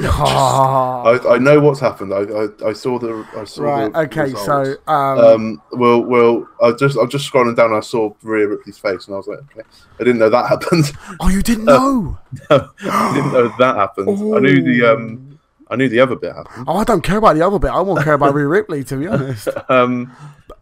Ah. 0.13 1.03
I, 1.03 1.35
I 1.35 1.39
know 1.39 1.61
what's 1.61 1.81
happened. 1.81 2.15
I, 2.15 2.21
I, 2.23 2.71
I 2.71 2.73
saw 2.73 2.99
the. 2.99 3.27
I 3.37 3.45
saw 3.45 3.63
right. 3.63 3.93
the 3.93 3.99
Okay. 4.01 4.23
results. 4.33 4.47
So 4.47 4.77
um, 4.93 5.19
Um, 5.19 5.63
well, 5.73 6.01
well, 6.03 6.49
I 6.63 6.73
just, 6.73 6.97
I'm 6.99 7.09
just 7.11 7.31
scrolling 7.31 7.55
down. 7.57 7.67
And 7.67 7.77
I 7.77 7.81
saw 7.81 8.15
Rhea 8.23 8.49
Ripley's 8.49 8.79
face, 8.79 9.07
and 9.07 9.15
I 9.15 9.19
was 9.19 9.27
like, 9.27 9.39
okay, 9.41 9.61
I 9.99 10.05
didn't 10.05 10.19
know 10.19 10.31
that 10.31 10.49
happened. 10.49 10.93
oh, 11.21 11.29
you 11.29 11.43
didn't 11.43 11.69
uh, 11.69 11.79
know? 11.79 12.19
I 12.51 13.13
didn't 13.15 13.33
know 13.33 13.53
that 13.59 13.77
happened. 13.77 14.09
I 14.09 14.39
knew 14.41 14.63
the, 14.63 14.93
um, 14.93 15.39
I 15.69 15.77
knew 15.77 15.89
the 15.89 16.01
other 16.01 16.17
bit 16.17 16.35
happened. 16.35 16.65
Oh, 16.69 16.77
I 16.79 16.85
don't 16.85 17.03
care 17.03 17.19
about 17.19 17.35
the 17.37 17.47
other 17.47 17.59
bit. 17.59 17.71
I 17.71 17.81
won't 17.81 18.03
care 18.03 18.15
about 18.15 18.35
Rhea 18.35 18.47
Ripley, 18.47 18.83
to 18.85 18.97
be 18.97 19.07
honest. 19.07 19.49
Um, 19.69 20.11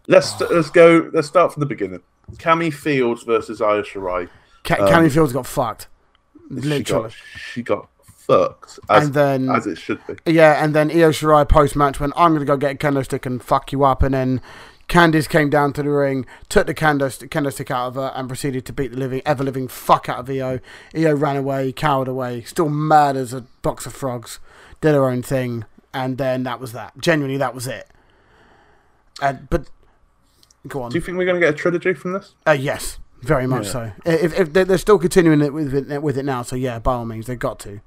let's 0.08 0.40
let's 0.40 0.70
go. 0.70 1.08
Let's 1.12 1.28
start 1.28 1.52
from 1.52 1.60
the 1.60 1.66
beginning. 1.66 2.00
Cammy 2.36 2.72
Fields 2.74 3.22
versus 3.22 3.62
Io 3.62 3.82
Shirai. 3.82 4.28
Ca- 4.64 4.74
Um, 4.84 4.88
Cammy 4.92 5.10
Fields 5.10 5.32
got 5.32 5.46
fucked, 5.46 5.86
She 6.48 6.54
literally. 6.54 7.02
got, 7.08 7.14
she 7.52 7.62
got 7.62 7.88
fucked, 8.04 8.78
as, 8.88 9.04
And 9.06 9.14
then- 9.14 9.50
as 9.50 9.66
it 9.66 9.76
should 9.78 10.00
be. 10.06 10.32
Yeah, 10.32 10.62
and 10.62 10.74
then 10.74 10.90
Io 10.90 11.10
Shirai 11.10 11.48
post 11.48 11.76
match 11.76 12.00
went, 12.00 12.12
I'm 12.16 12.30
going 12.32 12.40
to 12.40 12.46
go 12.46 12.56
get 12.56 12.72
a 12.74 12.78
kendo 12.78 13.04
stick 13.04 13.26
and 13.26 13.42
fuck 13.42 13.72
you 13.72 13.84
up. 13.84 14.02
And 14.02 14.14
then 14.14 14.40
Candice 14.88 15.28
came 15.28 15.50
down 15.50 15.74
to 15.74 15.82
the 15.82 15.90
ring, 15.90 16.24
took 16.48 16.66
the 16.66 16.74
kendo, 16.74 17.12
st- 17.12 17.30
kendo 17.30 17.52
stick 17.52 17.70
out 17.70 17.88
of 17.88 17.94
her, 17.96 18.12
and 18.14 18.26
proceeded 18.28 18.64
to 18.66 18.72
beat 18.72 18.92
the 18.92 18.96
living, 18.96 19.20
ever 19.26 19.44
living 19.44 19.68
fuck 19.68 20.08
out 20.08 20.20
of 20.20 20.30
Io. 20.30 20.60
Io 20.96 21.14
ran 21.14 21.36
away, 21.36 21.72
cowered 21.72 22.08
away, 22.08 22.42
still 22.42 22.70
mad 22.70 23.14
as 23.16 23.34
a 23.34 23.42
box 23.62 23.84
of 23.84 23.92
frogs, 23.92 24.38
did 24.80 24.94
her 24.94 25.06
own 25.08 25.22
thing. 25.22 25.64
And 25.92 26.16
then 26.16 26.42
that 26.44 26.60
was 26.60 26.72
that. 26.72 26.96
Genuinely, 26.98 27.36
that 27.38 27.54
was 27.54 27.66
it. 27.66 27.88
And, 29.20 29.48
but, 29.50 29.68
go 30.66 30.82
on. 30.82 30.90
Do 30.90 30.96
you 30.96 31.02
think 31.02 31.18
we're 31.18 31.24
going 31.24 31.40
to 31.40 31.46
get 31.46 31.54
a 31.54 31.56
trilogy 31.56 31.92
from 31.94 32.12
this? 32.12 32.34
Uh, 32.46 32.52
yes, 32.52 32.98
very 33.20 33.46
much 33.46 33.66
Yeah. 33.66 33.72
so. 33.72 33.92
If, 34.04 34.38
if 34.38 34.52
they're, 34.52 34.78
still 34.78 34.98
continuing 34.98 35.40
it 35.40 35.52
with 35.52 35.74
it 35.74 36.02
with 36.02 36.16
it 36.18 36.24
now, 36.24 36.42
so 36.42 36.56
yeah, 36.56 36.78
by 36.78 36.94
all 36.94 37.04
means, 37.04 37.26
they've 37.26 37.38
got 37.38 37.58
to. 37.60 37.80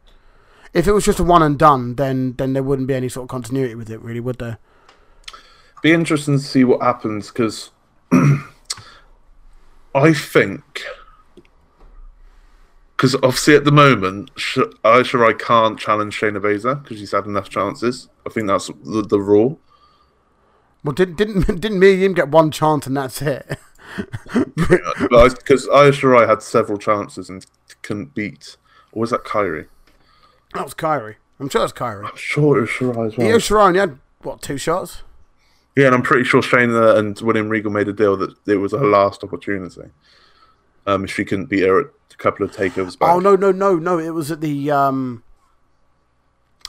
If 0.74 0.88
it 0.88 0.94
was 0.94 1.04
just 1.06 1.20
a 1.20 1.24
one 1.24 1.42
and 1.42 1.58
done, 1.58 1.96
then 1.96 2.36
then 2.38 2.54
there 2.54 2.64
wouldn't 2.64 2.88
be 2.88 2.94
any 2.94 3.10
sort 3.10 3.26
of 3.26 3.30
continuity 3.30 3.76
with 3.76 3.90
it, 3.90 4.02
really, 4.02 4.20
would 4.20 4.40
there? 4.40 4.58
Be 5.82 5.92
interesting 5.92 6.38
to 6.38 6.44
see 6.44 6.64
what 6.64 6.82
happens 6.82 7.28
because 7.30 7.72
I 9.96 10.14
think 10.14 10.84
because 12.96 13.16
obviously 13.16 13.56
at 13.56 13.66
the 13.66 13.72
moment 13.72 14.30
Sh- 14.38 14.60
Io 14.84 15.02
Shirai 15.02 15.38
can't 15.40 15.80
challenge 15.80 16.20
Shayna 16.20 16.40
Baszler 16.40 16.82
because 16.84 17.00
she's 17.00 17.12
had 17.12 17.26
enough 17.26 17.50
chances. 17.50 18.10
I 18.28 18.30
think 18.30 18.48
that's 18.48 18.68
the, 18.68 19.02
the 19.02 19.20
rule. 19.20 19.60
Well, 20.84 20.94
didn't 20.94 21.16
didn't 21.16 21.46
didn't 21.62 21.80
Mia 21.80 21.96
Yim 21.96 22.14
get 22.14 22.30
one 22.30 22.52
chance 22.52 22.86
and 22.88 22.96
that's 22.96 23.22
it? 23.22 23.58
Because 24.34 25.68
Io 25.70 25.92
Shirai 25.92 26.28
had 26.28 26.42
several 26.42 26.78
chances 26.78 27.30
and 27.30 27.46
couldn't 27.82 28.14
beat. 28.14 28.58
Or 28.92 29.02
was 29.02 29.10
that 29.12 29.24
Kairi? 29.24 29.68
That 30.54 30.64
was 30.64 30.74
Kairi. 30.74 31.16
I'm 31.40 31.50
sure 31.50 31.62
that's 31.62 31.74
Kairi. 31.74 32.08
I'm 32.10 32.16
sure 32.16 32.58
it 32.58 32.62
was 32.62 32.70
Shirai 32.70 33.08
as 33.08 33.18
well. 33.18 33.28
Io 33.28 33.38
Shirai 33.38 33.68
only 33.68 33.80
had 33.80 34.00
what 34.22 34.42
two 34.42 34.58
shots? 34.58 35.04
Yeah, 35.76 35.86
and 35.88 35.96
I'm 35.96 36.02
pretty 36.04 36.26
sure 36.26 36.42
Shayna 36.42 36.98
and 36.98 37.20
William 37.22 37.48
Regal 37.48 37.72
made 37.72 37.88
a 37.88 37.94
deal 37.94 38.18
that 38.18 38.36
it 38.46 38.58
was 38.58 38.74
her 38.74 38.86
last 38.86 39.24
opportunity. 39.24 39.82
Um, 40.86 41.06
if 41.06 41.14
she 41.14 41.24
couldn't 41.24 41.46
beat 41.46 41.62
her 41.62 41.80
at 41.80 41.86
a 42.12 42.16
couple 42.18 42.46
of 42.46 42.52
takeovers 42.52 43.00
back. 43.00 43.10
Oh 43.10 43.20
no 43.20 43.36
no 43.36 43.52
no 43.52 43.76
no! 43.78 43.98
It 44.00 44.10
was 44.10 44.32
at 44.32 44.42
the 44.42 44.70
um. 44.72 45.24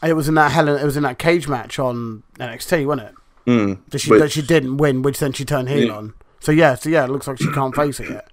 It 0.04 0.12
was 0.14 0.28
in 0.28 0.34
that 0.34 0.52
Helen. 0.52 0.80
It 0.80 0.84
was 0.84 0.96
in 0.96 1.02
that 1.02 1.18
cage 1.18 1.48
match 1.48 1.78
on 1.78 2.22
NXT, 2.38 2.86
wasn't 2.86 3.08
it? 3.08 3.14
Mm, 3.50 3.78
That 3.90 3.98
she 4.00 4.10
which- 4.10 4.20
that 4.20 4.30
she 4.32 4.42
didn't 4.42 4.76
win, 4.76 5.02
which 5.02 5.18
then 5.18 5.32
she 5.32 5.44
turned 5.44 5.68
heel 5.68 5.86
Yeah. 5.88 5.96
on. 5.96 6.14
So 6.42 6.50
yeah, 6.50 6.74
so 6.74 6.88
yeah, 6.90 7.04
it 7.04 7.10
looks 7.10 7.28
like 7.28 7.38
she 7.38 7.52
can't 7.52 7.72
face 7.72 8.00
it 8.00 8.10
yet. 8.10 8.28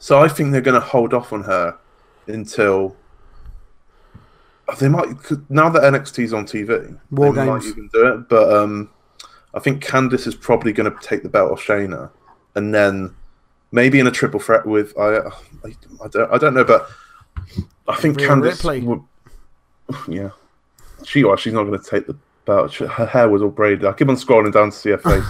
So 0.00 0.18
I 0.18 0.26
think 0.26 0.50
they're 0.50 0.60
going 0.60 0.80
to 0.80 0.84
hold 0.84 1.14
off 1.14 1.32
on 1.32 1.44
her 1.44 1.78
until 2.26 2.96
they 4.80 4.88
might 4.88 5.08
now 5.48 5.68
that 5.68 5.82
NXT's 5.82 6.32
on 6.32 6.44
TV. 6.44 6.98
War 7.12 7.32
they 7.32 7.46
might 7.46 7.62
even 7.62 7.88
do 7.92 8.08
it, 8.08 8.28
but 8.28 8.52
um, 8.52 8.90
I 9.54 9.60
think 9.60 9.84
Candice 9.84 10.26
is 10.26 10.34
probably 10.34 10.72
going 10.72 10.90
to 10.90 10.98
take 11.06 11.22
the 11.22 11.28
belt 11.28 11.52
off 11.52 11.62
Shayna, 11.64 12.10
and 12.56 12.74
then 12.74 13.14
maybe 13.70 14.00
in 14.00 14.08
a 14.08 14.10
triple 14.10 14.40
threat 14.40 14.66
with 14.66 14.92
I, 14.98 15.18
I, 15.18 15.68
I 16.04 16.08
don't 16.08 16.32
I 16.32 16.38
don't 16.38 16.54
know, 16.54 16.64
but 16.64 16.90
I 17.86 17.94
think 17.94 18.16
Rhea 18.16 18.28
Candice. 18.28 18.64
Ripley. 18.64 18.80
Would, 18.80 19.02
yeah, 20.08 20.30
she 21.04 21.22
well, 21.22 21.36
she's 21.36 21.52
not 21.52 21.62
going 21.62 21.78
to 21.78 21.90
take 21.90 22.08
the 22.08 22.16
Her 22.46 23.06
hair 23.06 23.28
was 23.28 23.42
all 23.42 23.50
braided. 23.50 23.84
I 23.84 23.92
keep 23.92 24.08
on 24.08 24.16
scrolling 24.16 24.52
down 24.52 24.70
to 24.70 24.76
see 24.76 24.90
her 24.90 24.98
face. 24.98 25.24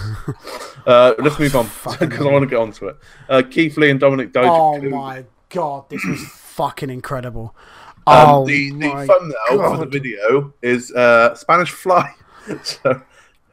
uh, 0.87 1.15
let's 1.19 1.39
move 1.39 1.57
on 1.57 1.67
because 1.99 2.27
I 2.27 2.31
want 2.31 2.43
to 2.43 2.47
get 2.47 2.59
onto 2.59 2.89
it. 2.89 2.97
Uh, 3.29 3.43
Keith 3.49 3.77
Lee 3.77 3.91
and 3.91 3.99
Dominic 3.99 4.33
Doja. 4.33 4.49
Oh 4.49 4.81
my 4.91 5.25
god, 5.49 5.89
this 5.89 6.05
was 6.05 6.21
fucking 6.29 6.91
incredible. 6.91 7.55
Um, 8.07 8.29
oh 8.29 8.47
the, 8.47 8.71
the 8.71 8.89
thumbnail 8.89 9.75
for 9.75 9.79
the 9.79 9.87
video 9.87 10.55
is 10.63 10.93
uh, 10.93 11.35
Spanish 11.35 11.71
Fly. 11.71 12.15
so 12.63 13.03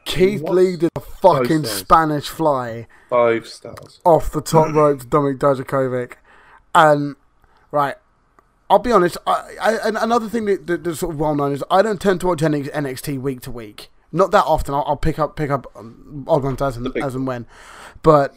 Keith 0.04 0.42
What? 0.42 0.54
Lee 0.54 0.76
did 0.76 0.90
a 0.94 1.00
fucking. 1.00 1.64
Spanish 1.64 2.28
fly 2.28 2.86
five 3.08 3.46
stars. 3.46 4.00
off 4.04 4.30
the 4.30 4.40
top 4.40 4.74
rope 4.74 5.00
to 5.00 5.06
Dominik 5.06 5.38
Dijakovic. 5.38 6.14
And, 6.74 7.16
right, 7.70 7.96
I'll 8.74 8.80
be 8.80 8.90
honest, 8.90 9.16
I, 9.24 9.54
I, 9.62 9.88
another 10.02 10.28
thing 10.28 10.46
that, 10.46 10.66
that, 10.66 10.82
that's 10.82 10.98
sort 10.98 11.14
of 11.14 11.20
well 11.20 11.36
known 11.36 11.52
is 11.52 11.62
I 11.70 11.80
don't 11.80 12.00
tend 12.00 12.20
to 12.22 12.26
watch 12.26 12.40
NXT 12.40 13.20
week 13.20 13.40
to 13.42 13.52
week. 13.52 13.88
Not 14.10 14.32
that 14.32 14.42
often. 14.46 14.74
I'll, 14.74 14.82
I'll 14.84 14.96
pick 14.96 15.16
up 15.16 15.36
pick 15.36 15.48
up 15.48 15.70
um, 15.76 16.24
odd 16.26 16.42
ones 16.42 16.60
as 16.60 16.76
and, 16.76 16.92
as 16.96 17.14
and 17.14 17.24
when. 17.24 17.46
But 18.02 18.34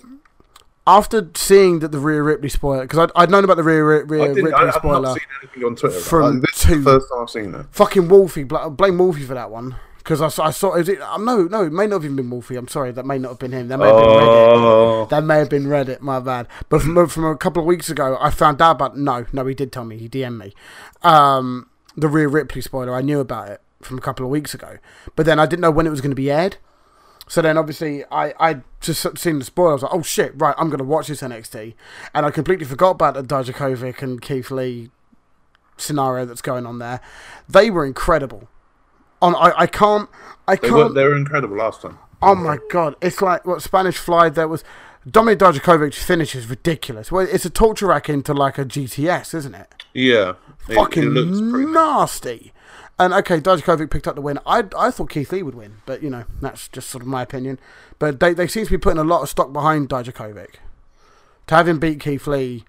after 0.85 1.27
seeing 1.33 1.79
that 1.79 1.91
the 1.91 1.97
Rhea 1.97 2.21
Ripley 2.21 2.49
spoiler, 2.49 2.83
because 2.83 2.99
I'd, 2.99 3.11
I'd 3.15 3.31
known 3.31 3.45
about 3.45 3.57
the 3.57 3.63
Rhea, 3.63 3.83
Rhea, 3.83 4.25
I 4.25 4.27
Ripley 4.27 4.53
I, 4.53 4.67
I've 4.67 4.75
spoiler. 4.75 5.01
not 5.01 5.17
seen 5.17 5.25
anything 5.41 5.63
on 5.63 5.75
Twitter. 5.75 5.99
from 5.99 6.41
this 6.41 6.65
is 6.69 6.83
the 6.83 6.83
first 6.83 7.07
time 7.11 7.21
I've 7.23 7.29
seen 7.31 7.55
it. 7.55 7.65
Fucking 7.71 8.07
Wolfie, 8.07 8.43
bl- 8.43 8.69
blame 8.69 8.99
Wolfie 8.99 9.23
for 9.23 9.33
that 9.33 9.49
one. 9.49 9.75
Because 10.07 10.21
I, 10.21 10.29
saw- 10.29 10.45
I 10.45 10.51
saw, 10.51 10.75
is 10.75 10.87
it, 10.87 11.01
um, 11.01 11.25
no, 11.25 11.43
no, 11.43 11.63
it 11.65 11.73
may 11.73 11.85
not 11.85 11.95
have 11.97 12.05
even 12.05 12.15
been 12.15 12.29
Wolfie. 12.29 12.55
I'm 12.55 12.69
sorry, 12.69 12.93
that 12.93 13.05
may 13.05 13.17
not 13.17 13.27
have 13.31 13.39
been 13.39 13.51
him. 13.51 13.67
That 13.67 13.77
may 13.77 13.87
have 13.87 13.97
been 13.97 14.05
Reddit. 14.05 14.47
Oh, 14.55 15.05
That 15.09 15.25
may 15.25 15.37
have 15.37 15.49
been 15.49 15.65
Reddit, 15.65 15.99
my 15.99 16.21
bad. 16.21 16.47
But 16.69 16.81
from, 16.81 17.07
from 17.09 17.25
a 17.25 17.35
couple 17.35 17.61
of 17.61 17.67
weeks 17.67 17.89
ago, 17.89 18.17
I 18.21 18.29
found 18.31 18.61
out 18.61 18.71
about, 18.71 18.97
no, 18.97 19.25
no, 19.33 19.45
he 19.45 19.53
did 19.53 19.73
tell 19.73 19.83
me, 19.83 19.97
he 19.97 20.07
DM'd 20.07 20.37
me. 20.39 20.53
Um, 21.03 21.69
the 21.97 22.07
Rhea 22.07 22.29
Ripley 22.29 22.61
spoiler, 22.61 22.95
I 22.95 23.01
knew 23.01 23.19
about 23.19 23.49
it 23.49 23.61
from 23.81 23.97
a 23.97 24.01
couple 24.01 24.25
of 24.25 24.31
weeks 24.31 24.53
ago. 24.53 24.77
But 25.17 25.25
then 25.25 25.41
I 25.41 25.45
didn't 25.45 25.59
know 25.59 25.71
when 25.71 25.85
it 25.85 25.89
was 25.89 25.99
going 25.99 26.11
to 26.11 26.15
be 26.15 26.31
aired. 26.31 26.55
So 27.27 27.41
then 27.41 27.57
obviously 27.57 28.05
I, 28.09 28.33
I 28.39 28.61
just 28.79 29.05
seen 29.19 29.39
the 29.39 29.43
spoiler. 29.45 29.71
I 29.71 29.73
was 29.73 29.83
like, 29.83 29.93
oh 29.93 30.03
shit, 30.03 30.31
right, 30.39 30.55
I'm 30.57 30.69
going 30.69 30.77
to 30.77 30.85
watch 30.85 31.07
this 31.09 31.21
NXT. 31.21 31.73
And 32.13 32.25
I 32.25 32.31
completely 32.31 32.65
forgot 32.65 32.91
about 32.91 33.15
the 33.15 33.23
Dijakovic 33.23 34.01
and 34.01 34.21
Keith 34.21 34.51
Lee 34.51 34.89
scenario 35.75 36.23
that's 36.25 36.41
going 36.41 36.65
on 36.65 36.79
there. 36.79 37.01
They 37.49 37.69
were 37.69 37.85
incredible. 37.85 38.47
On 39.21 39.35
I, 39.35 39.53
I 39.57 39.67
can't 39.67 40.09
I 40.47 40.55
they 40.55 40.69
can't 40.69 40.73
were, 40.73 40.89
they 40.89 41.03
were 41.03 41.15
incredible 41.15 41.57
last 41.57 41.81
time. 41.81 41.97
Oh 42.21 42.35
my 42.35 42.57
god! 42.69 42.95
It's 43.01 43.21
like 43.21 43.45
what 43.45 43.61
Spanish 43.61 43.97
Fly. 43.97 44.29
There 44.29 44.47
was 44.47 44.63
Dominik 45.07 45.37
Dijakovic 45.37 45.93
finish 45.93 46.35
is 46.35 46.47
ridiculous. 46.49 47.11
Well, 47.11 47.27
it's 47.29 47.45
a 47.45 47.49
torture 47.49 47.87
rack 47.87 48.09
into 48.09 48.33
like 48.33 48.57
a 48.57 48.65
GTS, 48.65 49.33
isn't 49.33 49.55
it? 49.55 49.85
Yeah, 49.93 50.33
Fucking 50.59 51.03
it 51.03 51.07
looks 51.07 51.39
nasty. 51.39 52.53
And 52.99 53.13
okay, 53.13 53.39
Dijakovic 53.39 53.91
picked 53.91 54.07
up 54.07 54.15
the 54.15 54.21
win. 54.21 54.39
I 54.45 54.63
I 54.77 54.91
thought 54.91 55.09
Keith 55.11 55.31
Lee 55.31 55.43
would 55.43 55.55
win, 55.55 55.77
but 55.85 56.01
you 56.01 56.09
know 56.09 56.25
that's 56.41 56.67
just 56.67 56.89
sort 56.89 57.03
of 57.03 57.07
my 57.07 57.21
opinion. 57.21 57.59
But 57.99 58.19
they 58.19 58.33
they 58.33 58.47
seem 58.47 58.65
to 58.65 58.71
be 58.71 58.77
putting 58.77 58.99
a 58.99 59.03
lot 59.03 59.21
of 59.21 59.29
stock 59.29 59.53
behind 59.53 59.89
Dijakovic. 59.89 60.55
To 61.47 61.55
have 61.55 61.67
him 61.67 61.79
beat 61.79 61.99
Keith 61.99 62.27
Lee 62.27 62.65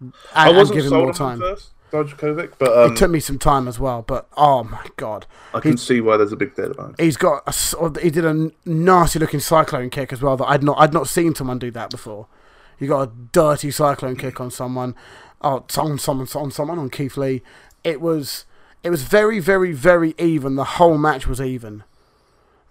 and, 0.00 0.12
I 0.34 0.48
and 0.48 0.56
wasn't 0.56 0.76
give 0.76 0.86
him 0.86 0.98
more 0.98 1.12
time. 1.12 1.38
first, 1.38 1.70
Dijakovic, 1.94 2.52
but 2.58 2.76
um, 2.76 2.92
it 2.92 2.96
took 2.96 3.10
me 3.10 3.20
some 3.20 3.38
time 3.38 3.68
as 3.68 3.78
well. 3.78 4.02
But 4.02 4.26
oh 4.36 4.64
my 4.64 4.86
god, 4.96 5.26
I 5.54 5.60
can 5.60 5.76
see 5.76 6.00
why 6.00 6.16
there's 6.16 6.32
a 6.32 6.36
big 6.36 6.54
deal 6.56 6.70
about 6.72 7.00
he's 7.00 7.16
got 7.16 7.42
a 7.46 8.00
he 8.00 8.10
did 8.10 8.24
a 8.24 8.50
nasty 8.64 9.18
looking 9.18 9.40
cyclone 9.40 9.90
kick 9.90 10.12
as 10.12 10.20
well 10.20 10.36
that 10.36 10.46
I'd 10.46 10.62
not 10.62 10.78
I'd 10.80 10.92
not 10.92 11.08
seen 11.08 11.34
someone 11.34 11.58
do 11.58 11.70
that 11.70 11.90
before. 11.90 12.26
He 12.78 12.86
got 12.86 13.08
a 13.08 13.12
dirty 13.32 13.70
cyclone 13.70 14.16
kick 14.16 14.40
on 14.40 14.50
someone, 14.50 14.96
oh, 15.40 15.64
on 15.78 15.98
someone 15.98 16.26
on 16.34 16.50
someone 16.50 16.78
on 16.78 16.90
Keith 16.90 17.16
Lee. 17.16 17.42
It 17.84 18.00
was 18.00 18.44
it 18.82 18.90
was 18.90 19.02
very 19.04 19.38
very 19.38 19.72
very 19.72 20.14
even. 20.18 20.56
The 20.56 20.64
whole 20.64 20.98
match 20.98 21.26
was 21.26 21.40
even. 21.40 21.84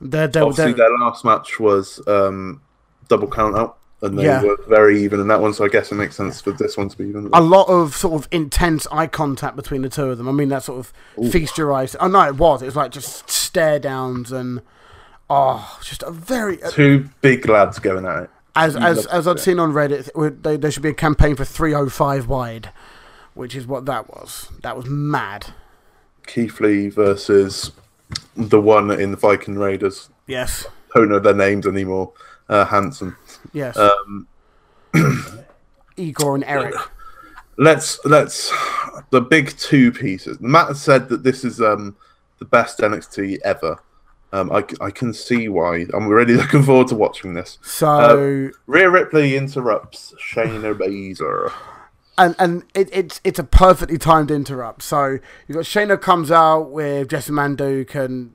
They're, 0.01 0.27
they're, 0.27 0.43
Obviously, 0.43 0.73
they're- 0.73 0.89
their 0.89 0.97
last 0.99 1.23
match 1.23 1.59
was 1.61 2.05
um, 2.07 2.61
double 3.07 3.29
count 3.29 3.55
out, 3.55 3.77
and 4.03 4.19
they 4.19 4.25
Yeah. 4.25 4.43
were 4.43 4.57
very 4.67 5.01
even 5.03 5.19
in 5.19 5.27
that 5.29 5.41
one. 5.41 5.53
So 5.53 5.65
I 5.65 5.69
guess 5.69 5.91
it 5.91 5.95
makes 5.95 6.15
sense 6.15 6.41
for 6.41 6.51
this 6.51 6.77
one 6.77 6.89
to 6.89 6.97
be 6.97 7.05
even. 7.05 7.29
a 7.33 7.41
lot 7.41 7.67
of 7.69 7.95
sort 7.95 8.13
of 8.13 8.27
intense 8.31 8.85
eye 8.91 9.07
contact 9.07 9.55
between 9.55 9.81
the 9.81 9.89
two 9.89 10.05
of 10.11 10.17
them. 10.17 10.27
I 10.29 10.31
mean, 10.33 10.49
that 10.49 10.63
sort 10.63 10.79
of 10.79 11.31
feast 11.31 11.57
your 11.57 11.71
eyes. 11.73 11.95
Oh 11.99 12.07
no, 12.07 12.21
it 12.27 12.35
was. 12.35 12.61
It 12.61 12.65
was 12.65 12.75
like 12.75 12.91
just 12.91 13.29
stare 13.29 13.79
downs 13.79 14.31
and 14.31 14.61
oh, 15.29 15.79
just 15.83 16.03
a 16.03 16.11
very 16.11 16.61
uh, 16.61 16.69
Two 16.69 17.09
big 17.21 17.47
lads 17.47 17.79
going 17.79 18.05
at 18.05 18.23
it. 18.23 18.29
As 18.55 18.75
as 18.75 19.07
as 19.07 19.27
I'd 19.27 19.39
see 19.39 19.45
seen 19.51 19.59
on 19.59 19.71
Reddit, 19.73 20.41
they, 20.43 20.57
there 20.57 20.69
should 20.69 20.83
be 20.83 20.89
a 20.89 20.93
campaign 20.93 21.35
for 21.35 21.43
305 21.45 22.27
wide, 22.27 22.69
which 23.33 23.55
is 23.55 23.65
what 23.65 23.85
that 23.87 24.09
was. 24.09 24.49
That 24.61 24.77
was 24.77 24.85
mad. 24.85 25.47
Keith 26.27 26.59
Lee 26.59 26.89
versus 26.89 27.71
the 28.37 28.61
one 28.61 28.91
in 28.91 29.11
the 29.11 29.17
Viking 29.17 29.55
Raiders. 29.57 30.09
Yes, 30.27 30.67
Don't 30.93 31.09
know 31.09 31.19
their 31.19 31.33
names 31.33 31.65
anymore. 31.67 32.13
Uh, 32.49 32.65
Hanson. 32.65 33.15
yes. 33.53 33.77
Um, 33.77 34.27
Igor 35.97 36.35
and 36.35 36.43
Eric. 36.43 36.75
let's 37.57 38.03
let's 38.05 38.51
the 39.11 39.21
big 39.21 39.55
two 39.57 39.91
pieces. 39.91 40.39
Matt 40.39 40.75
said 40.77 41.09
that 41.09 41.23
this 41.23 41.43
is 41.43 41.61
um 41.61 41.95
the 42.39 42.45
best 42.45 42.79
NXT 42.79 43.39
ever. 43.43 43.79
Um, 44.33 44.51
I, 44.51 44.65
I 44.81 44.89
can 44.89 45.13
see 45.13 45.47
why. 45.47 45.85
I'm 45.93 46.07
really 46.07 46.33
looking 46.41 46.63
forward 46.63 46.87
to 46.87 46.95
watching 46.95 47.33
this. 47.35 47.59
So 47.61 48.49
Rhea 48.65 48.89
Ripley 48.89 49.35
interrupts 49.37 50.13
Shayna 50.19 50.73
Baszler. 50.75 51.53
and 52.17 52.35
and 52.39 52.63
it, 52.73 52.89
it's 52.91 53.21
it's 53.23 53.39
a 53.39 53.43
perfectly 53.43 53.97
timed 53.99 54.31
interrupt. 54.31 54.81
So 54.81 55.19
you've 55.47 55.55
got 55.55 55.65
Shayna 55.65 56.01
comes 56.01 56.31
out 56.31 56.71
with 56.71 57.09
Jessamyn 57.09 57.55
Duke 57.55 57.93
and 57.95 58.33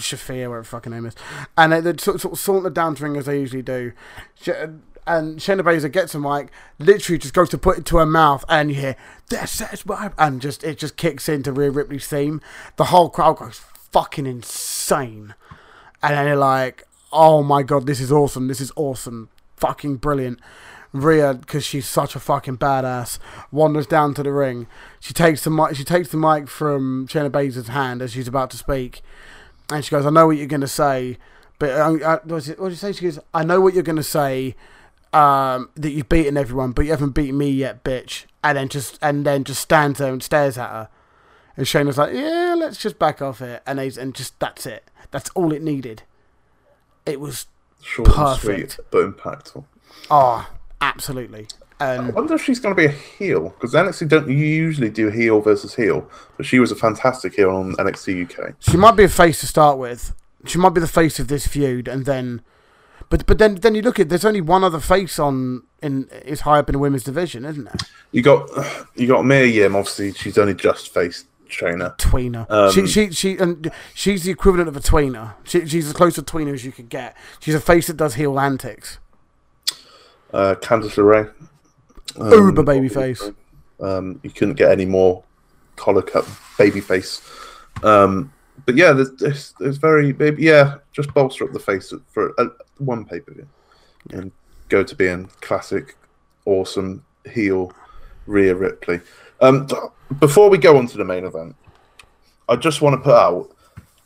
Shafir, 0.00 0.48
whatever 0.48 0.64
fucking 0.64 0.92
name 0.92 1.06
is, 1.06 1.14
and 1.56 1.72
they, 1.72 1.80
they 1.80 1.96
sort, 1.98 2.20
sort 2.20 2.32
of 2.32 2.38
saunter 2.38 2.70
down 2.70 2.94
to 2.96 3.04
ring 3.04 3.16
as 3.16 3.26
they 3.26 3.38
usually 3.38 3.62
do. 3.62 3.92
Sh- 4.40 4.50
and 5.06 5.38
Shayna 5.38 5.62
Baszler 5.62 5.90
gets 5.90 6.14
a 6.14 6.18
mic, 6.18 6.50
literally 6.78 7.18
just 7.18 7.34
goes 7.34 7.48
to 7.50 7.58
put 7.58 7.78
it 7.78 7.84
to 7.86 7.96
her 7.96 8.06
mouth, 8.06 8.44
and 8.48 8.70
you 8.70 8.76
hear 8.76 8.96
"That's 9.28 9.58
that's 9.58 9.84
my," 9.86 10.12
and 10.18 10.40
just 10.40 10.62
it 10.62 10.78
just 10.78 10.96
kicks 10.96 11.28
into 11.28 11.52
Rhea 11.52 11.70
Ripley's 11.70 12.06
theme. 12.06 12.40
The 12.76 12.86
whole 12.86 13.10
crowd 13.10 13.38
goes 13.38 13.60
fucking 13.92 14.26
insane, 14.26 15.34
and 16.02 16.16
then 16.16 16.24
they're 16.26 16.36
like, 16.36 16.84
"Oh 17.12 17.42
my 17.42 17.62
god, 17.62 17.86
this 17.86 18.00
is 18.00 18.12
awesome! 18.12 18.48
This 18.48 18.60
is 18.60 18.72
awesome! 18.76 19.30
Fucking 19.56 19.96
brilliant!" 19.96 20.40
Rhea, 20.92 21.34
because 21.34 21.64
she's 21.64 21.88
such 21.88 22.16
a 22.16 22.20
fucking 22.20 22.58
badass, 22.58 23.18
wanders 23.52 23.86
down 23.86 24.12
to 24.14 24.22
the 24.24 24.32
ring. 24.32 24.66
She 24.98 25.14
takes 25.14 25.44
the 25.44 25.50
mic. 25.50 25.76
She 25.76 25.84
takes 25.84 26.08
the 26.08 26.16
mic 26.16 26.48
from 26.48 27.06
Shayna 27.06 27.30
Baszler's 27.30 27.68
hand 27.68 28.02
as 28.02 28.12
she's 28.12 28.28
about 28.28 28.50
to 28.50 28.56
speak, 28.56 29.02
and 29.70 29.84
she 29.84 29.90
goes, 29.90 30.06
"I 30.06 30.10
know 30.10 30.26
what 30.26 30.36
you're 30.36 30.46
gonna 30.46 30.66
say, 30.66 31.18
but 31.58 31.70
uh, 31.70 31.92
uh, 32.04 32.18
what 32.24 32.44
did 32.44 32.58
what 32.58 32.66
did 32.68 32.72
you 32.72 32.76
say?" 32.76 32.92
She 32.92 33.04
goes, 33.04 33.18
"I 33.32 33.44
know 33.44 33.60
what 33.60 33.74
you're 33.74 33.82
gonna 33.82 34.02
say, 34.02 34.54
um, 35.12 35.70
that 35.76 35.90
you've 35.90 36.08
beaten 36.08 36.36
everyone, 36.36 36.72
but 36.72 36.84
you 36.84 36.90
haven't 36.90 37.10
beaten 37.10 37.38
me 37.38 37.50
yet, 37.50 37.84
bitch." 37.84 38.24
And 38.42 38.56
then 38.56 38.68
just 38.68 38.98
and 39.02 39.24
then 39.26 39.44
just 39.44 39.60
stands 39.60 39.98
there 39.98 40.12
and 40.12 40.22
stares 40.22 40.56
at 40.58 40.70
her. 40.70 40.88
And 41.56 41.66
Shane 41.68 41.86
was 41.86 41.98
like, 41.98 42.14
"Yeah, 42.14 42.54
let's 42.58 42.78
just 42.78 42.98
back 42.98 43.20
off 43.20 43.40
it," 43.40 43.62
and 43.66 43.78
he's, 43.78 43.98
and 43.98 44.14
just 44.14 44.38
that's 44.40 44.66
it. 44.66 44.84
That's 45.10 45.30
all 45.34 45.52
it 45.52 45.62
needed. 45.62 46.02
It 47.06 47.20
was 47.20 47.46
Short 47.82 48.08
Perfect. 48.08 48.72
sweet, 48.72 48.86
but 48.90 49.16
impactful. 49.16 49.64
oh, 50.10 50.48
absolutely. 50.80 51.46
I 51.80 52.10
wonder 52.10 52.34
if 52.34 52.44
she's 52.44 52.60
going 52.60 52.74
to 52.74 52.80
be 52.80 52.86
a 52.86 52.90
heel 52.90 53.50
because 53.50 53.72
NXT 53.72 54.08
don't 54.08 54.28
usually 54.28 54.90
do 54.90 55.08
heel 55.08 55.40
versus 55.40 55.74
heel, 55.74 56.08
but 56.36 56.44
she 56.44 56.58
was 56.58 56.70
a 56.70 56.76
fantastic 56.76 57.34
heel 57.34 57.50
on 57.50 57.74
NXT 57.76 58.30
UK. 58.30 58.54
She 58.58 58.76
might 58.76 58.96
be 58.96 59.04
a 59.04 59.08
face 59.08 59.40
to 59.40 59.46
start 59.46 59.78
with. 59.78 60.14
She 60.44 60.58
might 60.58 60.70
be 60.70 60.80
the 60.80 60.88
face 60.88 61.18
of 61.18 61.28
this 61.28 61.46
feud, 61.46 61.88
and 61.88 62.04
then, 62.04 62.42
but 63.08 63.26
but 63.26 63.38
then 63.38 63.56
then 63.56 63.74
you 63.74 63.82
look 63.82 63.98
at 63.98 64.08
there's 64.08 64.24
only 64.24 64.40
one 64.40 64.62
other 64.62 64.80
face 64.80 65.18
on 65.18 65.62
in 65.82 66.08
is 66.24 66.42
high 66.42 66.58
up 66.58 66.68
in 66.68 66.74
the 66.74 66.78
women's 66.78 67.04
division, 67.04 67.44
isn't 67.44 67.64
there? 67.64 67.76
You 68.12 68.22
got 68.22 68.48
you 68.94 69.06
got 69.06 69.24
Mia 69.24 69.46
Yim. 69.46 69.76
Obviously, 69.76 70.12
she's 70.12 70.38
only 70.38 70.54
just 70.54 70.92
faced 70.92 71.26
trainer. 71.48 71.94
Tweener. 71.98 72.46
Um, 72.50 72.72
she 72.72 72.86
she 72.86 73.10
she 73.10 73.36
and 73.38 73.70
she's 73.94 74.24
the 74.24 74.30
equivalent 74.30 74.68
of 74.68 74.76
a 74.76 74.80
tweener. 74.80 75.34
She, 75.44 75.66
she's 75.66 75.86
as 75.86 75.92
close 75.92 76.14
to 76.14 76.22
tweener 76.22 76.54
as 76.54 76.64
you 76.64 76.72
could 76.72 76.88
get. 76.88 77.16
She's 77.40 77.54
a 77.54 77.60
face 77.60 77.88
that 77.88 77.96
does 77.96 78.14
heel 78.14 78.38
antics. 78.38 78.98
Uh, 80.32 80.54
Candice 80.60 80.94
LeRae. 80.94 81.32
Um, 82.20 82.32
Uber 82.32 82.62
babyface. 82.62 83.34
Um, 83.80 84.20
you 84.22 84.30
couldn't 84.30 84.54
get 84.54 84.70
any 84.70 84.84
more 84.84 85.24
collar 85.76 86.02
cut 86.02 86.24
babyface. 86.58 87.22
Um, 87.84 88.32
but 88.66 88.76
yeah, 88.76 88.92
there's, 88.92 89.12
there's, 89.12 89.54
there's 89.58 89.76
very 89.78 90.12
maybe 90.12 90.42
yeah, 90.42 90.76
just 90.92 91.12
bolster 91.14 91.44
up 91.44 91.52
the 91.52 91.58
face 91.58 91.92
for 92.08 92.38
uh, 92.38 92.48
one 92.78 93.04
pay 93.04 93.20
per 93.20 93.32
view 93.32 93.48
and 94.10 94.30
go 94.68 94.82
to 94.82 94.94
being 94.94 95.26
classic, 95.40 95.96
awesome 96.44 97.04
heel 97.30 97.72
Rhea 98.26 98.54
Ripley. 98.54 99.00
Um, 99.40 99.66
before 100.18 100.50
we 100.50 100.58
go 100.58 100.76
on 100.76 100.86
to 100.88 100.98
the 100.98 101.04
main 101.04 101.24
event, 101.24 101.56
I 102.48 102.56
just 102.56 102.82
want 102.82 102.94
to 102.94 103.02
put 103.02 103.14
out 103.14 103.50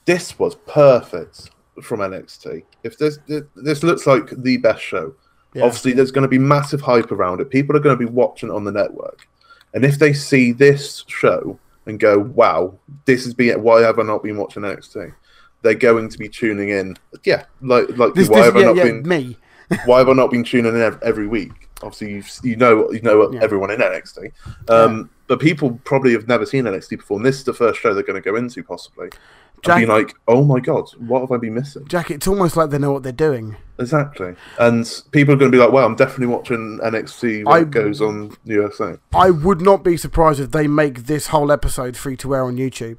this 0.04 0.38
was 0.38 0.54
perfect 0.66 1.50
from 1.82 2.00
NXT. 2.00 2.62
If 2.82 2.98
this 2.98 3.18
this 3.56 3.82
looks 3.82 4.06
like 4.06 4.30
the 4.30 4.58
best 4.58 4.82
show, 4.82 5.14
Yeah. 5.54 5.62
obviously 5.64 5.92
there's 5.92 6.10
going 6.10 6.22
to 6.22 6.28
be 6.28 6.38
massive 6.38 6.80
hype 6.80 7.12
around 7.12 7.40
it. 7.40 7.48
People 7.50 7.76
are 7.76 7.80
going 7.80 7.96
to 7.96 8.04
be 8.06 8.10
watching 8.10 8.48
it 8.48 8.52
on 8.52 8.64
the 8.64 8.72
network, 8.72 9.26
and 9.72 9.84
if 9.84 9.98
they 9.98 10.12
see 10.12 10.52
this 10.52 11.04
show 11.06 11.58
and 11.86 11.98
go, 12.00 12.18
"Wow, 12.18 12.74
this 13.04 13.24
is 13.26 13.34
being 13.34 13.62
why 13.62 13.82
have 13.82 13.98
I 13.98 14.02
not 14.02 14.22
been 14.22 14.36
watching 14.36 14.62
NXT?" 14.64 15.12
They're 15.62 15.74
going 15.74 16.08
to 16.10 16.18
be 16.18 16.28
tuning 16.28 16.68
in. 16.70 16.96
Yeah, 17.24 17.44
like 17.62 17.88
like 17.96 18.14
This, 18.14 18.28
why 18.28 18.38
this 18.38 18.46
have 18.46 18.56
I 18.56 18.62
not 18.62 18.76
yeah 18.76 18.84
been 18.84 19.02
me. 19.08 19.36
why 19.86 19.98
have 19.98 20.08
I 20.08 20.12
not 20.12 20.30
been 20.30 20.44
tuning 20.44 20.74
in 20.74 20.98
every 21.02 21.26
week? 21.26 21.52
Obviously, 21.82 22.12
you 22.12 22.22
you 22.42 22.56
know 22.56 22.90
you 22.92 23.00
know 23.00 23.32
Yeah. 23.32 23.40
everyone 23.42 23.70
in 23.70 23.80
NXT, 23.80 24.32
um, 24.68 25.08
but 25.26 25.40
people 25.40 25.80
probably 25.84 26.12
have 26.12 26.28
never 26.28 26.44
seen 26.46 26.64
NXT 26.64 26.90
before. 26.98 27.16
And 27.16 27.24
this 27.24 27.36
is 27.38 27.44
the 27.44 27.54
first 27.54 27.80
show 27.80 27.94
they're 27.94 28.02
going 28.02 28.22
to 28.22 28.30
go 28.30 28.36
into, 28.36 28.62
possibly. 28.62 29.08
Jack- 29.64 29.80
be 29.80 29.86
like, 29.86 30.14
"Oh 30.28 30.44
my 30.44 30.60
god, 30.60 30.84
what 30.98 31.20
have 31.20 31.32
I 31.32 31.36
been 31.38 31.54
missing?" 31.54 31.86
Jack, 31.88 32.10
it's 32.10 32.26
almost 32.28 32.56
like 32.56 32.70
they 32.70 32.78
know 32.78 32.92
what 32.92 33.02
they're 33.02 33.12
doing. 33.12 33.56
Exactly, 33.78 34.34
and 34.58 35.02
people 35.10 35.34
are 35.34 35.36
going 35.36 35.50
to 35.50 35.56
be 35.56 35.60
like, 35.60 35.72
"Well, 35.72 35.84
I'm 35.86 35.96
definitely 35.96 36.28
watching 36.28 36.78
NXT 36.82 37.44
when 37.44 37.54
I- 37.54 37.60
it 37.60 37.70
goes 37.70 38.00
on 38.00 38.36
USA." 38.44 38.96
I 39.14 39.30
would 39.30 39.60
not 39.60 39.82
be 39.82 39.96
surprised 39.96 40.40
if 40.40 40.50
they 40.52 40.66
make 40.68 41.04
this 41.06 41.28
whole 41.28 41.50
episode 41.50 41.96
free 41.96 42.16
to 42.18 42.34
air 42.34 42.44
on 42.44 42.56
YouTube. 42.56 42.98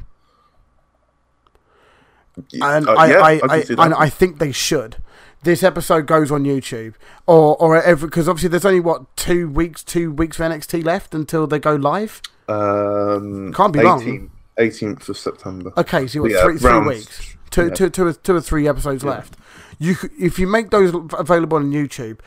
and 2.53 2.87
Uh, 2.89 2.91
I, 2.93 3.05
yeah, 3.09 3.21
I, 3.21 3.37
can 3.39 3.49
I, 3.79 3.85
and. 3.85 3.93
I 3.93 4.09
think 4.09 4.39
they 4.39 4.51
should. 4.51 4.97
This 5.43 5.61
episode 5.63 6.07
goes 6.07 6.31
on 6.31 6.43
YouTube, 6.43 6.95
or 7.27 7.55
or 7.61 7.81
every 7.81 8.07
because 8.09 8.27
obviously 8.27 8.49
there's 8.49 8.65
only 8.65 8.79
what 8.79 9.15
two 9.15 9.47
weeks, 9.47 9.83
two 9.83 10.11
weeks 10.11 10.37
for 10.37 10.43
NXT 10.43 10.83
left 10.83 11.13
until 11.13 11.45
they 11.47 11.59
go 11.59 11.75
live. 11.75 12.21
um, 12.49 13.53
Can't 13.53 13.71
be 13.71 13.81
long. 13.81 14.31
18th 14.57 14.97
18th 14.97 15.09
of 15.09 15.17
September. 15.17 15.71
Okay, 15.77 16.07
so 16.07 16.23
you 16.23 16.29
got 16.33 16.37
Yeah, 16.37 16.43
three, 16.45 16.57
three 16.57 16.79
weeks, 16.87 17.35
two, 17.51 17.67
yeah. 17.67 17.73
two, 17.73 17.89
two, 17.89 18.13
two 18.13 18.35
or 18.35 18.41
three 18.41 18.67
episodes 18.67 19.03
Yeah. 19.03 19.09
left. 19.11 19.35
You 19.79 19.95
if 20.19 20.39
you 20.39 20.47
make 20.47 20.69
those 20.71 20.93
available 21.17 21.57
on 21.57 21.71
YouTube, 21.71 22.19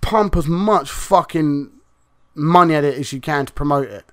pump 0.00 0.36
as 0.36 0.46
much 0.46 0.90
fucking 0.90 1.70
money 2.34 2.74
at 2.74 2.84
it 2.84 2.98
as 2.98 3.12
you 3.12 3.20
can 3.20 3.46
to 3.46 3.52
promote 3.52 3.88
it. 3.88 4.04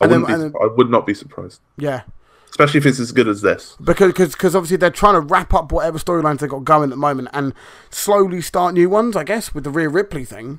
I, 0.00 0.06
then- 0.06 0.22
then- 0.24 0.52
I 0.62 0.66
would 0.66 0.90
not 0.90 1.06
be 1.06 1.14
surprised, 1.14 1.60
Yeah. 1.78 2.02
especially 2.50 2.78
if 2.78 2.86
it's 2.86 3.00
as 3.00 3.12
good 3.12 3.28
as 3.28 3.40
this. 3.40 3.76
because 3.82 4.12
cause, 4.12 4.34
cause 4.34 4.54
obviously 4.54 4.76
they're 4.76 4.90
trying 4.90 5.14
to 5.14 5.20
wrap 5.20 5.54
up 5.54 5.72
whatever 5.72 5.98
storylines 5.98 6.40
they've 6.40 6.50
got 6.50 6.64
going 6.64 6.84
at 6.84 6.90
the 6.90 6.96
moment 6.96 7.28
and 7.32 7.54
slowly 7.90 8.42
start 8.42 8.74
new 8.74 8.90
ones, 8.90 9.16
I 9.16 9.24
guess, 9.24 9.54
with 9.54 9.64
the 9.64 9.70
Rhea 9.70 9.88
Ripley 9.88 10.24
thing. 10.26 10.58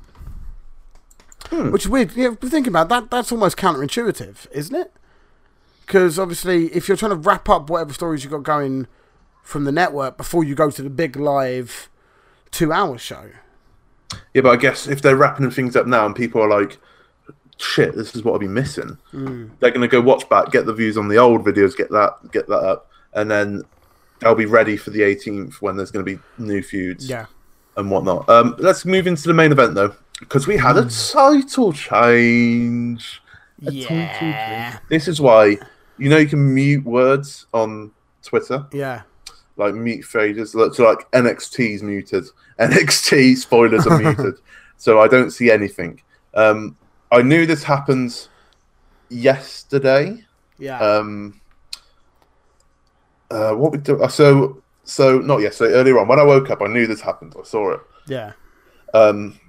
Hmm. 1.51 1.69
Which 1.71 1.83
is 1.85 1.89
weird. 1.89 2.15
You 2.15 2.35
think 2.35 2.65
about 2.67 2.89
that, 2.89 3.11
that's 3.11 3.31
almost 3.31 3.57
counterintuitive, 3.57 4.47
isn't 4.51 4.75
it? 4.75 4.91
Because 5.87 6.19
obviously, 6.19 6.65
if 6.75 6.87
you're 6.87 6.97
trying 6.97 7.11
to 7.11 7.15
wrap 7.17 7.47
up 7.49 7.69
whatever 7.69 7.93
stories 7.93 8.23
you've 8.23 8.31
got 8.31 8.43
going 8.43 8.85
from 9.41 9.63
the 9.63 9.71
network 9.71 10.17
before 10.17 10.43
you 10.43 10.53
go 10.53 10.69
to 10.69 10.81
the 10.83 10.89
big 10.89 11.15
live 11.15 11.89
two 12.51 12.71
hour 12.73 12.97
show, 12.97 13.29
Yeah, 14.33 14.41
but 14.41 14.49
I 14.51 14.55
guess 14.57 14.85
if 14.87 15.01
they're 15.01 15.15
wrapping 15.15 15.49
things 15.51 15.75
up 15.75 15.87
now 15.87 16.05
and 16.05 16.13
people 16.15 16.41
are 16.41 16.49
like, 16.49 16.77
"Shit, 17.57 17.95
this 17.95 18.15
is 18.15 18.23
what 18.23 18.33
I'll 18.33 18.39
be 18.39 18.47
missing," 18.49 18.97
they're 19.59 19.71
gonna 19.71 19.87
go 19.87 20.01
watch 20.01 20.27
back, 20.29 20.51
get 20.51 20.65
the 20.65 20.73
views 20.73 20.97
on 20.97 21.07
the 21.07 21.17
old 21.17 21.45
videos, 21.45 21.75
get 21.75 21.89
that, 21.91 22.31
get 22.31 22.47
that 22.47 22.59
up, 22.59 22.89
and 23.13 23.31
then 23.31 23.63
they'll 24.19 24.35
be 24.35 24.45
ready 24.45 24.75
for 24.77 24.89
the 24.91 25.01
18th 25.03 25.61
when 25.61 25.77
there's 25.77 25.91
gonna 25.91 26.03
be 26.03 26.19
new 26.37 26.61
feuds 26.61 27.07
Yeah. 27.09 27.25
and 27.77 27.89
whatnot. 27.89 28.27
Um, 28.29 28.55
let's 28.59 28.83
move 28.85 29.07
into 29.07 29.23
the 29.27 29.33
main 29.33 29.51
event 29.53 29.75
though, 29.75 29.93
because 30.19 30.47
we 30.47 30.57
had 30.57 30.75
a 30.77 30.85
title 30.85 31.71
change. 31.71 33.21
A 33.61 33.65
title 33.65 33.75
Yeah. 33.97 34.19
change. 34.71 34.81
This 34.89 35.07
is 35.07 35.19
why 35.21 35.57
you 35.97 36.09
know 36.09 36.17
you 36.17 36.27
can 36.27 36.53
mute 36.53 36.83
words 36.83 37.45
on 37.53 37.91
Twitter 38.23 38.65
Yeah. 38.71 39.01
like 39.55 39.73
mute 39.73 40.03
phrases. 40.03 40.51
So 40.51 40.67
like 40.83 41.09
NXT's 41.11 41.81
muted. 41.83 42.25
NXT 42.59 43.37
spoilers 43.37 43.85
are 43.87 43.97
muted. 43.97 44.35
So 44.79 44.99
I 45.01 45.07
don't 45.07 45.31
see 45.31 45.49
anything. 45.49 45.99
Um, 46.35 46.77
I 47.11 47.23
knew 47.23 47.47
this 47.47 47.63
happened 47.63 48.27
yesterday. 49.09 50.23
Yeah. 50.59 50.77
Um, 50.79 51.41
uh, 53.31 53.53
what 53.53 53.71
we 53.71 53.79
do? 53.79 54.01
uh, 54.03 54.07
So 54.07 54.61
so 54.83 55.19
not 55.19 55.41
yesterday. 55.41 55.73
Earlier 55.73 55.99
on, 55.99 56.07
when 56.07 56.19
I 56.19 56.23
woke 56.23 56.49
up, 56.51 56.61
I 56.61 56.67
knew 56.67 56.85
this 56.87 57.01
happened. 57.01 57.33
I 57.39 57.43
saw 57.43 57.71
it. 57.73 57.79
yeah. 58.07 58.33
Um, 58.93 59.39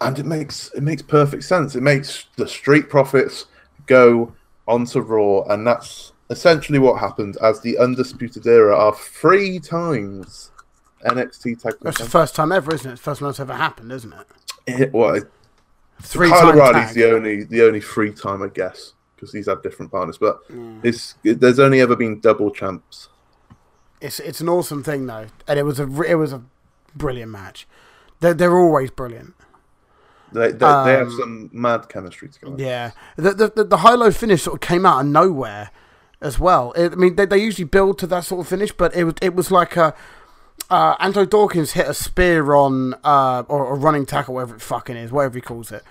and 0.00 0.18
it 0.18 0.26
makes 0.26 0.70
it 0.74 0.82
makes 0.82 1.02
perfect 1.02 1.44
sense. 1.44 1.76
It 1.76 1.82
makes 1.82 2.24
the 2.36 2.48
Street 2.48 2.88
Profits 2.88 3.46
go 3.86 4.32
onto 4.66 5.00
Raw, 5.00 5.42
and 5.52 5.66
that's 5.66 6.12
essentially 6.30 6.78
what 6.78 7.00
happened. 7.00 7.36
As 7.42 7.60
the 7.60 7.78
Undisputed 7.78 8.46
Era 8.46 8.76
are 8.76 8.94
three 8.94 9.58
times 9.60 10.50
NXT 11.04 11.60
Tag 11.62 11.72
Team 11.72 11.80
That's 11.82 11.98
the 11.98 12.04
first 12.04 12.34
time 12.34 12.52
ever, 12.52 12.74
isn't 12.74 12.88
it? 12.88 12.92
It's 12.94 13.00
the 13.02 13.04
first 13.10 13.20
time 13.20 13.28
that's 13.28 13.40
ever 13.40 13.54
happened, 13.54 13.92
isn't 13.92 14.12
it? 14.12 14.26
It- 14.66 14.92
Well, 14.92 15.16
it- 15.16 15.30
Three 16.04 16.30
Kyle 16.30 16.48
O'Reilly's 16.48 16.94
the 16.94 17.12
only 17.14 17.44
the 17.44 17.64
only 17.64 17.80
free 17.80 18.12
time, 18.12 18.42
I 18.42 18.48
guess, 18.48 18.94
because 19.14 19.32
he's 19.32 19.46
had 19.46 19.62
different 19.62 19.92
partners. 19.92 20.18
But 20.18 20.40
it's 20.82 21.14
it, 21.22 21.38
there's 21.38 21.60
only 21.60 21.80
ever 21.80 21.94
been 21.94 22.18
double 22.18 22.50
champs. 22.50 23.08
It's 24.00 24.18
it's 24.18 24.40
an 24.40 24.48
awesome 24.48 24.82
thing 24.82 25.06
though, 25.06 25.26
and 25.46 25.58
it 25.60 25.62
was 25.62 25.78
a 25.78 25.84
it 26.02 26.14
was 26.16 26.32
a 26.32 26.42
brilliant 26.96 27.30
match. 27.30 27.68
They're 28.18 28.34
they're 28.34 28.58
always 28.58 28.90
brilliant. 28.90 29.34
They 30.32 30.52
they, 30.52 30.58
they 30.58 30.92
have 30.92 31.08
Um, 31.08 31.18
some 31.18 31.50
mad 31.52 31.88
chemistry 31.88 32.28
together. 32.28 32.56
Yeah, 32.58 32.90
the 33.16 33.32
the 33.32 33.52
the, 33.54 33.64
the 33.64 33.76
high 33.78 33.94
low 33.94 34.10
finish 34.10 34.42
sort 34.42 34.54
of 34.54 34.60
came 34.68 34.86
out 34.86 35.00
of 35.00 35.06
nowhere 35.06 35.70
as 36.20 36.38
well. 36.38 36.72
It, 36.72 36.92
I 36.92 36.94
mean, 36.94 37.16
they, 37.16 37.26
they 37.26 37.38
usually 37.38 37.64
build 37.64 37.98
to 37.98 38.06
that 38.08 38.24
sort 38.24 38.40
of 38.40 38.48
finish, 38.48 38.72
but 38.72 38.94
it 38.94 39.04
was 39.04 39.14
it 39.20 39.34
was 39.34 39.50
like 39.50 39.76
a 39.76 39.94
uh, 40.70 40.94
Angelo 41.00 41.26
Dawkins 41.26 41.72
hit 41.72 41.86
a 41.86 41.94
spear 41.94 42.54
on 42.54 42.94
uh, 43.04 43.42
or 43.48 43.74
a 43.74 43.76
running 43.76 44.06
tackle, 44.06 44.34
whatever 44.34 44.54
it 44.54 44.62
fucking 44.62 44.96
is, 44.96 45.10
whatever 45.12 45.34
he 45.36 45.40
calls 45.42 45.70
it, 45.72 45.82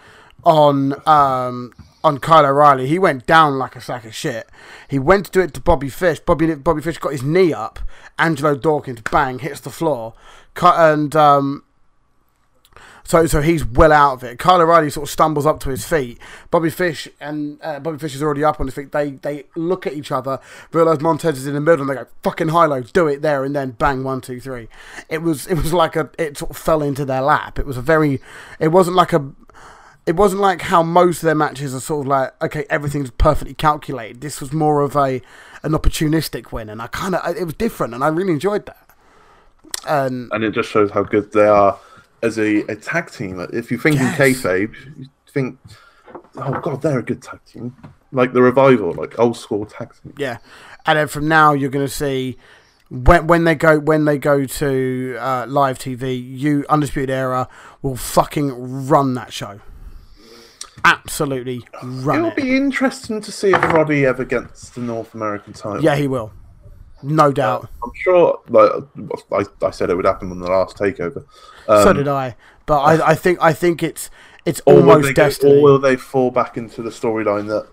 on 0.43 0.93
um 1.07 1.73
on 2.03 2.17
Kyle 2.17 2.45
O'Reilly. 2.45 2.87
He 2.87 2.97
went 2.97 3.27
down 3.27 3.59
like 3.59 3.75
a 3.75 3.81
sack 3.81 4.05
of 4.05 4.15
shit. 4.15 4.49
He 4.87 4.97
went 4.97 5.25
to 5.27 5.31
do 5.31 5.41
it 5.41 5.53
to 5.53 5.61
Bobby 5.61 5.89
Fish. 5.89 6.19
Bobby 6.19 6.55
Bobby 6.55 6.81
Fish 6.81 6.97
got 6.97 7.11
his 7.11 7.21
knee 7.23 7.53
up. 7.53 7.79
Angelo 8.17 8.55
Dawkins 8.55 9.01
bang 9.11 9.39
hits 9.39 9.59
the 9.59 9.69
floor, 9.69 10.13
Cut 10.53 10.75
and 10.79 11.15
um. 11.15 11.63
So, 13.03 13.25
so 13.25 13.41
he's 13.41 13.65
well 13.65 13.91
out 13.91 14.13
of 14.13 14.23
it. 14.23 14.39
Kyle 14.39 14.61
O'Reilly 14.61 14.89
sort 14.89 15.07
of 15.07 15.11
stumbles 15.11 15.45
up 15.45 15.59
to 15.61 15.69
his 15.69 15.85
feet. 15.85 16.19
Bobby 16.49 16.69
Fish 16.69 17.07
and 17.19 17.59
uh, 17.61 17.79
Bobby 17.79 17.97
Fish 17.97 18.15
is 18.15 18.23
already 18.23 18.43
up 18.43 18.59
on 18.59 18.67
his 18.67 18.75
feet. 18.75 18.91
They 18.91 19.11
they 19.11 19.45
look 19.55 19.87
at 19.87 19.93
each 19.93 20.11
other, 20.11 20.39
realize 20.71 21.01
Montez 21.01 21.37
is 21.37 21.47
in 21.47 21.53
the 21.53 21.61
middle, 21.61 21.81
and 21.81 21.89
they 21.89 21.95
go 21.95 22.07
fucking 22.23 22.49
high 22.49 22.65
low, 22.65 22.81
do 22.81 23.07
it 23.07 23.21
there, 23.21 23.43
and 23.43 23.55
then 23.55 23.71
bang 23.71 24.03
one 24.03 24.21
two 24.21 24.39
three. 24.39 24.67
It 25.09 25.21
was 25.21 25.47
it 25.47 25.55
was 25.55 25.73
like 25.73 25.95
a 25.95 26.09
it 26.17 26.37
sort 26.37 26.51
of 26.51 26.57
fell 26.57 26.81
into 26.81 27.05
their 27.05 27.21
lap. 27.21 27.59
It 27.59 27.65
was 27.65 27.77
a 27.77 27.81
very, 27.81 28.21
it 28.59 28.69
wasn't 28.69 28.95
like 28.95 29.13
a, 29.13 29.31
it 30.05 30.15
wasn't 30.15 30.41
like 30.41 30.61
how 30.61 30.83
most 30.83 31.17
of 31.17 31.23
their 31.23 31.35
matches 31.35 31.73
are 31.73 31.79
sort 31.79 32.05
of 32.05 32.07
like 32.07 32.43
okay 32.43 32.65
everything's 32.69 33.11
perfectly 33.11 33.53
calculated. 33.53 34.21
This 34.21 34.39
was 34.39 34.53
more 34.53 34.81
of 34.81 34.95
a 34.95 35.21
an 35.63 35.71
opportunistic 35.73 36.51
win, 36.51 36.69
and 36.69 36.81
I 36.81 36.87
kind 36.87 37.15
of 37.15 37.35
it 37.35 37.45
was 37.45 37.55
different, 37.55 37.93
and 37.93 38.03
I 38.03 38.07
really 38.07 38.33
enjoyed 38.33 38.65
that. 38.67 38.77
And 39.87 40.31
and 40.31 40.43
it 40.43 40.51
just 40.51 40.69
shows 40.69 40.91
how 40.91 41.03
good 41.03 41.31
they 41.31 41.47
are 41.47 41.79
as 42.21 42.37
a, 42.37 42.61
a 42.71 42.75
tag 42.75 43.11
team. 43.11 43.45
If 43.53 43.71
you 43.71 43.77
think 43.77 43.95
Yes. 43.97 44.19
in 44.19 44.25
kayfabe, 44.33 44.73
you 44.97 45.05
think, 45.29 45.57
oh 46.37 46.59
god, 46.61 46.81
they're 46.81 46.99
a 46.99 47.03
good 47.03 47.21
tag 47.21 47.39
team, 47.45 47.75
like 48.11 48.33
the 48.33 48.41
revival, 48.41 48.93
like 48.93 49.17
old 49.19 49.37
school 49.37 49.65
tag 49.65 49.93
team. 50.01 50.13
Yeah, 50.17 50.37
and 50.85 50.97
then 50.97 51.07
from 51.07 51.27
now 51.27 51.53
you're 51.53 51.69
going 51.71 51.85
to 51.85 51.91
see 51.93 52.37
when 52.89 53.27
when 53.27 53.43
they 53.45 53.55
go 53.55 53.79
when 53.79 54.05
they 54.05 54.17
go 54.17 54.45
to 54.45 55.17
uh, 55.19 55.45
live 55.47 55.79
TV, 55.79 56.21
you 56.21 56.65
Undisputed 56.69 57.09
Era 57.09 57.47
will 57.81 57.95
fucking 57.95 58.87
run 58.87 59.13
that 59.15 59.31
show. 59.33 59.59
Absolutely 60.83 61.61
run 61.83 62.17
It'll 62.19 62.29
it. 62.31 62.35
be 62.37 62.55
interesting 62.55 63.21
to 63.21 63.31
see 63.31 63.49
if 63.53 63.61
Roddy 63.73 64.05
ever 64.05 64.25
gets 64.25 64.69
the 64.69 64.81
North 64.81 65.13
American 65.13 65.53
title. 65.53 65.83
Yeah, 65.83 65.95
he 65.95 66.07
will, 66.07 66.31
no 67.03 67.31
doubt. 67.31 67.69
I'm 67.83 67.91
sure. 67.95 68.39
Like 68.49 68.71
I, 69.31 69.45
I 69.65 69.71
said, 69.71 69.89
it 69.89 69.95
would 69.95 70.05
happen 70.05 70.31
on 70.31 70.39
the 70.39 70.49
last 70.49 70.77
takeover. 70.77 71.25
Um, 71.67 71.83
so 71.83 71.93
did 71.93 72.07
I, 72.07 72.35
but 72.65 72.79
I, 72.79 73.09
I 73.11 73.15
think 73.15 73.39
I 73.41 73.53
think 73.53 73.83
it's 73.83 74.09
it's 74.45 74.59
almost 74.61 75.07
they 75.07 75.13
go- 75.13 75.23
destiny. 75.25 75.59
or 75.59 75.61
will 75.63 75.79
they 75.79 75.95
fall 75.95 76.31
back 76.31 76.57
into 76.57 76.81
the 76.81 76.89
storyline 76.89 77.47
that 77.47 77.67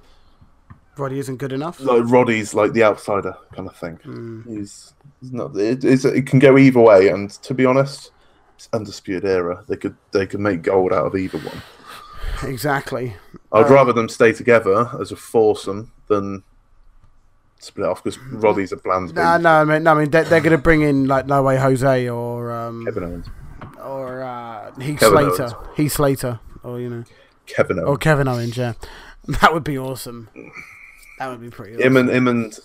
Roddy 0.96 1.18
isn't 1.18 1.36
good 1.36 1.52
enough. 1.52 1.80
like 1.80 2.02
Roddy's 2.06 2.55
like 2.55 2.72
the 2.72 2.82
outsider 2.84 3.36
kind 3.52 3.68
of 3.68 3.76
thing? 3.76 3.96
Hmm. 4.02 4.42
He's, 4.48 4.92
he's 5.20 5.32
not. 5.32 5.56
It, 5.56 5.84
it 5.84 6.26
can 6.26 6.38
go 6.40 6.59
either 6.59 6.80
way, 6.80 7.09
and 7.09 7.30
to 7.30 7.55
be 7.55 7.64
honest, 7.64 8.10
it's 8.56 8.68
undisputed 8.72 9.24
era. 9.24 9.64
They 9.68 9.76
could 9.76 9.96
they 10.12 10.26
could 10.26 10.40
make 10.40 10.62
gold 10.62 10.92
out 10.92 11.06
of 11.06 11.14
either 11.16 11.38
one. 11.38 11.62
Exactly. 12.44 13.14
I'd 13.52 13.66
Um, 13.66 13.72
rather 13.72 13.92
them 13.92 14.09
stay 14.09 14.32
together 14.32 14.90
as 15.00 15.10
a 15.12 15.16
foursome 15.16 15.92
than 16.09 16.42
split 17.59 17.86
off 17.89 18.02
because 18.02 18.18
Roddy's 18.18 18.72
a 18.72 18.76
bland. 18.76 19.14
No, 19.14 19.32
baby. 19.32 19.43
no, 19.43 19.51
I 19.51 19.64
mean, 19.64 19.82
no, 19.82 19.93
I 19.93 19.94
mean 20.01 20.10
they're, 20.10 20.24
they're 20.24 20.40
going 20.40 20.52
to 20.52 20.59
bring 20.59 20.82
in 20.82 21.06
like 21.06 21.26
No 21.26 21.43
Way 21.43 21.56
Jose 21.59 22.09
or 22.09 22.51
um, 22.52 22.85
Kevin 22.85 23.05
Owens. 23.05 23.26
or 23.82 24.22
uh, 24.22 24.72
Heath 24.80 25.01
Kevin 25.01 25.35
Slater, 25.35 25.56
Heath 25.76 25.93
Slater, 25.93 26.40
or 26.62 26.80
you 26.80 26.89
know. 26.90 27.05
Kevin 27.47 27.78
Owens. 27.78 27.89
Or 27.89 27.97
Kevin 27.97 28.28
Owens, 28.28 28.56
yeah. 28.56 28.74
That 29.40 29.52
would 29.52 29.64
be 29.64 29.78
awesome. 29.78 30.28
That 31.18 31.28
would 31.28 31.40
be 31.40 31.51
pretty 31.51 31.74
awesome. 31.74 31.85
Him 31.86 31.97
and 31.97 32.10
him 32.10 32.28
and 32.28 32.59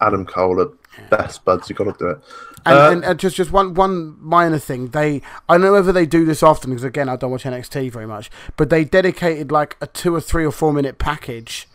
Adam 0.00 0.24
Cole 0.26 0.60
are 0.60 0.70
best 1.10 1.44
buds. 1.44 1.68
You 1.70 1.76
got 1.76 1.84
to 1.84 1.94
do 1.98 2.08
it. 2.10 2.18
And, 2.64 2.76
Uh, 2.78 2.90
and, 2.92 3.04
and 3.04 3.18
just 3.20 3.36
just 3.36 3.50
one 3.52 3.74
one 3.74 4.16
minor 4.20 4.58
thing. 4.58 4.88
They 4.88 5.22
I 5.48 5.54
don't 5.54 5.60
know 5.62 5.72
whether 5.72 5.92
they 5.92 6.06
do 6.06 6.24
this 6.24 6.42
often 6.42 6.70
because 6.70 6.82
again 6.84 7.08
I 7.08 7.16
don't 7.16 7.30
watch 7.30 7.44
NXT 7.44 7.90
very 7.92 8.06
much, 8.06 8.30
but 8.56 8.70
they 8.70 8.84
dedicated 8.84 9.52
like 9.52 9.76
a 9.80 9.86
two 9.86 10.14
or 10.14 10.20
three 10.20 10.44
or 10.44 10.52
four 10.52 10.72
minute 10.72 10.98
package 10.98 11.68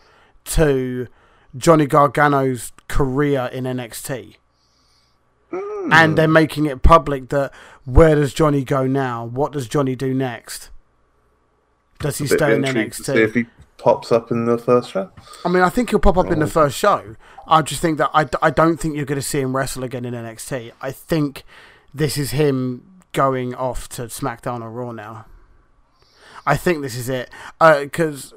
to 0.46 1.08
Johnny 1.58 1.86
Gargano's 1.86 2.72
career 2.88 3.50
in 3.52 3.64
NXT. 3.64 4.36
Hmm. 5.50 5.92
And 5.92 6.16
they're 6.18 6.28
making 6.28 6.66
it 6.66 6.82
public 6.82 7.28
that 7.30 7.52
where 7.84 8.14
does 8.14 8.32
Johnny 8.34 8.64
go 8.64 8.86
now? 8.86 9.24
What 9.24 9.52
does 9.52 9.66
Johnny 9.68 9.96
do 9.96 10.12
next? 10.14 10.70
Does 12.00 12.18
he 12.18 12.26
stay 12.26 12.54
in 12.54 12.64
intrigued 12.64 12.94
to 12.98 13.04
see 13.04 13.12
NXT? 13.12 13.16
if 13.24 13.34
he 13.34 13.46
pops 13.78 14.12
up 14.12 14.30
in 14.30 14.44
the 14.44 14.58
first 14.58 14.90
show. 14.90 15.10
I 15.44 15.48
mean, 15.48 15.62
I 15.62 15.68
think 15.68 15.90
he'll 15.90 15.98
pop 16.00 16.18
up 16.18 16.26
Oh. 16.26 16.32
in 16.32 16.38
the 16.40 16.46
first 16.46 16.76
show. 16.76 17.16
I 17.46 17.62
just 17.62 17.80
think 17.80 17.98
that 17.98 18.10
I, 18.12 18.26
I 18.42 18.50
don't 18.50 18.76
think 18.78 18.94
you're 18.96 19.04
going 19.06 19.20
to 19.20 19.26
see 19.26 19.40
him 19.40 19.56
wrestle 19.56 19.84
again 19.84 20.04
in 20.04 20.14
NXT. 20.14 20.72
I 20.82 20.92
think 20.92 21.44
this 21.94 22.18
is 22.18 22.32
him 22.32 23.00
going 23.12 23.54
off 23.54 23.88
to 23.90 24.02
SmackDown 24.02 24.62
or 24.62 24.70
Raw 24.70 24.92
now. 24.92 25.24
I 26.46 26.56
think 26.56 26.82
this 26.82 26.94
is 26.94 27.08
it. 27.08 27.30
Because, 27.58 28.34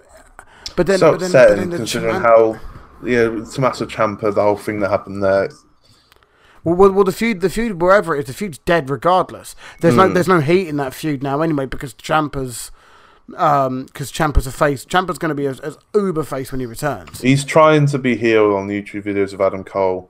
but 0.76 0.88
then, 0.88 1.00
so 1.00 1.12
but 1.12 1.20
then, 1.20 1.32
but 1.32 1.56
then 1.56 1.70
the 1.72 1.78
considering 1.78 2.22
how 2.22 2.60
yeah, 3.04 3.26
Tommaso 3.52 3.86
Ciampa, 3.86 4.34
the 4.34 4.42
whole 4.42 4.58
thing 4.58 4.80
that 4.82 4.90
happened 4.90 5.24
there. 5.24 5.50
well, 6.64 6.76
well, 6.76 6.92
well, 6.92 7.04
the 7.04 7.12
feud, 7.12 7.42
the 7.42 7.50
feud, 7.50 7.82
wherever 7.82 8.16
it 8.16 8.20
is, 8.22 8.26
the 8.28 8.34
feud's 8.34 8.58
dead 8.60 8.90
regardless. 8.90 9.56
There's 9.80 9.96
no, 9.96 10.08
Hmm. 10.08 10.14
there's 10.14 10.28
no 10.28 10.40
heat 10.42 10.68
in 10.68 10.78
that 10.78 10.94
feud 10.94 11.24
now 11.24 11.42
anyway 11.42 11.66
because 11.66 11.94
Ciampa's, 11.94 12.72
um, 13.38 13.86
because 13.86 14.12
Ciampa's 14.12 14.46
a 14.48 14.52
face. 14.52 14.86
Ciampa's 14.86 15.18
going 15.18 15.30
to 15.30 15.36
be 15.36 15.46
as, 15.48 15.60
as 15.62 15.78
uber 15.96 16.24
face 16.24 16.52
when 16.52 16.60
he 16.60 16.66
returns. 16.66 17.22
He's 17.22 17.44
trying 17.46 17.86
to 17.88 17.98
be 17.98 18.16
heel 18.16 18.56
on 18.56 18.68
YouTube 18.68 19.04
videos 19.04 19.34
of 19.34 19.42
Adam 19.42 19.64
Cole, 19.64 20.10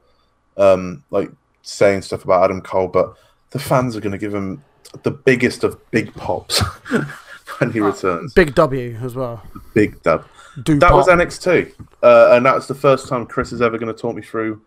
um, 0.57 1.03
like 1.11 1.31
saying 1.61 2.01
stuff 2.01 2.23
about 2.25 2.43
Adam 2.43 2.61
Cole, 2.61 2.87
but 2.87 3.15
the 3.51 3.59
fans 3.59 3.95
are 3.95 4.01
going 4.01 4.11
to 4.11 4.17
give 4.17 4.33
him 4.33 4.63
the 5.03 5.11
biggest 5.11 5.63
of 5.63 5.77
big 5.91 6.13
pops 6.15 6.61
when 7.59 7.71
he 7.71 7.79
returns. 7.79 8.33
Big 8.33 8.55
W 8.55 8.97
as 9.01 9.15
well. 9.15 9.43
Big 9.73 10.01
dub. 10.03 10.25
Do 10.63 10.77
That 10.79 10.93
was. 10.93 11.07
NXT, 11.07 11.73
uh, 12.03 12.29
and 12.33 12.45
that's 12.45 12.67
the 12.67 12.75
first 12.75 13.07
time 13.07 13.25
Chris 13.25 13.51
is 13.51 13.61
ever 13.61 13.77
going 13.77 13.93
to 13.93 13.99
talk 13.99 14.15
me 14.15 14.21
through 14.21 14.61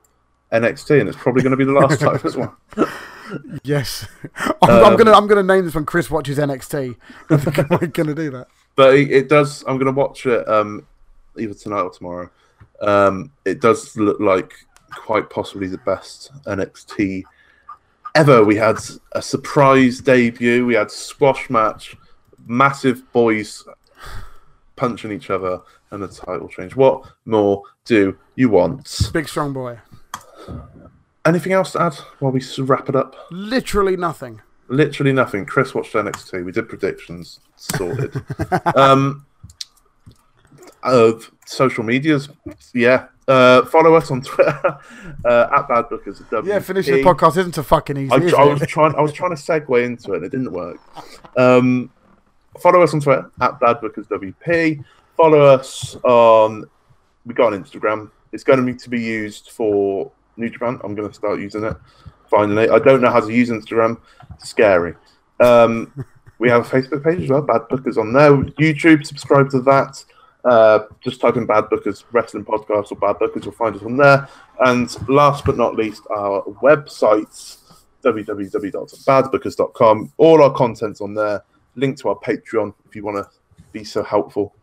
NXT, 0.52 1.01
and 1.01 1.09
it's 1.09 1.19
probably 1.19 1.43
going 1.43 1.51
to 1.51 1.56
be 1.56 1.65
the 1.65 1.73
last 1.73 2.01
time 2.01 2.20
as 2.24 2.36
well. 2.36 2.56
Yes, 3.62 4.06
I'm, 4.36 4.52
I'm 4.62 4.85
Um, 4.85 4.97
gonna 4.98 5.12
I'm 5.12 5.27
gonna 5.27 5.43
name 5.43 5.65
this 5.65 5.74
when 5.74 5.86
Chris 5.86 6.11
watches 6.11 6.36
NXT. 6.36 6.94
I 7.31 7.36
think 7.39 7.59
I'm 7.59 7.90
gonna 7.90 8.15
do 8.15 8.31
that. 8.31 8.48
But 8.77 8.97
it, 8.97 9.11
it 9.11 9.28
does. 9.31 9.62
I'm 9.66 9.78
going 9.78 9.86
to 9.93 9.98
watch 9.98 10.27
it 10.27 10.47
um, 10.47 10.86
either 11.39 11.55
tonight 11.55 11.81
or 11.81 11.90
tomorrow. 11.90 12.28
Um, 12.82 13.32
it 13.47 13.62
does 13.62 13.97
look 13.97 14.20
like 14.20 14.52
quite 14.94 15.31
possibly 15.31 15.69
the 15.69 15.78
best 15.78 16.32
NXT 16.44 17.23
ever. 18.15 18.44
We 18.44 18.56
had 18.56 18.77
a 19.12 19.23
surprise 19.23 20.01
debut. 20.01 20.66
We 20.66 20.74
had 20.74 20.90
squash 20.90 21.48
match, 21.48 21.97
massive 22.46 23.10
boys 23.12 23.64
punching 24.76 25.12
each 25.12 25.30
other, 25.30 25.60
and 25.90 26.02
a 26.02 26.08
title 26.08 26.48
change. 26.48 26.74
What 26.74 27.04
more 27.24 27.62
do 27.84 28.18
you 28.34 28.48
want? 28.48 29.10
Big 29.12 29.28
strong 29.28 29.52
boy. 29.52 29.78
Anything 31.24 31.52
else 31.52 31.72
to 31.72 31.82
add 31.82 31.94
while 32.18 32.32
we 32.32 32.42
wrap 32.58 32.88
it 32.88 32.96
up? 32.96 33.16
Literally 33.30 33.96
nothing. 33.96 34.42
Literally 34.68 35.12
nothing. 35.12 35.46
Chris 35.46 35.74
watched 35.74 35.92
NXT. 35.92 36.44
We 36.44 36.52
did 36.52 36.68
predictions. 36.68 37.40
Sorted. 37.56 38.22
um, 38.76 39.24
of 40.82 41.30
social 41.46 41.82
medias, 41.82 42.28
yeah. 42.74 43.06
Uh, 43.26 43.64
follow 43.64 43.94
us 43.94 44.10
on 44.10 44.20
Twitter 44.20 44.60
uh, 45.24 45.48
at 45.56 45.66
Bad 45.68 45.86
Bookers. 45.86 46.46
Yeah, 46.46 46.58
finishing 46.58 46.96
the 46.96 47.02
podcast 47.02 47.38
isn't 47.38 47.54
so 47.54 47.62
fucking 47.62 47.96
easy. 47.96 48.12
I, 48.12 48.42
I 48.42 48.44
was 48.44 48.66
trying. 48.66 48.94
I 48.94 49.00
was 49.00 49.14
trying 49.14 49.34
to 49.34 49.42
segue 49.42 49.82
into 49.82 50.12
it, 50.12 50.16
and 50.16 50.26
it 50.26 50.30
didn't 50.30 50.52
work. 50.52 50.78
Um, 51.38 51.90
follow 52.60 52.82
us 52.82 52.94
on 52.94 53.01
Twitter 53.01 53.31
at 53.40 53.60
Bad 53.60 53.78
Bookers 53.78 54.09
WP. 54.09 54.85
Follow 55.16 55.40
us 55.40 55.97
on. 56.02 56.64
We 57.26 57.35
got 57.35 57.52
an 57.52 57.62
Instagram. 57.62 58.10
It's 58.32 58.44
going 58.44 58.59
to 58.59 58.64
be 58.64 58.74
to 58.74 58.90
be 58.90 59.01
used 59.01 59.51
for 59.51 60.10
New 60.36 60.51
Japan. 60.51 60.81
I'm 60.85 60.94
going 60.94 61.09
to 61.09 61.14
start 61.14 61.40
using 61.40 61.64
it. 61.64 61.76
Finally, 62.28 62.68
I 62.68 62.78
don't 62.78 63.01
know 63.01 63.10
how 63.10 63.20
to 63.20 63.32
use 63.32 63.51
Instagram. 63.51 63.98
It's 64.35 64.48
scary. 64.48 64.94
Um, 65.40 66.05
we 66.39 66.48
have 66.51 66.66
a 66.66 66.68
Facebook 66.68 67.05
page 67.05 67.22
as 67.22 67.31
well. 67.31 67.43
Bad 67.43 67.62
Bookers 67.62 67.97
on 67.97 68.12
there. 68.12 68.32
YouTube. 68.32 69.06
Subscribe 69.06 69.51
to 69.51 69.60
that. 69.60 70.05
Uh, 70.44 70.81
just 71.02 71.20
type 71.20 71.36
in 71.36 71.47
Bad 71.47 71.64
Bookers 71.64 72.05
Wrestling 72.12 72.44
Podcast 72.44 72.93
or 72.93 72.97
Bad 72.97 73.16
Bookers. 73.16 73.44
You'll 73.44 73.55
find 73.55 73.76
us 73.76 73.82
on 73.82 73.97
there. 73.97 74.28
And 74.60 75.09
last 75.09 75.44
but 75.44 75.56
not 75.56 75.76
least, 75.76 76.02
our 76.10 76.43
websites 76.62 77.59
www.badbookers.com. 78.05 80.12
All 80.18 80.43
our 80.43 80.52
content's 80.52 81.01
on 81.01 81.14
there. 81.14 81.43
Link 81.76 81.98
to 82.01 82.09
our 82.09 82.16
Patreon 82.16 82.74
if 82.88 82.96
you 82.96 83.05
want 83.05 83.24
to 83.24 83.30
be 83.72 83.84
so 83.84 84.02
helpful. 84.02 84.55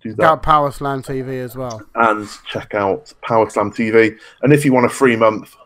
Do 0.00 0.10
that 0.14 0.16
Got 0.16 0.42
Powerslam 0.42 1.04
TV 1.04 1.42
as 1.42 1.56
well. 1.56 1.82
and 1.94 2.28
check 2.46 2.74
out 2.74 3.12
Powerslam 3.22 3.74
TV. 3.74 4.18
And 4.42 4.52
if 4.52 4.64
you 4.64 4.72
want 4.72 4.86
a 4.86 4.90
free 4.90 5.16
month, 5.16 5.56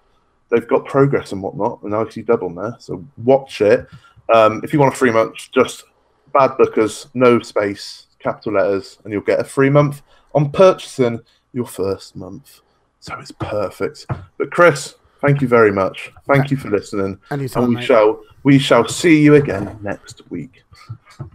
they've 0.50 0.66
got 0.68 0.84
progress 0.84 1.32
and 1.32 1.42
whatnot, 1.42 1.82
and 1.82 1.92
ICW 1.92 2.42
on 2.42 2.54
there. 2.54 2.76
So 2.78 3.04
watch 3.18 3.60
it. 3.60 3.86
Um, 4.32 4.60
if 4.64 4.72
you 4.72 4.78
want 4.78 4.94
a 4.94 4.96
free 4.96 5.10
month, 5.10 5.50
just 5.52 5.84
Bad 6.32 6.52
Bookers, 6.52 7.09
no 7.14 7.40
space, 7.40 8.06
capital 8.18 8.54
letters, 8.54 8.98
and 9.04 9.12
you'll 9.12 9.22
get 9.22 9.40
a 9.40 9.44
free 9.44 9.70
month 9.70 10.02
on 10.34 10.50
purchasing 10.50 11.20
your 11.52 11.66
first 11.66 12.16
month. 12.16 12.60
So 13.00 13.18
it's 13.18 13.32
perfect. 13.32 14.06
But 14.38 14.50
Chris, 14.50 14.94
thank 15.22 15.40
you 15.40 15.48
very 15.48 15.72
much. 15.72 16.12
Thank 16.26 16.50
you 16.50 16.56
for 16.56 16.70
listening. 16.70 17.18
Anytime, 17.30 17.64
and 17.64 17.68
we 17.70 17.74
mate. 17.76 17.84
shall 17.84 18.20
we 18.42 18.58
shall 18.58 18.88
see 18.88 19.22
you 19.22 19.34
again 19.34 19.78
next 19.82 20.22
week. 20.30 20.62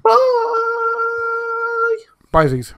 Bye. 0.04 0.14
Byezies. 2.34 2.74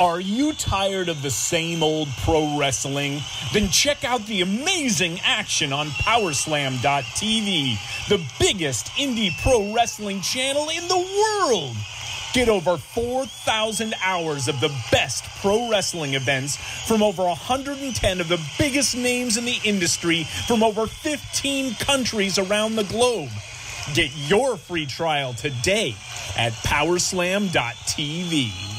Are 0.00 0.20
you 0.20 0.52
tired 0.52 1.08
of 1.08 1.22
the 1.22 1.30
same 1.30 1.82
old 1.82 2.06
pro 2.22 2.56
wrestling? 2.56 3.20
Then 3.52 3.68
check 3.68 4.04
out 4.04 4.24
the 4.26 4.42
amazing 4.42 5.18
action 5.24 5.72
on 5.72 5.88
Powerslam.tv, 5.88 6.78
the 8.08 8.24
biggest 8.38 8.86
indie 8.92 9.36
pro 9.42 9.74
wrestling 9.74 10.20
channel 10.20 10.68
in 10.68 10.86
the 10.86 10.96
world. 10.96 11.76
Get 12.34 12.48
over 12.48 12.76
4,000 12.76 13.94
hours 14.02 14.48
of 14.48 14.60
the 14.60 14.68
best 14.92 15.24
pro 15.40 15.70
wrestling 15.70 16.14
events 16.14 16.56
from 16.86 17.02
over 17.02 17.24
110 17.24 18.20
of 18.20 18.28
the 18.28 18.40
biggest 18.58 18.96
names 18.96 19.36
in 19.36 19.44
the 19.44 19.58
industry 19.64 20.24
from 20.46 20.62
over 20.62 20.86
15 20.86 21.74
countries 21.76 22.38
around 22.38 22.76
the 22.76 22.84
globe. 22.84 23.30
Get 23.94 24.10
your 24.28 24.58
free 24.58 24.84
trial 24.84 25.32
today 25.32 25.94
at 26.36 26.52
Powerslam.tv. 26.52 28.77